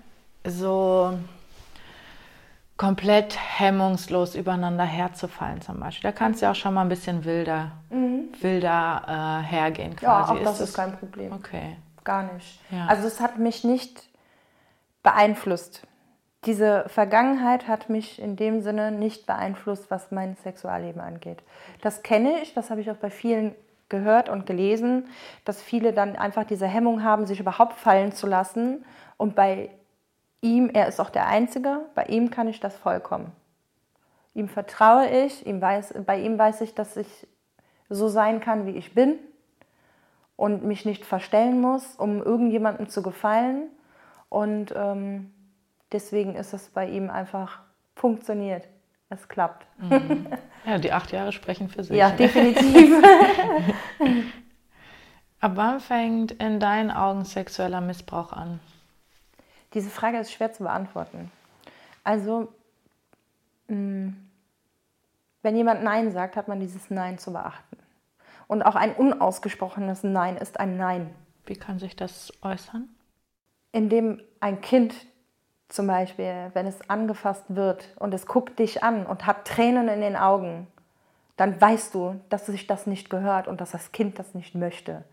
so 0.45 1.17
komplett 2.77 3.37
hemmungslos 3.59 4.35
übereinander 4.35 4.83
herzufallen 4.83 5.61
zum 5.61 5.79
Beispiel? 5.79 6.09
Da 6.09 6.15
kann 6.15 6.33
es 6.33 6.41
ja 6.41 6.51
auch 6.51 6.55
schon 6.55 6.73
mal 6.73 6.81
ein 6.81 6.89
bisschen 6.89 7.23
wilder, 7.25 7.71
mhm. 7.89 8.29
wilder 8.41 9.03
äh, 9.07 9.43
hergehen 9.45 9.95
quasi. 9.95 10.33
Ja, 10.33 10.39
auch 10.39 10.43
das 10.43 10.59
ist, 10.59 10.69
ist 10.69 10.75
kein 10.75 10.97
Problem. 10.97 11.31
Okay. 11.33 11.77
Gar 12.03 12.33
nicht. 12.33 12.59
Ja. 12.71 12.87
Also 12.87 13.07
es 13.07 13.19
hat 13.19 13.39
mich 13.39 13.63
nicht 13.63 14.07
beeinflusst. 15.03 15.87
Diese 16.45 16.85
Vergangenheit 16.87 17.67
hat 17.67 17.89
mich 17.89 18.21
in 18.21 18.35
dem 18.35 18.61
Sinne 18.61 18.91
nicht 18.91 19.25
beeinflusst, 19.25 19.89
was 19.89 20.11
mein 20.11 20.35
Sexualleben 20.35 21.01
angeht. 21.01 21.41
Das 21.81 22.03
kenne 22.03 22.41
ich, 22.43 22.53
das 22.53 22.69
habe 22.69 22.81
ich 22.81 22.91
auch 22.91 22.97
bei 22.97 23.09
vielen 23.09 23.55
gehört 23.89 24.29
und 24.29 24.45
gelesen, 24.45 25.07
dass 25.43 25.61
viele 25.61 25.93
dann 25.93 26.15
einfach 26.15 26.43
diese 26.43 26.67
Hemmung 26.67 27.03
haben, 27.03 27.25
sich 27.25 27.39
überhaupt 27.39 27.73
fallen 27.73 28.11
zu 28.11 28.27
lassen. 28.27 28.85
Und 29.17 29.35
bei 29.35 29.69
ihm, 30.45 30.69
er 30.73 30.87
ist 30.87 30.99
auch 30.99 31.09
der 31.09 31.27
Einzige, 31.27 31.81
bei 31.95 32.05
ihm 32.05 32.29
kann 32.29 32.47
ich 32.47 32.59
das 32.59 32.75
vollkommen. 32.75 33.31
Ihm 34.33 34.47
vertraue 34.47 35.07
ich, 35.07 35.45
ihm 35.45 35.61
weiß, 35.61 35.93
bei 36.05 36.19
ihm 36.19 36.37
weiß 36.37 36.61
ich, 36.61 36.75
dass 36.75 36.97
ich 36.97 37.27
so 37.89 38.07
sein 38.07 38.39
kann, 38.39 38.65
wie 38.65 38.77
ich 38.77 38.93
bin 38.93 39.17
und 40.35 40.63
mich 40.63 40.85
nicht 40.85 41.05
verstellen 41.05 41.61
muss, 41.61 41.95
um 41.95 42.21
irgendjemandem 42.21 42.89
zu 42.89 43.01
gefallen. 43.01 43.69
Und 44.29 44.73
ähm, 44.75 45.31
deswegen 45.91 46.35
ist 46.35 46.53
es 46.53 46.69
bei 46.69 46.87
ihm 46.87 47.09
einfach 47.09 47.59
funktioniert 47.95 48.67
es 49.09 49.27
klappt. 49.27 49.65
Mhm. 49.77 50.27
Ja, 50.67 50.79
die 50.79 50.91
acht 50.91 51.11
Jahre 51.11 51.31
sprechen 51.31 51.69
für 51.69 51.83
sich. 51.83 51.95
Ja, 51.95 52.09
definitiv. 52.17 52.91
Ab 55.39 55.51
wann 55.53 55.79
fängt 55.79 56.31
in 56.31 56.59
deinen 56.59 56.89
Augen 56.89 57.23
sexueller 57.23 57.81
Missbrauch 57.81 58.33
an? 58.33 58.59
Diese 59.75 59.89
Frage 59.89 60.17
ist 60.17 60.31
schwer 60.31 60.53
zu 60.53 60.63
beantworten. 60.63 61.31
Also, 62.03 62.53
mm, 63.67 64.09
wenn 65.41 65.55
jemand 65.55 65.83
Nein 65.83 66.11
sagt, 66.11 66.37
hat 66.37 66.47
man 66.47 66.59
dieses 66.59 66.89
Nein 66.89 67.19
zu 67.19 67.33
beachten. 67.33 67.77
Und 68.47 68.63
auch 68.63 68.75
ein 68.75 68.95
unausgesprochenes 68.95 70.03
Nein 70.03 70.37
ist 70.37 70.59
ein 70.59 70.77
Nein. 70.77 71.13
Wie 71.45 71.55
kann 71.55 71.77
sich 71.77 71.95
das 71.95 72.31
äußern? 72.41 72.87
Indem 73.71 74.21
ein 74.39 74.61
Kind 74.61 74.95
zum 75.67 75.87
Beispiel, 75.87 76.51
wenn 76.53 76.67
es 76.67 76.89
angefasst 76.89 77.43
wird 77.49 77.89
und 77.99 78.13
es 78.13 78.27
guckt 78.27 78.59
dich 78.59 78.81
an 78.81 79.05
und 79.05 79.25
hat 79.25 79.45
Tränen 79.45 79.89
in 79.89 79.99
den 79.99 80.15
Augen, 80.15 80.67
dann 81.35 81.59
weißt 81.59 81.93
du, 81.93 82.21
dass 82.29 82.45
sich 82.45 82.65
das 82.65 82.87
nicht 82.87 83.09
gehört 83.09 83.47
und 83.49 83.59
dass 83.59 83.71
das 83.71 83.91
Kind 83.91 84.19
das 84.19 84.35
nicht 84.35 84.55
möchte. 84.55 85.03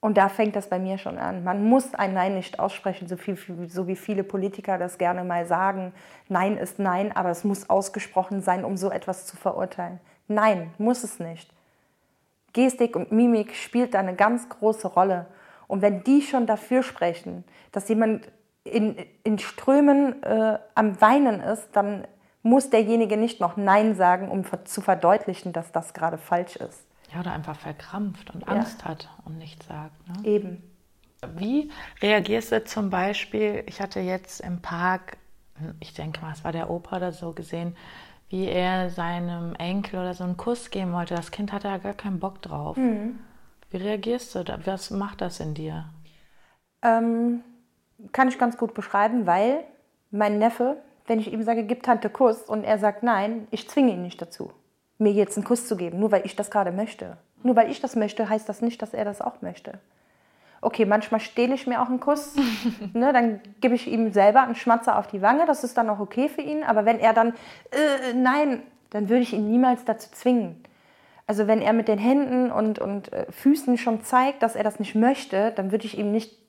Und 0.00 0.16
da 0.16 0.28
fängt 0.28 0.54
das 0.54 0.68
bei 0.68 0.78
mir 0.78 0.96
schon 0.96 1.18
an. 1.18 1.42
Man 1.42 1.64
muss 1.64 1.94
ein 1.94 2.14
Nein 2.14 2.34
nicht 2.34 2.60
aussprechen, 2.60 3.08
so, 3.08 3.16
viel, 3.16 3.36
so 3.68 3.88
wie 3.88 3.96
viele 3.96 4.22
Politiker 4.22 4.78
das 4.78 4.96
gerne 4.96 5.24
mal 5.24 5.44
sagen. 5.46 5.92
Nein 6.28 6.56
ist 6.56 6.78
Nein, 6.78 7.10
aber 7.14 7.30
es 7.30 7.42
muss 7.42 7.68
ausgesprochen 7.68 8.40
sein, 8.40 8.64
um 8.64 8.76
so 8.76 8.90
etwas 8.90 9.26
zu 9.26 9.36
verurteilen. 9.36 9.98
Nein, 10.28 10.72
muss 10.78 11.02
es 11.02 11.18
nicht. 11.18 11.52
Gestik 12.52 12.94
und 12.94 13.10
Mimik 13.10 13.54
spielt 13.54 13.94
da 13.94 13.98
eine 13.98 14.14
ganz 14.14 14.48
große 14.48 14.86
Rolle. 14.86 15.26
Und 15.66 15.82
wenn 15.82 16.04
die 16.04 16.22
schon 16.22 16.46
dafür 16.46 16.82
sprechen, 16.82 17.44
dass 17.72 17.88
jemand 17.88 18.30
in, 18.64 18.96
in 19.24 19.38
Strömen 19.38 20.22
äh, 20.22 20.58
am 20.74 21.00
Weinen 21.00 21.40
ist, 21.40 21.68
dann 21.72 22.06
muss 22.42 22.70
derjenige 22.70 23.16
nicht 23.16 23.40
noch 23.40 23.56
Nein 23.56 23.94
sagen, 23.94 24.28
um 24.28 24.44
zu 24.64 24.80
verdeutlichen, 24.80 25.52
dass 25.52 25.72
das 25.72 25.92
gerade 25.92 26.18
falsch 26.18 26.56
ist. 26.56 26.87
Ja, 27.12 27.20
oder 27.20 27.32
einfach 27.32 27.56
verkrampft 27.56 28.34
und 28.34 28.46
Angst 28.48 28.82
ja. 28.82 28.88
hat 28.88 29.08
und 29.24 29.38
nichts 29.38 29.66
sagt. 29.66 30.08
Ne? 30.08 30.28
Eben. 30.28 30.62
Wie 31.36 31.70
reagierst 32.00 32.52
du 32.52 32.64
zum 32.64 32.90
Beispiel, 32.90 33.64
ich 33.66 33.80
hatte 33.80 34.00
jetzt 34.00 34.40
im 34.40 34.60
Park, 34.60 35.16
ich 35.80 35.94
denke 35.94 36.20
mal, 36.20 36.32
es 36.32 36.44
war 36.44 36.52
der 36.52 36.70
Opa 36.70 36.98
oder 36.98 37.12
so 37.12 37.32
gesehen, 37.32 37.76
wie 38.28 38.46
er 38.46 38.90
seinem 38.90 39.54
Enkel 39.56 40.00
oder 40.00 40.14
so 40.14 40.24
einen 40.24 40.36
Kuss 40.36 40.70
geben 40.70 40.92
wollte. 40.92 41.14
Das 41.14 41.30
Kind 41.30 41.52
hatte 41.52 41.68
ja 41.68 41.78
gar 41.78 41.94
keinen 41.94 42.20
Bock 42.20 42.42
drauf. 42.42 42.76
Mhm. 42.76 43.18
Wie 43.70 43.78
reagierst 43.78 44.34
du? 44.34 44.44
Was 44.64 44.90
macht 44.90 45.20
das 45.20 45.40
in 45.40 45.54
dir? 45.54 45.86
Ähm, 46.82 47.42
kann 48.12 48.28
ich 48.28 48.38
ganz 48.38 48.56
gut 48.56 48.74
beschreiben, 48.74 49.26
weil 49.26 49.64
mein 50.10 50.38
Neffe, 50.38 50.80
wenn 51.06 51.18
ich 51.18 51.32
ihm 51.32 51.42
sage, 51.42 51.64
gib 51.64 51.82
Tante 51.82 52.10
Kuss 52.10 52.42
und 52.42 52.64
er 52.64 52.78
sagt 52.78 53.02
nein, 53.02 53.48
ich 53.50 53.68
zwinge 53.68 53.92
ihn 53.92 54.02
nicht 54.02 54.20
dazu, 54.22 54.52
mir 54.98 55.12
jetzt 55.12 55.36
einen 55.36 55.44
Kuss 55.44 55.66
zu 55.66 55.76
geben, 55.76 56.00
nur 56.00 56.10
weil 56.10 56.26
ich 56.26 56.36
das 56.36 56.50
gerade 56.50 56.72
möchte. 56.72 57.16
Nur 57.42 57.56
weil 57.56 57.70
ich 57.70 57.80
das 57.80 57.96
möchte, 57.96 58.28
heißt 58.28 58.48
das 58.48 58.62
nicht, 58.62 58.82
dass 58.82 58.94
er 58.94 59.04
das 59.04 59.20
auch 59.20 59.42
möchte. 59.42 59.78
Okay, 60.60 60.86
manchmal 60.86 61.20
stehle 61.20 61.54
ich 61.54 61.68
mir 61.68 61.80
auch 61.80 61.88
einen 61.88 62.00
Kuss, 62.00 62.34
ne, 62.92 63.12
dann 63.12 63.40
gebe 63.60 63.76
ich 63.76 63.86
ihm 63.86 64.12
selber 64.12 64.42
einen 64.42 64.56
Schmatzer 64.56 64.98
auf 64.98 65.06
die 65.06 65.22
Wange, 65.22 65.46
das 65.46 65.62
ist 65.62 65.76
dann 65.76 65.88
auch 65.88 66.00
okay 66.00 66.28
für 66.28 66.42
ihn, 66.42 66.64
aber 66.64 66.84
wenn 66.84 66.98
er 66.98 67.12
dann, 67.12 67.28
äh, 67.70 68.14
nein, 68.14 68.62
dann 68.90 69.08
würde 69.08 69.22
ich 69.22 69.32
ihn 69.32 69.48
niemals 69.48 69.84
dazu 69.84 70.10
zwingen. 70.10 70.62
Also 71.28 71.46
wenn 71.46 71.60
er 71.60 71.74
mit 71.74 71.88
den 71.88 71.98
Händen 71.98 72.50
und, 72.50 72.78
und 72.78 73.12
äh, 73.12 73.30
Füßen 73.30 73.78
schon 73.78 74.02
zeigt, 74.02 74.42
dass 74.42 74.56
er 74.56 74.64
das 74.64 74.80
nicht 74.80 74.94
möchte, 74.94 75.52
dann 75.52 75.70
würde 75.70 75.84
ich 75.84 75.96
ihm 75.96 76.10
nicht 76.10 76.48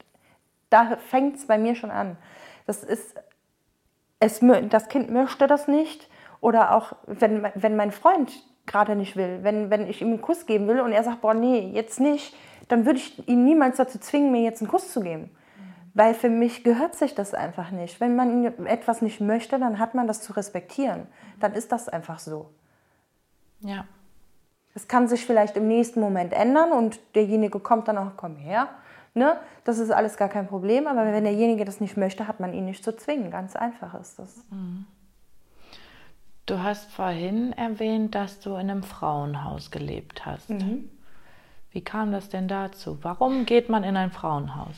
da 0.69 0.97
fängt 0.97 1.35
es 1.35 1.47
bei 1.47 1.57
mir 1.57 1.75
schon 1.75 1.91
an. 1.91 2.17
Das 2.65 2.83
ist, 2.83 3.15
es, 4.19 4.39
das 4.69 4.89
Kind 4.89 5.09
möchte 5.09 5.47
das 5.47 5.67
nicht. 5.67 6.09
Oder 6.41 6.75
auch, 6.75 6.93
wenn, 7.05 7.47
wenn 7.55 7.75
mein 7.75 7.91
Freund 7.91 8.31
gerade 8.65 8.95
nicht 8.95 9.15
will, 9.15 9.39
wenn, 9.41 9.69
wenn 9.69 9.87
ich 9.87 10.01
ihm 10.01 10.09
einen 10.09 10.21
Kuss 10.21 10.45
geben 10.45 10.67
will 10.67 10.79
und 10.79 10.91
er 10.91 11.03
sagt, 11.03 11.21
boah, 11.21 11.33
nee, 11.33 11.71
jetzt 11.73 11.99
nicht, 11.99 12.35
dann 12.67 12.85
würde 12.85 12.99
ich 12.99 13.27
ihn 13.27 13.43
niemals 13.43 13.77
dazu 13.77 13.99
zwingen, 13.99 14.31
mir 14.31 14.41
jetzt 14.41 14.61
einen 14.61 14.69
Kuss 14.69 14.91
zu 14.91 15.01
geben. 15.01 15.31
Weil 15.95 16.13
für 16.13 16.29
mich 16.29 16.63
gehört 16.63 16.95
sich 16.95 17.15
das 17.15 17.33
einfach 17.33 17.71
nicht. 17.71 17.99
Wenn 17.99 18.15
man 18.15 18.45
etwas 18.67 19.01
nicht 19.01 19.21
möchte, 19.21 19.57
dann 19.57 19.79
hat 19.79 19.95
man 19.95 20.07
das 20.07 20.21
zu 20.21 20.33
respektieren. 20.33 21.07
Dann 21.39 21.53
ist 21.53 21.71
das 21.71 21.89
einfach 21.89 22.19
so. 22.19 22.51
Ja. 23.61 23.85
Es 24.75 24.87
kann 24.87 25.07
sich 25.07 25.25
vielleicht 25.25 25.57
im 25.57 25.67
nächsten 25.67 25.99
Moment 25.99 26.31
ändern 26.31 26.71
und 26.71 26.99
derjenige 27.15 27.59
kommt 27.59 27.87
dann 27.87 27.97
auch, 27.97 28.11
komm 28.15 28.35
her, 28.35 28.69
Ne? 29.13 29.37
Das 29.63 29.79
ist 29.79 29.91
alles 29.91 30.17
gar 30.17 30.29
kein 30.29 30.47
Problem, 30.47 30.87
aber 30.87 31.05
wenn 31.05 31.23
derjenige 31.23 31.65
das 31.65 31.81
nicht 31.81 31.97
möchte, 31.97 32.27
hat 32.27 32.39
man 32.39 32.53
ihn 32.53 32.65
nicht 32.65 32.83
zu 32.83 32.95
zwingen. 32.95 33.31
Ganz 33.31 33.55
einfach 33.55 33.99
ist 33.99 34.19
das. 34.19 34.43
Mhm. 34.51 34.85
Du 36.49 36.63
hast 36.63 36.91
vorhin 36.91 37.53
erwähnt, 37.53 38.15
dass 38.15 38.39
du 38.39 38.55
in 38.55 38.71
einem 38.71 38.81
Frauenhaus 38.81 39.69
gelebt 39.69 40.25
hast. 40.25 40.49
Mhm. 40.49 40.89
Wie 41.69 41.81
kam 41.81 42.11
das 42.11 42.29
denn 42.29 42.47
dazu? 42.47 42.97
Warum 43.03 43.45
geht 43.45 43.69
man 43.69 43.83
in 43.83 43.95
ein 43.95 44.09
Frauenhaus? 44.09 44.75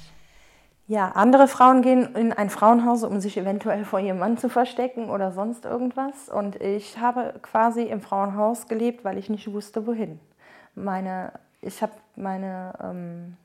Ja, 0.87 1.11
andere 1.11 1.47
Frauen 1.47 1.81
gehen 1.81 2.13
in 2.17 2.33
ein 2.33 2.49
Frauenhaus, 2.49 3.05
um 3.05 3.21
sich 3.21 3.37
eventuell 3.37 3.85
vor 3.85 4.01
ihrem 4.01 4.19
Mann 4.19 4.37
zu 4.37 4.49
verstecken 4.49 5.09
oder 5.09 5.31
sonst 5.31 5.63
irgendwas. 5.63 6.27
Und 6.27 6.57
ich 6.57 6.97
habe 6.97 7.35
quasi 7.41 7.83
im 7.83 8.01
Frauenhaus 8.01 8.67
gelebt, 8.67 9.05
weil 9.05 9.17
ich 9.17 9.29
nicht 9.29 9.49
wusste, 9.53 9.87
wohin. 9.87 10.19
Meine, 10.75 11.31
ich 11.61 11.81
habe 11.81 11.93
meine 12.17 12.73
ähm, 12.83 13.37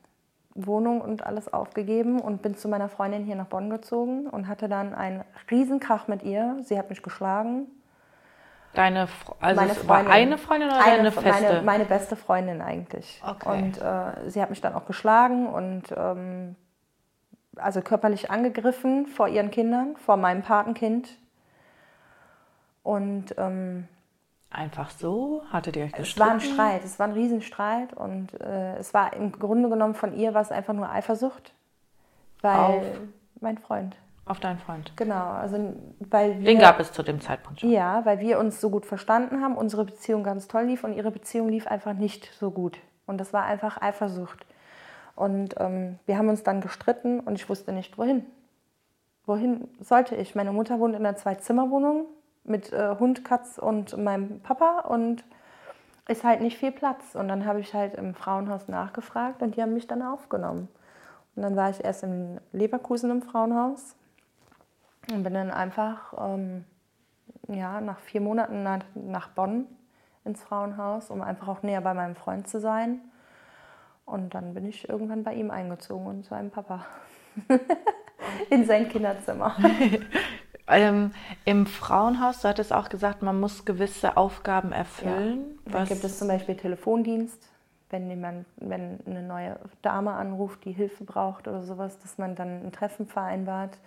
Wohnung 0.53 0.99
und 0.99 1.25
alles 1.25 1.53
aufgegeben 1.53 2.19
und 2.19 2.41
bin 2.41 2.57
zu 2.57 2.67
meiner 2.67 2.89
Freundin 2.89 3.23
hier 3.23 3.37
nach 3.37 3.47
Bonn 3.47 3.69
gezogen 3.69 4.27
und 4.27 4.49
hatte 4.49 4.67
dann 4.67 4.93
einen 4.93 5.23
Riesenkrach 5.49 6.09
mit 6.09 6.23
ihr. 6.23 6.57
Sie 6.63 6.77
hat 6.77 6.89
mich 6.89 7.01
geschlagen. 7.01 7.67
Deine, 8.77 9.07
also 9.39 9.59
meine 9.59 9.73
Freundin, 9.73 9.87
war 10.07 10.13
eine 10.13 10.37
Freundin 10.37 10.69
oder 10.69 10.83
eine, 10.83 10.97
deine 10.97 11.11
feste? 11.11 11.43
Meine, 11.47 11.61
meine 11.63 11.85
beste 11.85 12.15
Freundin 12.15 12.61
eigentlich. 12.61 13.23
Okay. 13.27 13.49
Und 13.49 13.81
äh, 13.81 14.29
sie 14.29 14.39
hat 14.39 14.51
mich 14.51 14.61
dann 14.61 14.75
auch 14.75 14.85
geschlagen 14.85 15.47
und 15.47 15.85
ähm, 15.97 16.55
also 17.55 17.81
körperlich 17.81 18.29
angegriffen 18.29 19.07
vor 19.07 19.29
ihren 19.29 19.49
Kindern, 19.49 19.95
vor 19.97 20.15
meinem 20.15 20.43
Patenkind. 20.43 21.09
Und 22.83 23.33
ähm, 23.39 23.87
einfach 24.51 24.91
so? 24.91 25.41
Hattet 25.51 25.75
ihr 25.75 25.85
euch 25.85 25.93
gestritten? 25.93 26.11
Es 26.11 26.19
war 26.19 26.33
ein 26.33 26.39
Streit, 26.39 26.85
es 26.85 26.99
war 26.99 27.07
ein 27.07 27.13
Riesenstreit 27.13 27.93
und 27.93 28.39
äh, 28.39 28.75
es 28.75 28.93
war 28.93 29.11
im 29.13 29.31
Grunde 29.31 29.69
genommen 29.69 29.95
von 29.95 30.15
ihr 30.15 30.35
was 30.35 30.51
einfach 30.51 30.75
nur 30.75 30.87
Eifersucht, 30.87 31.51
weil 32.43 32.55
Auf 32.55 32.85
mein 33.41 33.57
Freund. 33.57 33.97
Auf 34.27 34.39
deinen 34.41 34.59
Freund. 34.59 34.91
Genau, 34.97 35.29
also 35.31 35.73
weil 35.99 36.39
wir, 36.39 36.45
Den 36.45 36.59
gab 36.59 36.79
es 36.79 36.91
zu 36.91 37.01
dem 37.01 37.21
Zeitpunkt 37.21 37.61
schon. 37.61 37.69
Ja, 37.69 38.03
weil 38.05 38.19
wir 38.19 38.39
uns 38.39 38.59
so 38.59 38.69
gut 38.69 38.85
verstanden 38.85 39.41
haben, 39.41 39.55
unsere 39.55 39.85
Beziehung 39.85 40.23
ganz 40.23 40.47
toll 40.47 40.63
lief 40.63 40.83
und 40.83 40.93
ihre 40.93 41.11
Beziehung 41.11 41.47
lief 41.49 41.67
einfach 41.67 41.93
nicht 41.93 42.29
so 42.37 42.51
gut. 42.51 42.77
Und 43.05 43.19
das 43.19 43.31
war 43.31 43.45
einfach 43.45 43.81
Eifersucht. 43.81 44.45
Und 45.15 45.55
ähm, 45.59 45.97
wir 46.05 46.17
haben 46.17 46.27
uns 46.27 46.43
dann 46.43 46.61
gestritten 46.61 47.21
und 47.21 47.35
ich 47.35 47.47
wusste 47.47 47.71
nicht, 47.71 47.97
wohin. 47.97 48.25
Wohin 49.25 49.69
sollte 49.79 50.15
ich? 50.15 50.35
Meine 50.35 50.51
Mutter 50.51 50.79
wohnt 50.79 50.95
in 50.95 51.05
einer 51.05 51.15
Zwei-Zimmer-Wohnung 51.15 52.05
mit 52.43 52.71
äh, 52.71 52.95
Hund, 52.99 53.23
Katz 53.23 53.57
und 53.57 53.97
meinem 53.97 54.41
Papa 54.41 54.81
und 54.87 55.23
ist 56.07 56.23
halt 56.23 56.41
nicht 56.41 56.57
viel 56.57 56.71
Platz. 56.71 57.15
Und 57.15 57.29
dann 57.29 57.45
habe 57.45 57.59
ich 57.61 57.73
halt 57.73 57.95
im 57.95 58.13
Frauenhaus 58.13 58.67
nachgefragt 58.67 59.41
und 59.41 59.55
die 59.55 59.61
haben 59.61 59.73
mich 59.73 59.87
dann 59.87 60.01
aufgenommen. 60.01 60.67
Und 61.35 61.43
dann 61.43 61.55
war 61.55 61.69
ich 61.69 61.83
erst 61.83 62.03
in 62.03 62.39
Leverkusen 62.51 63.09
im 63.11 63.21
Frauenhaus 63.21 63.95
und 65.11 65.23
bin 65.23 65.33
dann 65.33 65.51
einfach 65.51 66.13
ähm, 66.17 66.65
ja, 67.47 67.81
nach 67.81 67.99
vier 67.99 68.21
Monaten 68.21 68.63
nach, 68.63 68.83
nach 68.95 69.29
Bonn 69.29 69.65
ins 70.25 70.43
Frauenhaus, 70.43 71.09
um 71.09 71.21
einfach 71.21 71.47
auch 71.47 71.63
näher 71.63 71.81
bei 71.81 71.93
meinem 71.93 72.15
Freund 72.15 72.47
zu 72.47 72.59
sein. 72.59 72.99
Und 74.05 74.33
dann 74.35 74.53
bin 74.53 74.65
ich 74.65 74.87
irgendwann 74.87 75.23
bei 75.23 75.33
ihm 75.33 75.51
eingezogen 75.51 76.07
und 76.07 76.25
zu 76.25 76.35
einem 76.35 76.49
Papa. 76.49 76.85
In 78.49 78.65
sein 78.65 78.89
Kinderzimmer. 78.89 79.55
ähm, 80.67 81.13
Im 81.45 81.65
Frauenhaus, 81.65 82.41
du 82.41 82.47
hattest 82.47 82.73
auch 82.73 82.89
gesagt, 82.89 83.21
man 83.21 83.39
muss 83.39 83.65
gewisse 83.65 84.17
Aufgaben 84.17 84.71
erfüllen. 84.71 85.59
Ja. 85.65 85.71
Da 85.71 85.85
gibt 85.85 86.03
es 86.03 86.17
zum 86.19 86.27
Beispiel 86.27 86.55
Telefondienst, 86.55 87.49
wenn 87.89 88.09
jemand, 88.09 88.45
wenn 88.57 88.99
eine 89.05 89.23
neue 89.23 89.59
Dame 89.81 90.13
anruft, 90.13 90.65
die 90.65 90.73
Hilfe 90.73 91.03
braucht 91.03 91.47
oder 91.47 91.63
sowas, 91.63 91.99
dass 91.99 92.17
man 92.17 92.35
dann 92.35 92.65
ein 92.65 92.71
Treffen 92.71 93.07
vereinbart, 93.07 93.77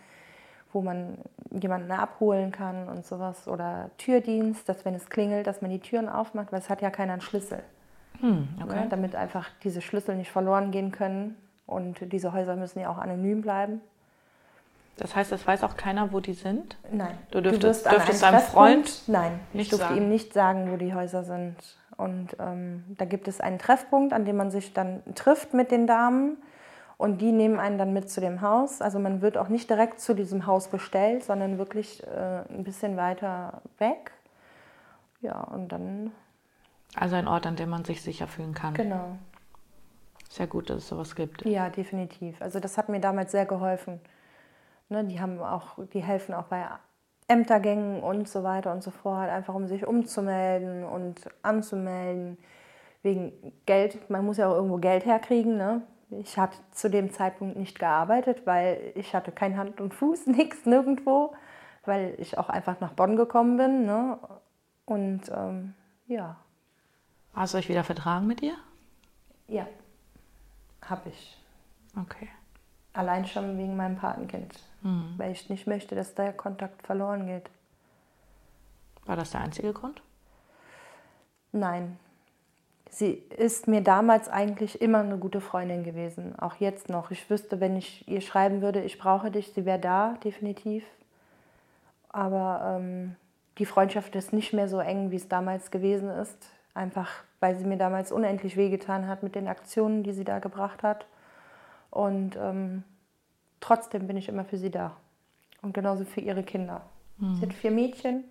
wo 0.73 0.83
man 0.83 1.19
jemanden 1.51 1.91
abholen 1.91 2.53
kann 2.53 2.89
und 2.89 3.05
sowas. 3.05 3.49
Oder 3.49 3.91
Türdienst, 3.99 4.69
dass 4.69 4.85
wenn 4.85 4.95
es 4.95 5.11
klingelt, 5.11 5.47
dass 5.47 5.63
man 5.63 5.71
die 5.71 5.81
Türen 5.81 6.09
aufmacht, 6.09 6.53
weil 6.53 6.61
es 6.61 6.71
hat 6.71 6.83
ja 6.83 6.91
keiner 6.91 7.15
einen 7.15 7.23
Schlüssel. 7.23 7.63
Hm, 8.21 8.49
okay. 8.63 8.77
ja, 8.77 8.87
damit 8.87 9.17
einfach 9.17 9.49
diese 9.63 9.81
Schlüssel 9.81 10.17
nicht 10.17 10.31
verloren 10.31 10.71
gehen 10.71 10.93
können. 10.93 11.37
Und 11.67 12.13
diese 12.13 12.33
Häuser 12.33 12.57
müssen 12.57 12.81
ja 12.81 12.91
auch 12.91 12.99
anonym 12.99 13.43
bleiben. 13.43 13.81
Das 14.97 15.17
heißt, 15.17 15.33
es 15.33 15.47
weiß 15.47 15.65
auch 15.65 15.77
keiner, 15.77 16.13
wo 16.13 16.21
die 16.21 16.35
sind? 16.35 16.77
Nein. 16.93 17.17
Du 17.31 17.41
dürftest, 17.41 17.87
du 17.87 17.91
dürftest 17.91 18.23
deinem 18.23 18.41
Freund 18.41 19.03
Nein, 19.07 19.41
ich 19.55 19.71
durfte 19.71 19.87
sagen. 19.87 19.97
ihm 19.97 20.09
nicht 20.11 20.35
sagen, 20.35 20.71
wo 20.71 20.77
die 20.77 20.93
Häuser 20.93 21.25
sind. 21.25 21.57
Und 21.97 22.37
ähm, 22.39 22.85
da 22.99 23.07
gibt 23.07 23.27
es 23.27 23.41
einen 23.41 23.59
Treffpunkt, 23.59 24.13
an 24.13 24.27
dem 24.27 24.37
man 24.37 24.51
sich 24.51 24.75
dann 24.75 25.03
trifft 25.15 25.55
mit 25.55 25.71
den 25.71 25.87
Damen. 25.87 26.37
Und 27.01 27.23
die 27.23 27.33
nehmen 27.33 27.59
einen 27.59 27.79
dann 27.79 27.95
mit 27.95 28.11
zu 28.11 28.21
dem 28.21 28.43
Haus. 28.43 28.83
Also 28.83 28.99
man 28.99 29.23
wird 29.23 29.39
auch 29.39 29.49
nicht 29.49 29.71
direkt 29.71 30.01
zu 30.01 30.15
diesem 30.15 30.45
Haus 30.45 30.69
bestellt, 30.69 31.25
sondern 31.25 31.57
wirklich 31.57 32.07
äh, 32.07 32.43
ein 32.51 32.63
bisschen 32.63 32.99
weiter 32.99 33.63
weg. 33.79 34.13
Ja, 35.23 35.41
und 35.41 35.69
dann 35.73 36.13
also 36.95 37.17
ein 37.17 37.27
Ort, 37.27 37.47
an 37.47 37.57
dem 37.57 37.71
man 37.71 37.87
sich 37.87 38.03
sicher 38.03 38.27
fühlen 38.27 38.53
kann. 38.53 38.75
Genau. 38.75 39.17
Sehr 40.29 40.47
gut, 40.47 40.69
dass 40.69 40.77
es 40.77 40.89
sowas 40.89 41.15
gibt. 41.15 41.47
Ja, 41.47 41.71
definitiv. 41.71 42.39
Also 42.43 42.61
das 42.61 42.77
hat 42.77 42.91
mir 42.91 43.01
damals 43.01 43.33
sehr 43.33 43.47
geholfen. 43.47 43.99
Ne, 44.91 45.03
die 45.05 45.23
haben 45.23 45.41
auch, 45.41 45.79
die 45.95 46.03
helfen 46.03 46.35
auch 46.35 46.49
bei 46.49 46.67
Ämtergängen 47.29 48.03
und 48.03 48.29
so 48.29 48.43
weiter 48.43 48.73
und 48.73 48.83
so 48.83 48.91
fort, 48.91 49.31
einfach 49.31 49.55
um 49.55 49.67
sich 49.67 49.87
umzumelden 49.87 50.85
und 50.85 51.23
anzumelden. 51.41 52.37
Wegen 53.03 53.33
Geld, 53.65 54.11
man 54.11 54.27
muss 54.27 54.37
ja 54.37 54.49
auch 54.49 54.55
irgendwo 54.57 54.77
Geld 54.77 55.07
herkriegen. 55.07 55.57
Ne? 55.57 55.81
Ich 56.11 56.39
hatte 56.39 56.57
zu 56.73 56.91
dem 56.91 57.13
Zeitpunkt 57.13 57.57
nicht 57.57 57.79
gearbeitet, 57.79 58.47
weil 58.47 58.93
ich 58.95 59.15
hatte 59.15 59.33
kein 59.33 59.57
Hand 59.57 59.81
und 59.81 59.95
Fuß, 59.95 60.27
nichts, 60.27 60.67
nirgendwo, 60.67 61.35
weil 61.85 62.15
ich 62.19 62.39
auch 62.39 62.49
einfach 62.49 62.81
nach 62.81 62.93
Bonn 62.93 63.17
gekommen 63.17 63.57
bin. 63.57 63.87
Ne? 63.87 64.19
Und 64.87 65.31
ähm, 65.35 65.75
ja, 66.07 66.37
Hast 67.35 67.55
du 67.55 67.59
euch 67.59 67.69
wieder 67.69 67.85
vertragen 67.85 68.27
mit 68.27 68.43
ihr? 68.43 68.57
Ja, 69.49 69.67
habe 70.83 71.09
ich. 71.09 71.37
Okay. 71.97 72.29
Allein 72.93 73.25
schon 73.25 73.57
wegen 73.57 73.77
meinem 73.77 73.97
Patenkind, 73.97 74.53
mhm. 74.83 75.15
weil 75.17 75.33
ich 75.33 75.49
nicht 75.49 75.67
möchte, 75.67 75.95
dass 75.95 76.15
der 76.15 76.33
Kontakt 76.33 76.83
verloren 76.83 77.27
geht. 77.27 77.49
War 79.07 79.17
das 79.17 79.31
der 79.31 79.43
einzige 79.43 79.73
Grund? 79.73 80.03
Nein. 81.53 81.99
Sie 82.91 83.23
ist 83.37 83.69
mir 83.69 83.83
damals 83.83 84.29
eigentlich 84.29 84.83
immer 84.83 84.99
eine 84.99 85.17
gute 85.17 85.41
Freundin 85.41 85.85
gewesen, 85.85 86.39
auch 86.39 86.57
jetzt 86.57 86.89
noch. 86.89 87.11
Ich 87.11 87.31
wüsste, 87.31 87.61
wenn 87.61 87.77
ich 87.77 88.07
ihr 88.09 88.21
schreiben 88.21 88.63
würde, 88.63 88.83
ich 88.83 88.99
brauche 88.99 89.31
dich, 89.31 89.53
sie 89.53 89.65
wäre 89.65 89.79
da, 89.79 90.17
definitiv. 90.25 90.85
Aber 92.09 92.79
ähm, 92.81 93.15
die 93.59 93.67
Freundschaft 93.67 94.17
ist 94.17 94.33
nicht 94.33 94.53
mehr 94.53 94.69
so 94.69 94.81
eng, 94.81 95.13
wie 95.13 95.17
es 95.17 95.29
damals 95.29 95.71
gewesen 95.71 96.11
ist. 96.11 96.51
Einfach 96.75 97.09
weil 97.41 97.57
sie 97.57 97.65
mir 97.65 97.79
damals 97.79 98.13
unendlich 98.13 98.57
wehgetan 98.57 99.09
hat 99.09 99.23
mit 99.23 99.35
den 99.35 99.49
Aktionen, 99.49 100.03
die 100.03 100.13
sie 100.13 100.25
da 100.25 100.39
gebracht 100.39 100.83
hat. 100.83 101.07
Und 101.91 102.37
ähm, 102.37 102.85
trotzdem 103.61 104.07
bin 104.07 104.17
ich 104.17 104.29
immer 104.29 104.45
für 104.45 104.59
sie 104.59 104.71
da. 104.71 104.97
Und 105.63 105.75
genauso 105.75 106.05
für 106.05 106.21
ihre 106.21 106.43
Kinder. 106.43 106.83
Mhm. 107.19 107.35
Sie 107.37 107.43
hat 107.43 107.55
vier 107.55 107.71
Mädchen, 107.71 108.25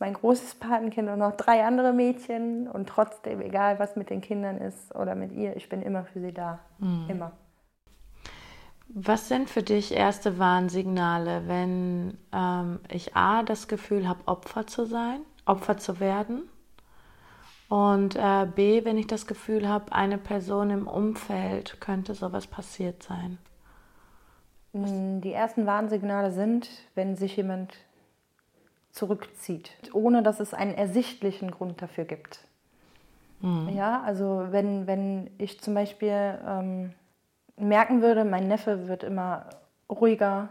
mein 0.00 0.14
großes 0.14 0.56
Patenkind 0.56 1.08
und 1.08 1.18
noch 1.18 1.36
drei 1.36 1.64
andere 1.64 1.92
Mädchen. 1.92 2.66
Und 2.66 2.88
trotzdem, 2.88 3.40
egal 3.40 3.78
was 3.78 3.94
mit 3.94 4.10
den 4.10 4.20
Kindern 4.20 4.58
ist 4.58 4.92
oder 4.94 5.14
mit 5.14 5.30
ihr, 5.30 5.54
ich 5.56 5.68
bin 5.68 5.82
immer 5.82 6.04
für 6.04 6.20
sie 6.20 6.32
da. 6.32 6.58
Mhm. 6.78 7.04
Immer. 7.08 7.32
Was 8.88 9.28
sind 9.28 9.48
für 9.48 9.62
dich 9.62 9.94
erste 9.94 10.40
Warnsignale, 10.40 11.46
wenn 11.46 12.18
ähm, 12.32 12.80
ich 12.88 13.14
A, 13.14 13.44
das 13.44 13.68
Gefühl 13.68 14.08
habe, 14.08 14.26
Opfer 14.26 14.66
zu 14.66 14.84
sein, 14.84 15.20
Opfer 15.44 15.76
zu 15.76 16.00
werden? 16.00 16.48
Und 17.68 18.16
äh, 18.16 18.48
B, 18.52 18.84
wenn 18.84 18.98
ich 18.98 19.06
das 19.06 19.28
Gefühl 19.28 19.68
habe, 19.68 19.92
eine 19.92 20.18
Person 20.18 20.70
im 20.70 20.88
Umfeld 20.88 21.80
könnte 21.80 22.14
sowas 22.14 22.48
passiert 22.48 23.04
sein. 23.04 23.38
Mm, 24.72 25.20
die 25.20 25.32
ersten 25.32 25.66
Warnsignale 25.66 26.32
sind, 26.32 26.68
wenn 26.96 27.14
sich 27.14 27.36
jemand 27.36 27.76
zurückzieht, 28.92 29.72
ohne 29.92 30.22
dass 30.22 30.40
es 30.40 30.54
einen 30.54 30.74
ersichtlichen 30.74 31.50
Grund 31.50 31.80
dafür 31.80 32.04
gibt. 32.04 32.40
Mhm. 33.40 33.70
Ja, 33.70 34.02
also 34.02 34.48
wenn, 34.50 34.86
wenn 34.86 35.30
ich 35.38 35.60
zum 35.60 35.74
Beispiel 35.74 36.38
ähm, 36.46 36.92
merken 37.56 38.02
würde, 38.02 38.24
mein 38.24 38.48
Neffe 38.48 38.88
wird 38.88 39.04
immer 39.04 39.46
ruhiger, 39.88 40.48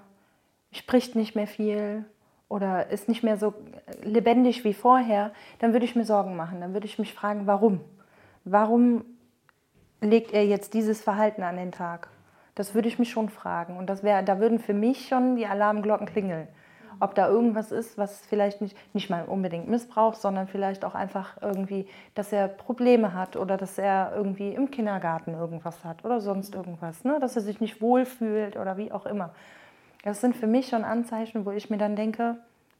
spricht 0.72 1.16
nicht 1.16 1.36
mehr 1.36 1.48
viel, 1.48 2.06
oder 2.50 2.90
ist 2.90 3.08
nicht 3.08 3.24
mehr 3.24 3.38
so 3.38 3.54
lebendig 4.02 4.64
wie 4.64 4.74
vorher, 4.74 5.32
dann 5.60 5.72
würde 5.72 5.86
ich 5.86 5.96
mir 5.96 6.04
Sorgen 6.04 6.36
machen. 6.36 6.60
Dann 6.60 6.74
würde 6.74 6.88
ich 6.88 7.00
mich 7.00 7.14
fragen, 7.14 7.46
warum? 7.46 7.80
Warum 8.44 9.06
legt 10.02 10.34
er 10.34 10.46
jetzt 10.46 10.74
dieses 10.74 11.00
Verhalten 11.02 11.44
an 11.44 11.58
den 11.58 11.72
Tag? 11.72 12.10
Das 12.56 12.74
würde 12.74 12.88
ich 12.88 12.98
mich 12.98 13.12
schon 13.12 13.30
fragen. 13.30 13.78
Und 13.78 13.88
das 13.88 14.04
wär, 14.04 14.24
da 14.24 14.40
würden 14.40 14.58
für 14.58 14.74
mich 14.74 15.08
schon 15.08 15.36
die 15.36 15.46
Alarmglocken 15.46 16.08
klingeln. 16.08 16.48
Ob 17.00 17.16
da 17.16 17.30
irgendwas 17.30 17.72
ist, 17.72 17.98
was 17.98 18.26
vielleicht 18.26 18.62
nicht, 18.62 18.76
nicht 18.94 19.10
mal 19.10 19.24
unbedingt 19.26 19.70
Missbrauch, 19.70 20.16
sondern 20.16 20.48
vielleicht 20.48 20.84
auch 20.84 20.96
einfach 20.96 21.42
irgendwie, 21.42 21.88
dass 22.14 22.34
er 22.34 22.48
Probleme 22.48 23.14
hat 23.14 23.38
oder 23.38 23.56
dass 23.56 23.78
er 23.78 24.14
irgendwie 24.16 24.54
im 24.54 24.70
Kindergarten 24.70 25.34
irgendwas 25.34 25.86
hat 25.86 26.04
oder 26.04 26.20
sonst 26.20 26.56
irgendwas. 26.56 27.06
Ne? 27.06 27.20
Dass 27.20 27.36
er 27.36 27.42
sich 27.42 27.62
nicht 27.62 27.82
wohlfühlt 27.82 28.58
oder 28.58 28.78
wie 28.78 28.92
auch 28.92 29.06
immer. 29.06 29.34
Das 30.04 30.22
sind 30.22 30.36
für 30.36 30.48
mich 30.48 30.68
schon 30.68 30.84
Anzeichen, 30.84 31.46
wo 31.46 31.52
ich 31.52 31.70
mir 31.70 31.78
dann 31.78 31.96
denke, 31.96 32.38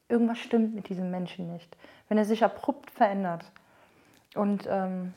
irgendwas 0.08 0.38
stimmt 0.38 0.74
mit 0.74 0.88
diesem 0.88 1.10
Menschen 1.10 1.52
nicht. 1.52 1.76
Wenn 2.08 2.18
er 2.18 2.24
sich 2.24 2.44
abrupt 2.44 2.90
verändert. 2.90 3.44
Und 4.34 4.68
ähm, 4.70 5.14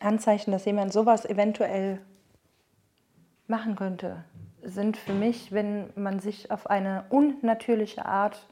Anzeichen, 0.00 0.50
dass 0.50 0.64
jemand 0.64 0.92
sowas 0.92 1.24
eventuell 1.24 2.00
machen 3.46 3.76
könnte, 3.76 4.24
sind 4.62 4.96
für 4.96 5.12
mich, 5.12 5.52
wenn 5.52 5.90
man 5.96 6.20
sich 6.20 6.50
auf 6.50 6.68
eine 6.68 7.04
unnatürliche 7.10 8.04
Art 8.04 8.46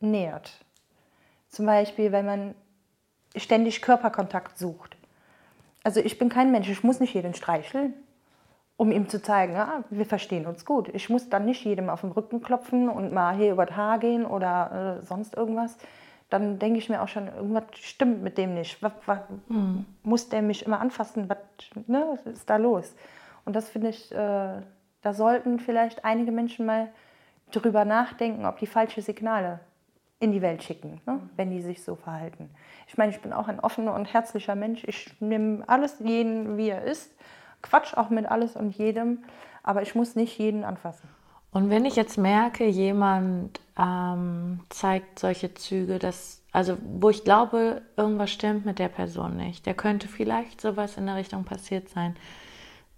nähert. 0.00 0.64
Zum 1.48 1.66
Beispiel, 1.66 2.12
wenn 2.12 2.26
man 2.26 2.54
ständig 3.36 3.82
Körperkontakt 3.82 4.58
sucht. 4.58 4.96
Also 5.84 6.00
ich 6.00 6.18
bin 6.18 6.28
kein 6.28 6.52
Mensch, 6.52 6.68
ich 6.68 6.82
muss 6.82 7.00
nicht 7.00 7.14
jeden 7.14 7.34
streicheln, 7.34 7.94
um 8.76 8.92
ihm 8.92 9.08
zu 9.08 9.20
zeigen, 9.20 9.54
ja, 9.54 9.84
wir 9.90 10.06
verstehen 10.06 10.46
uns 10.46 10.64
gut. 10.64 10.88
Ich 10.94 11.08
muss 11.08 11.28
dann 11.28 11.44
nicht 11.44 11.64
jedem 11.64 11.88
auf 11.88 12.02
den 12.02 12.12
Rücken 12.12 12.40
klopfen 12.40 12.88
und 12.88 13.12
mal 13.12 13.34
hier 13.36 13.52
über 13.52 13.66
das 13.66 13.76
Haar 13.76 13.98
gehen 13.98 14.24
oder 14.24 14.98
äh, 15.00 15.06
sonst 15.06 15.34
irgendwas. 15.34 15.76
Dann 16.30 16.58
denke 16.58 16.78
ich 16.78 16.88
mir 16.88 17.02
auch 17.02 17.08
schon, 17.08 17.28
irgendwas 17.28 17.64
stimmt 17.74 18.22
mit 18.22 18.38
dem 18.38 18.54
nicht. 18.54 18.82
Was, 18.82 18.92
was, 19.06 19.18
mhm. 19.48 19.84
Muss 20.02 20.28
der 20.28 20.40
mich 20.40 20.64
immer 20.64 20.80
anfassen? 20.80 21.28
Was, 21.28 21.38
ne, 21.86 22.06
was 22.10 22.32
ist 22.32 22.48
da 22.48 22.56
los? 22.56 22.94
Und 23.44 23.56
das 23.56 23.68
finde 23.68 23.88
ich, 23.88 24.12
äh, 24.12 24.62
da 25.02 25.14
sollten 25.14 25.58
vielleicht 25.58 26.04
einige 26.04 26.32
Menschen 26.32 26.66
mal 26.66 26.88
drüber 27.50 27.84
nachdenken, 27.84 28.46
ob 28.46 28.58
die 28.58 28.66
falsche 28.66 29.02
Signale 29.02 29.60
in 30.20 30.30
die 30.30 30.40
Welt 30.40 30.62
schicken, 30.62 31.00
ne? 31.04 31.20
wenn 31.36 31.50
die 31.50 31.60
sich 31.60 31.82
so 31.82 31.96
verhalten. 31.96 32.48
Ich 32.86 32.96
meine, 32.96 33.10
ich 33.10 33.20
bin 33.20 33.32
auch 33.32 33.48
ein 33.48 33.58
offener 33.58 33.94
und 33.94 34.12
herzlicher 34.12 34.54
Mensch. 34.54 34.84
Ich 34.84 35.20
nehme 35.20 35.64
alles 35.66 35.98
jeden, 35.98 36.56
wie 36.56 36.68
er 36.68 36.84
ist, 36.84 37.10
quatsch 37.60 37.94
auch 37.94 38.08
mit 38.08 38.26
alles 38.26 38.54
und 38.54 38.76
jedem, 38.76 39.24
aber 39.64 39.82
ich 39.82 39.94
muss 39.94 40.14
nicht 40.14 40.38
jeden 40.38 40.62
anfassen. 40.62 41.08
Und 41.50 41.68
wenn 41.70 41.84
ich 41.84 41.96
jetzt 41.96 42.16
merke, 42.16 42.66
jemand 42.66 43.60
ähm, 43.78 44.60
zeigt 44.70 45.18
solche 45.18 45.52
Züge, 45.54 45.98
dass, 45.98 46.42
also 46.52 46.78
wo 46.82 47.10
ich 47.10 47.24
glaube, 47.24 47.82
irgendwas 47.96 48.30
stimmt 48.30 48.64
mit 48.64 48.78
der 48.78 48.88
Person 48.88 49.36
nicht, 49.36 49.66
der 49.66 49.74
könnte 49.74 50.08
vielleicht 50.08 50.60
sowas 50.60 50.96
in 50.96 51.06
der 51.06 51.16
Richtung 51.16 51.44
passiert 51.44 51.88
sein. 51.90 52.16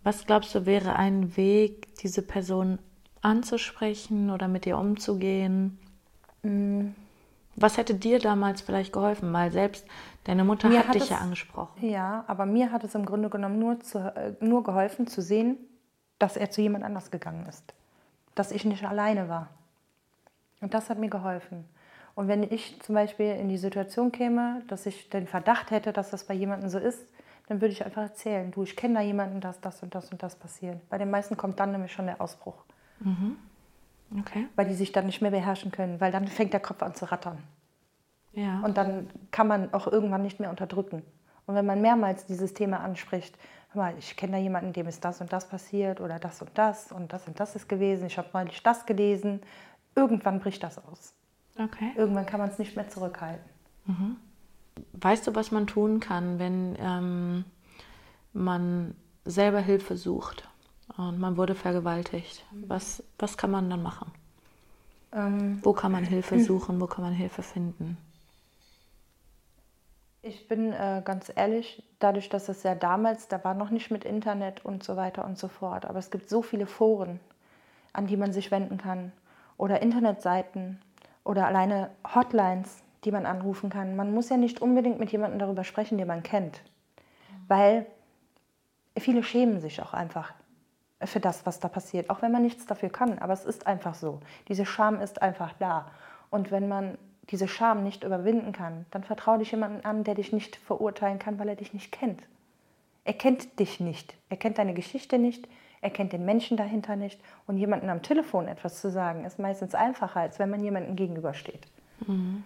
Was 0.05 0.27
glaubst 0.27 0.55
du, 0.55 0.67
wäre 0.67 0.97
ein 0.97 1.37
Weg, 1.37 1.97
diese 1.97 2.23
Person 2.23 2.79
anzusprechen 3.23 4.31
oder 4.31 4.49
mit 4.49 4.67
ihr 4.67 4.79
umzugehen? 4.79 5.79
Mhm 6.43 6.95
was 7.57 7.77
hätte 7.77 7.95
dir 7.95 8.19
damals 8.19 8.61
vielleicht 8.61 8.93
geholfen? 8.93 9.33
Weil 9.33 9.51
selbst 9.51 9.87
deine 10.25 10.45
Mutter 10.45 10.69
hat, 10.71 10.89
hat 10.89 10.95
dich 10.95 11.05
es, 11.05 11.09
ja 11.11 11.19
angesprochen. 11.19 11.89
Ja, 11.89 12.25
aber 12.27 12.47
mir 12.47 12.73
hat 12.73 12.85
es 12.85 12.95
im 12.95 13.05
Grunde 13.05 13.31
genommen 13.31 13.59
nur, 13.59 13.81
zu, 13.81 13.99
äh, 13.99 14.35
nur 14.41 14.65
geholfen 14.65 15.07
zu 15.07 15.23
sehen, 15.23 15.57
dass 16.19 16.37
er 16.37 16.51
zu 16.51 16.63
jemand 16.63 16.85
anders 16.85 17.11
gegangen 17.11 17.47
ist. 17.47 17.75
Dass 18.35 18.51
ich 18.51 18.65
nicht 18.65 18.85
alleine 18.85 19.29
war. 19.29 19.49
Und 20.61 20.75
das 20.75 20.91
hat 20.91 20.99
mir 20.99 21.11
geholfen. 21.11 21.65
Und 22.15 22.29
wenn 22.29 22.43
ich 22.45 22.81
zum 22.81 22.95
Beispiel 22.95 23.33
in 23.35 23.49
die 23.49 23.59
Situation 23.59 24.13
käme, 24.13 24.63
dass 24.69 24.87
ich 24.87 25.11
den 25.11 25.27
Verdacht 25.27 25.71
hätte, 25.71 25.93
dass 25.93 26.11
das 26.11 26.25
bei 26.25 26.35
jemandem 26.35 26.71
so 26.71 26.79
ist, 26.79 27.05
dann 27.47 27.61
würde 27.61 27.73
ich 27.73 27.85
einfach 27.85 28.03
erzählen, 28.03 28.51
du, 28.51 28.63
ich 28.63 28.77
kenne 28.77 28.95
da 28.95 29.01
jemanden, 29.01 29.41
dass 29.41 29.61
das 29.61 29.83
und 29.83 29.95
das 29.95 30.11
und 30.11 30.23
das 30.23 30.37
passiert. 30.37 30.89
Bei 30.89 30.99
den 30.99 31.11
meisten 31.11 31.37
kommt 31.37 31.61
dann 31.61 31.73
nämlich 31.73 31.93
schon 31.93 32.07
der 32.07 32.21
Ausbruch. 32.21 32.65
Mhm. 33.01 33.37
Okay. 34.21 34.49
Weil 34.57 34.69
die 34.69 34.75
sich 34.75 34.93
dann 34.93 35.07
nicht 35.07 35.21
mehr 35.21 35.31
beherrschen 35.31 35.73
können, 35.73 36.01
weil 36.01 36.13
dann 36.13 36.27
fängt 36.27 36.53
der 36.53 36.61
Kopf 36.61 36.83
an 36.83 36.95
zu 36.95 37.11
rattern. 37.11 37.39
Ja. 38.33 38.61
Und 38.61 38.77
dann 38.77 39.11
kann 39.31 39.47
man 39.47 39.73
auch 39.75 39.87
irgendwann 39.87 40.23
nicht 40.23 40.41
mehr 40.41 40.51
unterdrücken. 40.51 41.03
Und 41.47 41.55
wenn 41.55 41.67
man 41.67 41.81
mehrmals 41.81 42.27
dieses 42.27 42.55
Thema 42.55 42.81
anspricht, 42.81 43.37
mal, 43.75 43.95
ich 43.99 44.17
kenne 44.17 44.33
da 44.33 44.39
jemanden, 44.39 44.73
dem 44.73 44.87
ist 44.87 45.05
das 45.05 45.21
und 45.21 45.33
das 45.33 45.49
passiert 45.49 46.01
oder 46.01 46.19
das 46.19 46.41
und 46.41 46.51
das 46.55 46.93
und 46.93 47.13
das 47.13 47.27
und 47.27 47.39
das 47.41 47.57
ist 47.57 47.69
gewesen, 47.69 48.07
ich 48.07 48.19
habe 48.19 48.29
neulich 48.33 48.63
das 48.63 48.87
gelesen, 48.87 49.41
irgendwann 49.95 50.41
bricht 50.41 50.63
das 50.63 50.79
aus. 50.79 51.13
Okay. 51.59 51.93
Irgendwann 51.97 52.27
kann 52.27 52.41
man 52.41 52.51
es 52.51 52.59
nicht 52.59 52.77
mehr 52.77 52.89
zurückhalten. 52.89 53.45
Mhm. 53.87 54.17
Weißt 54.93 55.27
du, 55.27 55.35
was 55.35 55.51
man 55.51 55.67
tun 55.67 56.01
kann, 56.01 56.39
wenn 56.39 56.77
ähm, 56.79 57.45
man 58.33 58.95
selber 59.25 59.61
Hilfe 59.61 59.97
sucht? 59.97 60.49
und 60.97 61.19
man 61.19 61.37
wurde 61.37 61.55
vergewaltigt. 61.55 62.45
Was, 62.53 63.03
was 63.19 63.37
kann 63.37 63.51
man 63.51 63.69
dann 63.71 63.83
machen? 63.83 64.13
Ähm, 65.13 65.61
wo 65.63 65.73
kann 65.73 65.93
man 65.93 66.05
Hilfe 66.05 66.39
suchen? 66.41 66.81
Wo 66.81 66.87
kann 66.87 67.05
man 67.05 67.13
Hilfe 67.13 67.43
finden? 67.43 67.97
Ich 70.23 70.49
bin 70.49 70.73
äh, 70.73 71.03
ganz 71.05 71.31
ehrlich, 71.35 71.83
dadurch, 71.99 72.31
dass 72.31 72.49
es 72.49 72.63
ja 72.63 72.75
damals, 72.75 73.29
da 73.29 73.43
war 73.45 73.55
noch 73.55 73.71
nicht 73.71 73.91
mit 73.91 74.05
Internet 74.05 74.65
und 74.65 74.83
so 74.83 74.97
weiter 74.97 75.25
und 75.25 75.39
so 75.39 75.49
fort, 75.49 75.85
aber 75.85 75.99
es 75.99 76.11
gibt 76.11 76.31
so 76.31 76.41
viele 76.41 76.67
Foren, 76.67 77.21
an 77.93 78.07
die 78.07 78.17
man 78.17 78.33
sich 78.33 78.51
wenden 78.51 78.79
kann 78.79 79.13
oder 79.59 79.83
Internetseiten 79.83 80.81
oder 81.25 81.47
alleine 81.47 81.91
Hotlines, 82.15 82.83
die 83.05 83.13
man 83.13 83.27
anrufen 83.27 83.71
kann. 83.71 83.97
Man 83.97 84.13
muss 84.13 84.29
ja 84.29 84.37
nicht 84.37 84.61
unbedingt 84.63 84.99
mit 84.99 85.13
jemandem 85.13 85.39
darüber 85.39 85.65
sprechen, 85.65 85.99
den 85.99 86.07
man 86.07 86.23
kennt, 86.23 86.63
weil 87.49 87.87
viele 88.97 89.23
schämen 89.23 89.61
sich 89.61 89.81
auch 89.83 89.93
einfach 89.93 90.33
für 91.03 91.21
das, 91.21 91.45
was 91.47 91.61
da 91.61 91.69
passiert, 91.69 92.11
auch 92.11 92.23
wenn 92.23 92.33
man 92.33 92.43
nichts 92.43 92.67
dafür 92.67 92.89
kann. 92.89 93.19
Aber 93.19 93.33
es 93.33 93.45
ist 93.45 93.67
einfach 93.67 93.95
so. 93.95 94.21
Diese 94.49 94.65
Scham 94.65 95.01
ist 95.01 95.21
einfach 95.23 95.53
da. 95.59 95.91
Und 96.31 96.51
wenn 96.51 96.69
man 96.69 96.99
diese 97.31 97.49
Scham 97.49 97.85
nicht 97.85 98.05
überwinden 98.05 98.53
kann, 98.53 98.87
dann 98.91 99.05
vertraue 99.05 99.39
dich 99.39 99.51
jemandem 99.51 99.85
an, 99.85 100.05
der 100.05 100.15
dich 100.15 100.33
nicht 100.33 100.57
verurteilen 100.57 101.19
kann, 101.19 101.39
weil 101.39 101.49
er 101.49 101.57
dich 101.57 101.73
nicht 101.73 101.93
kennt. 101.93 102.23
Er 103.05 103.15
kennt 103.15 103.59
dich 103.59 103.81
nicht. 103.81 104.15
Er 104.29 104.37
kennt 104.37 104.59
deine 104.59 104.75
Geschichte 104.75 105.19
nicht. 105.19 105.49
Er 105.81 105.91
kennt 105.91 106.13
den 106.13 106.25
Menschen 106.25 106.57
dahinter 106.57 106.97
nicht. 106.97 107.21
Und 107.47 107.59
jemandem 107.59 107.91
am 107.91 108.03
Telefon 108.03 108.49
etwas 108.49 108.81
zu 108.81 108.91
sagen, 108.91 109.25
ist 109.25 109.39
meistens 109.39 109.75
einfacher, 109.75 110.21
als 110.21 110.39
wenn 110.39 110.51
man 110.51 110.63
jemandem 110.63 110.97
gegenübersteht. 110.97 111.67
Mhm. 112.07 112.45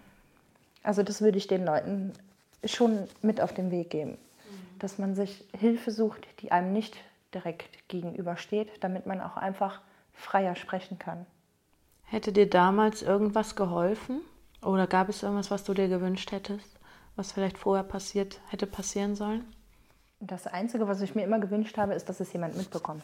Also 0.83 1.03
das 1.03 1.21
würde 1.21 1.37
ich 1.37 1.47
den 1.47 1.65
Leuten 1.65 2.13
schon 2.63 3.07
mit 3.21 3.41
auf 3.41 3.53
den 3.53 3.71
Weg 3.71 3.89
geben. 3.89 4.11
Mhm. 4.11 4.79
Dass 4.79 4.97
man 4.97 5.15
sich 5.15 5.45
Hilfe 5.57 5.91
sucht, 5.91 6.27
die 6.41 6.51
einem 6.51 6.73
nicht 6.73 6.97
direkt 7.33 7.87
gegenübersteht, 7.87 8.69
damit 8.81 9.05
man 9.05 9.21
auch 9.21 9.37
einfach 9.37 9.81
freier 10.13 10.55
sprechen 10.55 10.99
kann. 10.99 11.25
Hätte 12.05 12.31
dir 12.31 12.49
damals 12.49 13.01
irgendwas 13.01 13.55
geholfen? 13.55 14.21
Oder 14.61 14.87
gab 14.87 15.09
es 15.09 15.23
irgendwas, 15.23 15.51
was 15.51 15.63
du 15.63 15.73
dir 15.73 15.87
gewünscht 15.87 16.31
hättest, 16.31 16.79
was 17.15 17.31
vielleicht 17.31 17.57
vorher 17.57 17.83
passiert 17.83 18.41
hätte 18.49 18.67
passieren 18.67 19.15
sollen? 19.15 19.45
Das 20.19 20.47
Einzige, 20.47 20.87
was 20.87 21.01
ich 21.01 21.15
mir 21.15 21.23
immer 21.23 21.39
gewünscht 21.39 21.77
habe, 21.77 21.93
ist, 21.93 22.09
dass 22.09 22.19
es 22.19 22.33
jemand 22.33 22.57
mitbekommt. 22.57 23.03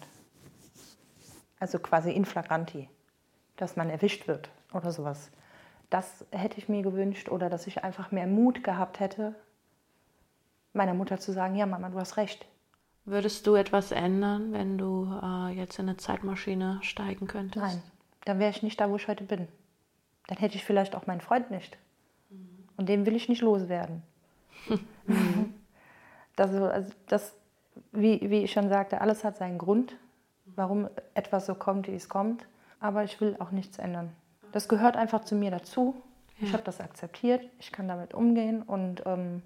Also 1.59 1.79
quasi 1.79 2.11
in 2.11 2.25
flagranti, 2.25 2.89
dass 3.55 3.77
man 3.77 3.89
erwischt 3.89 4.27
wird 4.27 4.49
oder 4.73 4.91
sowas. 4.91 5.29
Das 5.89 6.25
hätte 6.31 6.57
ich 6.57 6.69
mir 6.69 6.81
gewünscht 6.81 7.29
oder 7.29 7.49
dass 7.49 7.67
ich 7.67 7.83
einfach 7.83 8.11
mehr 8.11 8.27
Mut 8.27 8.63
gehabt 8.63 8.99
hätte, 8.99 9.35
meiner 10.73 10.93
Mutter 10.93 11.19
zu 11.19 11.31
sagen, 11.31 11.55
ja 11.55 11.65
Mama, 11.65 11.89
du 11.89 11.99
hast 11.99 12.17
recht, 12.17 12.47
Würdest 13.05 13.45
du 13.45 13.53
etwas 13.53 13.91
ändern, 13.91 14.51
wenn 14.51 14.79
du 14.79 15.07
äh, 15.21 15.51
jetzt 15.51 15.77
in 15.77 15.87
eine 15.87 15.97
Zeitmaschine 15.97 16.79
steigen 16.81 17.27
könntest? 17.27 17.63
Nein, 17.63 17.83
dann 18.25 18.39
wäre 18.39 18.49
ich 18.49 18.63
nicht 18.63 18.81
da, 18.81 18.89
wo 18.89 18.95
ich 18.95 19.07
heute 19.07 19.23
bin. 19.23 19.47
Dann 20.25 20.39
hätte 20.39 20.55
ich 20.55 20.65
vielleicht 20.65 20.95
auch 20.95 21.05
meinen 21.05 21.21
Freund 21.21 21.51
nicht. 21.51 21.77
Mhm. 22.31 22.67
Und 22.77 22.89
den 22.89 23.05
will 23.05 23.15
ich 23.15 23.29
nicht 23.29 23.43
loswerden. 23.43 24.01
Mhm. 25.05 25.53
das, 26.35 26.51
also 26.55 26.91
das, 27.05 27.35
wie, 27.91 28.27
wie 28.27 28.43
ich 28.43 28.51
schon 28.51 28.69
sagte, 28.69 29.01
alles 29.01 29.23
hat 29.23 29.37
seinen 29.37 29.59
Grund, 29.59 29.95
warum 30.55 30.89
etwas 31.13 31.45
so 31.45 31.53
kommt, 31.53 31.87
wie 31.87 31.95
es 31.95 32.09
kommt. 32.09 32.47
Aber 32.79 33.03
ich 33.03 33.21
will 33.21 33.35
auch 33.37 33.51
nichts 33.51 33.77
ändern. 33.77 34.13
Das 34.55 34.69
gehört 34.69 34.95
einfach 34.95 35.25
zu 35.25 35.35
mir 35.35 35.51
dazu. 35.51 36.01
Ja. 36.37 36.47
Ich 36.47 36.53
habe 36.53 36.63
das 36.63 36.79
akzeptiert, 36.79 37.45
ich 37.59 37.73
kann 37.73 37.89
damit 37.89 38.13
umgehen 38.13 38.61
und 38.61 39.03
ähm, 39.05 39.41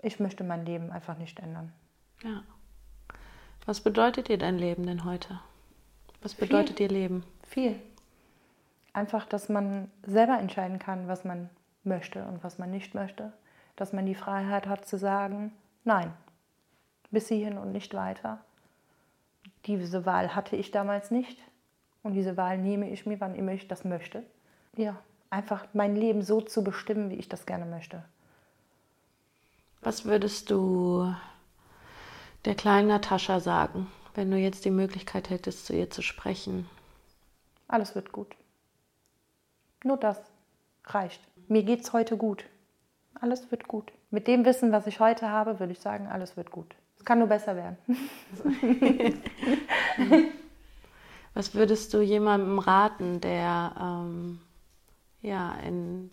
ich 0.00 0.20
möchte 0.20 0.42
mein 0.42 0.64
Leben 0.64 0.90
einfach 0.90 1.18
nicht 1.18 1.38
ändern. 1.38 1.70
Ja. 2.22 2.42
Was 3.66 3.82
bedeutet 3.82 4.28
dir 4.28 4.38
dein 4.38 4.56
Leben 4.56 4.86
denn 4.86 5.04
heute? 5.04 5.38
Was 6.22 6.34
bedeutet 6.34 6.78
Viel. 6.78 6.88
dir 6.88 6.94
Leben? 6.94 7.24
Viel. 7.46 7.78
Einfach, 8.94 9.26
dass 9.26 9.50
man 9.50 9.90
selber 10.02 10.38
entscheiden 10.38 10.78
kann, 10.78 11.06
was 11.06 11.22
man 11.22 11.50
möchte 11.84 12.24
und 12.24 12.42
was 12.42 12.56
man 12.56 12.70
nicht 12.70 12.94
möchte. 12.94 13.34
Dass 13.76 13.92
man 13.92 14.06
die 14.06 14.14
Freiheit 14.14 14.66
hat 14.66 14.86
zu 14.86 14.96
sagen, 14.96 15.52
nein, 15.84 16.10
bis 17.10 17.28
hierhin 17.28 17.58
und 17.58 17.72
nicht 17.72 17.92
weiter. 17.92 18.38
Diese 19.66 20.06
Wahl 20.06 20.34
hatte 20.34 20.56
ich 20.56 20.70
damals 20.70 21.10
nicht. 21.10 21.38
Und 22.02 22.14
diese 22.14 22.36
Wahl 22.36 22.58
nehme 22.58 22.90
ich 22.90 23.06
mir, 23.06 23.20
wann 23.20 23.34
immer 23.34 23.52
ich 23.52 23.68
das 23.68 23.84
möchte. 23.84 24.22
Ja, 24.76 24.96
einfach 25.28 25.66
mein 25.72 25.96
Leben 25.96 26.22
so 26.22 26.40
zu 26.40 26.64
bestimmen, 26.64 27.10
wie 27.10 27.16
ich 27.16 27.28
das 27.28 27.46
gerne 27.46 27.66
möchte. 27.66 28.02
Was 29.82 30.04
würdest 30.04 30.50
du 30.50 31.14
der 32.44 32.54
kleinen 32.54 32.88
Natascha 32.88 33.40
sagen, 33.40 33.86
wenn 34.14 34.30
du 34.30 34.36
jetzt 34.36 34.64
die 34.64 34.70
Möglichkeit 34.70 35.30
hättest, 35.30 35.66
zu 35.66 35.74
ihr 35.74 35.90
zu 35.90 36.02
sprechen? 36.02 36.68
Alles 37.68 37.94
wird 37.94 38.12
gut. 38.12 38.34
Nur 39.84 39.96
das 39.96 40.20
reicht. 40.84 41.20
Mir 41.48 41.62
geht's 41.62 41.92
heute 41.92 42.16
gut. 42.16 42.44
Alles 43.14 43.50
wird 43.50 43.68
gut. 43.68 43.92
Mit 44.10 44.26
dem 44.26 44.44
Wissen, 44.44 44.72
was 44.72 44.86
ich 44.86 45.00
heute 45.00 45.30
habe, 45.30 45.60
würde 45.60 45.72
ich 45.72 45.80
sagen, 45.80 46.08
alles 46.08 46.36
wird 46.36 46.50
gut. 46.50 46.74
Es 46.98 47.04
kann 47.04 47.18
nur 47.18 47.28
besser 47.28 47.56
werden. 47.56 47.78
Was 51.34 51.54
würdest 51.54 51.94
du 51.94 52.00
jemandem 52.00 52.58
raten, 52.58 53.20
der 53.20 53.74
ähm, 53.80 54.40
ja 55.22 55.54
in 55.66 56.10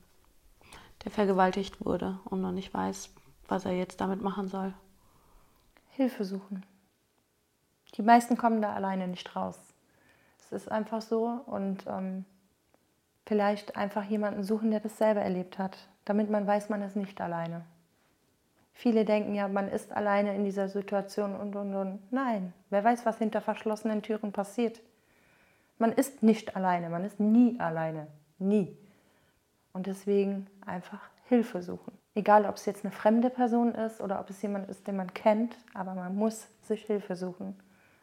der 1.03 1.11
vergewaltigt 1.11 1.83
wurde 1.85 2.19
und 2.25 2.41
noch 2.41 2.51
nicht 2.51 2.73
weiß, 2.73 3.09
was 3.47 3.65
er 3.65 3.73
jetzt 3.73 4.01
damit 4.01 4.21
machen 4.21 4.47
soll? 4.47 4.73
Hilfe 5.89 6.25
suchen. 6.25 6.65
Die 7.95 8.03
meisten 8.03 8.37
kommen 8.37 8.61
da 8.61 8.73
alleine 8.73 9.07
nicht 9.07 9.35
raus. 9.35 9.57
Es 10.39 10.51
ist 10.51 10.71
einfach 10.71 11.01
so 11.01 11.25
und 11.45 11.85
ähm, 11.87 12.25
vielleicht 13.25 13.75
einfach 13.75 14.03
jemanden 14.03 14.43
suchen, 14.43 14.71
der 14.71 14.79
das 14.79 14.97
selber 14.97 15.21
erlebt 15.21 15.57
hat, 15.57 15.77
damit 16.05 16.29
man 16.29 16.45
weiß, 16.45 16.69
man 16.69 16.81
ist 16.81 16.95
nicht 16.95 17.19
alleine. 17.19 17.65
Viele 18.73 19.05
denken 19.05 19.33
ja, 19.33 19.47
man 19.47 19.67
ist 19.67 19.91
alleine 19.91 20.35
in 20.35 20.43
dieser 20.43 20.69
Situation 20.69 21.35
und 21.35 21.55
und 21.55 21.73
und. 21.73 21.99
Nein, 22.11 22.53
wer 22.69 22.83
weiß, 22.83 23.05
was 23.05 23.17
hinter 23.17 23.41
verschlossenen 23.41 24.03
Türen 24.03 24.31
passiert. 24.31 24.79
Man 25.79 25.91
ist 25.91 26.23
nicht 26.23 26.55
alleine, 26.55 26.89
man 26.89 27.03
ist 27.03 27.19
nie 27.19 27.59
alleine, 27.59 28.07
nie. 28.39 28.75
Und 29.73 29.87
deswegen 29.87 30.47
einfach 30.65 30.99
Hilfe 31.29 31.61
suchen. 31.61 31.93
Egal, 32.15 32.45
ob 32.45 32.55
es 32.55 32.65
jetzt 32.65 32.83
eine 32.83 32.91
fremde 32.91 33.29
Person 33.29 33.75
ist 33.75 34.01
oder 34.01 34.19
ob 34.19 34.29
es 34.29 34.41
jemand 34.41 34.69
ist, 34.69 34.87
den 34.87 34.95
man 34.95 35.13
kennt, 35.13 35.55
aber 35.75 35.93
man 35.93 36.15
muss 36.15 36.47
sich 36.63 36.83
Hilfe 36.85 37.15
suchen. 37.15 37.55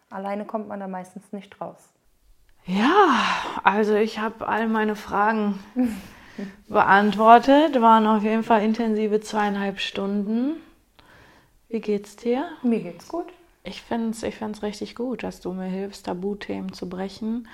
Alleine 0.09 0.45
kommt 0.45 0.69
man 0.69 0.79
da 0.79 0.87
meistens 0.87 1.33
nicht 1.33 1.61
raus. 1.61 1.89
Ja, 2.67 3.19
also 3.65 3.95
ich 3.95 4.21
habe 4.21 4.47
all 4.47 4.69
meine 4.69 4.95
Fragen 4.95 5.59
beantwortet. 6.69 7.81
Waren 7.81 8.07
auf 8.07 8.23
jeden 8.23 8.45
Fall 8.45 8.63
intensive 8.63 9.21
zweieinhalb 9.21 9.81
Stunden. 9.81 10.57
Wie 11.69 11.81
geht's 11.81 12.15
dir? 12.17 12.49
Mir 12.63 12.81
geht's 12.81 13.09
gut. 13.09 13.27
Ich 13.65 13.83
finde 13.83 14.11
es 14.11 14.23
ich 14.23 14.37
find's 14.37 14.63
richtig 14.63 14.95
gut, 14.95 15.23
dass 15.23 15.41
du 15.41 15.53
mir 15.53 15.67
hilfst, 15.67 16.07
Tabuthemen 16.07 16.73
zu 16.73 16.89
brechen, 16.89 17.49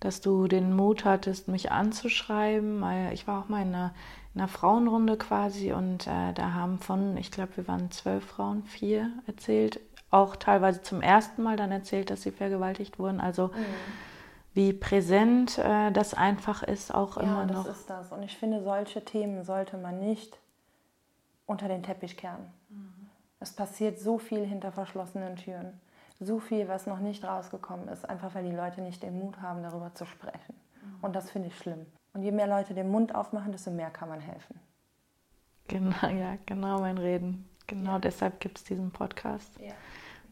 dass 0.00 0.20
du 0.20 0.48
den 0.48 0.74
Mut 0.74 1.04
hattest, 1.04 1.46
mich 1.48 1.70
anzuschreiben. 1.70 2.84
Ich 3.12 3.26
war 3.28 3.40
auch 3.42 3.48
mal 3.48 3.62
in 3.62 3.68
einer, 3.68 3.94
in 4.34 4.40
einer 4.40 4.48
Frauenrunde 4.48 5.16
quasi 5.16 5.72
und 5.72 6.06
äh, 6.06 6.32
da 6.32 6.54
haben 6.54 6.78
von, 6.78 7.16
ich 7.16 7.30
glaube, 7.30 7.56
wir 7.56 7.68
waren 7.68 7.90
zwölf 7.90 8.24
Frauen, 8.24 8.64
vier 8.64 9.10
erzählt, 9.26 9.78
auch 10.10 10.36
teilweise 10.36 10.82
zum 10.82 11.02
ersten 11.02 11.42
Mal 11.42 11.56
dann 11.56 11.70
erzählt, 11.70 12.10
dass 12.10 12.22
sie 12.22 12.32
vergewaltigt 12.32 12.98
wurden. 12.98 13.20
Also 13.20 13.48
mhm 13.48 13.52
wie 14.54 14.72
präsent 14.72 15.58
äh, 15.58 15.90
das 15.92 16.14
einfach 16.14 16.62
ist, 16.62 16.94
auch 16.94 17.16
ja, 17.16 17.22
immer 17.22 17.46
noch. 17.46 17.64
Ja, 17.64 17.70
das 17.70 17.78
ist 17.80 17.90
das. 17.90 18.12
Und 18.12 18.22
ich 18.22 18.36
finde, 18.36 18.62
solche 18.62 19.04
Themen 19.04 19.44
sollte 19.44 19.76
man 19.76 19.98
nicht 19.98 20.38
unter 21.46 21.68
den 21.68 21.82
Teppich 21.82 22.16
kehren. 22.16 22.52
Es 23.42 23.52
passiert 23.52 23.98
so 23.98 24.18
viel 24.18 24.46
hinter 24.46 24.70
verschlossenen 24.70 25.34
Türen. 25.34 25.80
So 26.20 26.38
viel, 26.38 26.68
was 26.68 26.86
noch 26.86 27.00
nicht 27.00 27.24
rausgekommen 27.24 27.88
ist, 27.88 28.08
einfach 28.08 28.36
weil 28.36 28.44
die 28.44 28.54
Leute 28.54 28.80
nicht 28.80 29.02
den 29.02 29.18
Mut 29.18 29.42
haben, 29.42 29.64
darüber 29.64 29.92
zu 29.94 30.06
sprechen. 30.06 30.54
Mhm. 30.80 30.98
Und 31.04 31.16
das 31.16 31.32
finde 31.32 31.48
ich 31.48 31.58
schlimm. 31.58 31.84
Und 32.12 32.22
je 32.22 32.30
mehr 32.30 32.46
Leute 32.46 32.72
den 32.72 32.88
Mund 32.88 33.12
aufmachen, 33.16 33.50
desto 33.50 33.72
mehr 33.72 33.90
kann 33.90 34.08
man 34.08 34.20
helfen. 34.20 34.60
Genau, 35.66 36.06
ja, 36.06 36.36
genau 36.46 36.78
mein 36.78 36.98
Reden. 36.98 37.48
Genau 37.66 37.94
ja. 37.94 37.98
deshalb 37.98 38.38
gibt 38.38 38.58
es 38.58 38.64
diesen 38.64 38.92
Podcast. 38.92 39.58
Ja. 39.58 39.72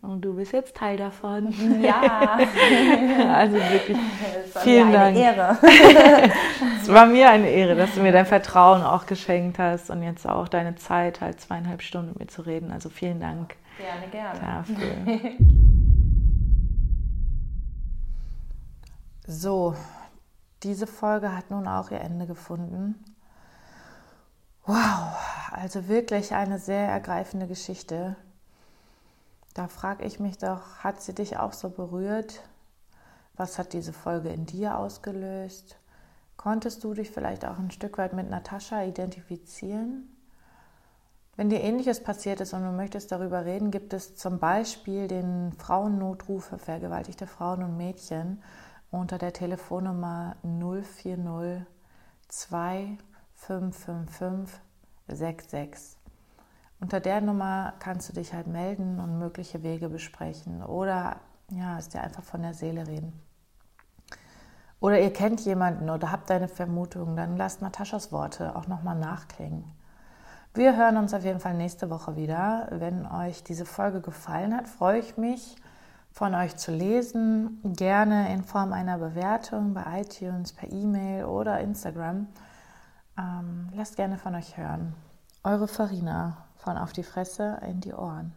Und 0.02 0.22
du 0.22 0.35
bist 0.35 0.52
jetzt 0.52 0.77
Teil 0.77 0.97
davon. 0.97 1.52
Ja. 1.82 2.01
also 3.35 3.56
wirklich 3.56 3.98
vielen 4.60 4.93
Dank. 4.93 5.14
Ehre. 5.16 5.59
es 6.81 6.89
war 6.89 7.05
mir 7.05 7.28
eine 7.28 7.51
Ehre, 7.51 7.77
dass 7.77 7.94
du 7.94 8.01
mir 8.01 8.12
dein 8.12 8.24
Vertrauen 8.24 8.82
auch 8.82 9.05
geschenkt 9.05 9.59
hast 9.59 9.90
und 9.90 10.02
jetzt 10.02 10.27
auch 10.27 10.48
deine 10.48 10.77
Zeit, 10.77 11.20
halt 11.20 11.40
zweieinhalb 11.40 11.82
Stunden 11.82 12.09
mit 12.10 12.18
mir 12.18 12.27
zu 12.28 12.43
reden. 12.43 12.72
Also 12.72 12.89
vielen 12.89 13.20
Dank. 13.20 13.56
Gerne, 13.77 14.09
gerne. 14.10 14.40
Dafür. 14.40 15.32
so, 19.27 19.74
diese 20.62 20.86
Folge 20.86 21.36
hat 21.36 21.51
nun 21.51 21.68
auch 21.68 21.90
ihr 21.90 22.01
Ende 22.01 22.27
gefunden. 22.27 23.05
Wow, 24.64 25.14
also 25.52 25.89
wirklich 25.89 26.35
eine 26.35 26.59
sehr 26.59 26.89
ergreifende 26.89 27.47
Geschichte 27.47 28.16
da 29.55 29.68
frage 29.68 30.05
ich 30.05 30.20
mich 30.20 30.39
doch, 30.39 30.78
hat 30.78 31.02
sie 31.02 31.14
dich 31.14 31.39
auch 31.39 31.52
so 31.52 31.70
berührt? 31.70 32.43
Was 33.35 33.59
hat 33.59 33.72
diese 33.72 33.93
Folge 33.93 34.28
in 34.28 34.47
dir 34.47 34.78
ausgelöst? 34.78 35.77
Konntest 36.36 36.85
du 36.85 36.94
dich 36.94 37.10
vielleicht 37.10 37.44
auch 37.44 37.59
ein 37.59 37.70
Stück 37.70 37.98
weit 37.98 38.12
mit 38.12 38.31
Natascha 38.31 38.85
identifizieren? 38.85 40.16
Wenn 41.36 41.51
dir 41.51 41.62
ähnliches 41.62 42.02
passiert 42.02 42.40
ist 42.40 42.52
und 42.52 42.64
du 42.64 42.72
möchtest 42.72 43.12
darüber 43.12 43.44
reden, 43.44 43.70
gibt 43.70 43.94
es 43.94 44.16
zum 44.16 44.39
Beispiel 44.39 45.09
den 45.09 45.52
Frauennotruf 45.52 46.47
für 46.47 46.59
vergewaltigte 46.59 47.27
Frauen 47.27 47.62
und 47.62 47.77
Mädchen 47.77 48.43
unter 48.90 49.18
der 49.18 49.32
Telefonnummer 49.32 50.36
040 50.43 51.64
2555 52.28 54.60
66. 55.09 55.99
Unter 56.81 57.01
der 57.01 57.20
Nummer 57.20 57.74
kannst 57.78 58.09
du 58.09 58.15
dich 58.15 58.32
halt 58.32 58.47
melden 58.47 59.01
und 59.01 59.19
mögliche 59.19 59.62
Wege 59.62 59.90
besprechen 59.90 60.62
oder 60.62 61.16
ja, 61.51 61.78
es 61.78 61.90
dir 61.90 62.01
einfach 62.01 62.23
von 62.23 62.40
der 62.40 62.55
Seele 62.55 62.86
reden. 62.86 63.12
Oder 64.81 64.98
ihr 64.98 65.12
kennt 65.12 65.40
jemanden 65.40 65.90
oder 65.90 66.11
habt 66.11 66.31
eine 66.31 66.48
Vermutung, 66.48 67.16
dann 67.16 67.36
lasst 67.36 67.61
Nataschas 67.61 68.12
Worte 68.12 68.57
auch 68.57 68.66
nochmal 68.66 68.97
nachklingen. 68.97 69.65
Wir 70.55 70.74
hören 70.74 70.97
uns 70.97 71.12
auf 71.12 71.23
jeden 71.23 71.39
Fall 71.39 71.55
nächste 71.55 71.90
Woche 71.90 72.16
wieder. 72.16 72.66
Wenn 72.70 73.07
euch 73.07 73.44
diese 73.44 73.66
Folge 73.66 74.01
gefallen 74.01 74.57
hat, 74.57 74.66
freue 74.66 74.98
ich 74.98 75.19
mich, 75.19 75.57
von 76.11 76.35
euch 76.35 76.57
zu 76.57 76.73
lesen. 76.73 77.61
Gerne 77.62 78.32
in 78.32 78.43
Form 78.43 78.73
einer 78.73 78.98
Bewertung 78.98 79.74
bei 79.74 80.01
iTunes, 80.01 80.52
per 80.52 80.73
E-Mail 80.73 81.27
oder 81.27 81.61
Instagram. 81.61 82.27
Ähm, 83.19 83.69
lasst 83.74 83.97
gerne 83.97 84.16
von 84.16 84.35
euch 84.35 84.57
hören. 84.57 84.94
Eure 85.44 85.69
Farina 85.69 86.39
von 86.62 86.76
Auf 86.76 86.92
die 86.92 87.02
Fresse 87.02 87.58
in 87.66 87.80
die 87.80 87.92
Ohren. 87.92 88.32